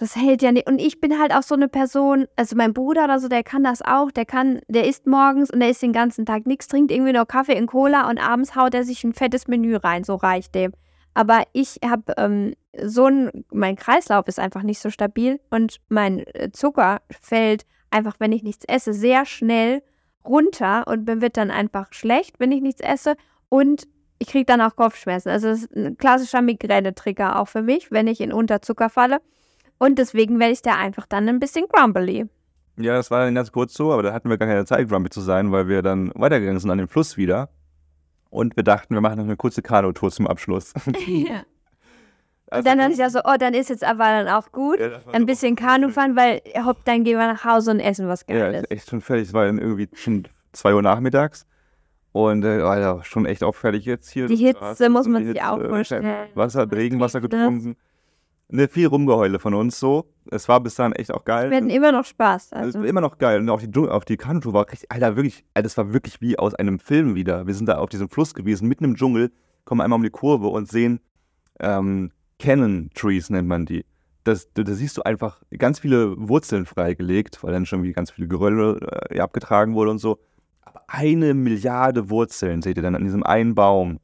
das 0.00 0.16
hält 0.16 0.42
ja 0.42 0.50
nicht. 0.50 0.66
Und 0.66 0.80
ich 0.80 1.00
bin 1.00 1.20
halt 1.20 1.32
auch 1.32 1.44
so 1.44 1.54
eine 1.54 1.68
Person, 1.68 2.26
also 2.34 2.56
mein 2.56 2.74
Bruder 2.74 3.04
oder 3.04 3.20
so, 3.20 3.28
der 3.28 3.44
kann 3.44 3.62
das 3.62 3.80
auch, 3.82 4.10
der 4.10 4.24
kann, 4.24 4.60
der 4.66 4.88
isst 4.88 5.06
morgens 5.06 5.50
und 5.52 5.60
der 5.60 5.70
isst 5.70 5.82
den 5.82 5.92
ganzen 5.92 6.26
Tag 6.26 6.44
nichts, 6.44 6.66
trinkt 6.66 6.90
irgendwie 6.90 7.12
nur 7.12 7.26
Kaffee 7.26 7.52
in 7.56 7.66
Cola 7.68 8.10
und 8.10 8.18
abends 8.18 8.56
haut 8.56 8.74
er 8.74 8.82
sich 8.82 9.04
ein 9.04 9.12
fettes 9.12 9.46
Menü 9.46 9.76
rein, 9.76 10.02
so 10.02 10.16
reicht 10.16 10.56
dem. 10.56 10.72
Aber 11.14 11.44
ich 11.52 11.78
habe 11.84 12.14
ähm, 12.16 12.54
so 12.82 13.06
ein, 13.06 13.44
mein 13.52 13.76
Kreislauf 13.76 14.26
ist 14.26 14.40
einfach 14.40 14.62
nicht 14.64 14.80
so 14.80 14.90
stabil 14.90 15.38
und 15.50 15.76
mein 15.88 16.26
äh, 16.34 16.50
Zucker 16.52 17.02
fällt 17.20 17.64
einfach, 17.92 18.16
wenn 18.18 18.32
ich 18.32 18.42
nichts 18.42 18.64
esse, 18.66 18.92
sehr 18.92 19.26
schnell 19.26 19.82
runter 20.24 20.86
und 20.86 21.06
mir 21.06 21.20
wird 21.20 21.36
dann 21.36 21.50
einfach 21.50 21.92
schlecht, 21.92 22.38
wenn 22.38 22.52
ich 22.52 22.60
nichts 22.60 22.80
esse 22.80 23.16
und 23.48 23.86
ich 24.18 24.28
kriege 24.28 24.44
dann 24.44 24.60
auch 24.60 24.76
Kopfschmerzen. 24.76 25.30
Also 25.30 25.48
das 25.48 25.64
ist 25.64 25.76
ein 25.76 25.96
klassischer 25.96 26.42
Migräne-Trigger 26.42 27.40
auch 27.40 27.48
für 27.48 27.62
mich, 27.62 27.90
wenn 27.90 28.06
ich 28.06 28.20
in 28.20 28.32
Unterzucker 28.32 28.88
falle. 28.88 29.20
Und 29.78 29.98
deswegen 29.98 30.38
werde 30.38 30.52
ich 30.52 30.62
da 30.62 30.76
einfach 30.76 31.06
dann 31.06 31.28
ein 31.28 31.40
bisschen 31.40 31.66
grumbly. 31.66 32.26
Ja, 32.78 32.94
das 32.94 33.10
war 33.10 33.24
dann 33.24 33.34
ganz 33.34 33.50
kurz 33.50 33.74
so, 33.74 33.92
aber 33.92 34.04
da 34.04 34.12
hatten 34.12 34.30
wir 34.30 34.38
gar 34.38 34.48
keine 34.48 34.64
Zeit, 34.64 34.88
grumpy 34.88 35.10
zu 35.10 35.20
sein, 35.20 35.50
weil 35.50 35.66
wir 35.66 35.82
dann 35.82 36.12
weitergegangen 36.14 36.60
sind 36.60 36.70
an 36.70 36.78
den 36.78 36.86
Fluss 36.86 37.16
wieder. 37.16 37.50
Und 38.30 38.56
wir 38.56 38.62
dachten, 38.62 38.94
wir 38.94 39.00
machen 39.00 39.18
noch 39.18 39.24
eine 39.24 39.36
kurze 39.36 39.60
Kanutour 39.60 40.10
zum 40.12 40.28
Abschluss. 40.28 40.72
Und 42.58 42.66
dann 42.66 42.90
ich 42.92 42.98
ja 42.98 43.10
so, 43.10 43.20
oh, 43.24 43.34
dann 43.38 43.54
ist 43.54 43.70
jetzt 43.70 43.84
aber 43.84 44.04
dann 44.04 44.28
auch 44.28 44.52
gut. 44.52 44.78
Ja, 44.80 45.00
Ein 45.12 45.22
so- 45.22 45.26
bisschen 45.26 45.56
Kanu 45.56 45.88
fahren, 45.88 46.16
weil 46.16 46.40
hopp, 46.64 46.84
dann 46.84 47.04
gehen 47.04 47.18
wir 47.18 47.26
nach 47.26 47.44
Hause 47.44 47.70
und 47.72 47.80
essen 47.80 48.08
was 48.08 48.24
Ja, 48.28 48.38
Geiles. 48.38 48.62
ist 48.64 48.70
echt 48.70 48.90
schon 48.90 49.00
fertig. 49.00 49.28
Es 49.28 49.34
war 49.34 49.46
dann 49.46 49.58
irgendwie 49.58 49.88
schon 49.94 50.28
2 50.52 50.74
Uhr 50.74 50.82
nachmittags. 50.82 51.46
Und 52.12 52.44
äh, 52.44 52.60
Alter, 52.60 53.02
schon 53.04 53.24
echt 53.24 53.42
auch 53.42 53.54
fertig 53.54 53.86
jetzt 53.86 54.10
hier. 54.10 54.26
Die 54.26 54.36
Hitze 54.36 54.90
muss 54.90 55.06
man 55.08 55.24
sich 55.24 55.42
auch 55.42 55.56
Hitze, 55.56 55.68
vorstellen. 55.70 56.28
Wasser, 56.34 56.70
Regenwasser 56.70 57.20
getrunken. 57.22 57.76
Ne, 58.48 58.68
viel 58.68 58.86
Rumgeheule 58.86 59.38
von 59.38 59.54
uns 59.54 59.80
so. 59.80 60.12
Es 60.30 60.46
war 60.46 60.60
bis 60.60 60.74
dann 60.74 60.92
echt 60.92 61.10
auch 61.10 61.24
geil. 61.24 61.48
Wir 61.48 61.56
hatten 61.56 61.70
immer 61.70 61.90
noch 61.90 62.04
Spaß. 62.04 62.48
Es 62.48 62.52
Also. 62.52 62.80
war 62.80 62.86
immer 62.86 63.00
noch 63.00 63.16
geil. 63.16 63.40
Und 63.40 63.48
auch 63.48 63.62
die, 63.62 63.78
auf 63.88 64.04
die 64.04 64.18
Kanutour 64.18 64.52
war 64.52 64.66
richtig, 64.70 64.92
Alter, 64.92 65.16
wirklich, 65.16 65.42
Alter, 65.54 65.62
das 65.62 65.78
war 65.78 65.94
wirklich 65.94 66.20
wie 66.20 66.38
aus 66.38 66.54
einem 66.54 66.78
Film 66.78 67.14
wieder. 67.14 67.46
Wir 67.46 67.54
sind 67.54 67.66
da 67.66 67.78
auf 67.78 67.88
diesem 67.88 68.10
Fluss 68.10 68.34
gewesen, 68.34 68.68
mitten 68.68 68.84
im 68.84 68.94
Dschungel, 68.96 69.32
kommen 69.64 69.80
einmal 69.80 69.96
um 69.96 70.02
die 70.02 70.10
Kurve 70.10 70.48
und 70.48 70.68
sehen 70.68 71.00
ähm, 71.60 72.10
Cannon 72.42 72.90
Trees, 72.94 73.30
nennt 73.30 73.46
man 73.46 73.66
die. 73.66 73.84
Das, 74.24 74.52
da, 74.52 74.64
da 74.64 74.72
siehst 74.74 74.96
du 74.96 75.02
einfach 75.02 75.40
ganz 75.58 75.78
viele 75.78 76.14
Wurzeln 76.28 76.66
freigelegt, 76.66 77.42
weil 77.42 77.52
dann 77.52 77.66
schon 77.66 77.82
wie 77.84 77.92
ganz 77.92 78.10
viele 78.10 78.26
Gerölle 78.26 78.78
äh, 79.10 79.20
abgetragen 79.20 79.74
wurde 79.74 79.92
und 79.92 79.98
so. 79.98 80.18
Aber 80.60 80.82
eine 80.88 81.34
Milliarde 81.34 82.10
Wurzeln 82.10 82.60
seht 82.60 82.76
ihr 82.76 82.82
dann 82.82 82.96
an 82.96 83.04
diesem 83.04 83.22
einen 83.22 83.54
Baum. 83.54 84.00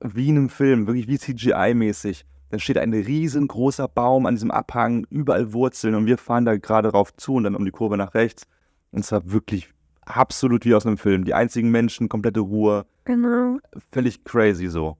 Wie 0.00 0.28
in 0.28 0.36
einem 0.36 0.48
Film, 0.48 0.86
wirklich 0.86 1.08
wie 1.08 1.16
CGI-mäßig. 1.16 2.24
Dann 2.50 2.60
steht 2.60 2.78
ein 2.78 2.92
riesengroßer 2.92 3.88
Baum 3.88 4.26
an 4.26 4.34
diesem 4.34 4.50
Abhang, 4.50 5.06
überall 5.10 5.52
Wurzeln 5.52 5.94
und 5.94 6.06
wir 6.06 6.18
fahren 6.18 6.44
da 6.44 6.56
gerade 6.56 6.90
drauf 6.90 7.14
zu 7.16 7.34
und 7.34 7.44
dann 7.44 7.56
um 7.56 7.64
die 7.64 7.70
Kurve 7.70 7.96
nach 7.96 8.14
rechts. 8.14 8.44
Und 8.92 9.00
es 9.00 9.10
war 9.10 9.30
wirklich 9.30 9.68
absolut 10.04 10.64
wie 10.64 10.74
aus 10.74 10.86
einem 10.86 10.98
Film. 10.98 11.24
Die 11.24 11.34
einzigen 11.34 11.70
Menschen, 11.70 12.08
komplette 12.08 12.40
Ruhe, 12.40 12.84
Genau. 13.04 13.58
völlig 13.90 14.22
crazy 14.24 14.68
so. 14.68 14.96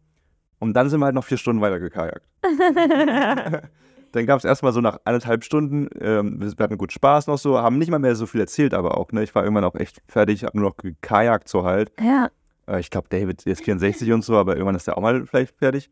Und 0.63 0.75
dann 0.75 0.89
sind 0.89 1.01
wir 1.01 1.07
halt 1.07 1.17
noch 1.17 1.25
vier 1.25 1.39
Stunden 1.39 1.61
weiter 1.61 1.81
gekajakt. 1.81 2.25
Dann 4.13 4.27
gab 4.27 4.39
es 4.39 4.45
erstmal 4.45 4.73
so 4.73 4.81
nach 4.81 5.01
anderthalb 5.05 5.43
Stunden, 5.43 5.89
ähm, 6.01 6.41
wir 6.41 6.65
hatten 6.65 6.79
gut 6.79 6.93
Spaß 6.93 7.27
noch 7.27 7.39
so, 7.39 7.59
haben 7.59 7.79
nicht 7.79 7.91
mal 7.91 7.99
mehr 7.99 8.15
so 8.15 8.27
viel 8.27 8.41
erzählt, 8.41 8.73
aber 8.73 8.97
auch, 8.97 9.11
ne, 9.11 9.25
ich 9.25 9.35
war 9.35 9.43
irgendwann 9.43 9.65
auch 9.65 9.75
echt 9.75 10.03
fertig, 10.07 10.45
hab 10.45 10.55
nur 10.55 10.69
noch 10.69 10.77
gekajakt 10.77 11.49
so 11.49 11.65
halt. 11.65 11.91
ja. 11.99 12.31
Äh, 12.69 12.79
ich 12.79 12.91
glaube, 12.91 13.09
David 13.09 13.45
ist 13.45 13.65
64 13.65 14.13
und 14.13 14.23
so, 14.23 14.37
aber 14.37 14.53
irgendwann 14.53 14.77
ist 14.77 14.87
er 14.87 14.97
auch 14.97 15.03
mal 15.03 15.27
vielleicht 15.27 15.57
fertig. 15.59 15.91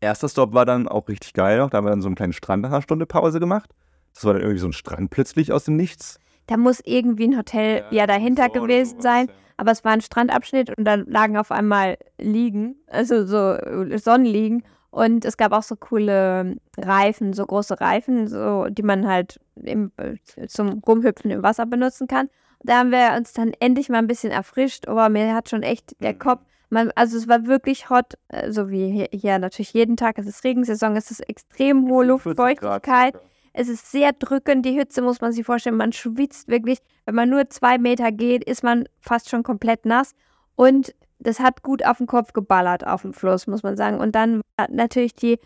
Erster 0.00 0.28
Stop 0.28 0.54
war 0.54 0.66
dann 0.66 0.88
auch 0.88 1.06
richtig 1.06 1.32
geil 1.32 1.58
noch, 1.58 1.70
da 1.70 1.76
haben 1.76 1.86
wir 1.86 1.90
dann 1.90 2.02
so 2.02 2.08
einen 2.08 2.16
kleinen 2.16 2.32
Strand 2.32 2.62
nach 2.62 2.70
einer 2.70 2.82
Stunde 2.82 3.06
Pause 3.06 3.38
gemacht. 3.38 3.70
Das 4.12 4.24
war 4.24 4.32
dann 4.32 4.42
irgendwie 4.42 4.58
so 4.58 4.66
ein 4.66 4.72
Strand 4.72 5.10
plötzlich 5.10 5.52
aus 5.52 5.66
dem 5.66 5.76
Nichts. 5.76 6.18
Da 6.46 6.56
muss 6.56 6.80
irgendwie 6.84 7.24
ein 7.28 7.36
Hotel 7.36 7.84
ja, 7.90 8.06
dahinter 8.06 8.44
so 8.44 8.50
oder 8.52 8.60
gewesen 8.62 9.00
sein. 9.00 9.26
ja. 9.28 9.32
Aber 9.56 9.70
es 9.70 9.84
war 9.84 9.92
ein 9.92 10.00
Strandabschnitt 10.00 10.76
und 10.76 10.84
da 10.84 10.94
lagen 10.94 11.36
auf 11.36 11.52
einmal 11.52 11.96
Liegen, 12.18 12.74
also 12.88 13.24
so 13.24 13.52
äh, 13.52 13.98
Sonnenliegen. 13.98 14.64
Und 14.90 15.24
es 15.24 15.36
gab 15.36 15.52
auch 15.52 15.62
so 15.62 15.76
coole 15.76 16.56
Reifen, 16.78 17.32
so 17.32 17.44
große 17.46 17.80
Reifen, 17.80 18.26
so, 18.28 18.66
die 18.68 18.82
man 18.82 19.06
halt 19.08 19.40
im, 19.56 19.90
äh, 19.96 20.46
zum 20.48 20.80
Rumhüpfen 20.86 21.30
im 21.30 21.42
Wasser 21.42 21.66
benutzen 21.66 22.06
kann. 22.08 22.28
Da 22.62 22.78
haben 22.78 22.90
wir 22.92 23.14
uns 23.16 23.32
dann 23.32 23.52
endlich 23.60 23.88
mal 23.88 23.98
ein 23.98 24.06
bisschen 24.06 24.30
erfrischt. 24.32 24.88
Aber 24.88 25.08
mir 25.08 25.34
hat 25.34 25.48
schon 25.50 25.62
echt 25.62 26.00
der 26.00 26.14
Mhm. 26.14 26.18
Kopf, 26.18 26.40
man, 26.70 26.90
also 26.96 27.16
es 27.16 27.28
war 27.28 27.46
wirklich 27.46 27.90
hot, 27.90 28.14
äh, 28.28 28.50
so 28.50 28.70
wie 28.70 28.90
hier, 28.90 29.08
hier 29.12 29.38
natürlich 29.38 29.72
jeden 29.72 29.96
Tag. 29.96 30.18
Es 30.18 30.26
ist 30.26 30.42
Regensaison, 30.44 30.96
es 30.96 31.10
ist 31.10 31.20
extrem 31.28 31.88
hohe 31.88 32.04
40 32.18 32.58
Grad 32.60 32.86
Luftfeuchtigkeit. 32.86 33.12
circa. 33.14 33.26
Es 33.56 33.68
ist 33.68 33.90
sehr 33.90 34.12
drückend, 34.12 34.66
die 34.66 34.72
Hitze 34.72 35.00
muss 35.00 35.20
man 35.20 35.32
sich 35.32 35.46
vorstellen. 35.46 35.76
Man 35.76 35.92
schwitzt 35.92 36.48
wirklich. 36.48 36.80
Wenn 37.06 37.14
man 37.14 37.30
nur 37.30 37.48
zwei 37.50 37.78
Meter 37.78 38.10
geht, 38.10 38.42
ist 38.44 38.64
man 38.64 38.88
fast 39.00 39.30
schon 39.30 39.44
komplett 39.44 39.86
nass. 39.86 40.12
Und 40.56 40.92
das 41.20 41.38
hat 41.38 41.62
gut 41.62 41.86
auf 41.86 41.98
den 41.98 42.08
Kopf 42.08 42.32
geballert 42.32 42.84
auf 42.84 43.02
dem 43.02 43.12
Fluss, 43.12 43.46
muss 43.46 43.62
man 43.62 43.76
sagen. 43.76 43.98
Und 44.00 44.16
dann 44.16 44.40
natürlich 44.68 45.14
die 45.14 45.38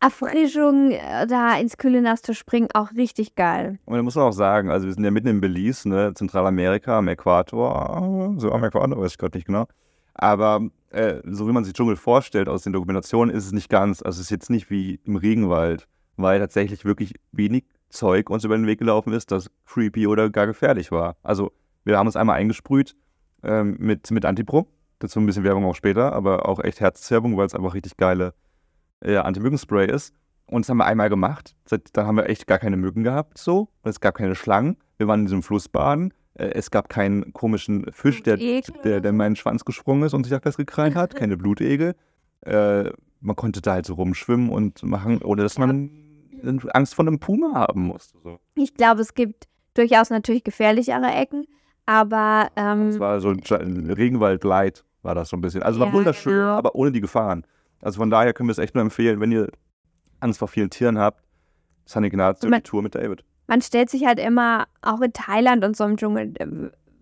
Erfrischung, 0.00 0.92
äh, 0.92 1.26
da 1.26 1.58
ins 1.58 1.76
kühle 1.76 2.00
Nass 2.00 2.22
zu 2.22 2.32
springen, 2.32 2.68
auch 2.74 2.92
richtig 2.92 3.34
geil. 3.34 3.80
Und 3.84 3.96
da 3.96 4.02
muss 4.04 4.14
man 4.14 4.26
auch 4.26 4.32
sagen, 4.32 4.70
also 4.70 4.86
wir 4.86 4.94
sind 4.94 5.02
ja 5.02 5.10
mitten 5.10 5.26
in 5.26 5.40
Belize, 5.40 5.88
ne, 5.88 6.12
Zentralamerika, 6.14 6.98
am 6.98 7.08
Äquator, 7.08 8.34
so 8.36 8.52
am 8.52 8.62
Äquator, 8.62 8.96
weiß 8.96 9.12
ich 9.12 9.18
gerade 9.18 9.36
nicht 9.36 9.48
genau. 9.48 9.66
Aber 10.14 10.68
äh, 10.90 11.16
so 11.24 11.48
wie 11.48 11.52
man 11.52 11.64
sich 11.64 11.74
Dschungel 11.74 11.96
vorstellt 11.96 12.48
aus 12.48 12.62
den 12.62 12.72
Dokumentationen, 12.72 13.34
ist 13.34 13.46
es 13.46 13.52
nicht 13.52 13.68
ganz. 13.68 14.00
Also 14.00 14.20
es 14.20 14.26
ist 14.26 14.30
jetzt 14.30 14.50
nicht 14.50 14.70
wie 14.70 15.00
im 15.04 15.16
Regenwald, 15.16 15.88
weil 16.18 16.38
tatsächlich 16.40 16.84
wirklich 16.84 17.14
wenig 17.32 17.64
Zeug 17.88 18.28
uns 18.28 18.44
über 18.44 18.56
den 18.56 18.66
Weg 18.66 18.78
gelaufen 18.78 19.12
ist, 19.12 19.30
das 19.30 19.50
creepy 19.64 20.06
oder 20.06 20.28
gar 20.28 20.46
gefährlich 20.46 20.92
war. 20.92 21.16
Also 21.22 21.52
wir 21.84 21.96
haben 21.96 22.06
uns 22.06 22.16
einmal 22.16 22.36
eingesprüht 22.36 22.94
ähm, 23.42 23.76
mit, 23.78 24.10
mit 24.10 24.24
Antipro, 24.26 24.68
dazu 24.98 25.20
ein 25.20 25.26
bisschen 25.26 25.44
Werbung 25.44 25.64
auch 25.64 25.74
später, 25.74 26.12
aber 26.12 26.48
auch 26.48 26.62
echt 26.62 26.80
Herzwerbung, 26.80 27.36
weil 27.36 27.46
es 27.46 27.54
einfach 27.54 27.74
richtig 27.74 27.96
geile 27.96 28.34
äh, 29.00 29.16
Anti-Mücken-Spray 29.16 29.90
ist. 29.90 30.12
Und 30.46 30.64
das 30.64 30.70
haben 30.70 30.78
wir 30.78 30.86
einmal 30.86 31.08
gemacht. 31.08 31.54
Dann 31.92 32.06
haben 32.06 32.16
wir 32.16 32.28
echt 32.28 32.46
gar 32.46 32.58
keine 32.58 32.76
Mücken 32.76 33.04
gehabt, 33.04 33.38
so. 33.38 33.68
Und 33.82 33.90
es 33.90 34.00
gab 34.00 34.16
keine 34.16 34.34
Schlangen. 34.34 34.76
Wir 34.96 35.06
waren 35.06 35.20
in 35.20 35.26
diesem 35.26 35.42
Fluss 35.42 35.68
baden. 35.68 36.12
Äh, 36.34 36.50
es 36.54 36.70
gab 36.70 36.88
keinen 36.88 37.32
komischen 37.32 37.86
Fisch, 37.92 38.22
der, 38.22 38.36
der, 38.36 39.00
der 39.00 39.10
in 39.10 39.16
meinen 39.16 39.36
Schwanz 39.36 39.64
gesprungen 39.64 40.02
ist 40.02 40.14
und 40.14 40.24
sich 40.24 40.30
da 40.30 40.40
festgekrallt 40.40 40.94
hat. 40.94 41.14
Keine 41.14 41.36
Blutegel. 41.38 41.94
Äh, 42.42 42.90
man 43.20 43.36
konnte 43.36 43.60
da 43.60 43.74
halt 43.74 43.86
so 43.86 43.94
rumschwimmen 43.94 44.48
und 44.48 44.82
machen, 44.82 45.22
ohne 45.22 45.42
dass 45.42 45.58
man 45.58 45.90
Angst 46.72 46.94
vor 46.94 47.06
einem 47.06 47.18
Puma 47.18 47.54
haben 47.54 47.82
musste. 47.82 48.18
So. 48.22 48.38
Ich 48.54 48.74
glaube, 48.74 49.00
es 49.00 49.14
gibt 49.14 49.46
durchaus 49.74 50.10
natürlich 50.10 50.44
gefährlichere 50.44 51.06
Ecken, 51.12 51.46
aber. 51.86 52.48
Ähm, 52.56 52.88
das 52.90 52.98
war 53.00 53.20
so 53.20 53.30
ein 53.30 53.90
Regenwald 53.90 54.44
Light, 54.44 54.84
war 55.02 55.14
das 55.14 55.28
so 55.30 55.36
ein 55.36 55.40
bisschen. 55.40 55.62
Also 55.62 55.80
war 55.80 55.88
Ja, 55.88 55.92
wunderschön, 55.92 56.32
genau. 56.34 56.48
aber 56.56 56.74
ohne 56.74 56.92
die 56.92 57.00
Gefahren. 57.00 57.44
Also 57.80 57.98
von 58.00 58.10
daher 58.10 58.32
können 58.32 58.48
wir 58.48 58.52
es 58.52 58.58
echt 58.58 58.74
nur 58.74 58.82
empfehlen, 58.82 59.20
wenn 59.20 59.30
ihr 59.32 59.48
Angst 60.20 60.38
vor 60.40 60.48
vielen 60.48 60.70
Tieren 60.70 60.98
habt, 60.98 61.22
San 61.84 62.04
Ignacio, 62.04 62.48
Man- 62.50 62.58
die 62.60 62.64
Tour 62.68 62.82
mit 62.82 62.94
David. 62.94 63.24
man 63.46 63.62
stellt 63.62 63.88
sich 63.88 64.04
halt 64.04 64.18
immer, 64.18 64.66
auch 64.82 65.00
in 65.00 65.12
Thailand 65.12 65.64
und 65.64 65.76
so 65.76 65.84
im 65.84 65.96
Dschungel, 65.96 66.34
äh, 66.38 66.46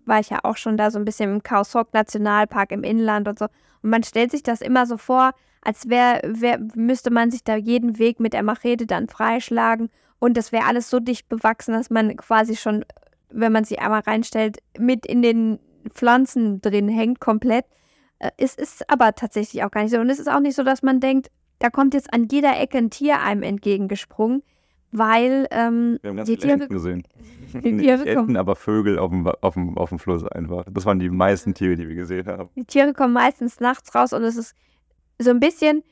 war 0.05 0.20
ich 0.20 0.30
ja 0.30 0.41
auch 0.45 0.57
schon 0.57 0.76
da 0.76 0.91
so 0.91 0.99
ein 0.99 1.05
bisschen 1.05 1.32
im 1.32 1.43
Khao 1.43 1.64
Sok 1.64 1.93
Nationalpark 1.95 2.70
im 2.72 2.84
Inland 2.84 3.26
und 3.26 3.39
so. 3.39 3.47
Und 3.82 3.91
man 3.91 4.03
stellt 4.05 4.30
sich 4.30 4.43
das 4.43 4.61
immer 4.61 4.87
so 4.87 4.99
vor, 4.99 5.32
als 5.67 5.89
wäre, 5.89 6.21
wär, 6.25 6.61
müsste 6.77 7.11
man 7.11 7.33
sich 7.33 7.43
da 7.43 7.57
jeden 7.57 7.99
Weg 7.99 8.21
mit 8.21 8.35
der 8.35 8.45
Machete 8.45 8.87
dann 8.87 9.09
freischlagen. 9.09 9.91
Und 10.21 10.37
das 10.37 10.53
wäre 10.53 10.64
alles 10.64 10.89
so 10.89 11.01
dicht 11.01 11.29
bewachsen, 11.29 11.73
dass 11.73 11.91
man 11.91 12.17
quasi 12.17 12.55
schon, 12.55 12.85
wenn 13.31 13.51
man 13.51 13.64
sich 13.64 13.81
einmal 13.81 14.01
reinstellt, 14.01 14.59
mit 14.79 15.05
in 15.05 15.23
den 15.23 15.59
Pflanzen 15.91 16.61
drin 16.61 16.89
hängt 16.89 17.19
komplett. 17.19 17.64
Äh, 18.21 18.31
Es 18.37 18.55
ist 18.55 18.89
aber 18.89 19.17
tatsächlich 19.17 19.64
auch 19.64 19.73
gar 19.73 19.83
nicht 19.83 19.91
so. 19.91 19.99
Und 19.99 20.09
es 20.09 20.21
ist 20.21 20.31
auch 20.31 20.39
nicht 20.39 20.55
so, 20.55 20.62
dass 20.62 20.85
man 20.85 21.01
denkt, 21.01 21.33
da 21.59 21.69
kommt 21.69 21.95
jetzt 21.95 22.12
an 22.12 22.29
jeder 22.31 22.61
Ecke 22.61 22.79
ein 22.79 22.91
Tier 22.91 23.21
einem 23.21 23.43
entgegengesprungen, 23.43 24.45
weil 24.93 25.49
ähm, 25.51 25.99
Wir 26.03 26.11
haben 26.11 26.17
ganz 26.17 26.29
die 26.29 26.37
viele 26.37 26.47
Tiere, 26.47 26.62
Enten 26.62 26.75
gesehen. 26.75 27.03
die 27.55 27.77
Tiere 27.77 27.99
kommen 28.05 28.19
Enten, 28.19 28.37
aber 28.37 28.55
Vögel 28.55 29.01
auf 29.01 29.11
dem, 29.11 29.27
auf, 29.27 29.55
dem, 29.55 29.77
auf 29.77 29.89
dem 29.89 29.99
Fluss 29.99 30.25
einfach. 30.29 30.64
Das 30.71 30.87
waren 30.87 31.01
die 31.01 31.11
meisten 31.11 31.55
Tiere, 31.55 31.75
die 31.75 31.89
wir 31.89 31.97
gesehen 31.97 32.29
haben. 32.29 32.51
Die 32.55 32.64
Tiere 32.64 32.93
kommen 32.93 33.14
meistens 33.14 33.59
nachts 33.59 33.93
raus 33.97 34.12
und 34.12 34.23
es 34.23 34.37
ist 34.37 34.55
so 35.19 35.31
ein 35.31 35.41
bisschen, 35.41 35.83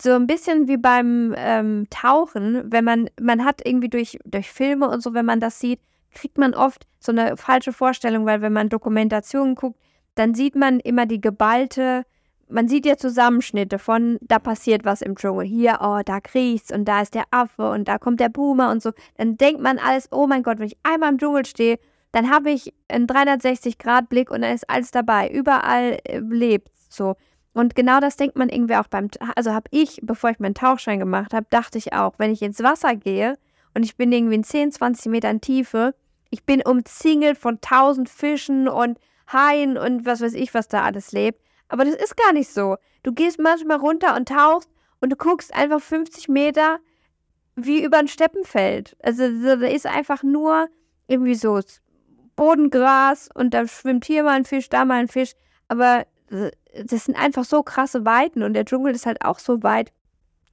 so 0.00 0.12
ein 0.12 0.26
bisschen 0.26 0.68
wie 0.68 0.76
beim 0.76 1.34
ähm, 1.36 1.86
Tauchen, 1.90 2.70
wenn 2.70 2.84
man, 2.84 3.10
man 3.20 3.44
hat 3.44 3.62
irgendwie 3.64 3.88
durch, 3.88 4.18
durch 4.24 4.50
Filme 4.50 4.88
und 4.88 5.02
so, 5.02 5.14
wenn 5.14 5.26
man 5.26 5.40
das 5.40 5.58
sieht, 5.58 5.80
kriegt 6.12 6.38
man 6.38 6.54
oft 6.54 6.86
so 7.00 7.12
eine 7.12 7.36
falsche 7.36 7.72
Vorstellung, 7.72 8.26
weil 8.26 8.40
wenn 8.40 8.52
man 8.52 8.68
Dokumentationen 8.68 9.54
guckt, 9.54 9.78
dann 10.14 10.34
sieht 10.34 10.56
man 10.56 10.80
immer 10.80 11.06
die 11.06 11.20
geballte, 11.20 12.04
man 12.48 12.68
sieht 12.68 12.86
ja 12.86 12.96
Zusammenschnitte 12.96 13.78
von, 13.78 14.18
da 14.20 14.38
passiert 14.38 14.84
was 14.84 15.02
im 15.02 15.16
Dschungel. 15.16 15.46
Hier, 15.46 15.78
oh, 15.80 16.00
da 16.04 16.20
kriecht's 16.20 16.72
und 16.72 16.86
da 16.86 17.02
ist 17.02 17.14
der 17.14 17.24
Affe 17.30 17.70
und 17.70 17.88
da 17.88 17.98
kommt 17.98 18.20
der 18.20 18.30
Puma 18.30 18.70
und 18.72 18.82
so. 18.82 18.92
Dann 19.16 19.36
denkt 19.36 19.60
man 19.60 19.78
alles, 19.78 20.08
oh 20.10 20.26
mein 20.26 20.42
Gott, 20.42 20.58
wenn 20.58 20.66
ich 20.66 20.78
einmal 20.82 21.12
im 21.12 21.18
Dschungel 21.18 21.44
stehe, 21.44 21.78
dann 22.12 22.30
habe 22.30 22.50
ich 22.50 22.72
einen 22.88 23.06
360-Grad-Blick 23.06 24.30
und 24.30 24.42
dann 24.42 24.54
ist 24.54 24.68
alles 24.68 24.90
dabei. 24.90 25.28
Überall 25.30 25.98
äh, 26.04 26.20
lebt 26.20 26.70
so. 26.88 27.16
Und 27.52 27.74
genau 27.74 28.00
das 28.00 28.16
denkt 28.16 28.36
man 28.36 28.48
irgendwie 28.48 28.76
auch 28.76 28.86
beim, 28.86 29.08
also 29.34 29.52
habe 29.52 29.68
ich, 29.70 29.98
bevor 30.02 30.30
ich 30.30 30.38
meinen 30.38 30.54
Tauchschein 30.54 30.98
gemacht 30.98 31.32
habe, 31.32 31.46
dachte 31.50 31.78
ich 31.78 31.92
auch, 31.92 32.14
wenn 32.18 32.32
ich 32.32 32.42
ins 32.42 32.62
Wasser 32.62 32.94
gehe 32.94 33.36
und 33.74 33.82
ich 33.84 33.96
bin 33.96 34.12
irgendwie 34.12 34.36
in 34.36 34.44
10, 34.44 34.72
20 34.72 35.10
Metern 35.10 35.40
Tiefe, 35.40 35.94
ich 36.30 36.44
bin 36.44 36.62
umzingelt 36.62 37.38
von 37.38 37.60
tausend 37.60 38.08
Fischen 38.08 38.68
und 38.68 38.98
Haien 39.32 39.76
und 39.76 40.06
was 40.06 40.20
weiß 40.20 40.34
ich, 40.34 40.54
was 40.54 40.68
da 40.68 40.82
alles 40.82 41.12
lebt. 41.12 41.40
Aber 41.68 41.84
das 41.84 41.94
ist 41.94 42.16
gar 42.16 42.32
nicht 42.32 42.50
so. 42.50 42.76
Du 43.02 43.12
gehst 43.12 43.38
manchmal 43.38 43.78
runter 43.78 44.16
und 44.16 44.28
tauchst 44.28 44.70
und 45.00 45.10
du 45.10 45.16
guckst 45.16 45.54
einfach 45.54 45.80
50 45.80 46.28
Meter 46.28 46.78
wie 47.56 47.82
über 47.82 47.98
ein 47.98 48.08
Steppenfeld. 48.08 48.96
Also 49.02 49.24
so, 49.24 49.56
da 49.56 49.66
ist 49.66 49.86
einfach 49.86 50.22
nur 50.22 50.68
irgendwie 51.06 51.34
so 51.34 51.60
Bodengras 52.36 53.28
und 53.34 53.52
da 53.52 53.66
schwimmt 53.66 54.04
hier 54.04 54.22
mal 54.22 54.36
ein 54.36 54.44
Fisch, 54.44 54.68
da 54.68 54.84
mal 54.84 55.00
ein 55.00 55.08
Fisch. 55.08 55.32
Aber 55.66 56.06
das 56.30 57.04
sind 57.04 57.16
einfach 57.16 57.44
so 57.44 57.62
krasse 57.62 58.04
Weiten 58.04 58.42
und 58.42 58.54
der 58.54 58.64
Dschungel 58.64 58.94
ist 58.94 59.06
halt 59.06 59.24
auch 59.24 59.38
so 59.38 59.62
weit. 59.62 59.92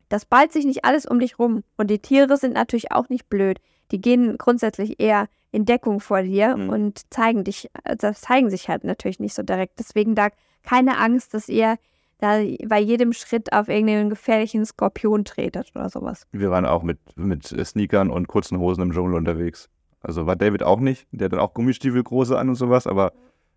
Das 0.10 0.26
ballt 0.26 0.52
sich 0.54 0.66
nicht 0.66 0.86
alles 0.86 1.06
um 1.06 1.20
dich 1.20 1.40
rum. 1.40 1.64
Und 1.78 1.90
die 1.90 2.00
Tiere 2.00 2.38
sind 2.38 2.54
natürlich 2.54 2.92
auch 2.92 3.10
nicht 3.10 3.28
blöd. 3.30 3.60
Die 3.92 4.00
gehen 4.00 4.38
grundsätzlich 4.38 5.00
eher 5.00 5.28
in 5.52 5.66
Deckung 5.66 6.00
vor 6.00 6.22
dir 6.22 6.56
Mhm. 6.58 6.70
und 6.70 7.14
zeigen 7.14 7.44
dich, 7.44 7.70
das 7.98 8.22
zeigen 8.22 8.50
sich 8.50 8.70
halt 8.70 8.84
natürlich 8.84 9.20
nicht 9.20 9.34
so 9.34 9.42
direkt. 9.44 9.80
Deswegen 9.80 10.16
da 10.16 10.30
keine 10.64 10.98
Angst, 10.98 11.34
dass 11.34 11.50
ihr 11.50 11.78
da 12.20 12.40
bei 12.68 12.80
jedem 12.80 13.14
Schritt 13.14 13.52
auf 13.52 13.68
irgendeinen 13.68 14.10
gefährlichen 14.10 14.66
Skorpion 14.66 15.26
tretet 15.26 15.72
oder 15.76 15.90
sowas. 15.90 16.26
Wir 16.32 16.50
waren 16.50 16.66
auch 16.66 16.82
mit, 16.84 17.00
mit 17.16 17.46
Sneakern 17.48 18.10
und 18.10 18.28
kurzen 18.28 18.60
Hosen 18.60 18.82
im 18.84 18.92
Dschungel 18.94 19.16
unterwegs. 19.16 19.70
Also 20.02 20.26
war 20.26 20.36
David 20.36 20.64
auch 20.64 20.80
nicht. 20.80 21.08
Der 21.12 21.26
hat 21.26 21.34
dann 21.34 21.40
auch 21.40 21.54
Gummistiefel 21.54 22.04
große 22.04 22.38
an 22.38 22.50
und 22.50 22.56
sowas, 22.56 22.86
aber 22.88 23.12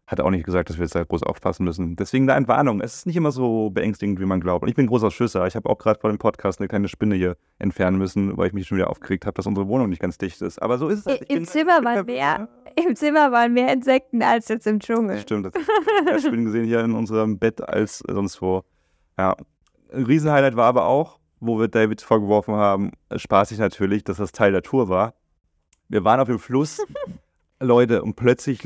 hat 0.08 0.20
auch 0.20 0.30
nicht 0.30 0.44
gesagt, 0.44 0.70
dass 0.70 0.78
wir 0.78 0.84
jetzt 0.84 0.94
da 0.94 1.04
groß 1.04 1.22
aufpassen 1.22 1.64
müssen. 1.64 1.94
Deswegen 1.94 2.26
da 2.26 2.34
Entwarnung. 2.36 2.80
Es 2.80 2.94
ist 2.94 3.06
nicht 3.06 3.16
immer 3.16 3.30
so 3.30 3.68
beängstigend, 3.70 4.18
wie 4.20 4.24
man 4.24 4.40
glaubt. 4.40 4.62
Und 4.62 4.68
ich 4.70 4.74
bin 4.74 4.86
großer 4.86 5.10
Schisser. 5.10 5.46
Ich 5.46 5.54
habe 5.54 5.68
auch 5.68 5.76
gerade 5.76 6.00
vor 6.00 6.08
dem 6.10 6.18
Podcast 6.18 6.60
eine 6.60 6.68
kleine 6.68 6.88
Spinne 6.88 7.14
hier 7.14 7.36
entfernen 7.58 7.98
müssen, 7.98 8.36
weil 8.38 8.46
ich 8.48 8.54
mich 8.54 8.66
schon 8.66 8.78
wieder 8.78 8.88
aufgeregt 8.88 9.26
habe, 9.26 9.34
dass 9.34 9.46
unsere 9.46 9.68
Wohnung 9.68 9.90
nicht 9.90 10.00
ganz 10.00 10.16
dicht 10.16 10.40
ist. 10.40 10.60
Aber 10.62 10.78
so 10.78 10.88
ist 10.88 11.00
es. 11.00 11.06
halt. 11.06 11.22
Im 11.28 11.36
bin- 11.40 11.44
Zimmer 11.46 11.84
waren 11.84 12.06
mehr, 12.06 12.48
im 12.88 12.96
Zimmer 12.96 13.30
waren 13.32 13.52
mehr 13.52 13.70
Insekten 13.70 14.22
als 14.22 14.48
jetzt 14.48 14.66
im 14.66 14.80
Dschungel. 14.80 15.18
Stimmt. 15.18 15.46
Das 15.46 15.52
mehr 16.04 16.18
Spinnen 16.18 16.46
gesehen 16.46 16.64
hier 16.64 16.80
in 16.80 16.94
unserem 16.94 17.38
Bett 17.38 17.60
als 17.60 17.98
sonst 18.08 18.40
wo. 18.40 18.64
Ja. 19.18 19.36
Ein 19.92 20.04
Riesenhighlight 20.04 20.56
war 20.56 20.66
aber 20.66 20.86
auch, 20.86 21.18
wo 21.40 21.60
wir 21.60 21.68
David 21.68 22.00
vorgeworfen 22.00 22.54
haben, 22.54 22.92
spaßig 23.14 23.58
natürlich, 23.58 24.04
dass 24.04 24.16
das 24.16 24.32
Teil 24.32 24.52
der 24.52 24.62
Tour 24.62 24.88
war. 24.88 25.14
Wir 25.88 26.02
waren 26.04 26.18
auf 26.20 26.28
dem 26.28 26.38
Fluss, 26.38 26.82
Leute, 27.60 28.02
und 28.02 28.14
plötzlich, 28.16 28.62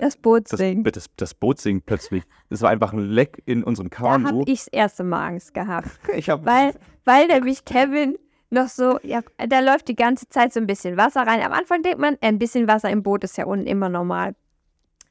Das 0.00 0.16
Boot 0.16 0.50
das, 0.50 0.58
singt. 0.58 0.96
das, 0.96 1.06
das 1.16 1.34
Boot 1.34 1.60
sinkt 1.60 1.84
plötzlich. 1.84 2.24
Es 2.48 2.62
war 2.62 2.70
einfach 2.70 2.92
ein 2.94 3.00
Leck 3.00 3.42
in 3.44 3.62
unserem 3.62 3.90
Da 3.90 3.96
Kanu. 3.96 4.28
habe 4.28 4.42
ich 4.46 4.60
das 4.60 4.68
erste 4.68 5.04
Mal 5.04 5.28
Angst 5.28 5.52
gehabt. 5.52 5.88
Ich 6.14 6.30
hab, 6.30 6.46
Weil, 6.46 6.74
weil 7.04 7.26
nämlich 7.26 7.64
Kevin 7.66 8.18
noch 8.48 8.68
so, 8.68 8.98
ja, 9.02 9.20
da 9.48 9.60
läuft 9.60 9.88
die 9.88 9.94
ganze 9.94 10.28
Zeit 10.28 10.52
so 10.54 10.60
ein 10.60 10.66
bisschen 10.66 10.96
Wasser 10.96 11.26
rein. 11.26 11.42
Am 11.42 11.52
Anfang 11.52 11.82
denkt 11.82 11.98
man, 11.98 12.16
ein 12.22 12.38
bisschen 12.38 12.66
Wasser 12.66 12.90
im 12.90 13.02
Boot 13.02 13.24
ist 13.24 13.36
ja 13.36 13.44
unten 13.44 13.66
immer 13.66 13.88
normal. 13.90 14.34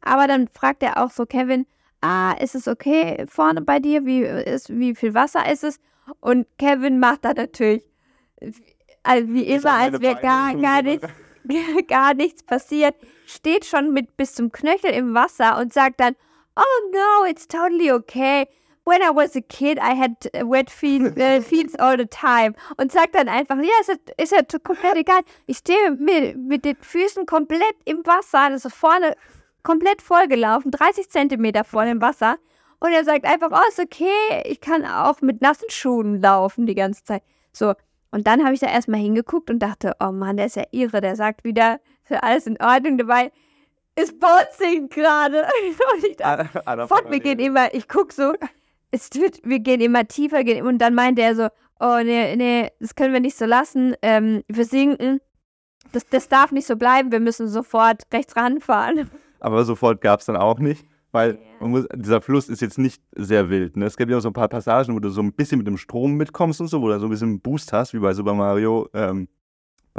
Aber 0.02 0.28
dann 0.28 0.48
fragt 0.48 0.82
er 0.82 1.04
auch 1.04 1.12
so 1.12 1.26
Kevin, 1.26 1.66
ah, 2.02 2.32
ist 2.34 2.56
es 2.56 2.68
okay 2.68 3.26
vorne 3.30 3.62
bei 3.62 3.80
dir? 3.80 4.06
Wie, 4.06 4.22
ist, 4.22 4.70
wie 4.70 4.96
viel 4.96 5.14
Wasser 5.14 5.50
ist 5.52 5.64
es? 5.64 5.80
Und 6.20 6.48
Kevin 6.58 7.00
macht 7.00 7.26
da 7.26 7.34
natürlich, 7.34 7.84
also 9.04 9.28
wie 9.30 9.44
immer, 9.44 9.74
als 9.74 10.02
wäre 10.02 10.20
gar, 10.20 10.56
gar, 10.56 10.82
nichts, 10.82 11.08
gar 11.88 12.14
nichts 12.16 12.44
passiert, 12.44 12.96
steht 13.30 13.66
schon 13.66 13.94
mit 13.94 14.18
bis 14.18 14.34
zum 14.34 14.52
Knöchel 14.52 14.92
im 14.92 15.14
Wasser 15.14 15.58
und 15.58 15.74
sagt 15.74 16.00
dann, 16.00 16.16
oh 16.56 16.92
no, 16.92 17.26
it's 17.30 17.48
totally 17.48 17.92
okay. 17.92 18.48
When 18.86 19.02
I 19.02 19.12
was 19.14 19.36
a 19.36 19.42
kid, 19.42 19.78
I 19.78 19.96
had 19.96 20.30
uh, 20.34 20.50
wet 20.50 20.70
feet, 20.72 21.02
uh, 21.18 21.42
feet 21.42 21.80
all 21.80 21.98
the 21.98 22.08
time. 22.08 22.56
Und 22.78 22.92
sagt 22.92 23.16
dann 23.16 23.30
einfach, 23.30 23.58
ja, 23.58 23.70
ist 23.82 23.90
ja, 23.90 23.96
ist 24.18 24.32
ja 24.32 24.60
komplett 24.60 24.96
egal. 24.96 25.22
Ich 25.46 25.58
stehe 25.58 25.92
mit, 25.92 26.38
mit 26.38 26.66
den 26.66 26.76
Füßen 26.76 27.26
komplett 27.26 27.76
im 27.86 28.06
Wasser, 28.06 28.40
also 28.40 28.70
vorne 28.70 29.16
komplett 29.64 30.02
vollgelaufen, 30.02 30.72
30 30.72 31.10
Zentimeter 31.10 31.64
vor 31.64 31.86
dem 31.86 32.02
Wasser. 32.02 32.38
Und 32.80 32.94
er 32.94 33.04
sagt 33.04 33.26
einfach, 33.26 33.52
oh, 33.52 33.70
ist 33.70 33.80
okay, 33.80 34.42
ich 34.46 34.62
kann 34.62 34.86
auch 34.86 35.22
mit 35.22 35.42
nassen 35.42 35.70
Schuhen 35.70 36.22
laufen 36.22 36.66
die 36.66 36.76
ganze 36.76 37.04
Zeit. 37.04 37.24
So, 37.52 37.74
und 38.12 38.26
dann 38.26 38.44
habe 38.44 38.54
ich 38.54 38.60
da 38.60 38.68
erstmal 38.68 39.02
hingeguckt 39.02 39.50
und 39.50 39.60
dachte, 39.60 39.96
oh 40.00 40.12
Mann, 40.12 40.38
der 40.38 40.48
ist 40.48 40.56
ja 40.56 40.64
irre, 40.72 41.02
der 41.02 41.16
sagt 41.16 41.44
wieder, 41.44 41.80
für 42.10 42.24
alles 42.24 42.48
in 42.48 42.58
Ordnung 42.62 42.98
dabei. 42.98 43.32
Es 43.96 44.12
Boot 44.12 44.48
singt 44.58 44.92
gerade. 44.92 45.44
Fuck, 46.88 47.10
wir 47.10 47.20
gehen 47.20 47.40
immer, 47.40 47.74
ich 47.74 47.88
guck 47.88 48.12
so, 48.12 48.34
es 48.92 49.10
wird, 49.14 49.40
wir 49.44 49.60
gehen 49.60 49.80
immer 49.80 50.06
tiefer, 50.08 50.44
gehen, 50.44 50.66
und 50.66 50.80
dann 50.80 50.96
meinte 50.96 51.22
er 51.22 51.36
so, 51.36 51.48
oh 51.80 52.00
nee, 52.04 52.36
nee, 52.36 52.70
das 52.80 52.96
können 52.96 53.14
wir 53.14 53.22
nicht 53.22 53.38
so 53.38 53.46
lassen, 53.46 53.96
ähm, 54.02 54.44
wir 54.48 54.66
sinken, 54.66 55.22
das, 55.92 56.08
das 56.08 56.28
darf 56.28 56.52
nicht 56.52 56.68
so 56.68 56.76
bleiben, 56.76 57.12
wir 57.12 57.20
müssen 57.20 57.48
sofort 57.48 58.04
rechts 58.14 58.36
ranfahren. 58.36 59.10
Aber 59.40 59.64
sofort 59.64 60.02
gab 60.02 60.20
es 60.20 60.26
dann 60.26 60.36
auch 60.36 60.60
nicht. 60.60 60.86
Weil 61.12 61.40
man 61.60 61.72
muss, 61.72 61.88
dieser 61.96 62.22
Fluss 62.22 62.50
ist 62.50 62.62
jetzt 62.62 62.78
nicht 62.78 63.02
sehr 63.16 63.50
wild. 63.50 63.76
Ne? 63.76 63.86
Es 63.86 63.98
gibt 63.98 64.12
ja 64.12 64.18
auch 64.18 64.22
so 64.22 64.30
ein 64.30 64.34
paar 64.34 64.48
Passagen, 64.48 64.94
wo 64.94 65.00
du 65.00 65.10
so 65.10 65.22
ein 65.22 65.34
bisschen 65.34 65.58
mit 65.58 65.66
dem 65.66 65.78
Strom 65.78 66.14
mitkommst 66.18 66.62
und 66.62 66.68
so, 66.68 66.84
wo 66.84 66.88
du 66.88 67.00
so 67.00 67.08
ein 67.08 67.10
bisschen 67.10 67.30
einen 67.30 67.42
Boost 67.42 67.74
hast, 67.74 67.96
wie 67.96 68.00
bei 68.00 68.14
Super 68.14 68.36
Mario, 68.36 68.88
ähm, 68.94 69.28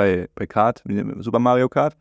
bei, 0.00 0.28
bei 0.34 0.46
Kart, 0.46 0.82
Super 1.18 1.38
Mario 1.38 1.68
Kart. 1.68 1.94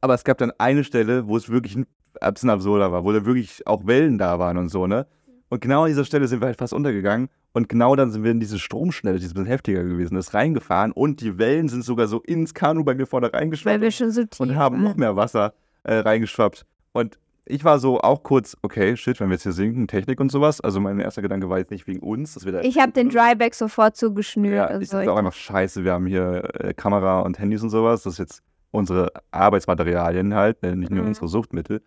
Aber 0.00 0.14
es 0.14 0.24
gab 0.24 0.38
dann 0.38 0.52
eine 0.56 0.84
Stelle, 0.84 1.26
wo 1.28 1.36
es 1.36 1.50
wirklich 1.50 1.76
ein 1.76 1.86
bisschen 2.32 2.48
absurder 2.48 2.90
war, 2.92 3.04
wo 3.04 3.12
da 3.12 3.26
wirklich 3.26 3.66
auch 3.66 3.86
Wellen 3.86 4.16
da 4.16 4.38
waren 4.38 4.56
und 4.56 4.70
so, 4.70 4.86
ne? 4.86 5.06
Und 5.50 5.60
genau 5.60 5.82
an 5.82 5.88
dieser 5.88 6.04
Stelle 6.04 6.26
sind 6.28 6.40
wir 6.40 6.46
halt 6.46 6.58
fast 6.58 6.72
untergegangen. 6.72 7.28
Und 7.52 7.68
genau 7.68 7.96
dann 7.96 8.10
sind 8.10 8.22
wir 8.22 8.30
in 8.30 8.40
diese 8.40 8.58
Stromschnelle, 8.58 9.18
die 9.18 9.24
ist 9.24 9.32
ein 9.32 9.34
bisschen 9.34 9.46
heftiger 9.46 9.82
gewesen, 9.82 10.16
ist 10.16 10.34
reingefahren 10.34 10.92
und 10.92 11.20
die 11.20 11.38
Wellen 11.38 11.68
sind 11.68 11.84
sogar 11.84 12.06
so 12.06 12.20
ins 12.20 12.54
Kanu 12.54 12.84
bei 12.84 12.94
mir 12.94 13.06
vorne 13.06 13.32
reingeschwappt. 13.32 13.74
Weil 13.74 13.80
wir 13.80 13.90
schon 13.90 14.10
so 14.10 14.24
tief 14.24 14.40
und 14.40 14.56
haben 14.56 14.82
noch 14.82 14.96
mehr 14.96 15.16
Wasser 15.16 15.54
äh, 15.84 15.96
reingeschwappt. 15.96 16.64
Und 16.92 17.18
ich 17.48 17.64
war 17.64 17.78
so 17.78 18.00
auch 18.00 18.22
kurz, 18.22 18.56
okay, 18.62 18.96
shit, 18.96 19.18
wenn 19.20 19.28
wir 19.28 19.34
jetzt 19.34 19.42
hier 19.42 19.52
sinken, 19.52 19.88
Technik 19.88 20.20
und 20.20 20.30
sowas. 20.30 20.60
Also 20.60 20.80
mein 20.80 21.00
erster 21.00 21.22
Gedanke 21.22 21.48
war 21.48 21.58
jetzt 21.58 21.70
nicht 21.70 21.86
wegen 21.86 22.00
uns. 22.00 22.34
Dass 22.34 22.44
wir 22.44 22.52
da 22.52 22.60
Ich 22.60 22.78
habe 22.78 22.92
den 22.92 23.08
Dryback 23.08 23.54
sofort 23.54 23.96
zugeschnürt. 23.96 24.54
ja, 24.54 24.66
also 24.66 24.82
ich 24.82 24.90
dachte 24.90 25.12
auch 25.12 25.16
einfach 25.16 25.32
scheiße, 25.32 25.84
wir 25.84 25.92
haben 25.92 26.06
hier 26.06 26.48
äh, 26.60 26.74
Kamera 26.74 27.20
und 27.20 27.38
Handys 27.38 27.62
und 27.62 27.70
sowas. 27.70 28.02
Das 28.02 28.14
ist 28.14 28.18
jetzt 28.18 28.42
unsere 28.70 29.10
Arbeitsmaterialien 29.30 30.34
halt, 30.34 30.62
äh, 30.62 30.74
nicht 30.76 30.90
nur 30.90 31.02
Mhm. 31.02 31.08
unsere 31.08 31.28
Suchtmittel. 31.28 31.82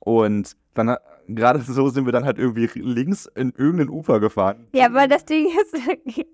Und 0.00 0.52
dann, 0.74 0.96
gerade 1.26 1.60
so 1.60 1.88
sind 1.88 2.04
wir 2.04 2.12
dann 2.12 2.24
halt 2.24 2.38
irgendwie 2.38 2.68
links 2.80 3.26
in 3.34 3.52
irgendein 3.56 3.88
Ufer 3.88 4.20
gefahren. 4.20 4.68
Ja, 4.72 4.92
weil 4.92 5.08
das 5.08 5.24
Ding 5.24 5.46
ist, 5.46 5.74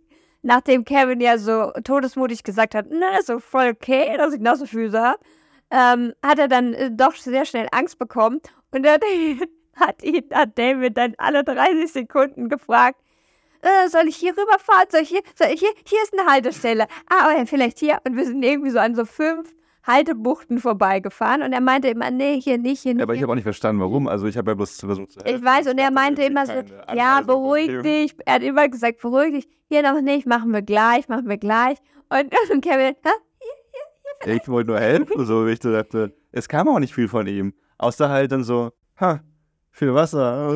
nachdem 0.42 0.84
Kevin 0.84 1.20
ja 1.20 1.38
so 1.38 1.70
todesmutig 1.84 2.42
gesagt 2.42 2.74
hat, 2.74 2.86
na, 2.90 3.18
ist 3.18 3.28
so 3.28 3.38
voll 3.38 3.70
okay, 3.72 4.16
dass 4.18 4.34
ich 4.34 4.40
nasse 4.40 4.66
Füße 4.66 5.00
habe, 5.00 5.18
ähm, 5.70 6.12
hat 6.22 6.38
er 6.38 6.48
dann 6.48 6.74
äh, 6.74 6.90
doch 6.92 7.14
sehr 7.14 7.46
schnell 7.46 7.68
Angst 7.72 7.98
bekommen 7.98 8.40
und 8.74 8.82
dann 8.82 9.00
hat 9.76 10.02
ihn 10.02 10.24
hat 10.32 10.58
David 10.58 10.96
dann 10.96 11.14
alle 11.18 11.44
30 11.44 11.92
Sekunden 11.92 12.48
gefragt, 12.48 13.00
äh, 13.62 13.88
soll 13.88 14.08
ich 14.08 14.16
hier 14.16 14.32
rüberfahren? 14.32 14.86
Soll 14.90 15.00
ich 15.00 15.08
hier? 15.08 15.22
Soll 15.34 15.48
ich 15.48 15.60
hier? 15.60 15.70
Hier 15.86 16.02
ist 16.02 16.12
eine 16.12 16.30
Haltestelle. 16.30 16.86
Ah, 17.08 17.28
oh 17.28 17.38
ja, 17.38 17.46
vielleicht 17.46 17.78
hier. 17.78 17.98
Und 18.06 18.16
wir 18.16 18.26
sind 18.26 18.42
irgendwie 18.42 18.70
so 18.70 18.78
an 18.78 18.94
so 18.94 19.06
fünf 19.06 19.54
Haltebuchten 19.86 20.58
vorbeigefahren 20.58 21.42
und 21.42 21.52
er 21.52 21.60
meinte 21.60 21.88
immer, 21.88 22.10
nee, 22.10 22.40
hier 22.40 22.58
nicht, 22.58 22.82
hier 22.82 22.94
nicht. 22.94 23.00
Ja, 23.00 23.04
aber 23.04 23.14
ich 23.14 23.18
hier 23.18 23.24
habe 23.24 23.32
auch 23.32 23.36
nicht 23.36 23.44
verstanden, 23.44 23.80
warum. 23.80 24.06
Also 24.06 24.26
ich 24.26 24.36
habe 24.36 24.50
ja 24.50 24.54
bloß 24.54 24.80
versucht 24.80 25.12
zu 25.12 25.20
helfen. 25.20 25.38
ich 25.38 25.44
weiß, 25.44 25.68
und 25.68 25.78
er 25.78 25.90
meinte 25.90 26.22
irgendwie 26.22 26.42
immer 26.50 26.64
so, 26.64 26.94
ja, 26.94 27.20
beruhig 27.22 27.82
dich. 27.82 28.14
Er 28.24 28.34
hat 28.34 28.42
immer 28.42 28.68
gesagt, 28.68 29.00
beruhig 29.00 29.32
dich. 29.32 29.48
Hier 29.68 29.82
noch 29.82 30.00
nicht, 30.00 30.26
machen 30.26 30.52
wir 30.52 30.62
gleich, 30.62 31.08
machen 31.08 31.28
wir 31.28 31.38
gleich. 31.38 31.78
Und, 32.10 32.34
und 32.52 32.62
Kevin, 32.62 32.94
hä? 33.02 33.10
Ich 34.26 34.48
wollte 34.48 34.70
nur 34.70 34.80
helfen, 34.80 35.26
so 35.26 35.46
wie 35.46 35.52
ich 35.52 35.60
dachte. 35.60 36.14
Es 36.32 36.48
kam 36.48 36.68
auch 36.68 36.78
nicht 36.78 36.94
viel 36.94 37.08
von 37.08 37.26
ihm. 37.26 37.54
Außer 37.78 38.08
halt 38.08 38.32
dann 38.32 38.44
so, 38.44 38.72
ha, 39.00 39.20
viel 39.70 39.94
Wasser. 39.94 40.48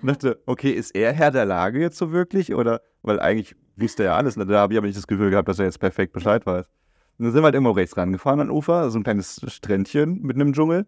Und 0.00 0.06
dachte, 0.08 0.40
okay, 0.46 0.70
ist 0.70 0.94
er 0.94 1.12
Herr 1.12 1.30
der 1.30 1.44
Lage 1.44 1.80
jetzt 1.80 1.98
so 1.98 2.12
wirklich? 2.12 2.54
Oder, 2.54 2.80
weil 3.02 3.20
eigentlich 3.20 3.56
wusste 3.76 4.04
er 4.04 4.10
ja 4.10 4.16
alles. 4.16 4.36
Da 4.36 4.46
habe 4.58 4.72
ich 4.72 4.78
aber 4.78 4.86
nicht 4.86 4.98
das 4.98 5.06
Gefühl 5.06 5.30
gehabt, 5.30 5.48
dass 5.48 5.58
er 5.58 5.66
jetzt 5.66 5.80
perfekt 5.80 6.12
Bescheid 6.12 6.46
weiß. 6.46 6.66
Und 7.18 7.24
dann 7.24 7.32
sind 7.32 7.42
wir 7.42 7.46
halt 7.46 7.54
immer 7.54 7.76
rechts 7.76 7.96
rangefahren 7.96 8.40
an 8.40 8.50
Ufer, 8.50 8.90
so 8.90 8.98
ein 8.98 9.02
kleines 9.02 9.40
Strändchen 9.48 10.22
mitten 10.22 10.40
im 10.40 10.52
Dschungel 10.52 10.86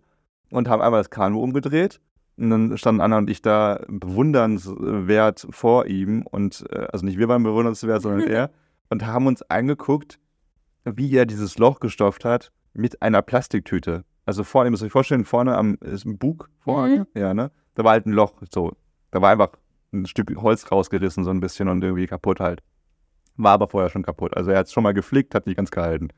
und 0.50 0.68
haben 0.68 0.80
einmal 0.80 1.00
das 1.00 1.10
Kanu 1.10 1.42
umgedreht. 1.42 2.00
Und 2.38 2.50
dann 2.50 2.78
standen 2.78 3.02
Anna 3.02 3.18
und 3.18 3.28
ich 3.28 3.42
da 3.42 3.84
bewundernswert 3.88 5.46
vor 5.50 5.86
ihm 5.86 6.22
und, 6.22 6.64
äh, 6.70 6.86
also 6.90 7.04
nicht 7.04 7.18
wir 7.18 7.28
waren 7.28 7.42
bewundernswert, 7.42 8.00
sondern 8.00 8.26
er, 8.28 8.50
und 8.88 9.06
haben 9.06 9.26
uns 9.26 9.42
angeguckt, 9.42 10.18
wie 10.84 11.14
er 11.14 11.26
dieses 11.26 11.58
Loch 11.58 11.80
gestopft 11.80 12.24
hat 12.24 12.50
mit 12.72 13.02
einer 13.02 13.20
Plastiktüte. 13.20 14.04
Also 14.24 14.44
vorne, 14.44 14.68
ihr 14.68 14.70
müsst 14.70 14.82
euch 14.82 14.92
vorstellen, 14.92 15.24
vorne 15.24 15.56
am 15.56 15.76
ist 15.80 16.04
ein 16.04 16.18
Bug 16.18 16.48
vorne, 16.60 17.06
ja, 17.14 17.34
ne? 17.34 17.50
Da 17.74 17.84
war 17.84 17.92
halt 17.92 18.06
ein 18.06 18.12
Loch, 18.12 18.34
so. 18.50 18.72
Da 19.10 19.20
war 19.20 19.30
einfach 19.30 19.50
ein 19.92 20.06
Stück 20.06 20.34
Holz 20.36 20.70
rausgerissen, 20.70 21.24
so 21.24 21.30
ein 21.30 21.40
bisschen 21.40 21.68
und 21.68 21.82
irgendwie 21.82 22.06
kaputt 22.06 22.40
halt. 22.40 22.62
War 23.36 23.52
aber 23.52 23.68
vorher 23.68 23.90
schon 23.90 24.02
kaputt. 24.02 24.36
Also 24.36 24.50
er 24.50 24.58
hat 24.58 24.66
es 24.66 24.72
schon 24.72 24.82
mal 24.82 24.94
geflickt, 24.94 25.34
hat 25.34 25.46
nicht 25.46 25.56
ganz 25.56 25.70
gehalten. 25.70 26.08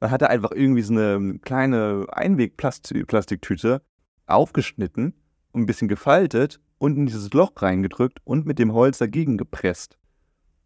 Dann 0.00 0.10
hat 0.10 0.22
er 0.22 0.30
einfach 0.30 0.50
irgendwie 0.52 0.82
so 0.82 0.92
eine 0.92 1.38
kleine 1.38 2.06
Einwegplastiktüte 2.10 3.82
aufgeschnitten 4.26 5.14
und 5.52 5.62
ein 5.62 5.66
bisschen 5.66 5.88
gefaltet 5.88 6.60
und 6.78 6.96
in 6.96 7.06
dieses 7.06 7.32
Loch 7.32 7.52
reingedrückt 7.56 8.18
und 8.24 8.46
mit 8.46 8.58
dem 8.58 8.72
Holz 8.72 8.98
dagegen 8.98 9.38
gepresst. 9.38 9.96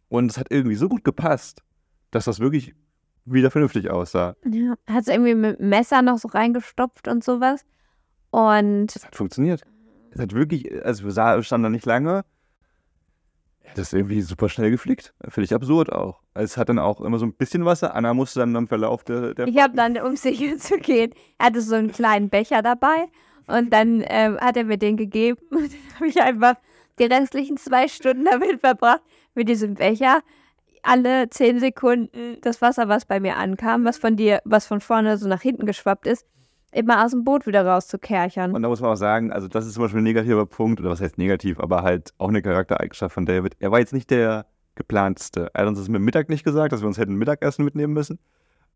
Und 0.09 0.29
es 0.29 0.37
hat 0.37 0.47
irgendwie 0.49 0.75
so 0.75 0.89
gut 0.89 1.03
gepasst, 1.03 1.61
dass 2.09 2.25
das 2.25 2.39
wirklich 2.39 2.75
wieder 3.25 3.51
vernünftig 3.51 3.89
aussah. 3.89 4.35
Ja, 4.45 4.75
hat 4.87 5.01
es 5.01 5.07
irgendwie 5.07 5.35
mit 5.35 5.59
dem 5.59 5.69
Messer 5.69 6.01
noch 6.01 6.17
so 6.17 6.27
reingestopft 6.27 7.07
und 7.07 7.23
sowas. 7.23 7.65
Und 8.31 8.95
Es 8.95 9.05
hat 9.05 9.15
funktioniert. 9.15 9.63
Es 10.11 10.19
hat 10.19 10.33
wirklich, 10.33 10.83
also 10.85 11.05
wir 11.05 11.43
standen 11.43 11.63
da 11.63 11.69
nicht 11.69 11.85
lange. 11.85 12.23
Das 13.75 13.93
irgendwie 13.93 14.21
super 14.21 14.49
schnell 14.49 14.71
geflickt. 14.71 15.13
Finde 15.29 15.45
ich 15.45 15.53
absurd 15.53 15.91
auch. 15.91 16.21
Es 16.33 16.57
hat 16.57 16.69
dann 16.69 16.79
auch 16.79 16.99
immer 17.01 17.19
so 17.19 17.25
ein 17.25 17.33
bisschen 17.33 17.63
Wasser. 17.63 17.95
Anna 17.95 18.13
musste 18.13 18.39
dann 18.39 18.55
im 18.55 18.67
Verlauf 18.67 19.03
der. 19.03 19.33
der 19.33 19.47
ich 19.47 19.57
habe 19.57 19.75
dann, 19.75 19.97
um 19.97 20.15
sicher 20.15 20.57
zu 20.57 20.77
gehen, 20.77 21.13
er 21.37 21.47
hatte 21.47 21.61
so 21.61 21.75
einen 21.75 21.91
kleinen 21.91 22.29
Becher 22.29 22.61
dabei. 22.61 23.07
Und 23.47 23.71
dann 23.71 24.03
ähm, 24.07 24.37
hat 24.39 24.57
er 24.57 24.65
mir 24.65 24.77
den 24.77 24.97
gegeben. 24.97 25.39
Und 25.51 25.71
dann 25.71 25.95
habe 25.95 26.07
ich 26.07 26.21
einfach 26.21 26.55
die 26.99 27.05
restlichen 27.05 27.57
zwei 27.57 27.87
Stunden 27.87 28.25
damit 28.25 28.59
verbracht, 28.59 29.01
mit 29.35 29.47
diesem 29.47 29.75
Becher 29.75 30.21
alle 30.83 31.29
zehn 31.29 31.59
Sekunden 31.59 32.37
das 32.41 32.61
Wasser, 32.61 32.87
was 32.87 33.05
bei 33.05 33.19
mir 33.19 33.37
ankam, 33.37 33.85
was 33.85 33.97
von 33.97 34.15
dir, 34.15 34.41
was 34.45 34.65
von 34.65 34.81
vorne 34.81 35.17
so 35.17 35.27
nach 35.27 35.41
hinten 35.41 35.65
geschwappt 35.65 36.07
ist, 36.07 36.25
immer 36.71 37.03
aus 37.03 37.11
dem 37.11 37.23
Boot 37.23 37.45
wieder 37.45 37.65
rauszukerchern. 37.65 38.53
Und 38.53 38.61
da 38.61 38.69
muss 38.69 38.81
man 38.81 38.91
auch 38.91 38.95
sagen, 38.95 39.31
also 39.31 39.47
das 39.47 39.65
ist 39.65 39.73
zum 39.73 39.83
Beispiel 39.83 40.01
ein 40.01 40.05
negativer 40.05 40.45
Punkt, 40.45 40.79
oder 40.79 40.89
was 40.89 41.01
heißt 41.01 41.17
negativ, 41.17 41.59
aber 41.59 41.83
halt 41.83 42.13
auch 42.17 42.29
eine 42.29 42.41
Charaktereigenschaft 42.41 43.13
von 43.13 43.25
David. 43.25 43.55
Er 43.59 43.71
war 43.71 43.79
jetzt 43.79 43.93
nicht 43.93 44.09
der 44.09 44.45
geplanteste. 44.75 45.49
Er 45.53 45.61
hat 45.61 45.67
uns 45.67 45.79
das 45.79 45.89
mit 45.89 46.01
Mittag 46.01 46.29
nicht 46.29 46.43
gesagt, 46.43 46.71
dass 46.71 46.81
wir 46.81 46.87
uns 46.87 46.97
hätten 46.97 47.15
Mittagessen 47.15 47.65
mitnehmen 47.65 47.93
müssen. 47.93 48.19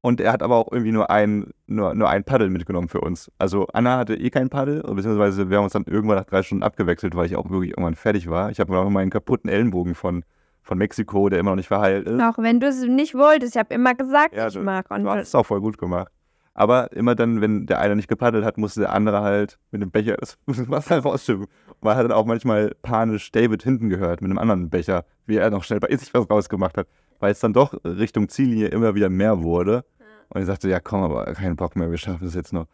Und 0.02 0.22
er 0.22 0.34
hat 0.34 0.44
aber 0.44 0.58
auch 0.58 0.72
irgendwie 0.72 0.92
nur 0.92 1.10
ein, 1.10 1.52
nur, 1.66 1.96
nur 1.96 2.10
ein 2.10 2.24
Paddel 2.24 2.52
mitgenommen 2.52 2.90
für 2.90 3.02
uns. 3.02 3.32
Also 3.40 3.66
Anna 3.74 3.98
hatte 3.98 4.16
eh 4.16 4.30
kein 4.30 4.50
Paddel, 4.50 4.84
beziehungsweise 4.84 5.50
wir 5.50 5.58
haben 5.58 5.64
uns 5.64 5.74
dann 5.74 5.86
irgendwann 5.86 6.18
nach 6.18 6.26
drei 6.26 6.44
Stunden 6.44 6.64
abgewechselt, 6.64 7.16
weil 7.16 7.26
ich 7.26 7.36
auch 7.36 7.50
wirklich 7.50 7.72
irgendwann 7.72 7.96
fertig 7.96 8.30
war. 8.30 8.52
Ich 8.52 8.60
habe 8.60 8.72
noch 8.72 8.88
meinen 8.90 9.10
kaputten 9.10 9.50
Ellenbogen 9.50 9.96
von, 9.96 10.24
von 10.66 10.78
Mexiko, 10.78 11.30
der 11.30 11.40
immer 11.40 11.52
noch 11.52 11.56
nicht 11.58 11.68
verheilt 11.68 12.08
ist. 12.08 12.20
Auch 12.22 12.38
wenn 12.38 12.60
du 12.60 12.68
es 12.68 12.82
nicht 12.84 13.14
wolltest, 13.16 13.56
ich 13.56 13.60
habe 13.60 13.74
immer 13.74 13.94
gesagt, 13.96 14.36
Ja, 14.36 14.48
ich 14.48 14.54
du- 14.56 14.62
mag. 14.62 14.90
Und 14.92 15.04
Du 15.04 15.10
hast 15.10 15.28
es 15.30 15.36
auch 15.36 15.46
voll 15.46 15.62
gut 15.62 15.78
gemacht. 15.78 16.12
Aber 16.58 16.92
immer 16.94 17.16
dann, 17.16 17.42
wenn 17.42 17.66
der 17.66 17.80
eine 17.82 17.96
nicht 17.98 18.08
gepaddelt 18.08 18.44
hat, 18.46 18.58
musste 18.58 18.80
der 18.82 18.94
andere 18.94 19.22
halt 19.22 19.60
mit 19.72 19.82
dem 19.82 19.92
Becher 19.92 20.16
das 20.18 20.38
Wasser 20.48 21.00
rausschippen. 21.00 21.44
Und 21.44 21.84
man 21.84 21.96
hat 21.98 22.06
dann 22.06 22.12
auch 22.14 22.26
manchmal 22.26 22.74
panisch 22.82 23.32
David 23.32 23.62
hinten 23.62 23.90
gehört 23.90 24.22
mit 24.22 24.32
einem 24.32 24.38
anderen 24.40 24.70
Becher, 24.70 25.04
wie 25.26 25.36
er 25.38 25.50
noch 25.52 25.64
schnell 25.64 25.80
bei 25.80 25.96
sich 25.96 26.14
was 26.14 26.30
rausgemacht 26.30 26.78
hat, 26.78 26.88
weil 27.20 27.32
es 27.34 27.40
dann 27.40 27.54
doch 27.54 27.74
Richtung 27.86 28.30
Ziellinie 28.30 28.68
immer 28.70 28.96
wieder 28.96 29.10
mehr 29.10 29.44
wurde. 29.44 29.84
Und 30.30 30.40
ich 30.42 30.48
sagte, 30.48 30.70
ja 30.70 30.80
komm, 30.80 31.04
aber 31.04 31.26
keinen 31.34 31.58
Bock 31.58 31.76
mehr, 31.76 31.92
wir 31.92 31.98
schaffen 31.98 32.26
es 32.26 32.34
jetzt 32.34 32.54
noch. 32.54 32.66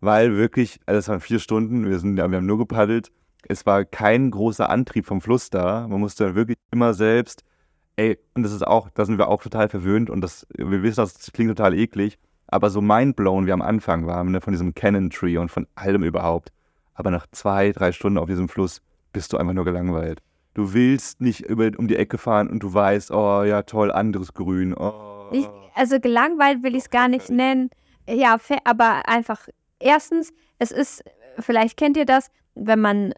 Weil 0.00 0.36
wirklich, 0.36 0.78
also 0.86 0.98
es 1.00 1.08
waren 1.08 1.20
vier 1.20 1.38
Stunden, 1.40 1.88
wir, 1.88 1.98
sind, 1.98 2.16
ja, 2.16 2.30
wir 2.30 2.38
haben 2.38 2.46
nur 2.46 2.58
gepaddelt. 2.58 3.10
Es 3.48 3.66
war 3.66 3.84
kein 3.84 4.30
großer 4.30 4.68
Antrieb 4.70 5.06
vom 5.06 5.20
Fluss 5.20 5.50
da. 5.50 5.86
Man 5.88 6.00
musste 6.00 6.34
wirklich 6.34 6.58
immer 6.70 6.94
selbst, 6.94 7.44
ey, 7.96 8.18
und 8.34 8.42
das 8.42 8.52
ist 8.52 8.66
auch, 8.66 8.88
da 8.90 9.04
sind 9.04 9.18
wir 9.18 9.28
auch 9.28 9.42
total 9.42 9.68
verwöhnt 9.68 10.10
und 10.10 10.20
das, 10.20 10.46
wir 10.56 10.82
wissen, 10.82 10.96
das 10.96 11.32
klingt 11.32 11.50
total 11.50 11.74
eklig, 11.74 12.18
aber 12.46 12.70
so 12.70 12.80
mindblown 12.80 13.46
wie 13.46 13.52
am 13.52 13.62
Anfang 13.62 14.06
waren, 14.06 14.30
ne, 14.30 14.40
von 14.40 14.52
diesem 14.52 14.74
Cannon 14.74 15.10
Tree 15.10 15.38
und 15.38 15.50
von 15.50 15.66
allem 15.74 16.02
überhaupt. 16.02 16.52
Aber 16.94 17.10
nach 17.10 17.26
zwei, 17.32 17.72
drei 17.72 17.92
Stunden 17.92 18.18
auf 18.18 18.28
diesem 18.28 18.48
Fluss 18.48 18.80
bist 19.12 19.32
du 19.32 19.36
einfach 19.36 19.54
nur 19.54 19.64
gelangweilt. 19.64 20.20
Du 20.54 20.72
willst 20.72 21.20
nicht 21.20 21.40
über, 21.40 21.70
um 21.76 21.88
die 21.88 21.96
Ecke 21.96 22.16
fahren 22.16 22.48
und 22.48 22.62
du 22.62 22.72
weißt, 22.72 23.10
oh 23.10 23.42
ja, 23.42 23.62
toll, 23.62 23.90
anderes 23.90 24.34
Grün. 24.34 24.72
Oh, 24.74 25.28
Ich, 25.32 25.48
also 25.74 25.98
gelangweilt 25.98 26.62
will 26.62 26.76
ich 26.76 26.84
es 26.84 26.90
gar 26.90 27.08
nicht 27.08 27.28
nennen. 27.28 27.70
Ja, 28.08 28.38
aber 28.64 29.08
einfach, 29.08 29.48
erstens, 29.80 30.32
es 30.58 30.70
ist, 30.70 31.02
vielleicht 31.40 31.76
kennt 31.76 31.96
ihr 31.96 32.04
das, 32.04 32.30
wenn 32.54 32.80
man 32.80 33.14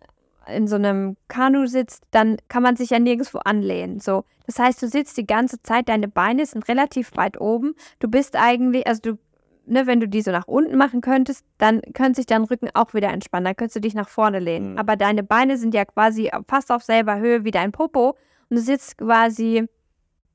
in 0.48 0.66
so 0.66 0.76
einem 0.76 1.16
Kanu 1.28 1.66
sitzt, 1.66 2.04
dann 2.10 2.36
kann 2.48 2.62
man 2.62 2.76
sich 2.76 2.90
ja 2.90 2.98
nirgendwo 2.98 3.38
anlehnen. 3.38 4.00
So. 4.00 4.24
Das 4.46 4.58
heißt, 4.58 4.82
du 4.82 4.88
sitzt 4.88 5.16
die 5.16 5.26
ganze 5.26 5.62
Zeit, 5.62 5.88
deine 5.88 6.08
Beine 6.08 6.46
sind 6.46 6.68
relativ 6.68 7.16
weit 7.16 7.40
oben. 7.40 7.74
Du 7.98 8.08
bist 8.08 8.36
eigentlich, 8.36 8.86
also 8.86 9.00
du, 9.02 9.18
ne, 9.66 9.86
wenn 9.86 10.00
du 10.00 10.08
die 10.08 10.22
so 10.22 10.30
nach 10.30 10.46
unten 10.46 10.76
machen 10.76 11.00
könntest, 11.00 11.44
dann 11.58 11.82
könnte 11.94 12.16
sich 12.16 12.26
dein 12.26 12.44
Rücken 12.44 12.68
auch 12.74 12.94
wieder 12.94 13.08
entspannen. 13.08 13.44
Dann 13.44 13.56
könntest 13.56 13.76
du 13.76 13.80
dich 13.80 13.94
nach 13.94 14.08
vorne 14.08 14.38
lehnen. 14.38 14.72
Mhm. 14.72 14.78
Aber 14.78 14.96
deine 14.96 15.22
Beine 15.22 15.56
sind 15.56 15.74
ja 15.74 15.84
quasi 15.84 16.30
fast 16.46 16.70
auf 16.70 16.82
selber 16.82 17.18
Höhe 17.18 17.44
wie 17.44 17.50
dein 17.50 17.72
Popo. 17.72 18.16
Und 18.48 18.56
du 18.56 18.60
sitzt 18.60 18.98
quasi 18.98 19.66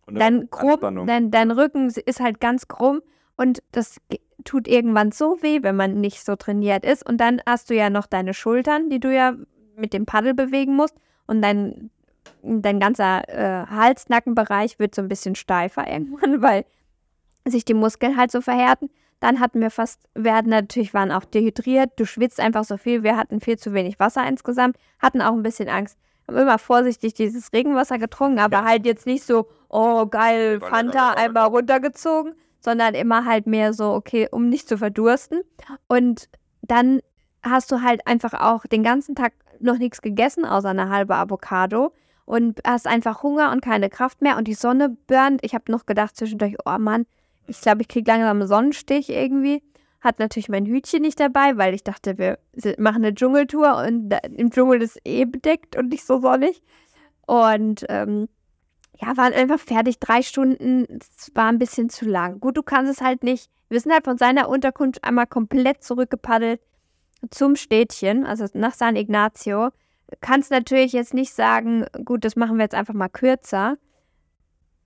dein, 0.07 0.49
krumm, 0.49 1.05
dein, 1.07 1.31
dein 1.31 1.51
Rücken 1.51 1.87
ist 1.87 2.19
halt 2.19 2.41
ganz 2.41 2.67
krumm 2.67 3.01
und 3.37 3.63
das 3.71 3.99
tut 4.43 4.67
irgendwann 4.67 5.11
so 5.11 5.41
weh, 5.41 5.63
wenn 5.63 5.75
man 5.75 5.99
nicht 6.01 6.23
so 6.23 6.35
trainiert 6.35 6.85
ist. 6.85 7.07
Und 7.07 7.17
dann 7.17 7.41
hast 7.45 7.69
du 7.69 7.75
ja 7.75 7.89
noch 7.89 8.07
deine 8.07 8.33
Schultern, 8.33 8.89
die 8.89 8.99
du 8.99 9.13
ja 9.13 9.35
mit 9.81 9.93
dem 9.93 10.05
Paddel 10.05 10.33
bewegen 10.33 10.75
musst. 10.75 10.95
Und 11.27 11.41
dein, 11.41 11.89
dein 12.43 12.79
ganzer 12.79 13.27
äh, 13.27 13.65
Hals-Nackenbereich 13.67 14.79
wird 14.79 14.95
so 14.95 15.01
ein 15.01 15.07
bisschen 15.07 15.35
steifer 15.35 15.87
irgendwann, 15.91 16.41
weil 16.41 16.65
sich 17.45 17.65
die 17.65 17.73
Muskeln 17.73 18.17
halt 18.17 18.31
so 18.31 18.41
verhärten. 18.41 18.89
Dann 19.19 19.39
hatten 19.39 19.61
wir 19.61 19.69
fast, 19.69 20.01
wir 20.15 20.33
hatten 20.33 20.49
natürlich, 20.49 20.93
waren 20.93 21.11
auch 21.11 21.25
dehydriert, 21.25 21.91
du 21.97 22.05
schwitzt 22.05 22.39
einfach 22.39 22.63
so 22.63 22.77
viel, 22.77 23.03
wir 23.03 23.17
hatten 23.17 23.39
viel 23.39 23.57
zu 23.57 23.73
wenig 23.73 23.99
Wasser 23.99 24.27
insgesamt, 24.27 24.77
hatten 24.99 25.21
auch 25.21 25.33
ein 25.33 25.43
bisschen 25.43 25.69
Angst. 25.69 25.97
Haben 26.27 26.37
immer 26.37 26.57
vorsichtig 26.57 27.13
dieses 27.13 27.53
Regenwasser 27.53 27.99
getrunken, 27.99 28.39
aber 28.39 28.63
halt 28.63 28.85
jetzt 28.85 29.05
nicht 29.05 29.23
so, 29.23 29.47
oh 29.69 30.07
geil, 30.07 30.59
Fanta 30.59 31.11
einmal 31.13 31.47
runtergezogen, 31.47 32.33
sondern 32.59 32.95
immer 32.95 33.25
halt 33.25 33.45
mehr 33.45 33.73
so, 33.73 33.93
okay, 33.93 34.27
um 34.31 34.49
nicht 34.49 34.67
zu 34.67 34.77
verdursten. 34.77 35.41
Und 35.87 36.29
dann 36.61 37.01
hast 37.43 37.71
du 37.71 37.81
halt 37.81 38.05
einfach 38.07 38.33
auch 38.33 38.65
den 38.65 38.83
ganzen 38.83 39.15
Tag 39.15 39.33
noch 39.59 39.77
nichts 39.77 40.01
gegessen, 40.01 40.45
außer 40.45 40.69
eine 40.69 40.89
halbe 40.89 41.15
Avocado 41.15 41.91
und 42.25 42.61
hast 42.65 42.87
einfach 42.87 43.23
Hunger 43.23 43.51
und 43.51 43.61
keine 43.61 43.89
Kraft 43.89 44.21
mehr 44.21 44.37
und 44.37 44.47
die 44.47 44.53
Sonne 44.53 44.89
burnt. 45.07 45.41
Ich 45.43 45.53
habe 45.53 45.71
noch 45.71 45.85
gedacht 45.85 46.15
zwischendurch, 46.15 46.55
oh 46.65 46.77
Mann, 46.77 47.05
ich 47.47 47.61
glaube, 47.61 47.81
ich 47.81 47.87
kriege 47.87 48.09
langsam 48.09 48.39
einen 48.39 48.47
Sonnenstich 48.47 49.09
irgendwie. 49.09 49.61
Hat 49.99 50.19
natürlich 50.19 50.49
mein 50.49 50.65
Hütchen 50.65 51.01
nicht 51.01 51.19
dabei, 51.19 51.57
weil 51.57 51.73
ich 51.73 51.83
dachte, 51.83 52.17
wir 52.17 52.39
machen 52.77 53.03
eine 53.03 53.13
Dschungeltour 53.13 53.83
und 53.85 54.13
im 54.35 54.49
Dschungel 54.49 54.81
ist 54.81 54.99
eh 55.05 55.25
bedeckt 55.25 55.75
und 55.75 55.89
nicht 55.89 56.05
so 56.05 56.19
sonnig. 56.19 56.63
Und 57.27 57.85
ähm, 57.89 58.27
ja, 58.99 59.15
waren 59.17 59.33
einfach 59.33 59.59
fertig. 59.59 59.99
Drei 59.99 60.21
Stunden, 60.21 60.87
es 60.99 61.31
war 61.35 61.49
ein 61.49 61.59
bisschen 61.59 61.89
zu 61.89 62.05
lang. 62.05 62.39
Gut, 62.39 62.57
du 62.57 62.63
kannst 62.63 62.91
es 62.91 63.01
halt 63.01 63.23
nicht. 63.23 63.51
Wir 63.69 63.79
sind 63.79 63.93
halt 63.93 64.05
von 64.05 64.17
seiner 64.17 64.49
Unterkunft 64.49 65.03
einmal 65.03 65.27
komplett 65.27 65.83
zurückgepaddelt 65.83 66.61
zum 67.29 67.55
Städtchen, 67.55 68.25
also 68.25 68.45
nach 68.53 68.73
San 68.73 68.95
Ignazio. 68.95 69.69
Kannst 70.19 70.51
natürlich 70.51 70.93
jetzt 70.93 71.13
nicht 71.13 71.33
sagen, 71.33 71.85
gut, 72.03 72.25
das 72.25 72.35
machen 72.35 72.57
wir 72.57 72.63
jetzt 72.63 72.75
einfach 72.75 72.93
mal 72.93 73.09
kürzer. 73.09 73.77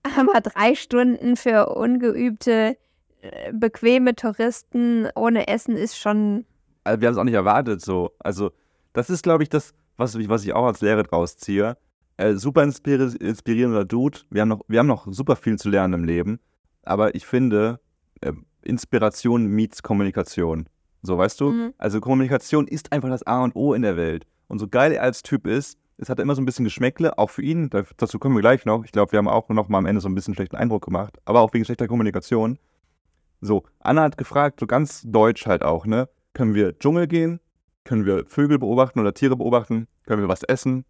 Aber 0.18 0.42
drei 0.42 0.76
Stunden 0.76 1.36
für 1.36 1.70
ungeübte, 1.70 2.78
äh, 3.22 3.52
bequeme 3.54 4.16
Touristen 4.16 5.08
ohne 5.16 5.48
Essen 5.48 5.76
ist 5.76 5.98
schon. 5.98 6.46
Also 6.84 7.02
wir 7.02 7.08
haben 7.08 7.14
es 7.14 7.20
auch 7.20 7.24
nicht 7.24 7.34
erwartet 7.34 7.82
so. 7.82 8.12
Also, 8.20 8.52
das 8.94 9.10
ist, 9.10 9.24
glaube 9.24 9.44
ich, 9.44 9.50
das, 9.50 9.74
was, 9.98 10.16
was 10.30 10.46
ich 10.46 10.54
auch 10.54 10.66
als 10.66 10.82
Lehre 10.82 11.04
draus 11.04 11.38
ziehe. 11.38 11.78
Äh, 12.18 12.36
super 12.36 12.64
inspiri 12.64 13.16
inspirierender 13.20 13.84
Dude. 13.84 14.20
Wir 14.30 14.42
haben, 14.42 14.50
noch, 14.50 14.62
wir 14.68 14.80
haben 14.80 14.88
noch 14.88 15.08
super 15.12 15.36
viel 15.36 15.58
zu 15.58 15.70
lernen 15.70 15.94
im 15.96 16.04
Leben. 16.04 16.40
Aber 16.84 17.16
ich 17.16 17.26
finde, 17.26 17.80
äh, 18.22 18.32
Inspiration 18.62 19.48
meets 19.48 19.82
Kommunikation. 19.84 20.68
So, 21.06 21.18
weißt 21.18 21.40
du? 21.42 21.52
Mhm. 21.52 21.74
Also 21.78 22.02
Kommunikation 22.02 22.68
ist 22.68 22.92
einfach 22.92 23.10
das 23.10 23.26
A 23.26 23.44
und 23.44 23.56
O 23.56 23.74
in 23.74 23.82
der 23.82 23.98
Welt. 23.98 24.26
Und 24.48 24.60
so 24.60 24.68
geil 24.68 24.92
er 24.92 25.04
als 25.04 25.24
Typ 25.24 25.48
ist, 25.48 25.78
es 25.98 26.10
hat 26.10 26.20
immer 26.20 26.36
so 26.36 26.42
ein 26.42 26.46
bisschen 26.46 26.66
Geschmäckle, 26.66 27.18
auch 27.18 27.30
für 27.30 27.42
ihn, 27.42 27.70
dazu 27.98 28.20
kommen 28.20 28.36
wir 28.36 28.42
gleich 28.42 28.66
noch. 28.66 28.84
Ich 28.84 28.92
glaube, 28.92 29.12
wir 29.14 29.18
haben 29.18 29.28
auch 29.28 29.48
noch 29.50 29.70
mal 29.70 29.78
am 29.78 29.86
Ende 29.86 30.02
so 30.02 30.10
ein 30.10 30.16
bisschen 30.16 30.34
schlechten 30.34 30.58
Eindruck 30.58 30.86
gemacht, 30.86 31.18
aber 31.26 31.40
auch 31.40 31.54
wegen 31.54 31.64
schlechter 31.64 31.88
Kommunikation. 31.88 32.60
So, 33.42 33.64
Anna 33.80 34.04
hat 34.04 34.18
gefragt, 34.18 34.60
so 34.60 34.68
ganz 34.68 35.04
deutsch 35.06 35.46
halt 35.46 35.64
auch, 35.64 35.86
ne? 35.86 36.10
Können 36.34 36.54
wir 36.54 36.78
Dschungel 36.78 37.08
gehen? 37.08 37.40
Können 37.86 38.06
wir 38.06 38.26
Vögel 38.26 38.60
beobachten 38.60 39.00
oder 39.00 39.14
Tiere 39.14 39.38
beobachten? 39.38 39.88
Können 40.06 40.22
wir 40.22 40.28
was 40.28 40.44
essen? 40.44 40.86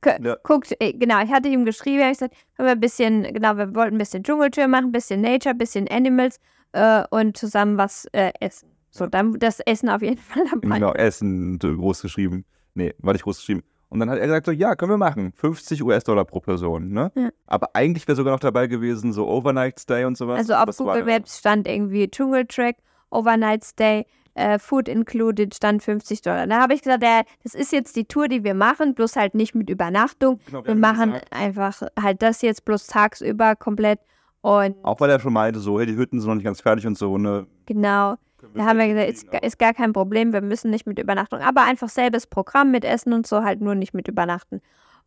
K 0.00 0.18
Ja. 0.22 0.36
Guckt, 0.42 0.74
äh, 0.80 0.92
genau, 0.92 1.22
ich 1.22 1.30
hatte 1.30 1.48
ihm 1.48 1.64
geschrieben, 1.64 2.02
ich 2.02 2.18
gesagt, 2.18 2.34
können 2.56 2.66
wir 2.68 2.72
ein 2.72 2.80
bisschen, 2.80 3.22
genau, 3.22 3.56
wir 3.56 3.74
wollten 3.74 3.96
ein 3.96 3.98
bisschen 3.98 4.22
Dschungeltür 4.22 4.66
machen, 4.66 4.86
ein 4.86 4.92
bisschen 4.92 5.20
Nature, 5.20 5.54
ein 5.54 5.58
bisschen 5.58 5.88
Animals 5.88 6.40
äh, 6.72 7.04
und 7.10 7.36
zusammen 7.36 7.78
was 7.78 8.06
äh, 8.12 8.32
essen. 8.40 8.68
So, 8.90 9.06
dann 9.06 9.38
das 9.38 9.60
Essen 9.60 9.88
auf 9.88 10.02
jeden 10.02 10.18
Fall 10.18 10.44
dabei. 10.50 10.78
Genau, 10.78 10.92
Essen 10.92 11.58
groß 11.58 12.02
geschrieben. 12.02 12.44
Nee, 12.74 12.94
war 12.98 13.12
nicht 13.12 13.22
groß 13.22 13.38
geschrieben. 13.38 13.62
Und 13.88 13.98
dann 13.98 14.08
hat 14.08 14.18
er 14.18 14.26
gesagt 14.26 14.46
so, 14.46 14.52
ja, 14.52 14.76
können 14.76 14.92
wir 14.92 14.98
machen. 14.98 15.32
50 15.34 15.82
US-Dollar 15.82 16.24
pro 16.24 16.38
Person, 16.38 16.90
ne? 16.90 17.10
Ja. 17.16 17.30
Aber 17.46 17.70
eigentlich 17.74 18.06
wäre 18.06 18.14
sogar 18.14 18.32
noch 18.32 18.40
dabei 18.40 18.68
gewesen, 18.68 19.12
so 19.12 19.26
Overnight 19.28 19.80
Stay 19.80 20.04
und 20.04 20.16
sowas. 20.16 20.38
Also 20.38 20.54
auf 20.54 20.76
Google? 20.76 21.04
Maps 21.04 21.38
stand 21.38 21.66
irgendwie 21.66 22.08
Dschungeltrack, 22.08 22.76
Overnight 23.10 23.64
Stay, 23.64 24.06
äh, 24.34 24.60
Food 24.60 24.88
included, 24.88 25.56
stand 25.56 25.82
50 25.82 26.22
Dollar. 26.22 26.46
Da 26.46 26.60
habe 26.60 26.74
ich 26.74 26.82
gesagt, 26.82 27.02
ja, 27.02 27.22
das 27.42 27.54
ist 27.54 27.72
jetzt 27.72 27.96
die 27.96 28.04
Tour, 28.04 28.28
die 28.28 28.44
wir 28.44 28.54
machen, 28.54 28.94
bloß 28.94 29.16
halt 29.16 29.34
nicht 29.34 29.56
mit 29.56 29.68
Übernachtung. 29.68 30.38
Genau, 30.46 30.64
Wir 30.64 30.70
haben 30.70 30.80
machen 30.80 31.12
gesagt, 31.12 31.32
einfach 31.32 31.82
halt 32.00 32.22
das 32.22 32.42
jetzt 32.42 32.64
bloß 32.64 32.86
tagsüber 32.86 33.56
komplett. 33.56 33.98
Und 34.42 34.76
Auch 34.84 34.98
weil 35.00 35.10
er 35.10 35.20
schon 35.20 35.32
meinte, 35.34 35.60
so, 35.60 35.78
hey, 35.78 35.86
die 35.86 35.96
Hütten 35.96 36.18
sind 36.20 36.28
noch 36.28 36.34
nicht 36.34 36.44
ganz 36.44 36.60
fertig 36.60 36.86
und 36.86 36.96
so, 36.96 37.18
ne? 37.18 37.46
genau, 37.66 38.16
da 38.54 38.64
haben 38.64 38.78
wir 38.78 38.88
gesagt, 38.88 39.10
ist, 39.10 39.30
ga- 39.30 39.38
ist 39.38 39.58
gar 39.58 39.74
kein 39.74 39.92
Problem, 39.92 40.32
wir 40.32 40.40
müssen 40.40 40.70
nicht 40.70 40.86
mit 40.86 40.98
Übernachtung, 40.98 41.40
aber 41.40 41.62
einfach 41.64 41.90
selbes 41.90 42.26
Programm 42.26 42.70
mit 42.70 42.84
Essen 42.84 43.12
und 43.12 43.26
so, 43.26 43.42
halt 43.44 43.60
nur 43.60 43.74
nicht 43.74 43.92
mit 43.92 44.08
Übernachten. 44.08 44.62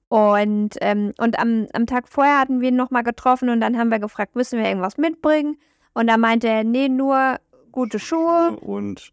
Und, 0.09 0.75
ähm, 0.81 1.13
und 1.17 1.39
am, 1.39 1.65
am 1.73 1.87
Tag 1.87 2.07
vorher 2.07 2.39
hatten 2.39 2.61
wir 2.61 2.69
ihn 2.69 2.75
nochmal 2.75 3.01
getroffen 3.01 3.49
und 3.49 3.59
dann 3.61 3.75
haben 3.79 3.89
wir 3.89 3.97
gefragt, 3.97 4.35
müssen 4.35 4.59
wir 4.59 4.67
irgendwas 4.67 4.97
mitbringen? 4.99 5.57
Und 5.95 6.05
da 6.07 6.17
meinte 6.17 6.47
er, 6.47 6.63
nee, 6.63 6.87
nur 6.89 7.37
gute 7.71 7.97
Schuhe. 7.97 8.55
Und 8.61 9.11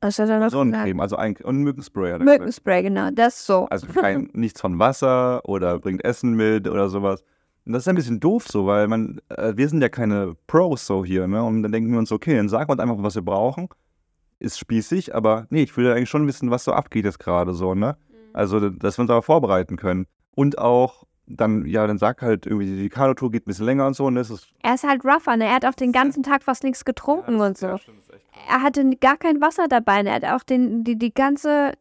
Was 0.00 0.18
hat 0.18 0.30
er 0.30 0.38
noch 0.38 0.46
gesagt? 0.46 0.52
Sonnencreme, 0.52 1.00
also 1.00 1.16
ein, 1.16 1.36
und 1.42 1.58
Mückenspray. 1.58 2.12
Hat 2.12 2.20
er 2.20 2.24
gesagt. 2.24 2.38
Mückenspray, 2.40 2.82
genau, 2.82 3.10
das 3.10 3.44
so. 3.44 3.66
Also 3.68 3.86
kein, 3.88 4.30
nichts 4.32 4.60
von 4.62 4.78
Wasser 4.78 5.42
oder 5.46 5.78
bringt 5.78 6.02
Essen 6.04 6.32
mit 6.34 6.66
oder 6.68 6.88
sowas. 6.88 7.22
Und 7.68 7.74
das 7.74 7.82
ist 7.82 7.88
ein 7.88 7.96
bisschen 7.96 8.18
doof 8.18 8.48
so, 8.48 8.64
weil 8.64 8.88
man, 8.88 9.20
äh, 9.28 9.52
wir 9.54 9.68
sind 9.68 9.82
ja 9.82 9.90
keine 9.90 10.34
Pros 10.46 10.86
so 10.86 11.04
hier, 11.04 11.26
ne? 11.26 11.44
Und 11.44 11.62
dann 11.62 11.70
denken 11.70 11.92
wir 11.92 11.98
uns, 11.98 12.10
okay, 12.10 12.34
dann 12.34 12.48
sagen 12.48 12.66
wir 12.66 12.72
uns 12.72 12.80
einfach, 12.80 12.96
was 13.02 13.14
wir 13.14 13.20
brauchen. 13.20 13.68
Ist 14.38 14.58
spießig, 14.58 15.14
aber 15.14 15.46
nee, 15.50 15.64
ich 15.64 15.76
will 15.76 15.84
ja 15.84 15.92
eigentlich 15.92 16.08
schon 16.08 16.26
wissen, 16.26 16.50
was 16.50 16.64
so 16.64 16.72
abgeht 16.72 17.04
jetzt 17.04 17.18
gerade 17.18 17.52
so, 17.52 17.74
ne? 17.74 17.98
Also, 18.32 18.70
dass 18.70 18.96
wir 18.96 19.02
uns 19.02 19.08
darauf 19.08 19.26
vorbereiten 19.26 19.76
können. 19.76 20.06
Und 20.34 20.56
auch 20.56 21.04
dann, 21.26 21.66
ja, 21.66 21.86
dann 21.86 21.98
sag 21.98 22.22
halt 22.22 22.46
irgendwie, 22.46 22.74
die 22.74 22.88
Kanutour 22.88 23.30
geht 23.30 23.42
ein 23.42 23.50
bisschen 23.50 23.66
länger 23.66 23.86
und 23.86 23.92
so, 23.94 24.06
und 24.06 24.14
das 24.14 24.30
ist. 24.30 24.48
Er 24.62 24.72
ist 24.72 24.88
halt 24.88 25.04
rougher, 25.04 25.36
ne? 25.36 25.44
Er 25.44 25.56
hat 25.56 25.66
auch 25.66 25.74
den 25.74 25.92
ganzen 25.92 26.22
Tag 26.22 26.44
fast 26.44 26.64
nichts 26.64 26.86
getrunken 26.86 27.38
und 27.38 27.58
so. 27.58 27.66
Er 27.66 28.62
hatte 28.62 28.96
gar 28.96 29.18
kein 29.18 29.42
Wasser 29.42 29.68
dabei. 29.68 30.02
Ne? 30.02 30.08
Er 30.08 30.14
hat 30.14 30.24
auch 30.24 30.42
den, 30.42 30.84
die, 30.84 30.98
die 30.98 31.12
ganze. 31.12 31.72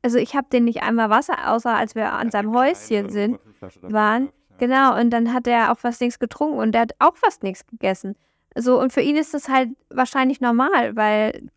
Also 0.00 0.16
ich 0.16 0.34
habe 0.34 0.46
den 0.50 0.64
nicht 0.64 0.82
einmal 0.82 1.10
Wasser, 1.10 1.52
außer 1.52 1.76
als 1.76 1.94
wir 1.94 2.14
an 2.14 2.30
seinem 2.30 2.54
Häuschen 2.54 3.10
sind. 3.10 3.38
waren. 3.82 4.30
Genau, 4.58 4.98
und 4.98 5.10
dann 5.10 5.32
hat 5.32 5.46
er 5.46 5.72
auch 5.72 5.78
fast 5.78 6.00
nichts 6.00 6.18
getrunken 6.18 6.58
und 6.58 6.72
der 6.72 6.82
hat 6.82 6.92
auch 6.98 7.16
fast 7.16 7.42
nichts 7.42 7.66
gegessen. 7.66 8.14
So, 8.56 8.80
und 8.80 8.92
für 8.92 9.00
ihn 9.00 9.16
ist 9.16 9.34
das 9.34 9.48
halt 9.48 9.70
wahrscheinlich 9.90 10.40
normal, 10.40 10.94
weil 10.94 11.48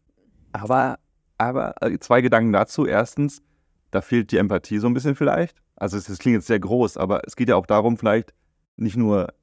Aber, 0.53 0.97
aber 1.37 1.75
äh, 1.81 1.99
zwei 1.99 2.21
Gedanken 2.21 2.51
dazu. 2.53 2.85
Erstens, 2.85 3.43
da 3.91 4.01
fehlt 4.01 4.31
die 4.31 4.37
Empathie 4.37 4.79
so 4.79 4.87
ein 4.87 4.93
bisschen 4.93 5.15
vielleicht. 5.15 5.61
Also 5.75 5.97
es, 5.97 6.09
es 6.09 6.17
klingt 6.17 6.35
jetzt 6.35 6.47
sehr 6.47 6.59
groß, 6.59 6.97
aber 6.97 7.21
es 7.27 7.35
geht 7.35 7.49
ja 7.49 7.55
auch 7.55 7.67
darum, 7.67 7.97
vielleicht 7.97 8.33
nicht 8.77 8.97
nur 8.97 9.33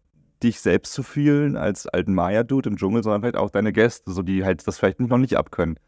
dich 0.42 0.60
selbst 0.60 0.92
zu 0.92 1.02
fühlen 1.02 1.56
als 1.56 1.86
alten 1.86 2.12
Maya-Dude 2.14 2.70
im 2.70 2.76
Dschungel, 2.76 3.02
sondern 3.02 3.22
vielleicht 3.22 3.36
auch 3.36 3.50
deine 3.50 3.72
Gäste, 3.72 4.10
so 4.12 4.22
die 4.22 4.44
halt 4.44 4.66
das 4.66 4.78
vielleicht 4.78 5.00
noch 5.00 5.18
nicht 5.18 5.36
abkönnen. 5.36 5.78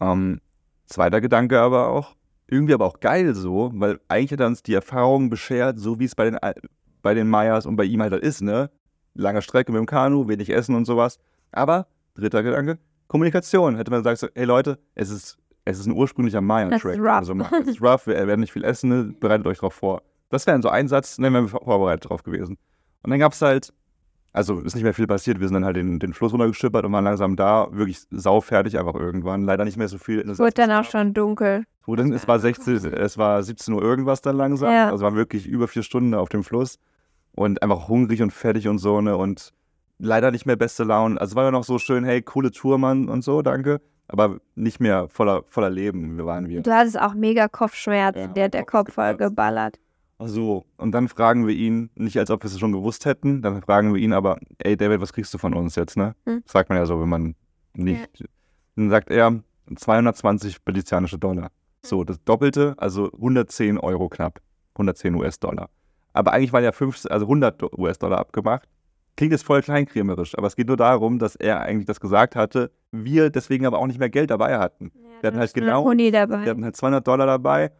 Ähm, 0.00 0.40
zweiter 0.84 1.22
Gedanke 1.22 1.58
aber 1.58 1.88
auch, 1.88 2.15
irgendwie 2.48 2.74
aber 2.74 2.84
auch 2.86 3.00
geil 3.00 3.34
so, 3.34 3.70
weil 3.74 3.98
eigentlich 4.08 4.32
hat 4.32 4.40
er 4.40 4.46
uns 4.46 4.62
die 4.62 4.74
Erfahrung 4.74 5.30
beschert, 5.30 5.78
so 5.78 5.98
wie 5.98 6.04
es 6.04 6.14
bei 6.14 6.30
den, 6.30 6.38
bei 7.02 7.14
den 7.14 7.28
Mayas 7.28 7.66
und 7.66 7.76
bei 7.76 7.84
ihm 7.84 8.02
halt 8.02 8.12
ist, 8.14 8.40
ne? 8.42 8.70
Lange 9.14 9.42
Strecke 9.42 9.72
mit 9.72 9.78
dem 9.78 9.86
Kanu, 9.86 10.28
wenig 10.28 10.50
Essen 10.50 10.74
und 10.74 10.84
sowas. 10.84 11.18
Aber, 11.52 11.86
dritter 12.14 12.42
Gedanke, 12.42 12.78
Kommunikation. 13.08 13.76
Hätte 13.76 13.90
man 13.90 14.00
gesagt, 14.00 14.18
so, 14.18 14.28
hey 14.34 14.44
Leute, 14.44 14.78
es 14.94 15.10
ist, 15.10 15.38
es 15.64 15.78
ist 15.78 15.86
ein 15.86 15.92
ursprünglicher 15.92 16.40
Maya-Track. 16.40 16.94
ist 16.94 17.00
rough. 17.00 17.08
Also, 17.08 17.34
es 17.62 17.66
ist 17.68 17.82
rough, 17.82 18.06
wir 18.06 18.14
werden 18.26 18.40
nicht 18.40 18.52
viel 18.52 18.64
essen, 18.64 18.90
ne? 18.90 19.14
bereitet 19.18 19.46
euch 19.46 19.58
drauf 19.58 19.74
vor. 19.74 20.02
Das 20.28 20.46
wäre 20.46 20.60
so 20.60 20.68
ein 20.68 20.88
Satz, 20.88 21.16
dann 21.16 21.32
wären 21.32 21.44
wir 21.44 21.48
vor- 21.48 21.64
vorbereitet 21.64 22.10
drauf 22.10 22.22
gewesen. 22.22 22.58
Und 23.02 23.10
dann 23.10 23.18
gab 23.18 23.32
es 23.32 23.40
halt, 23.40 23.72
also 24.36 24.60
ist 24.60 24.74
nicht 24.74 24.84
mehr 24.84 24.92
viel 24.92 25.06
passiert, 25.06 25.40
wir 25.40 25.48
sind 25.48 25.54
dann 25.54 25.64
halt 25.64 25.76
den, 25.76 25.98
den 25.98 26.12
Fluss 26.12 26.32
runtergeschippert 26.32 26.84
und 26.84 26.92
waren 26.92 27.04
langsam 27.04 27.36
da, 27.36 27.68
wirklich 27.70 28.02
saufertig 28.10 28.78
einfach 28.78 28.94
irgendwann. 28.94 29.42
Leider 29.42 29.64
nicht 29.64 29.78
mehr 29.78 29.88
so 29.88 29.96
viel. 29.96 30.20
es 30.20 30.38
wurde 30.38 30.52
dann 30.52 30.70
auch 30.72 30.84
schon 30.84 31.14
dunkel. 31.14 31.64
Wo 31.86 31.96
denn, 31.96 32.12
es, 32.12 32.28
war 32.28 32.38
16, 32.38 32.92
es 32.92 33.16
war 33.16 33.42
17 33.42 33.72
Uhr 33.72 33.82
irgendwas 33.82 34.20
dann 34.20 34.36
langsam. 34.36 34.70
Ja. 34.70 34.90
Also 34.90 35.04
waren 35.04 35.16
wirklich 35.16 35.46
über 35.46 35.68
vier 35.68 35.82
Stunden 35.82 36.12
auf 36.12 36.28
dem 36.28 36.44
Fluss 36.44 36.78
und 37.34 37.62
einfach 37.62 37.88
hungrig 37.88 38.20
und 38.20 38.30
fertig 38.30 38.68
und 38.68 38.78
so, 38.78 39.00
ne? 39.00 39.16
Und 39.16 39.54
leider 39.98 40.30
nicht 40.30 40.44
mehr 40.44 40.56
beste 40.56 40.84
Laune. 40.84 41.18
Also 41.18 41.32
es 41.32 41.36
war 41.36 41.44
ja 41.44 41.50
noch 41.50 41.64
so 41.64 41.78
schön, 41.78 42.04
hey, 42.04 42.20
coole 42.20 42.50
Tour, 42.50 42.76
Mann 42.76 43.08
und 43.08 43.24
so, 43.24 43.40
danke. 43.40 43.80
Aber 44.06 44.36
nicht 44.54 44.80
mehr 44.80 45.08
voller, 45.08 45.44
voller 45.48 45.70
Leben, 45.70 46.18
wir 46.18 46.26
waren 46.26 46.48
wir. 46.48 46.60
Du 46.60 46.72
hattest 46.72 47.00
auch 47.00 47.14
mega 47.14 47.48
Kopfschmerzen, 47.48 48.20
Ja, 48.20 48.26
der 48.26 48.48
der 48.50 48.66
Kopf 48.66 48.92
voll 48.92 49.16
geballert. 49.16 49.78
So, 50.18 50.64
und 50.78 50.92
dann 50.92 51.08
fragen 51.08 51.46
wir 51.46 51.54
ihn, 51.54 51.90
nicht 51.94 52.18
als 52.18 52.30
ob 52.30 52.42
wir 52.42 52.50
es 52.50 52.58
schon 52.58 52.72
gewusst 52.72 53.04
hätten, 53.04 53.42
dann 53.42 53.60
fragen 53.60 53.92
wir 53.92 54.00
ihn 54.00 54.14
aber, 54.14 54.38
ey 54.58 54.76
David, 54.76 55.00
was 55.00 55.12
kriegst 55.12 55.34
du 55.34 55.38
von 55.38 55.52
uns 55.52 55.74
jetzt, 55.74 55.96
ne? 55.96 56.14
Hm. 56.24 56.42
Das 56.44 56.52
sagt 56.52 56.70
man 56.70 56.78
ja 56.78 56.86
so, 56.86 57.00
wenn 57.00 57.08
man 57.08 57.34
nicht. 57.74 58.24
Dann 58.76 58.88
sagt 58.88 59.10
er 59.10 59.42
220 59.74 60.62
belizianische 60.62 61.18
Dollar. 61.18 61.50
So, 61.84 62.02
das 62.02 62.22
Doppelte, 62.24 62.74
also 62.78 63.12
110 63.12 63.78
Euro 63.78 64.08
knapp. 64.08 64.40
110 64.74 65.14
US-Dollar. 65.14 65.68
Aber 66.12 66.32
eigentlich 66.32 66.52
waren 66.52 66.64
ja 66.64 66.72
50, 66.72 67.10
also 67.10 67.26
100 67.26 67.78
US-Dollar 67.78 68.18
abgemacht. 68.18 68.68
Klingt 69.16 69.32
jetzt 69.32 69.44
voll 69.44 69.62
kleinkrämerisch, 69.62 70.36
aber 70.36 70.46
es 70.46 70.56
geht 70.56 70.68
nur 70.68 70.76
darum, 70.76 71.18
dass 71.18 71.36
er 71.36 71.60
eigentlich 71.60 71.86
das 71.86 72.00
gesagt 72.00 72.36
hatte, 72.36 72.70
wir 72.90 73.30
deswegen 73.30 73.66
aber 73.66 73.78
auch 73.78 73.86
nicht 73.86 73.98
mehr 73.98 74.10
Geld 74.10 74.30
dabei 74.30 74.58
hatten. 74.58 74.92
Wir 75.20 75.28
hatten 75.28 75.38
halt 75.38 75.54
genau-. 75.54 75.84
Wir 76.44 76.50
hatten 76.50 76.64
halt 76.64 76.76
200 76.76 77.06
Dollar 77.06 77.26
dabei. 77.26 77.70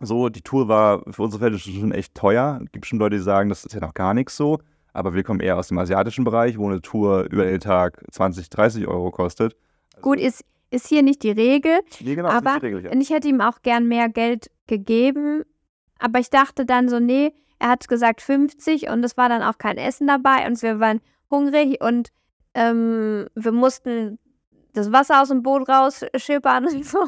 So, 0.00 0.28
die 0.28 0.42
Tour 0.42 0.68
war 0.68 1.02
für 1.10 1.22
unsere 1.22 1.42
Fälle 1.42 1.58
schon 1.58 1.92
echt 1.92 2.14
teuer. 2.14 2.60
Es 2.64 2.72
gibt 2.72 2.86
schon 2.86 2.98
Leute, 2.98 3.16
die 3.16 3.22
sagen, 3.22 3.48
das 3.48 3.64
ist 3.64 3.74
ja 3.74 3.80
noch 3.80 3.94
gar 3.94 4.14
nichts 4.14 4.36
so. 4.36 4.58
aber 4.92 5.14
wir 5.14 5.22
kommen 5.22 5.40
eher 5.40 5.56
aus 5.56 5.68
dem 5.68 5.78
asiatischen 5.78 6.24
Bereich, 6.24 6.58
wo 6.58 6.68
eine 6.68 6.80
Tour 6.80 7.24
über 7.30 7.44
den 7.44 7.60
Tag 7.60 8.02
20, 8.10 8.48
30 8.50 8.86
Euro 8.86 9.10
kostet. 9.10 9.56
Also 9.94 10.02
Gut, 10.02 10.20
ist, 10.20 10.44
ist 10.70 10.86
hier 10.88 11.02
nicht 11.02 11.22
die 11.22 11.30
Regel, 11.30 11.80
nee, 12.00 12.14
genau, 12.14 12.28
das 12.28 12.40
ist 12.40 12.46
aber 12.46 12.60
die 12.60 12.66
Regel, 12.66 12.84
ja. 12.84 12.90
und 12.92 13.00
ich 13.00 13.10
hätte 13.10 13.28
ihm 13.28 13.40
auch 13.40 13.62
gern 13.62 13.86
mehr 13.86 14.08
Geld 14.08 14.50
gegeben, 14.66 15.42
aber 15.98 16.20
ich 16.20 16.30
dachte 16.30 16.64
dann 16.64 16.88
so, 16.88 17.00
nee, 17.00 17.32
er 17.58 17.70
hat 17.70 17.88
gesagt 17.88 18.22
50 18.22 18.88
und 18.88 19.04
es 19.04 19.16
war 19.16 19.28
dann 19.28 19.42
auch 19.42 19.58
kein 19.58 19.78
Essen 19.78 20.06
dabei 20.06 20.46
und 20.46 20.60
wir 20.62 20.78
waren 20.78 21.00
hungrig 21.30 21.82
und 21.82 22.10
ähm, 22.54 23.26
wir 23.34 23.52
mussten 23.52 24.18
das 24.74 24.92
Wasser 24.92 25.22
aus 25.22 25.28
dem 25.28 25.42
Boot 25.42 25.68
rausschippern 25.68 26.66
und 26.66 26.84
so. 26.84 27.00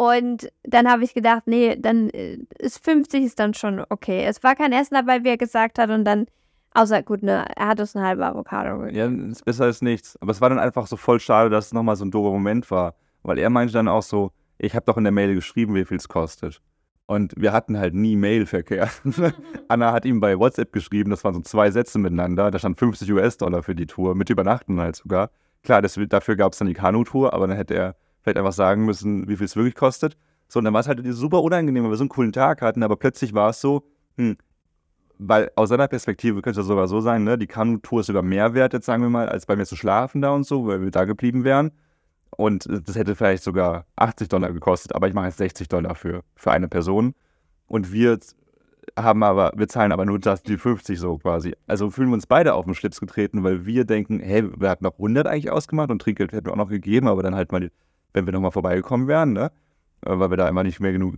Und 0.00 0.50
dann 0.62 0.90
habe 0.90 1.04
ich 1.04 1.12
gedacht, 1.12 1.42
nee, 1.44 1.76
dann 1.76 2.08
äh, 2.08 2.38
ist 2.58 2.82
50 2.82 3.22
ist 3.22 3.38
dann 3.38 3.52
schon 3.52 3.84
okay. 3.90 4.24
Es 4.24 4.42
war 4.42 4.56
kein 4.56 4.72
Essen 4.72 4.94
dabei, 4.94 5.24
wie 5.24 5.28
er 5.28 5.36
gesagt 5.36 5.78
hat 5.78 5.90
und 5.90 6.06
dann, 6.06 6.24
außer 6.72 7.02
gut, 7.02 7.22
ne, 7.22 7.44
er 7.54 7.68
hat 7.68 7.80
uns 7.80 7.94
eine 7.94 8.06
halbe 8.06 8.24
Avocado. 8.24 8.86
Ja, 8.86 9.08
ist 9.08 9.44
besser 9.44 9.64
als 9.64 9.82
nichts. 9.82 10.16
Aber 10.22 10.30
es 10.30 10.40
war 10.40 10.48
dann 10.48 10.58
einfach 10.58 10.86
so 10.86 10.96
voll 10.96 11.20
schade, 11.20 11.50
dass 11.50 11.66
es 11.66 11.72
nochmal 11.74 11.96
so 11.96 12.06
ein 12.06 12.10
doofer 12.10 12.30
Moment 12.30 12.70
war. 12.70 12.94
Weil 13.24 13.38
er 13.38 13.50
meinte 13.50 13.74
dann 13.74 13.88
auch 13.88 14.00
so, 14.00 14.32
ich 14.56 14.74
habe 14.74 14.86
doch 14.86 14.96
in 14.96 15.04
der 15.04 15.12
Mail 15.12 15.34
geschrieben, 15.34 15.74
wie 15.74 15.84
viel 15.84 15.98
es 15.98 16.08
kostet. 16.08 16.62
Und 17.04 17.34
wir 17.36 17.52
hatten 17.52 17.78
halt 17.78 17.92
nie 17.92 18.16
Mailverkehr. 18.16 18.88
Anna 19.68 19.92
hat 19.92 20.06
ihm 20.06 20.20
bei 20.20 20.38
WhatsApp 20.38 20.72
geschrieben, 20.72 21.10
das 21.10 21.24
waren 21.24 21.34
so 21.34 21.40
zwei 21.40 21.70
Sätze 21.70 21.98
miteinander. 21.98 22.50
Da 22.50 22.58
stand 22.58 22.78
50 22.78 23.12
US-Dollar 23.12 23.62
für 23.62 23.74
die 23.74 23.86
Tour, 23.86 24.14
mit 24.14 24.30
Übernachten 24.30 24.80
halt 24.80 24.96
sogar. 24.96 25.28
Klar, 25.62 25.82
das, 25.82 26.00
dafür 26.08 26.36
gab 26.36 26.52
es 26.54 26.58
dann 26.58 26.68
die 26.68 26.74
Kanu-Tour, 26.74 27.34
aber 27.34 27.46
dann 27.46 27.58
hätte 27.58 27.74
er 27.74 27.96
vielleicht 28.22 28.38
einfach 28.38 28.52
sagen 28.52 28.84
müssen, 28.84 29.28
wie 29.28 29.36
viel 29.36 29.46
es 29.46 29.56
wirklich 29.56 29.74
kostet. 29.74 30.16
So, 30.48 30.58
und 30.58 30.64
dann 30.64 30.74
war 30.74 30.80
es 30.80 30.88
halt 30.88 31.00
super 31.14 31.42
unangenehm, 31.42 31.84
weil 31.84 31.90
wir 31.90 31.96
so 31.96 32.02
einen 32.02 32.08
coolen 32.08 32.32
Tag 32.32 32.60
hatten, 32.62 32.82
aber 32.82 32.96
plötzlich 32.96 33.34
war 33.34 33.50
es 33.50 33.60
so, 33.60 33.84
hm, 34.16 34.36
weil 35.18 35.50
aus 35.54 35.68
seiner 35.68 35.86
Perspektive 35.86 36.40
könnte 36.42 36.60
es 36.60 36.66
sogar 36.66 36.88
so 36.88 37.00
sein, 37.00 37.24
ne, 37.24 37.36
die 37.36 37.46
Kanu-Tour 37.46 38.00
ist 38.00 38.06
sogar 38.06 38.22
mehr 38.22 38.54
wert, 38.54 38.72
jetzt 38.72 38.86
sagen 38.86 39.02
wir 39.02 39.10
mal, 39.10 39.28
als 39.28 39.46
bei 39.46 39.54
mir 39.54 39.66
zu 39.66 39.76
schlafen 39.76 40.22
da 40.22 40.30
und 40.30 40.44
so, 40.44 40.66
weil 40.66 40.80
wir 40.80 40.90
da 40.90 41.04
geblieben 41.04 41.44
wären. 41.44 41.72
Und 42.36 42.66
das 42.66 42.96
hätte 42.96 43.14
vielleicht 43.14 43.42
sogar 43.42 43.86
80 43.96 44.28
Dollar 44.28 44.52
gekostet, 44.52 44.94
aber 44.94 45.08
ich 45.08 45.14
mache 45.14 45.26
jetzt 45.26 45.38
60 45.38 45.68
Dollar 45.68 45.94
für, 45.94 46.22
für 46.36 46.50
eine 46.50 46.68
Person. 46.68 47.14
Und 47.66 47.92
wir 47.92 48.18
haben 48.98 49.22
aber, 49.22 49.52
wir 49.56 49.68
zahlen 49.68 49.92
aber 49.92 50.06
nur 50.06 50.18
das, 50.18 50.42
die 50.42 50.56
50 50.56 50.98
so 50.98 51.18
quasi. 51.18 51.54
Also 51.66 51.90
fühlen 51.90 52.08
wir 52.08 52.14
uns 52.14 52.26
beide 52.26 52.54
auf 52.54 52.64
den 52.64 52.74
Schlips 52.74 52.98
getreten, 52.98 53.44
weil 53.44 53.66
wir 53.66 53.84
denken, 53.84 54.20
hey, 54.20 54.48
wir 54.58 54.70
hatten 54.70 54.84
noch 54.84 54.94
100 54.94 55.26
eigentlich 55.26 55.50
ausgemacht 55.50 55.90
und 55.90 56.00
Trinkgeld 56.00 56.32
hätten 56.32 56.46
wir 56.46 56.52
auch 56.52 56.56
noch 56.56 56.70
gegeben, 56.70 57.08
aber 57.08 57.22
dann 57.22 57.34
halt 57.34 57.52
mal, 57.52 57.70
wenn 58.12 58.26
wir 58.26 58.32
nochmal 58.32 58.50
vorbeigekommen 58.50 59.08
wären, 59.08 59.32
ne? 59.32 59.50
Äh, 60.04 60.18
Weil 60.18 60.30
wir 60.30 60.36
da 60.36 60.48
immer 60.48 60.62
nicht 60.62 60.80
mehr 60.80 60.92
genug 60.92 61.16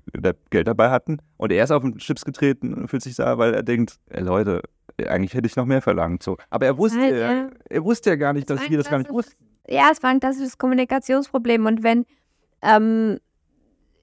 Geld 0.51 0.66
dabei 0.66 0.90
hatten. 0.90 1.19
Und 1.36 1.52
er 1.52 1.64
ist 1.64 1.70
auf 1.70 1.82
den 1.82 2.01
Schlips 2.01 2.24
getreten 2.24 2.74
und 2.74 2.89
fühlt 2.89 3.02
sich 3.02 3.16
da, 3.16 3.39
weil 3.39 3.55
er 3.55 3.62
denkt, 3.62 3.98
ey 4.10 4.23
Leute, 4.23 4.62
eigentlich 5.06 5.35
hätte 5.35 5.47
ich 5.47 5.56
noch 5.56 5.66
mehr 5.66 5.82
verlangt. 5.82 6.23
So. 6.23 6.36
Aber 6.51 6.66
er 6.66 6.77
wusste, 6.78 7.01
Halt, 7.01 7.14
er, 7.14 7.32
ja. 7.32 7.51
er 7.69 7.85
wusste 7.85 8.10
ja 8.10 8.16
gar 8.16 8.32
nicht, 8.32 8.48
dass 8.51 8.69
wir 8.69 8.78
das 8.78 8.90
gar 8.90 8.98
nicht 8.98 9.10
wussten. 9.10 9.36
Ja, 9.69 9.90
es 9.93 10.02
war 10.02 10.10
ein 10.10 10.20
klassisches 10.20 10.59
Kommunikationsproblem. 10.59 11.66
Und 11.66 11.82
wenn, 11.82 12.05
ähm, 12.62 13.19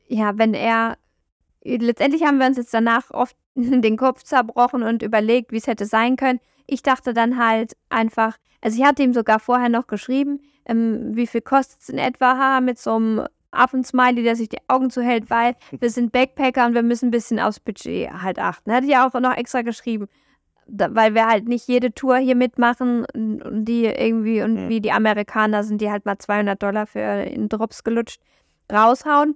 ja, 0.08 0.38
wenn 0.38 0.54
er, 0.54 0.98
letztendlich 1.64 2.24
haben 2.24 2.38
wir 2.38 2.48
uns 2.48 2.58
jetzt 2.58 2.74
danach 2.74 3.12
oft 3.12 3.36
den 3.56 3.98
Kopf 3.98 4.24
zerbrochen 4.24 4.84
und 4.84 5.04
überlegt, 5.04 5.52
wie 5.52 5.58
es 5.58 5.68
hätte 5.68 5.86
sein 5.86 6.16
können. 6.16 6.40
Ich 6.66 6.84
dachte 6.84 7.14
dann 7.14 7.44
halt 7.44 7.74
einfach, 7.90 8.38
also 8.62 8.80
ich 8.80 8.86
hatte 8.86 9.04
ihm 9.04 9.14
sogar 9.14 9.40
vorher 9.40 9.70
noch 9.70 9.88
geschrieben, 9.88 10.40
ähm, 10.70 11.16
wie 11.16 11.28
viel 11.28 11.42
kostet 11.42 11.82
es 11.82 11.90
in 11.90 11.98
etwa, 11.98 12.38
ha, 12.38 12.62
mit 12.62 12.80
so 12.80 12.96
einem 12.96 13.26
Affensmiley, 13.52 14.24
der 14.24 14.36
sich 14.36 14.50
die 14.50 14.60
Augen 14.68 14.90
zuhält, 14.92 15.30
weil 15.30 15.56
wir 15.80 15.90
sind 15.90 16.12
Backpacker 16.12 16.66
und 16.66 16.76
wir 16.76 16.84
müssen 16.84 17.08
ein 17.08 17.12
bisschen 17.12 17.40
aufs 17.40 17.60
Budget 17.60 18.12
halt 18.12 18.40
achten. 18.40 18.72
Hätte 18.72 18.88
ich 18.88 18.96
auch 18.98 19.14
noch 19.20 19.36
extra 19.36 19.62
geschrieben, 19.64 20.08
da, 20.68 20.94
weil 20.94 21.16
wir 21.16 21.26
halt 21.26 21.48
nicht 21.48 21.68
jede 21.68 21.94
Tour 21.94 22.18
hier 22.18 22.36
mitmachen 22.36 23.06
die 23.16 23.86
irgendwie 23.86 24.44
und 24.44 24.54
Mhm. 24.54 24.70
wie 24.70 24.82
die 24.82 24.92
Amerikaner 24.92 25.64
sind, 25.64 25.82
die 25.82 25.90
halt 25.90 26.06
mal 26.06 26.20
200 26.20 26.62
Dollar 26.62 26.86
für 26.86 27.24
in 27.24 27.50
Drops 27.50 27.84
gelutscht 27.84 28.22
raushauen. 28.72 29.36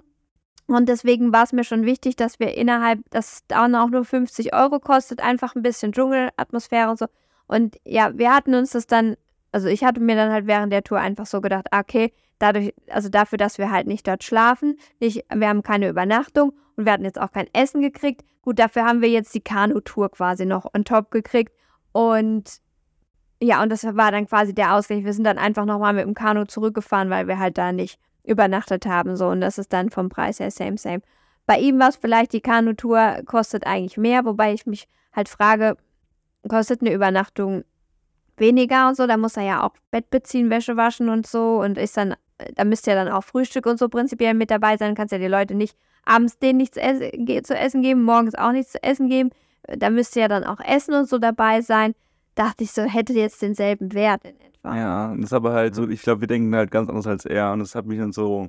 Und 0.68 0.88
deswegen 0.88 1.34
war 1.34 1.44
es 1.44 1.52
mir 1.54 1.64
schon 1.64 1.86
wichtig, 1.86 2.16
dass 2.16 2.40
wir 2.40 2.56
innerhalb, 2.56 3.00
dass 3.10 3.34
es 3.34 3.48
dann 3.48 3.76
auch 3.76 3.90
nur 3.90 4.06
50 4.06 4.54
Euro 4.54 4.80
kostet, 4.80 5.22
einfach 5.22 5.56
ein 5.56 5.62
bisschen 5.62 5.92
Dschungelatmosphäre 5.92 6.90
und 6.90 7.00
so. 7.00 7.08
Und 7.48 7.78
ja, 7.84 8.18
wir 8.18 8.34
hatten 8.34 8.54
uns 8.56 8.72
das 8.72 8.88
dann, 8.88 9.16
also 9.54 9.68
ich 9.68 9.84
hatte 9.84 10.02
mir 10.02 10.16
dann 10.16 10.32
halt 10.32 10.48
während 10.48 10.74
der 10.74 10.84
Tour 10.84 11.00
einfach 11.00 11.26
so 11.26 11.40
gedacht, 11.40 11.68
ah, 11.72 11.80
okay, 11.80 12.12
dadurch, 12.40 12.74
also 12.90 13.08
dafür, 13.08 13.38
dass 13.38 13.58
wir 13.58 13.72
halt 13.72 13.88
nicht 13.88 14.08
dort 14.08 14.24
schlafen, 14.24 14.78
nicht, 15.00 15.24
wir 15.34 15.48
haben 15.48 15.64
keine 15.64 15.88
Übernachtung 15.88 16.54
und 16.76 16.86
wir 16.86 16.92
hatten 16.92 17.06
jetzt 17.06 17.22
auch 17.22 17.32
kein 17.32 17.48
Essen 17.54 17.82
gekriegt. 17.82 18.26
Gut, 18.42 18.60
dafür 18.60 18.84
haben 18.84 19.02
wir 19.02 19.10
jetzt 19.10 19.34
die 19.34 19.42
Kanu-Tour 19.42 20.12
quasi 20.12 20.46
noch 20.46 20.66
on 20.76 20.84
top 20.84 21.12
gekriegt. 21.12 21.54
Und 21.92 22.60
ja, 23.42 23.62
und 23.62 23.70
das 23.70 23.84
war 23.84 24.12
dann 24.12 24.28
quasi 24.28 24.54
der 24.54 24.74
Ausgleich. 24.74 25.06
Wir 25.06 25.14
sind 25.14 25.26
dann 25.26 25.38
einfach 25.38 25.66
nochmal 25.66 25.94
mit 25.94 26.06
dem 26.06 26.14
Kanu 26.14 26.46
zurückgefahren, 26.46 27.10
weil 27.10 27.28
wir 27.28 27.40
halt 27.40 27.58
da 27.58 27.72
nicht 27.72 28.00
übernachtet 28.24 28.86
haben. 28.86 29.16
So, 29.16 29.28
und 29.28 29.42
das 29.42 29.58
ist 29.58 29.72
dann 29.72 29.90
vom 29.90 30.10
Preis 30.10 30.40
her 30.40 30.52
same, 30.52 30.78
same. 30.78 31.02
Bei 31.46 31.60
ihm 31.60 31.80
war 31.80 31.90
es 31.90 31.98
vielleicht, 31.98 32.34
die 32.34 32.42
Kanutour 32.42 33.22
kostet 33.26 33.68
eigentlich 33.68 33.98
mehr, 33.98 34.26
wobei 34.26 34.54
ich 34.54 34.66
mich 34.66 34.88
halt 35.14 35.30
frage, 35.30 35.78
kostet 36.48 36.82
eine 36.82 36.94
Übernachtung 36.94 37.64
weniger 38.38 38.88
und 38.88 38.96
so, 38.98 39.08
da 39.08 39.18
muss 39.18 39.38
er 39.38 39.44
ja 39.44 39.64
auch 39.64 39.74
Bett 39.92 40.10
beziehen, 40.10 40.50
Wäsche 40.50 40.76
waschen 40.78 41.10
und 41.10 41.28
so 41.28 41.62
und 41.62 41.78
ist 41.78 41.98
dann, 41.98 42.16
da 42.56 42.64
müsste 42.64 42.92
ja 42.92 43.04
dann 43.04 43.14
auch 43.14 43.24
Frühstück 43.24 43.66
und 43.66 43.78
so 43.78 43.90
prinzipiell 43.90 44.34
mit 44.34 44.52
dabei 44.52 44.78
sein, 44.78 44.96
kannst 44.96 45.12
ja 45.12 45.18
die 45.20 45.28
Leute 45.28 45.56
nicht 45.56 45.78
abends 46.06 46.38
denen 46.40 46.58
nichts 46.58 46.76
zu 46.76 47.56
essen 47.56 47.82
geben, 47.82 48.04
morgens 48.04 48.36
auch 48.36 48.52
nichts 48.52 48.74
zu 48.74 48.84
essen 48.84 49.08
geben, 49.10 49.30
da 49.68 49.90
müsste 49.90 50.20
ja 50.20 50.28
dann 50.28 50.44
auch 50.44 50.60
Essen 50.60 50.94
und 50.94 51.08
so 51.08 51.18
dabei 51.18 51.62
sein. 51.62 51.96
Dachte 52.36 52.64
ich 52.64 52.72
so, 52.72 52.82
hätte 52.82 53.14
jetzt 53.14 53.42
denselben 53.42 53.94
Wert 53.94 54.26
in 54.26 54.36
etwa. 54.42 54.76
Ja, 54.76 55.16
das 55.16 55.26
ist 55.26 55.34
aber 55.34 55.54
halt 55.54 55.76
so, 55.76 55.88
ich 55.88 56.02
glaube, 56.02 56.22
wir 56.22 56.28
denken 56.28 56.54
halt 56.56 56.72
ganz 56.72 56.90
anders 56.90 57.08
als 57.08 57.26
er 57.26 57.54
und 57.54 57.60
das 57.60 57.76
hat 57.76 57.86
mich 57.86 58.00
dann 58.00 58.12
so 58.12 58.48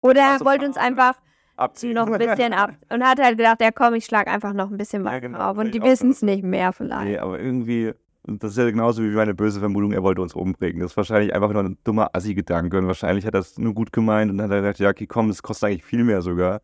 Oder 0.00 0.22
er 0.22 0.44
wollte 0.44 0.64
uns 0.66 0.76
einfach 0.76 1.14
abziehen. 1.56 1.94
noch 1.94 2.06
ein 2.06 2.18
bisschen 2.18 2.54
ab 2.54 2.72
und 2.90 3.04
hat 3.04 3.20
halt 3.20 3.36
gedacht, 3.36 3.60
ja 3.60 3.70
komm, 3.70 3.94
ich 3.94 4.06
schlag 4.06 4.28
einfach 4.28 4.52
noch 4.52 4.70
ein 4.70 4.78
bisschen 4.78 5.04
was 5.04 5.12
Ja, 5.12 5.18
genau, 5.20 5.38
drauf. 5.38 5.58
Und 5.58 5.74
die 5.74 5.82
wissen 5.82 6.10
es 6.10 6.22
nicht 6.22 6.42
mehr 6.42 6.72
vielleicht. 6.72 7.04
Nee, 7.04 7.18
aber 7.18 7.38
irgendwie, 7.38 7.92
das 8.28 8.52
ist 8.52 8.58
ja 8.58 8.70
genauso 8.70 9.02
wie 9.02 9.08
meine 9.08 9.34
böse 9.34 9.60
Vermutung, 9.60 9.92
er 9.92 10.02
wollte 10.02 10.20
uns 10.20 10.34
umbringen. 10.34 10.80
Das 10.80 10.92
ist 10.92 10.96
wahrscheinlich 10.96 11.34
einfach 11.34 11.52
nur 11.52 11.64
ein 11.64 11.78
dummer 11.84 12.10
Assi-Gedanke 12.14 12.78
und 12.78 12.86
wahrscheinlich 12.86 13.24
hat 13.26 13.34
er 13.34 13.40
es 13.40 13.58
nur 13.58 13.74
gut 13.74 13.92
gemeint 13.92 14.30
und 14.30 14.38
dann 14.38 14.50
hat 14.50 14.56
er 14.56 14.62
gedacht, 14.62 14.78
ja, 14.78 14.90
okay, 14.90 15.06
komm, 15.06 15.28
das 15.28 15.42
kostet 15.42 15.68
eigentlich 15.68 15.84
viel 15.84 16.04
mehr 16.04 16.22
sogar. 16.22 16.60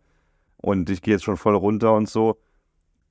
Und 0.58 0.90
ich 0.90 1.02
gehe 1.02 1.14
jetzt 1.14 1.24
schon 1.24 1.36
voll 1.36 1.56
runter 1.56 1.94
und 1.94 2.08
so. 2.08 2.38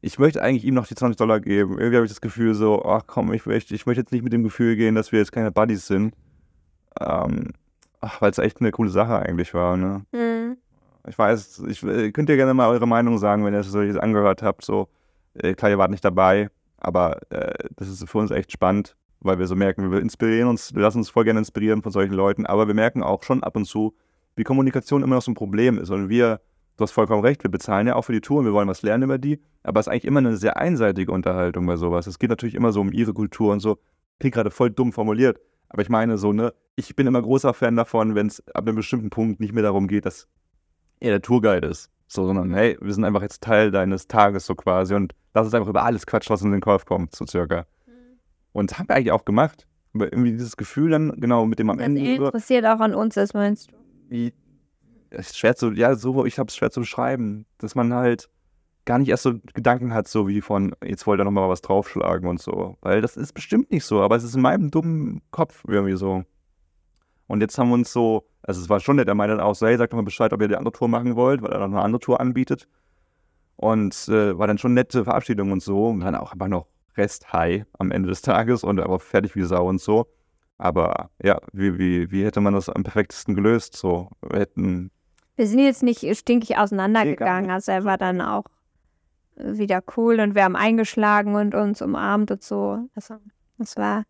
Ich 0.01 0.19
möchte 0.19 0.41
eigentlich 0.41 0.65
ihm 0.65 0.73
noch 0.73 0.87
die 0.87 0.95
20 0.95 1.17
Dollar 1.17 1.39
geben. 1.39 1.77
Irgendwie 1.77 1.95
habe 1.95 2.05
ich 2.05 2.11
das 2.11 2.21
Gefühl 2.21 2.53
so, 2.55 2.83
ach 2.83 3.03
komm, 3.07 3.31
ich 3.33 3.45
möchte, 3.45 3.73
ich 3.73 3.85
möchte 3.85 4.01
jetzt 4.01 4.11
nicht 4.11 4.23
mit 4.23 4.33
dem 4.33 4.43
Gefühl 4.43 4.75
gehen, 4.75 4.95
dass 4.95 5.11
wir 5.11 5.19
jetzt 5.19 5.31
keine 5.31 5.51
Buddies 5.51 5.87
sind. 5.87 6.13
Ähm, 6.99 7.51
ach, 8.01 8.21
weil 8.21 8.31
es 8.31 8.37
echt 8.37 8.59
eine 8.59 8.71
coole 8.71 8.89
Sache 8.89 9.17
eigentlich 9.17 9.53
war, 9.53 9.77
ne? 9.77 10.05
Hm. 10.13 10.57
Ich 11.07 11.17
weiß, 11.17 11.63
ich 11.67 11.83
äh, 11.83 12.11
könnt 12.11 12.29
ihr 12.29 12.37
gerne 12.37 12.53
mal 12.53 12.69
eure 12.69 12.87
Meinung 12.87 13.17
sagen, 13.17 13.43
wenn 13.45 13.53
ihr 13.53 13.59
es 13.59 13.71
solches 13.71 13.97
angehört 13.97 14.41
habt. 14.41 14.63
So, 14.63 14.87
äh, 15.33 15.53
klar, 15.53 15.71
ihr 15.71 15.77
wart 15.77 15.91
nicht 15.91 16.05
dabei, 16.05 16.49
aber 16.83 17.19
äh, 17.31 17.69
das 17.75 17.87
ist 17.87 18.07
für 18.07 18.17
uns 18.19 18.31
echt 18.31 18.51
spannend, 18.51 18.95
weil 19.21 19.39
wir 19.39 19.47
so 19.47 19.55
merken, 19.55 19.91
wir 19.91 19.99
inspirieren 19.99 20.49
uns, 20.49 20.75
wir 20.75 20.81
lassen 20.81 20.99
uns 20.99 21.09
voll 21.09 21.23
gerne 21.23 21.39
inspirieren 21.39 21.81
von 21.81 21.91
solchen 21.91 22.13
Leuten, 22.13 22.45
aber 22.45 22.67
wir 22.67 22.73
merken 22.73 23.01
auch 23.01 23.23
schon 23.23 23.41
ab 23.41 23.55
und 23.55 23.65
zu, 23.65 23.95
wie 24.35 24.43
Kommunikation 24.43 25.01
immer 25.01 25.15
noch 25.15 25.21
so 25.21 25.31
ein 25.31 25.35
Problem 25.35 25.77
ist. 25.77 25.89
Und 25.89 26.09
wir, 26.09 26.41
du 26.77 26.83
hast 26.83 26.91
vollkommen 26.91 27.21
recht, 27.21 27.43
wir 27.43 27.51
bezahlen 27.51 27.87
ja 27.87 27.95
auch 27.95 28.03
für 28.03 28.13
die 28.13 28.21
Tour 28.21 28.39
und 28.39 28.45
wir 28.45 28.53
wollen 28.53 28.67
was 28.67 28.81
lernen 28.81 29.03
über 29.03 29.17
die, 29.17 29.39
aber 29.63 29.79
es 29.79 29.87
ist 29.87 29.91
eigentlich 29.91 30.05
immer 30.05 30.19
eine 30.19 30.37
sehr 30.37 30.57
einseitige 30.57 31.11
Unterhaltung 31.11 31.65
bei 31.65 31.77
sowas. 31.77 32.05
Es 32.05 32.19
geht 32.19 32.29
natürlich 32.29 32.55
immer 32.55 32.71
so 32.71 32.81
um 32.81 32.91
ihre 32.91 33.13
Kultur 33.13 33.53
und 33.53 33.61
so. 33.61 33.79
Klingt 34.19 34.35
gerade 34.35 34.51
voll 34.51 34.69
dumm 34.69 34.91
formuliert, 34.91 35.39
aber 35.69 35.81
ich 35.81 35.89
meine 35.89 36.17
so, 36.17 36.33
ne, 36.33 36.53
ich 36.75 36.95
bin 36.95 37.07
immer 37.07 37.21
großer 37.21 37.53
Fan 37.53 37.75
davon, 37.75 38.15
wenn 38.15 38.27
es 38.27 38.45
ab 38.53 38.67
einem 38.67 38.75
bestimmten 38.75 39.09
Punkt 39.09 39.39
nicht 39.39 39.53
mehr 39.53 39.63
darum 39.63 39.87
geht, 39.87 40.05
dass 40.05 40.27
er 40.99 41.11
der 41.11 41.21
Tourguide 41.21 41.67
ist. 41.67 41.89
So, 42.13 42.27
sondern 42.27 42.53
hey, 42.53 42.77
wir 42.79 42.93
sind 42.93 43.05
einfach 43.05 43.23
jetzt 43.23 43.41
Teil 43.41 43.71
deines 43.71 44.07
Tages 44.07 44.45
so 44.45 44.53
quasi 44.53 44.93
und 44.93 45.13
lass 45.33 45.45
uns 45.45 45.53
einfach 45.55 45.69
über 45.69 45.83
alles 45.83 46.05
quatschen, 46.05 46.33
was 46.33 46.43
in 46.43 46.51
den 46.51 46.61
Kopf 46.61 46.85
kommt, 46.85 47.15
so 47.15 47.25
circa. 47.25 47.65
Und 48.51 48.69
das 48.69 48.77
haben 48.77 48.87
wir 48.87 48.95
eigentlich 48.95 49.11
auch 49.11 49.25
gemacht. 49.25 49.65
Aber 49.95 50.05
irgendwie 50.05 50.31
dieses 50.31 50.55
Gefühl 50.55 50.91
dann, 50.91 51.19
genau, 51.19 51.45
mit 51.45 51.59
dem 51.59 51.69
am 51.71 51.77
Das 51.77 51.87
Ende. 51.87 52.17
so, 52.17 52.25
interessiert 52.25 52.65
auch 52.65 52.79
an 52.79 52.93
uns, 52.93 53.17
ist 53.17 53.33
meinst 53.33 53.71
du? 53.71 53.75
wie, 54.09 54.33
ist 55.09 55.37
schwer 55.37 55.55
zu, 55.55 55.71
ja, 55.71 55.95
so, 55.95 56.25
ich 56.25 56.37
habe 56.39 56.47
es 56.49 56.55
schwer 56.55 56.69
zu 56.69 56.81
beschreiben, 56.81 57.45
dass 57.57 57.73
man 57.73 57.93
halt 57.93 58.29
gar 58.85 58.99
nicht 58.99 59.09
erst 59.09 59.23
so 59.23 59.33
Gedanken 59.53 59.93
hat, 59.93 60.07
so 60.07 60.27
wie 60.27 60.41
von, 60.41 60.75
jetzt 60.83 61.07
wollte 61.07 61.23
er 61.23 61.25
nochmal 61.25 61.49
was 61.49 61.61
draufschlagen 61.61 62.27
und 62.27 62.39
so. 62.39 62.77
Weil 62.81 63.01
das 63.01 63.17
ist 63.17 63.33
bestimmt 63.33 63.71
nicht 63.71 63.85
so, 63.85 64.01
aber 64.01 64.15
es 64.15 64.23
ist 64.23 64.35
in 64.35 64.41
meinem 64.41 64.69
dummen 64.69 65.21
Kopf 65.31 65.63
irgendwie 65.67 65.95
so. 65.95 66.23
Und 67.27 67.41
jetzt 67.41 67.57
haben 67.57 67.69
wir 67.69 67.75
uns 67.75 67.91
so, 67.91 68.25
also 68.41 68.61
es 68.61 68.69
war 68.69 68.79
schon 68.79 68.97
nett, 68.97 69.07
er 69.07 69.15
meinte 69.15 69.35
dann 69.37 69.45
auch 69.45 69.55
so, 69.55 69.65
hey, 69.65 69.77
sagt 69.77 69.93
doch 69.93 69.97
mal 69.97 70.03
Bescheid, 70.03 70.33
ob 70.33 70.41
ihr 70.41 70.47
die 70.47 70.55
andere 70.55 70.73
Tour 70.73 70.87
machen 70.87 71.15
wollt, 71.15 71.41
weil 71.41 71.51
er 71.51 71.59
noch 71.59 71.77
eine 71.77 71.81
andere 71.81 71.99
Tour 71.99 72.19
anbietet. 72.19 72.67
Und 73.55 74.07
äh, 74.09 74.37
war 74.37 74.47
dann 74.47 74.57
schon 74.57 74.73
nette 74.73 75.03
Verabschiedung 75.05 75.51
und 75.51 75.61
so. 75.61 75.87
Und 75.87 76.01
dann 76.01 76.15
auch 76.15 76.33
einfach 76.33 76.47
noch 76.47 76.67
Rest-High 76.97 77.65
am 77.79 77.91
Ende 77.91 78.09
des 78.09 78.21
Tages 78.21 78.63
und 78.63 78.79
aber 78.79 78.99
fertig 78.99 79.35
wie 79.35 79.43
Sau 79.43 79.67
und 79.67 79.79
so. 79.79 80.07
Aber 80.57 81.09
ja, 81.21 81.39
wie, 81.51 81.77
wie, 81.77 82.11
wie 82.11 82.23
hätte 82.23 82.41
man 82.41 82.53
das 82.53 82.69
am 82.69 82.83
perfektesten 82.83 83.35
gelöst? 83.35 83.75
So, 83.75 84.09
wir 84.21 84.39
hätten 84.39 84.91
Wir 85.35 85.47
sind 85.47 85.59
jetzt 85.59 85.83
nicht 85.83 86.15
stinkig 86.17 86.57
auseinandergegangen, 86.57 87.51
also 87.51 87.71
er 87.71 87.83
war 87.83 87.97
dann 87.97 88.21
auch 88.21 88.45
wieder 89.35 89.81
cool 89.97 90.19
und 90.19 90.35
wir 90.35 90.43
haben 90.43 90.55
eingeschlagen 90.55 91.35
und 91.35 91.55
uns 91.55 91.81
umarmt 91.81 92.29
und 92.31 92.43
so. 92.43 92.87
Also, 92.95 93.15
Das 93.57 93.75
war 93.77 94.03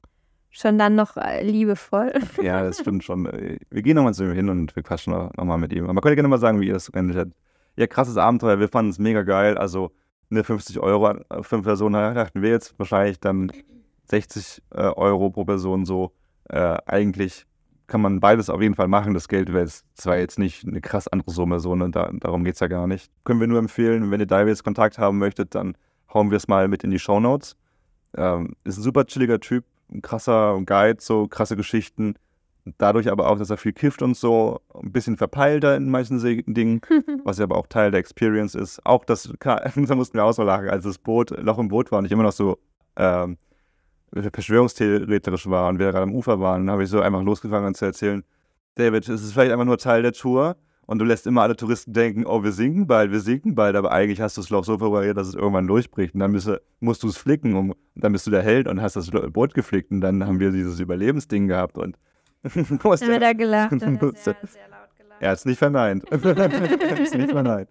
schon 0.54 0.78
dann 0.78 0.96
noch 0.96 1.18
äh, 1.18 1.44
liebevoll. 1.44 2.14
Ja, 2.42 2.64
das 2.64 2.80
stimmt 2.80 3.04
schon. 3.04 3.26
Wir 3.26 3.82
gehen 3.82 3.96
nochmal 3.96 4.14
zu 4.14 4.24
ihm 4.24 4.34
hin 4.34 4.50
und 4.50 4.76
wir 4.76 4.84
quatschen 4.84 5.12
nochmal 5.12 5.46
noch 5.46 5.58
mit 5.58 5.74
ihm. 5.74 5.84
Aber 5.84 5.94
man 5.94 6.02
könnte 6.02 6.16
gerne 6.16 6.30
mal 6.30 6.38
sagen, 6.38 6.62
wie 6.62 6.68
ihr 6.68 6.74
das 6.74 6.92
geendet 6.92 7.18
habt. 7.18 7.32
Ja, 7.76 7.88
krasses 7.88 8.18
Abenteuer. 8.18 8.60
Wir 8.60 8.70
fanden 8.70 8.92
es 8.92 9.00
mega 9.00 9.24
geil. 9.24 9.58
Also 9.58 9.92
eine 10.30 10.44
50 10.44 10.80
Euro 10.80 11.10
äh, 11.10 11.44
fünf 11.44 11.66
Personen 11.66 12.16
dachten 12.16 12.42
wir 12.42 12.50
jetzt 12.50 12.78
wahrscheinlich 12.78 13.20
dann 13.20 13.52
60 14.06 14.62
äh, 14.72 14.82
Euro 14.82 15.32
pro 15.32 15.44
Person 15.44 15.86
so. 15.86 16.12
Äh, 16.50 16.78
eigentlich 16.86 17.46
kann 17.88 18.02
man 18.02 18.20
beides 18.20 18.50
auf 18.50 18.62
jeden 18.62 18.76
Fall 18.76 18.88
machen. 18.88 19.14
Das 19.14 19.28
Geld 19.28 19.52
wäre 19.54 19.68
zwar 19.96 20.18
jetzt 20.18 20.40
nicht 20.40 20.68
eine 20.68 20.82
krass 20.82 21.08
andere 21.08 21.32
Summe, 21.32 21.60
so, 21.60 21.76
ne? 21.76 21.90
da, 21.90 22.10
darum 22.14 22.44
geht 22.44 22.56
es 22.56 22.60
ja 22.60 22.68
gar 22.68 22.88
nicht. 22.88 23.12
Können 23.24 23.40
wir 23.40 23.48
nur 23.48 23.60
empfehlen, 23.60 24.12
wenn 24.12 24.20
ihr 24.20 24.26
da 24.26 24.46
jetzt 24.46 24.64
Kontakt 24.64 24.98
haben 24.98 25.18
möchtet, 25.18 25.56
dann 25.56 25.76
hauen 26.14 26.32
wir 26.32 26.38
es 26.38 26.48
mal 26.48 26.68
mit 26.68 26.84
in 26.84 26.92
die 26.92 27.00
Show 27.00 27.20
Notes. 27.20 27.56
Ähm, 28.16 28.56
ist 28.64 28.78
ein 28.78 28.84
super 28.84 29.06
chilliger 29.06 29.40
Typ, 29.40 29.66
ein 29.92 30.02
krasser 30.02 30.60
Guide, 30.66 30.98
so 31.02 31.28
krasse 31.28 31.56
Geschichten. 31.56 32.16
Dadurch 32.78 33.12
aber 33.12 33.30
auch, 33.30 33.38
dass 33.38 33.50
er 33.50 33.58
viel 33.58 33.74
kifft 33.74 34.02
und 34.02 34.16
so, 34.16 34.62
ein 34.74 34.94
bisschen 34.94 35.18
verpeilter 35.18 35.76
in 35.76 35.90
manchen 35.90 36.20
Dingen, 36.54 36.82
was 37.26 37.38
ja 37.38 37.44
aber 37.44 37.58
auch 37.58 37.68
Teil 37.68 37.92
der 37.92 38.00
Experience 38.00 38.56
ist. 38.56 38.86
Auch 38.86 39.04
das, 39.04 39.34
da 39.40 39.96
mussten 39.96 40.18
wir 40.18 40.24
auch 40.24 40.32
so 40.32 40.44
lachen, 40.44 40.70
als 40.70 40.86
das 40.86 40.98
Boot, 40.98 41.32
Loch 41.32 41.60
im 41.60 41.68
Boot 41.68 41.92
war 41.92 42.00
und 42.00 42.06
ich 42.06 42.12
immer 42.12 42.24
noch 42.24 42.32
so 42.32 42.58
ähm, 42.96 43.38
verschwörungstheoretisch 44.14 45.50
war 45.50 45.70
und 45.70 45.80
wir 45.80 45.92
gerade 45.92 46.04
am 46.04 46.16
Ufer 46.16 46.40
waren, 46.40 46.70
habe 46.70 46.84
ich 46.84 46.90
so 46.90 47.02
einfach 47.02 47.24
losgefangen 47.24 47.74
zu 47.74 47.86
erzählen, 47.86 48.24
David, 48.76 49.08
es 49.10 49.22
ist 49.22 49.34
vielleicht 49.34 49.52
einfach 49.52 49.66
nur 49.66 49.78
Teil 49.78 50.02
der 50.02 50.14
Tour 50.14 50.56
und 50.86 51.00
du 51.00 51.06
lässt 51.06 51.28
immer 51.28 51.42
alle 51.42 51.56
Touristen 51.56 51.94
denken, 51.94 52.26
oh, 52.26 52.44
wir 52.44 52.52
sinken 52.52 52.88
bald, 52.88 53.12
wir 53.12 53.20
sinken 53.20 53.56
bald, 53.56 53.76
aber 53.76 53.92
eigentlich 53.92 54.22
hast 54.22 54.38
du 54.38 54.42
das 54.42 54.50
Loch 54.50 54.64
so 54.64 54.78
präpariert, 54.78 55.18
dass 55.18 55.28
es 55.28 55.36
irgendwann 55.36 55.68
durchbricht 55.68 56.14
und 56.14 56.20
dann 56.20 56.32
musst, 56.32 56.50
musst 56.80 57.04
du 57.04 57.08
es 57.08 57.18
flicken 57.18 57.56
und 57.56 57.76
dann 57.96 58.12
bist 58.12 58.28
du 58.28 58.32
der 58.32 58.42
Held 58.42 58.68
und 58.68 58.82
hast 58.82 58.96
das 58.96 59.10
Boot 59.10 59.54
geflickt 59.54 59.92
und 59.92 60.02
dann 60.02 60.26
haben 60.26 60.40
wir 60.40 60.52
dieses 60.52 60.80
Überlebensding 60.80 61.48
gehabt 61.48 61.78
und 61.78 61.98
du 62.44 62.92
hast 62.92 63.06
ja, 63.06 63.20
da 63.20 63.34
gelacht. 63.34 63.72
sehr, 63.80 63.82
sehr 63.82 64.00
laut 64.00 64.96
gelacht. 64.98 65.22
Er 65.22 65.32
hat 65.32 65.38
es 65.38 65.46
nicht 65.46 65.60
verneint. 65.60 66.04
er 66.12 66.36
hat 66.36 67.00
es 67.00 67.14
nicht 67.14 67.32
verneint. 67.32 67.70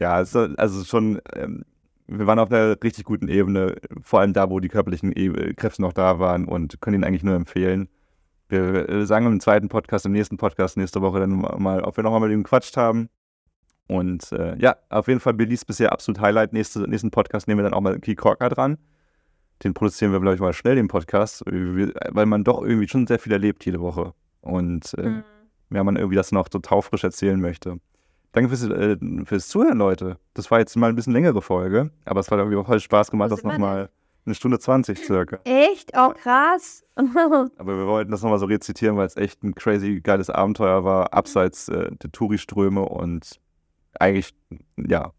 Ja, 0.00 0.14
also, 0.14 0.48
also 0.56 0.84
schon 0.84 1.20
ähm, 1.34 1.64
wir 2.08 2.26
waren 2.26 2.38
auf 2.38 2.50
einer 2.50 2.82
richtig 2.82 3.04
guten 3.04 3.28
Ebene, 3.28 3.76
vor 4.02 4.20
allem 4.20 4.32
da, 4.32 4.48
wo 4.48 4.60
die 4.60 4.68
körperlichen 4.68 5.12
e 5.14 5.52
Kräfte 5.54 5.82
noch 5.82 5.92
da 5.92 6.18
waren 6.18 6.46
und 6.46 6.80
können 6.80 7.02
ihn 7.02 7.04
eigentlich 7.04 7.22
nur 7.22 7.34
empfehlen. 7.34 7.88
Wir 8.48 9.04
sagen 9.06 9.26
im 9.26 9.40
zweiten 9.40 9.68
Podcast, 9.68 10.06
im 10.06 10.12
nächsten 10.12 10.38
Podcast 10.38 10.76
nächste 10.76 11.02
Woche 11.02 11.20
dann 11.20 11.36
mal, 11.58 11.82
ob 11.82 11.96
wir 11.96 12.04
noch 12.04 12.14
einmal 12.14 12.28
mit 12.28 12.36
ihm 12.36 12.44
gequatscht 12.44 12.76
haben. 12.76 13.10
Und 13.88 14.32
äh, 14.32 14.56
ja, 14.58 14.76
auf 14.88 15.08
jeden 15.08 15.20
Fall 15.20 15.34
Billys 15.34 15.64
bisher 15.64 15.92
absolut 15.92 16.20
Highlight. 16.20 16.52
Nächste, 16.52 16.80
nächsten 16.88 17.10
Podcast 17.10 17.48
nehmen 17.48 17.58
wir 17.58 17.64
dann 17.64 17.74
auch 17.74 17.80
mal 17.80 17.98
Key 17.98 18.14
Corker 18.14 18.48
dran. 18.48 18.78
Den 19.64 19.74
produzieren 19.74 20.12
wir, 20.12 20.20
glaube 20.20 20.34
ich, 20.34 20.40
mal 20.40 20.52
schnell, 20.52 20.76
den 20.76 20.88
Podcast, 20.88 21.42
weil 21.46 22.26
man 22.26 22.44
doch 22.44 22.62
irgendwie 22.62 22.88
schon 22.88 23.06
sehr 23.06 23.18
viel 23.18 23.32
erlebt 23.32 23.64
jede 23.64 23.80
Woche. 23.80 24.14
Und 24.40 24.94
äh, 24.94 25.08
mhm. 25.08 25.22
ja, 25.70 25.82
man 25.84 25.96
irgendwie 25.96 26.16
das 26.16 26.32
noch 26.32 26.48
so 26.50 26.58
taufrisch 26.58 27.04
erzählen 27.04 27.40
möchte. 27.40 27.80
Danke 28.32 28.54
fürs, 28.54 28.64
äh, 28.70 28.96
fürs 29.24 29.48
Zuhören, 29.48 29.78
Leute. 29.78 30.18
Das 30.34 30.50
war 30.50 30.58
jetzt 30.58 30.76
mal 30.76 30.90
ein 30.90 30.94
bisschen 30.94 31.12
längere 31.12 31.42
Folge, 31.42 31.90
aber 32.04 32.20
es 32.20 32.30
hat 32.30 32.38
irgendwie 32.38 32.56
auch 32.56 32.66
voll 32.66 32.80
Spaß 32.80 33.10
gemacht, 33.10 33.32
das 33.32 33.42
nochmal 33.42 33.90
eine 34.26 34.34
Stunde 34.34 34.58
20 34.58 34.98
circa. 34.98 35.38
Echt? 35.44 35.92
Oh, 35.96 36.10
krass. 36.10 36.84
aber 36.96 37.78
wir 37.78 37.86
wollten 37.86 38.10
das 38.10 38.22
nochmal 38.22 38.38
so 38.38 38.46
rezitieren, 38.46 38.96
weil 38.96 39.06
es 39.06 39.16
echt 39.16 39.42
ein 39.42 39.54
crazy 39.54 40.00
geiles 40.00 40.30
Abenteuer 40.30 40.84
war, 40.84 41.14
abseits 41.14 41.68
äh, 41.68 41.90
der 41.96 42.12
Touriströme 42.12 42.82
und 42.82 43.40
eigentlich, 43.98 44.34
ja, 44.76 45.12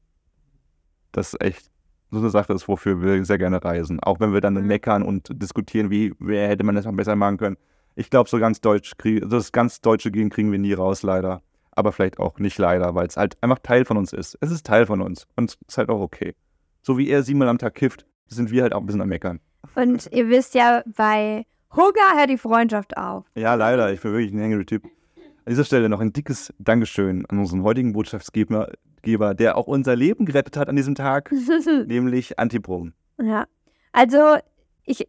das 1.11 1.33
ist 1.33 1.41
echt 1.41 1.71
so 2.11 2.19
eine 2.19 2.29
Sache 2.29 2.53
ist, 2.53 2.67
wofür 2.67 3.01
wir 3.01 3.23
sehr 3.25 3.37
gerne 3.37 3.63
reisen. 3.63 3.99
Auch 3.99 4.19
wenn 4.19 4.33
wir 4.33 4.41
dann 4.41 4.55
mhm. 4.55 4.67
meckern 4.67 5.03
und 5.03 5.29
diskutieren, 5.41 5.89
wie 5.89 6.13
wer 6.19 6.47
hätte 6.47 6.63
man 6.63 6.75
das 6.75 6.85
noch 6.85 6.93
besser 6.93 7.15
machen 7.15 7.37
können. 7.37 7.57
Ich 7.95 8.09
glaube, 8.09 8.29
so 8.29 8.39
ganz 8.39 8.61
deutsch, 8.61 8.93
das 9.23 9.51
ganz 9.51 9.81
deutsche 9.81 10.11
Gehen 10.11 10.29
kriegen 10.29 10.51
wir 10.51 10.59
nie 10.59 10.73
raus, 10.73 11.03
leider 11.03 11.41
aber 11.79 11.93
vielleicht 11.93 12.19
auch 12.19 12.37
nicht 12.39 12.57
leider, 12.57 12.93
weil 12.93 13.07
es 13.07 13.15
halt 13.15 13.37
einfach 13.41 13.59
Teil 13.59 13.85
von 13.85 13.95
uns 13.95 14.11
ist. 14.11 14.37
Es 14.41 14.51
ist 14.51 14.65
Teil 14.65 14.85
von 14.85 15.01
uns 15.01 15.27
und 15.37 15.51
es 15.51 15.57
ist 15.65 15.77
halt 15.77 15.89
auch 15.89 16.01
okay. 16.01 16.35
So 16.81 16.97
wie 16.97 17.09
er 17.09 17.23
siebenmal 17.23 17.47
am 17.47 17.57
Tag 17.57 17.75
kifft, 17.75 18.05
sind 18.29 18.51
wir 18.51 18.63
halt 18.63 18.73
auch 18.73 18.79
ein 18.79 18.85
bisschen 18.85 19.01
am 19.01 19.09
Meckern. 19.09 19.39
Und 19.75 20.09
ihr 20.11 20.29
wisst 20.29 20.55
ja, 20.55 20.83
bei 20.95 21.45
Hunger 21.75 22.17
hört 22.17 22.29
die 22.29 22.37
Freundschaft 22.37 22.97
auf. 22.97 23.25
Ja, 23.35 23.55
leider. 23.55 23.91
Ich 23.91 24.01
bin 24.01 24.11
wirklich 24.13 24.33
ein 24.33 24.41
angry 24.41 24.65
Typ. 24.65 24.85
An 24.85 25.51
dieser 25.51 25.63
Stelle 25.63 25.89
noch 25.89 25.99
ein 25.99 26.13
dickes 26.13 26.53
Dankeschön 26.59 27.25
an 27.27 27.39
unseren 27.39 27.63
heutigen 27.63 27.93
Botschaftsgeber, 27.93 28.73
der 29.05 29.57
auch 29.57 29.67
unser 29.67 29.95
Leben 29.95 30.25
gerettet 30.25 30.57
hat 30.57 30.69
an 30.69 30.75
diesem 30.75 30.95
Tag, 30.95 31.31
nämlich 31.87 32.37
Antibrum. 32.37 32.93
Ja, 33.21 33.45
also 33.91 34.37
ich, 34.83 35.07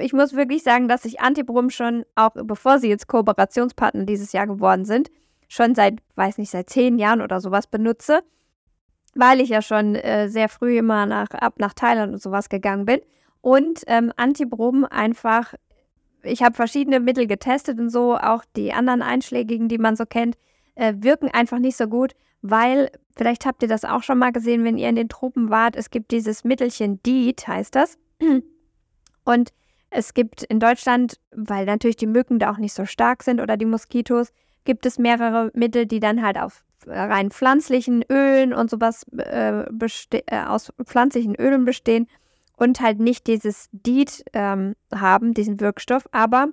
ich 0.00 0.12
muss 0.12 0.34
wirklich 0.34 0.62
sagen, 0.62 0.88
dass 0.88 1.04
ich 1.04 1.20
Antibrum 1.20 1.70
schon, 1.70 2.04
auch 2.14 2.32
bevor 2.34 2.78
sie 2.78 2.88
jetzt 2.88 3.06
Kooperationspartner 3.06 4.04
dieses 4.04 4.32
Jahr 4.32 4.46
geworden 4.46 4.84
sind, 4.84 5.10
schon 5.48 5.74
seit, 5.74 6.00
weiß 6.16 6.38
nicht, 6.38 6.50
seit 6.50 6.70
zehn 6.70 6.98
Jahren 6.98 7.20
oder 7.20 7.40
sowas 7.40 7.66
benutze, 7.66 8.22
weil 9.18 9.40
ich 9.40 9.48
ja 9.48 9.62
schon 9.62 9.96
äh, 9.96 10.28
sehr 10.28 10.48
früh 10.48 10.78
immer 10.78 11.04
nach, 11.04 11.30
ab 11.30 11.54
nach 11.58 11.74
Thailand 11.74 12.12
und 12.12 12.22
sowas 12.22 12.48
gegangen 12.48 12.84
bin. 12.84 13.00
Und 13.40 13.82
ähm, 13.88 14.12
Antibrom 14.16 14.84
einfach, 14.84 15.54
ich 16.22 16.42
habe 16.42 16.54
verschiedene 16.54 17.00
Mittel 17.00 17.26
getestet 17.26 17.80
und 17.80 17.90
so, 17.90 18.16
auch 18.16 18.44
die 18.56 18.72
anderen 18.72 19.02
einschlägigen, 19.02 19.68
die 19.68 19.78
man 19.78 19.96
so 19.96 20.06
kennt, 20.06 20.36
äh, 20.76 20.94
wirken 20.98 21.30
einfach 21.32 21.58
nicht 21.58 21.76
so 21.76 21.88
gut, 21.88 22.12
weil, 22.42 22.92
vielleicht 23.16 23.44
habt 23.44 23.60
ihr 23.62 23.68
das 23.68 23.84
auch 23.84 24.04
schon 24.04 24.18
mal 24.18 24.30
gesehen, 24.30 24.62
wenn 24.62 24.78
ihr 24.78 24.88
in 24.88 24.94
den 24.94 25.08
Tropen 25.08 25.50
wart, 25.50 25.74
es 25.74 25.90
gibt 25.90 26.12
dieses 26.12 26.44
Mittelchen 26.44 27.02
DEET, 27.02 27.48
heißt 27.48 27.74
das. 27.74 27.98
Und 29.24 29.52
es 29.90 30.14
gibt 30.14 30.44
in 30.44 30.60
Deutschland, 30.60 31.18
weil 31.32 31.66
natürlich 31.66 31.96
die 31.96 32.06
Mücken 32.06 32.38
da 32.38 32.52
auch 32.52 32.58
nicht 32.58 32.72
so 32.72 32.86
stark 32.86 33.24
sind 33.24 33.40
oder 33.40 33.56
die 33.56 33.66
Moskitos, 33.66 34.28
gibt 34.64 34.86
es 34.86 34.96
mehrere 34.96 35.50
Mittel, 35.54 35.86
die 35.86 35.98
dann 35.98 36.22
halt 36.22 36.38
auf 36.38 36.64
rein 36.86 37.30
pflanzlichen 37.30 38.04
Ölen 38.10 38.52
und 38.52 38.70
sowas 38.70 39.04
äh, 39.16 39.64
äh, 39.64 40.44
aus 40.46 40.72
pflanzlichen 40.84 41.34
Ölen 41.34 41.64
bestehen 41.64 42.08
und 42.56 42.80
halt 42.80 43.00
nicht 43.00 43.26
dieses 43.26 43.68
DEET 43.72 44.24
ähm, 44.32 44.74
haben, 44.94 45.34
diesen 45.34 45.60
Wirkstoff. 45.60 46.08
Aber 46.12 46.48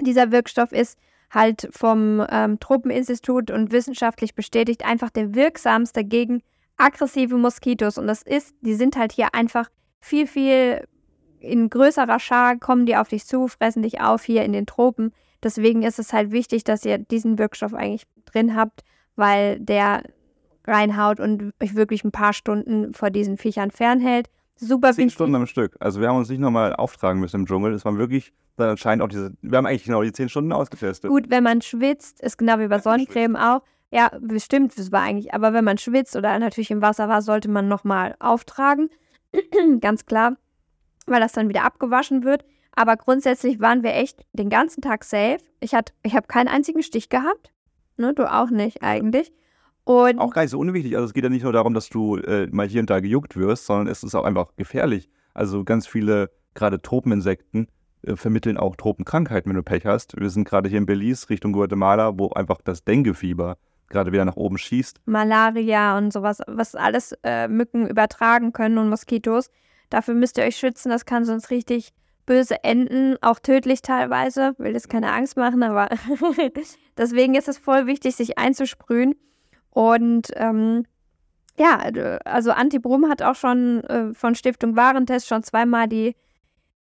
dieser 0.00 0.32
Wirkstoff 0.32 0.72
ist 0.72 0.98
halt 1.30 1.68
vom 1.72 2.24
ähm, 2.28 2.60
Tropeninstitut 2.60 3.50
und 3.50 3.72
wissenschaftlich 3.72 4.34
bestätigt 4.34 4.84
einfach 4.84 5.10
der 5.10 5.34
wirksamste 5.34 6.04
gegen 6.04 6.42
aggressive 6.76 7.36
Moskitos. 7.36 7.96
Und 7.98 8.06
das 8.06 8.22
ist, 8.22 8.54
die 8.60 8.74
sind 8.74 8.96
halt 8.96 9.12
hier 9.12 9.34
einfach 9.34 9.70
viel, 10.00 10.26
viel 10.26 10.86
in 11.40 11.70
größerer 11.70 12.20
Schar, 12.20 12.58
kommen 12.58 12.86
die 12.86 12.96
auf 12.96 13.08
dich 13.08 13.26
zu, 13.26 13.48
fressen 13.48 13.82
dich 13.82 14.00
auf 14.00 14.22
hier 14.24 14.44
in 14.44 14.52
den 14.52 14.66
Tropen. 14.66 15.12
Deswegen 15.42 15.82
ist 15.82 15.98
es 15.98 16.12
halt 16.12 16.30
wichtig, 16.30 16.64
dass 16.64 16.84
ihr 16.84 16.98
diesen 16.98 17.38
Wirkstoff 17.38 17.74
eigentlich 17.74 18.06
drin 18.26 18.54
habt, 18.54 18.84
weil 19.16 19.60
der 19.60 20.02
reinhaut 20.66 21.20
und 21.20 21.52
euch 21.62 21.74
wirklich 21.74 22.04
ein 22.04 22.12
paar 22.12 22.32
Stunden 22.32 22.94
vor 22.94 23.10
diesen 23.10 23.36
Viechern 23.36 23.70
fernhält. 23.70 24.28
Super 24.56 24.92
Zehn. 24.92 25.10
Stunden 25.10 25.34
am 25.34 25.46
Stück. 25.46 25.76
Also 25.80 26.00
wir 26.00 26.08
haben 26.08 26.18
uns 26.18 26.28
nicht 26.28 26.38
nochmal 26.38 26.74
auftragen 26.74 27.20
müssen 27.20 27.40
im 27.40 27.46
Dschungel. 27.46 27.72
Es 27.72 27.84
waren 27.84 27.98
wirklich 27.98 28.32
dann 28.56 28.70
anscheinend 28.70 29.02
auch 29.02 29.08
diese, 29.08 29.32
wir 29.42 29.58
haben 29.58 29.66
eigentlich 29.66 29.84
genau 29.84 30.02
die 30.02 30.12
zehn 30.12 30.28
Stunden 30.28 30.52
ausgetestet. 30.52 31.10
Gut, 31.10 31.30
wenn 31.30 31.42
man 31.42 31.62
schwitzt, 31.62 32.20
ist 32.20 32.38
genau 32.38 32.58
wie 32.58 32.68
bei 32.68 32.78
Sonnencreme 32.78 33.36
auch. 33.36 33.62
Ja, 33.90 34.10
bestimmt, 34.20 34.78
das 34.78 34.90
war 34.90 35.02
eigentlich, 35.02 35.34
aber 35.34 35.52
wenn 35.52 35.64
man 35.64 35.76
schwitzt 35.78 36.16
oder 36.16 36.38
natürlich 36.38 36.70
im 36.70 36.80
Wasser 36.80 37.08
war, 37.08 37.20
sollte 37.20 37.50
man 37.50 37.68
nochmal 37.68 38.14
auftragen. 38.20 38.88
Ganz 39.80 40.06
klar, 40.06 40.36
weil 41.06 41.20
das 41.20 41.32
dann 41.32 41.48
wieder 41.48 41.64
abgewaschen 41.64 42.24
wird. 42.24 42.44
Aber 42.74 42.96
grundsätzlich 42.96 43.60
waren 43.60 43.82
wir 43.82 43.94
echt 43.94 44.24
den 44.32 44.48
ganzen 44.48 44.80
Tag 44.80 45.04
safe. 45.04 45.38
Ich, 45.60 45.72
ich 46.02 46.16
habe 46.16 46.26
keinen 46.26 46.48
einzigen 46.48 46.82
Stich 46.82 47.10
gehabt. 47.10 47.52
Ne, 48.02 48.12
du 48.14 48.28
auch 48.28 48.50
nicht 48.50 48.82
eigentlich. 48.82 49.32
Und 49.84 50.18
auch 50.18 50.32
gar 50.32 50.42
nicht 50.42 50.50
so 50.50 50.58
unwichtig. 50.58 50.96
Also 50.96 51.06
es 51.06 51.14
geht 51.14 51.22
ja 51.22 51.30
nicht 51.30 51.44
nur 51.44 51.52
darum, 51.52 51.72
dass 51.72 51.88
du 51.88 52.16
äh, 52.16 52.48
mal 52.50 52.66
hier 52.66 52.80
und 52.80 52.90
da 52.90 52.98
gejuckt 52.98 53.36
wirst, 53.36 53.66
sondern 53.66 53.86
es 53.86 54.02
ist 54.02 54.16
auch 54.16 54.24
einfach 54.24 54.56
gefährlich. 54.56 55.08
Also 55.34 55.62
ganz 55.62 55.86
viele, 55.86 56.30
gerade 56.54 56.82
Tropeninsekten, 56.82 57.68
äh, 58.02 58.16
vermitteln 58.16 58.56
auch 58.56 58.74
Tropenkrankheiten, 58.74 59.48
wenn 59.48 59.56
du 59.56 59.62
Pech 59.62 59.86
hast. 59.86 60.18
Wir 60.20 60.30
sind 60.30 60.48
gerade 60.48 60.68
hier 60.68 60.78
in 60.78 60.86
Belize, 60.86 61.30
Richtung 61.30 61.52
Guatemala, 61.52 62.18
wo 62.18 62.30
einfach 62.30 62.60
das 62.60 62.82
Dengue-Fieber 62.82 63.56
gerade 63.88 64.10
wieder 64.10 64.24
nach 64.24 64.36
oben 64.36 64.58
schießt. 64.58 65.00
Malaria 65.04 65.96
und 65.96 66.12
sowas, 66.12 66.40
was 66.48 66.74
alles 66.74 67.14
äh, 67.22 67.46
Mücken 67.46 67.86
übertragen 67.86 68.52
können 68.52 68.78
und 68.78 68.88
Moskitos. 68.88 69.48
Dafür 69.90 70.14
müsst 70.14 70.38
ihr 70.38 70.44
euch 70.44 70.56
schützen, 70.56 70.90
das 70.90 71.06
kann 71.06 71.24
sonst 71.24 71.50
richtig 71.50 71.92
böse 72.26 72.62
enden, 72.64 73.16
auch 73.20 73.38
tödlich 73.38 73.82
teilweise. 73.82 74.54
Will 74.58 74.72
jetzt 74.72 74.88
keine 74.88 75.12
Angst 75.12 75.36
machen, 75.36 75.62
aber 75.62 75.88
deswegen 76.96 77.34
ist 77.34 77.48
es 77.48 77.58
voll 77.58 77.86
wichtig, 77.86 78.16
sich 78.16 78.38
einzusprühen. 78.38 79.14
Und 79.70 80.28
ähm, 80.34 80.84
ja, 81.58 81.78
also 82.24 82.52
Antibrum 82.52 83.08
hat 83.08 83.22
auch 83.22 83.34
schon 83.34 83.84
äh, 83.84 84.14
von 84.14 84.34
Stiftung 84.34 84.76
Warentest 84.76 85.26
schon 85.26 85.42
zweimal 85.42 85.88
die, 85.88 86.14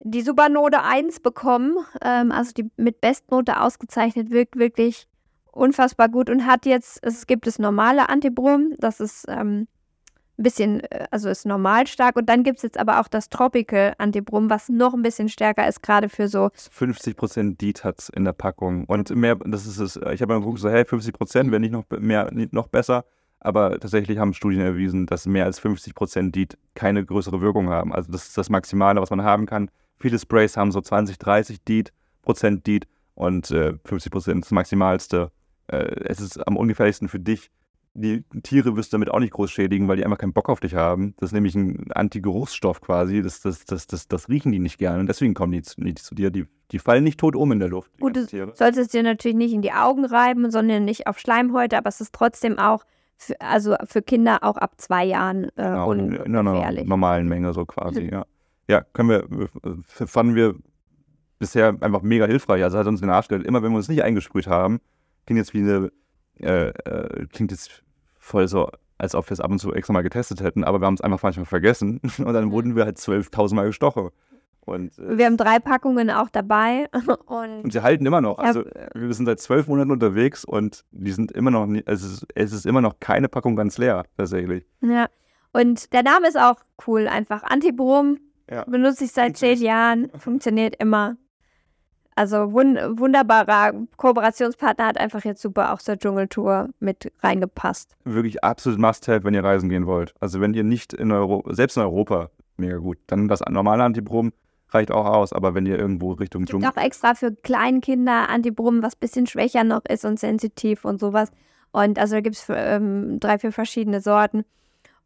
die 0.00 0.22
Supernote 0.22 0.82
1 0.82 1.20
bekommen. 1.20 1.76
Ähm, 2.02 2.32
also 2.32 2.52
die 2.52 2.70
mit 2.76 3.00
Bestnote 3.00 3.60
ausgezeichnet, 3.60 4.30
wirkt 4.30 4.56
wirklich 4.56 5.06
unfassbar 5.52 6.08
gut 6.08 6.30
und 6.30 6.46
hat 6.46 6.66
jetzt, 6.66 6.98
es 7.02 7.26
gibt 7.26 7.46
das 7.46 7.58
normale 7.58 8.08
Antibrum, 8.08 8.74
das 8.78 9.00
ist 9.00 9.24
ähm, 9.28 9.66
ein 10.38 10.42
bisschen, 10.42 10.80
äh, 10.84 11.06
also 11.10 11.28
ist 11.28 11.46
normal 11.46 11.86
stark. 11.86 12.16
Und 12.16 12.28
dann 12.28 12.42
gibt 12.42 12.58
es 12.58 12.62
jetzt 12.62 12.78
aber 12.78 13.00
auch 13.00 13.08
das 13.08 13.28
Tropical 13.28 13.94
Antibrum, 13.98 14.50
was 14.50 14.68
noch 14.68 14.94
ein 14.94 15.02
bisschen 15.02 15.28
stärker 15.28 15.66
ist, 15.68 15.82
gerade 15.82 16.08
für 16.08 16.28
so. 16.28 16.46
50% 16.46 17.56
DEET 17.56 17.84
hat 17.84 18.00
es 18.00 18.08
in 18.08 18.24
der 18.24 18.32
Packung. 18.32 18.84
Und 18.84 19.14
mehr, 19.14 19.36
das 19.36 19.66
ist 19.66 19.78
es, 19.78 19.96
ich 19.96 20.22
habe 20.22 20.34
mal 20.34 20.40
geguckt, 20.40 20.60
so, 20.60 20.68
hey, 20.68 20.82
50% 20.82 21.50
wäre 21.50 21.60
nicht 21.60 21.72
noch 21.72 21.84
mehr, 21.98 22.30
noch 22.52 22.68
besser. 22.68 23.04
Aber 23.40 23.78
tatsächlich 23.78 24.18
haben 24.18 24.34
Studien 24.34 24.62
erwiesen, 24.62 25.06
dass 25.06 25.26
mehr 25.26 25.44
als 25.44 25.62
50% 25.62 26.32
DEET 26.32 26.58
keine 26.74 27.04
größere 27.04 27.40
Wirkung 27.40 27.68
haben. 27.68 27.92
Also 27.92 28.10
das 28.10 28.28
ist 28.28 28.38
das 28.38 28.50
Maximale, 28.50 29.00
was 29.00 29.10
man 29.10 29.22
haben 29.22 29.46
kann. 29.46 29.70
Viele 29.98 30.18
Sprays 30.18 30.56
haben 30.56 30.72
so 30.72 30.80
20, 30.80 31.18
30 31.18 31.62
DEET, 31.62 31.92
Prozent 32.22 32.66
DEET 32.66 32.86
und 33.14 33.50
äh, 33.50 33.74
50 33.84 34.12
Prozent 34.12 34.44
das 34.44 34.50
Maximalste. 34.50 35.30
Äh, 35.68 35.76
es 36.04 36.20
ist 36.20 36.46
am 36.46 36.56
ungefährlichsten 36.56 37.08
für 37.08 37.20
dich. 37.20 37.50
Die 37.98 38.24
Tiere 38.43 38.77
wirst 38.77 38.93
du 38.93 38.97
damit 38.97 39.10
auch 39.10 39.20
nicht 39.20 39.32
groß 39.32 39.51
schädigen, 39.51 39.89
weil 39.89 39.97
die 39.97 40.05
einfach 40.05 40.18
keinen 40.18 40.32
Bock 40.32 40.48
auf 40.48 40.60
dich 40.60 40.74
haben. 40.74 41.14
Das 41.16 41.28
ist 41.28 41.32
nämlich 41.32 41.55
ein 41.55 41.90
Antigeruchsstoff 41.93 42.81
quasi. 42.81 43.23
Das, 43.23 43.40
das, 43.40 43.64
das, 43.64 43.86
das, 43.86 44.06
das 44.06 44.28
riechen 44.28 44.52
die 44.52 44.59
nicht 44.59 44.78
gerne 44.78 45.01
und 45.01 45.06
deswegen 45.06 45.35
kommen 45.35 45.52
die 45.52 45.62
zu, 45.62 45.81
nicht 45.81 46.01
zu 46.01 46.14
dir. 46.14 46.31
Die, 46.31 46.47
die 46.73 46.78
fallen 46.78 47.05
nicht 47.05 47.18
tot 47.18 47.35
um 47.35 47.52
in 47.52 47.59
der 47.59 47.68
Luft. 47.68 47.90
Gut, 47.98 48.16
du 48.16 48.52
solltest 48.55 48.93
dir 48.93 49.02
natürlich 49.02 49.36
nicht 49.36 49.55
in 49.55 49.62
die 49.62 49.73
Augen 49.73 50.05
reiben, 50.05 50.51
sondern 50.51 50.85
nicht 50.85 51.06
auf 51.06 51.18
Schleimhäute, 51.18 51.78
aber 51.78 51.89
es 51.89 52.01
ist 52.01 52.12
trotzdem 52.12 52.59
auch 52.59 52.85
für, 53.16 53.40
also 53.40 53.77
für 53.85 54.02
Kinder 54.02 54.39
auch 54.43 54.56
ab 54.56 54.74
zwei 54.77 55.05
Jahren 55.05 55.44
äh, 55.56 55.62
genau, 55.62 55.90
ungefährlich. 55.90 56.27
In 56.27 56.36
einer 56.36 56.85
normalen 56.85 57.28
Menge 57.28 57.52
so 57.52 57.64
quasi, 57.64 58.09
ja. 58.12 58.27
Ja, 58.68 58.81
können 58.81 59.09
wir, 59.09 59.48
fanden 60.09 60.35
wir 60.35 60.56
bisher 61.39 61.77
einfach 61.81 62.02
mega 62.02 62.27
hilfreich. 62.27 62.62
Also 62.62 62.78
hat 62.78 62.86
uns 62.86 63.01
den 63.01 63.10
Arsch 63.10 63.28
gehalten. 63.28 63.47
Immer 63.47 63.62
wenn 63.62 63.70
wir 63.70 63.77
uns 63.77 63.89
nicht 63.89 64.02
eingesprüht 64.02 64.47
haben, 64.47 64.81
klingt 65.27 65.39
jetzt 65.39 65.55
wie 65.55 65.60
eine, 65.60 65.93
äh, 66.40 66.68
äh, 66.68 67.27
klingt 67.27 67.52
jetzt 67.52 67.85
voll 68.26 68.48
so, 68.48 68.68
als 68.98 69.14
ob 69.14 69.28
wir 69.28 69.32
es 69.32 69.40
ab 69.40 69.50
und 69.50 69.58
zu 69.58 69.72
extra 69.72 69.92
mal 69.92 70.02
getestet 70.02 70.42
hätten, 70.42 70.64
aber 70.64 70.80
wir 70.80 70.86
haben 70.86 70.94
es 70.94 71.00
einfach 71.00 71.22
manchmal 71.22 71.46
vergessen 71.46 72.00
und 72.18 72.32
dann 72.32 72.50
wurden 72.50 72.76
wir 72.76 72.84
halt 72.84 72.98
12.000 72.98 73.54
Mal 73.54 73.66
gestochen. 73.66 74.10
Und, 74.60 74.98
äh, 74.98 75.16
wir 75.16 75.26
haben 75.26 75.36
drei 75.36 75.60
Packungen 75.60 76.10
auch 76.10 76.28
dabei. 76.28 76.88
Und, 77.26 77.62
und 77.62 77.72
sie 77.72 77.82
halten 77.82 78.04
immer 78.04 78.20
noch. 78.20 78.38
Also 78.38 78.64
wir 78.94 79.14
sind 79.14 79.26
seit 79.26 79.38
zwölf 79.38 79.68
Monaten 79.68 79.92
unterwegs 79.92 80.44
und 80.44 80.84
die 80.90 81.12
sind 81.12 81.30
immer 81.30 81.52
noch, 81.52 81.66
nie, 81.66 81.84
es, 81.86 82.02
ist, 82.02 82.26
es 82.34 82.52
ist 82.52 82.66
immer 82.66 82.80
noch 82.80 82.98
keine 82.98 83.28
Packung 83.28 83.54
ganz 83.54 83.78
leer, 83.78 84.06
tatsächlich. 84.16 84.64
Ja. 84.80 85.06
Und 85.52 85.92
der 85.92 86.02
Name 86.02 86.26
ist 86.26 86.36
auch 86.36 86.56
cool, 86.86 87.06
einfach 87.06 87.44
Antibrom. 87.44 88.18
Ja. 88.50 88.64
Benutze 88.64 89.04
ich 89.04 89.12
seit 89.12 89.36
zehn 89.36 89.60
Jahren, 89.60 90.10
funktioniert 90.18 90.74
immer. 90.80 91.16
Also 92.16 92.52
wun 92.52 92.78
wunderbarer 92.98 93.74
Kooperationspartner 93.98 94.86
hat 94.86 94.98
einfach 94.98 95.22
jetzt 95.24 95.43
super 95.43 95.74
auch 95.74 95.78
zur 95.78 95.98
Dschungeltour 95.98 96.70
mit 96.80 97.12
reingepasst. 97.22 97.94
Wirklich 98.05 98.43
absolut 98.43 98.78
Must-Have, 98.78 99.22
wenn 99.24 99.34
ihr 99.34 99.44
reisen 99.44 99.68
gehen 99.68 99.86
wollt. 99.86 100.14
Also 100.18 100.40
wenn 100.40 100.55
ihr 100.55 100.64
nicht 100.64 100.94
in 100.94 101.12
Europa, 101.12 101.55
selbst 101.55 101.76
in 101.76 101.82
Europa, 101.82 102.30
mega 102.56 102.78
gut. 102.78 102.97
Dann 103.06 103.28
das 103.28 103.40
normale 103.48 103.84
Antibrom 103.84 104.32
reicht 104.70 104.90
auch 104.90 105.05
aus, 105.05 105.34
aber 105.34 105.55
wenn 105.55 105.66
ihr 105.66 105.78
irgendwo 105.78 106.12
Richtung 106.12 106.47
Dschungel. 106.47 106.68
Auch 106.70 106.76
extra 106.78 107.14
für 107.14 107.32
Kleinkinder 107.32 108.30
Antibrom, 108.30 108.82
was 108.82 108.94
ein 108.94 109.01
bisschen 109.01 109.26
schwächer 109.26 109.62
noch 109.62 109.84
ist 109.84 110.06
und 110.06 110.18
sensitiv 110.18 110.86
und 110.86 110.98
sowas. 110.98 111.30
Und 111.70 111.98
also 111.98 112.14
da 112.14 112.20
gibt 112.22 112.36
es 112.36 112.47
ähm, 112.48 113.20
drei, 113.20 113.38
vier 113.38 113.52
verschiedene 113.52 114.01
Sorten. 114.01 114.44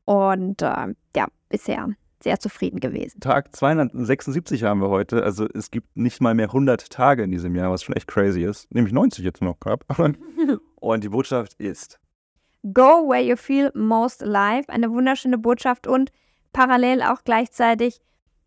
Und 0.04 0.62
äh, 0.62 0.94
ja, 1.16 1.26
bisher 1.48 1.88
sehr 2.22 2.38
zufrieden 2.38 2.80
gewesen. 2.80 3.20
Tag 3.20 3.54
276 3.54 4.64
haben 4.64 4.80
wir 4.80 4.88
heute. 4.88 5.22
Also 5.22 5.46
es 5.54 5.70
gibt 5.70 5.96
nicht 5.96 6.20
mal 6.20 6.34
mehr 6.34 6.46
100 6.46 6.90
Tage 6.90 7.22
in 7.22 7.30
diesem 7.30 7.54
Jahr, 7.56 7.70
was 7.70 7.82
schon 7.82 7.96
echt 7.96 8.06
crazy 8.06 8.44
ist. 8.44 8.72
Nämlich 8.72 8.92
90 8.92 9.24
jetzt 9.24 9.42
noch 9.42 9.58
gehabt. 9.60 9.86
Und 10.80 11.04
die 11.04 11.08
Botschaft 11.08 11.54
ist: 11.54 11.98
Go 12.62 13.08
where 13.08 13.22
you 13.22 13.36
feel 13.36 13.70
most 13.74 14.22
alive. 14.22 14.68
Eine 14.68 14.90
wunderschöne 14.90 15.38
Botschaft 15.38 15.86
und 15.86 16.12
parallel 16.52 17.02
auch 17.02 17.24
gleichzeitig 17.24 18.00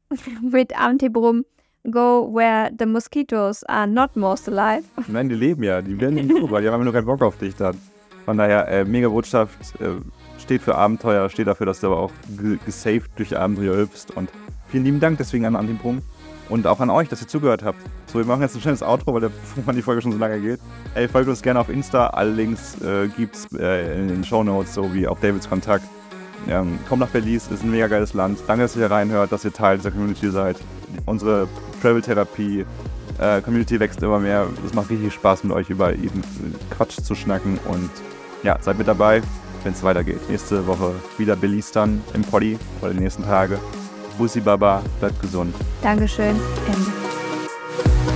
mit 0.41 0.79
Antibrum. 0.79 1.45
Go 1.89 2.33
where 2.33 2.71
the 2.79 2.85
mosquitoes 2.85 3.63
are 3.65 3.87
not 3.87 4.15
most 4.15 4.47
alive. 4.47 4.87
Nein, 5.07 5.29
die 5.29 5.35
leben 5.35 5.63
ja. 5.63 5.81
Die 5.81 5.99
werden 5.99 6.15
nicht 6.15 6.29
über. 6.29 6.61
Die 6.61 6.69
haben 6.69 6.83
nur 6.83 6.93
keinen 6.93 7.05
Bock 7.05 7.21
auf 7.21 7.37
dich 7.37 7.55
dann. 7.55 7.77
Von 8.23 8.37
daher, 8.37 8.67
äh, 8.69 8.85
mega 8.85 9.09
Botschaft. 9.09 9.57
Äh, 9.81 9.95
steht 10.43 10.61
für 10.61 10.75
Abenteuer, 10.75 11.29
steht 11.29 11.47
dafür, 11.47 11.65
dass 11.65 11.79
du 11.79 11.87
aber 11.87 11.97
auch 11.97 12.11
gesaved 12.65 13.09
durch 13.15 13.35
Abenteuer 13.37 13.75
hüpfst. 13.75 14.11
Und 14.15 14.29
vielen 14.69 14.83
lieben 14.83 14.99
Dank 14.99 15.17
deswegen 15.17 15.45
an 15.45 15.55
Antibrung 15.55 16.01
und 16.49 16.67
auch 16.67 16.79
an 16.79 16.89
euch, 16.89 17.09
dass 17.09 17.21
ihr 17.21 17.27
zugehört 17.27 17.63
habt. 17.63 17.79
So, 18.05 18.19
wir 18.19 18.25
machen 18.25 18.41
jetzt 18.41 18.55
ein 18.55 18.61
schnelles 18.61 18.83
Outro, 18.83 19.13
weil 19.13 19.21
der, 19.21 19.31
die 19.73 19.81
Folge 19.81 20.01
schon 20.01 20.11
so 20.11 20.17
lange 20.17 20.39
geht. 20.39 20.59
Ey, 20.93 21.07
folgt 21.07 21.29
uns 21.29 21.41
gerne 21.41 21.59
auf 21.59 21.69
Insta. 21.69 22.07
Alle 22.07 22.31
Links 22.31 22.79
äh, 22.81 23.07
gibt's 23.07 23.47
äh, 23.57 23.99
in 23.99 24.09
den 24.09 24.23
Show 24.23 24.43
Notes, 24.43 24.73
sowie 24.73 25.07
auch 25.07 25.19
Davids 25.19 25.49
Kontakt. 25.49 25.85
Ähm, 26.47 26.77
kommt 26.89 26.99
nach 26.99 27.09
Belize, 27.09 27.53
ist 27.53 27.63
ein 27.63 27.71
mega 27.71 27.87
geiles 27.87 28.13
Land. 28.13 28.39
Danke, 28.45 28.63
dass 28.63 28.75
ihr 28.75 28.91
reinhört, 28.91 29.31
dass 29.31 29.45
ihr 29.45 29.53
Teil 29.53 29.77
dieser 29.77 29.91
Community 29.91 30.29
seid. 30.29 30.57
Unsere 31.05 31.47
Travel-Therapie 31.81 32.65
äh, 33.19 33.41
Community 33.41 33.79
wächst 33.79 34.03
immer 34.03 34.19
mehr. 34.19 34.45
Es 34.65 34.73
macht 34.73 34.89
richtig 34.89 35.13
Spaß, 35.13 35.45
mit 35.45 35.53
euch 35.53 35.69
über 35.69 35.95
jeden 35.95 36.21
Quatsch 36.69 37.01
zu 37.01 37.15
schnacken. 37.15 37.57
Und 37.69 37.89
ja, 38.43 38.57
seid 38.59 38.77
mit 38.77 38.89
dabei 38.89 39.21
wenn 39.63 39.73
es 39.73 39.83
weitergeht. 39.83 40.29
Nächste 40.29 40.65
Woche 40.67 40.93
wieder 41.17 41.35
Billies 41.35 41.71
dann 41.71 42.01
im 42.13 42.21
Poddy 42.21 42.57
oder 42.81 42.93
die 42.93 42.99
nächsten 42.99 43.23
Tage. 43.23 43.59
Bussi 44.17 44.39
Baba, 44.39 44.83
bleibt 44.99 45.19
gesund. 45.21 45.55
Dankeschön. 45.81 46.35
Ende. 46.67 48.12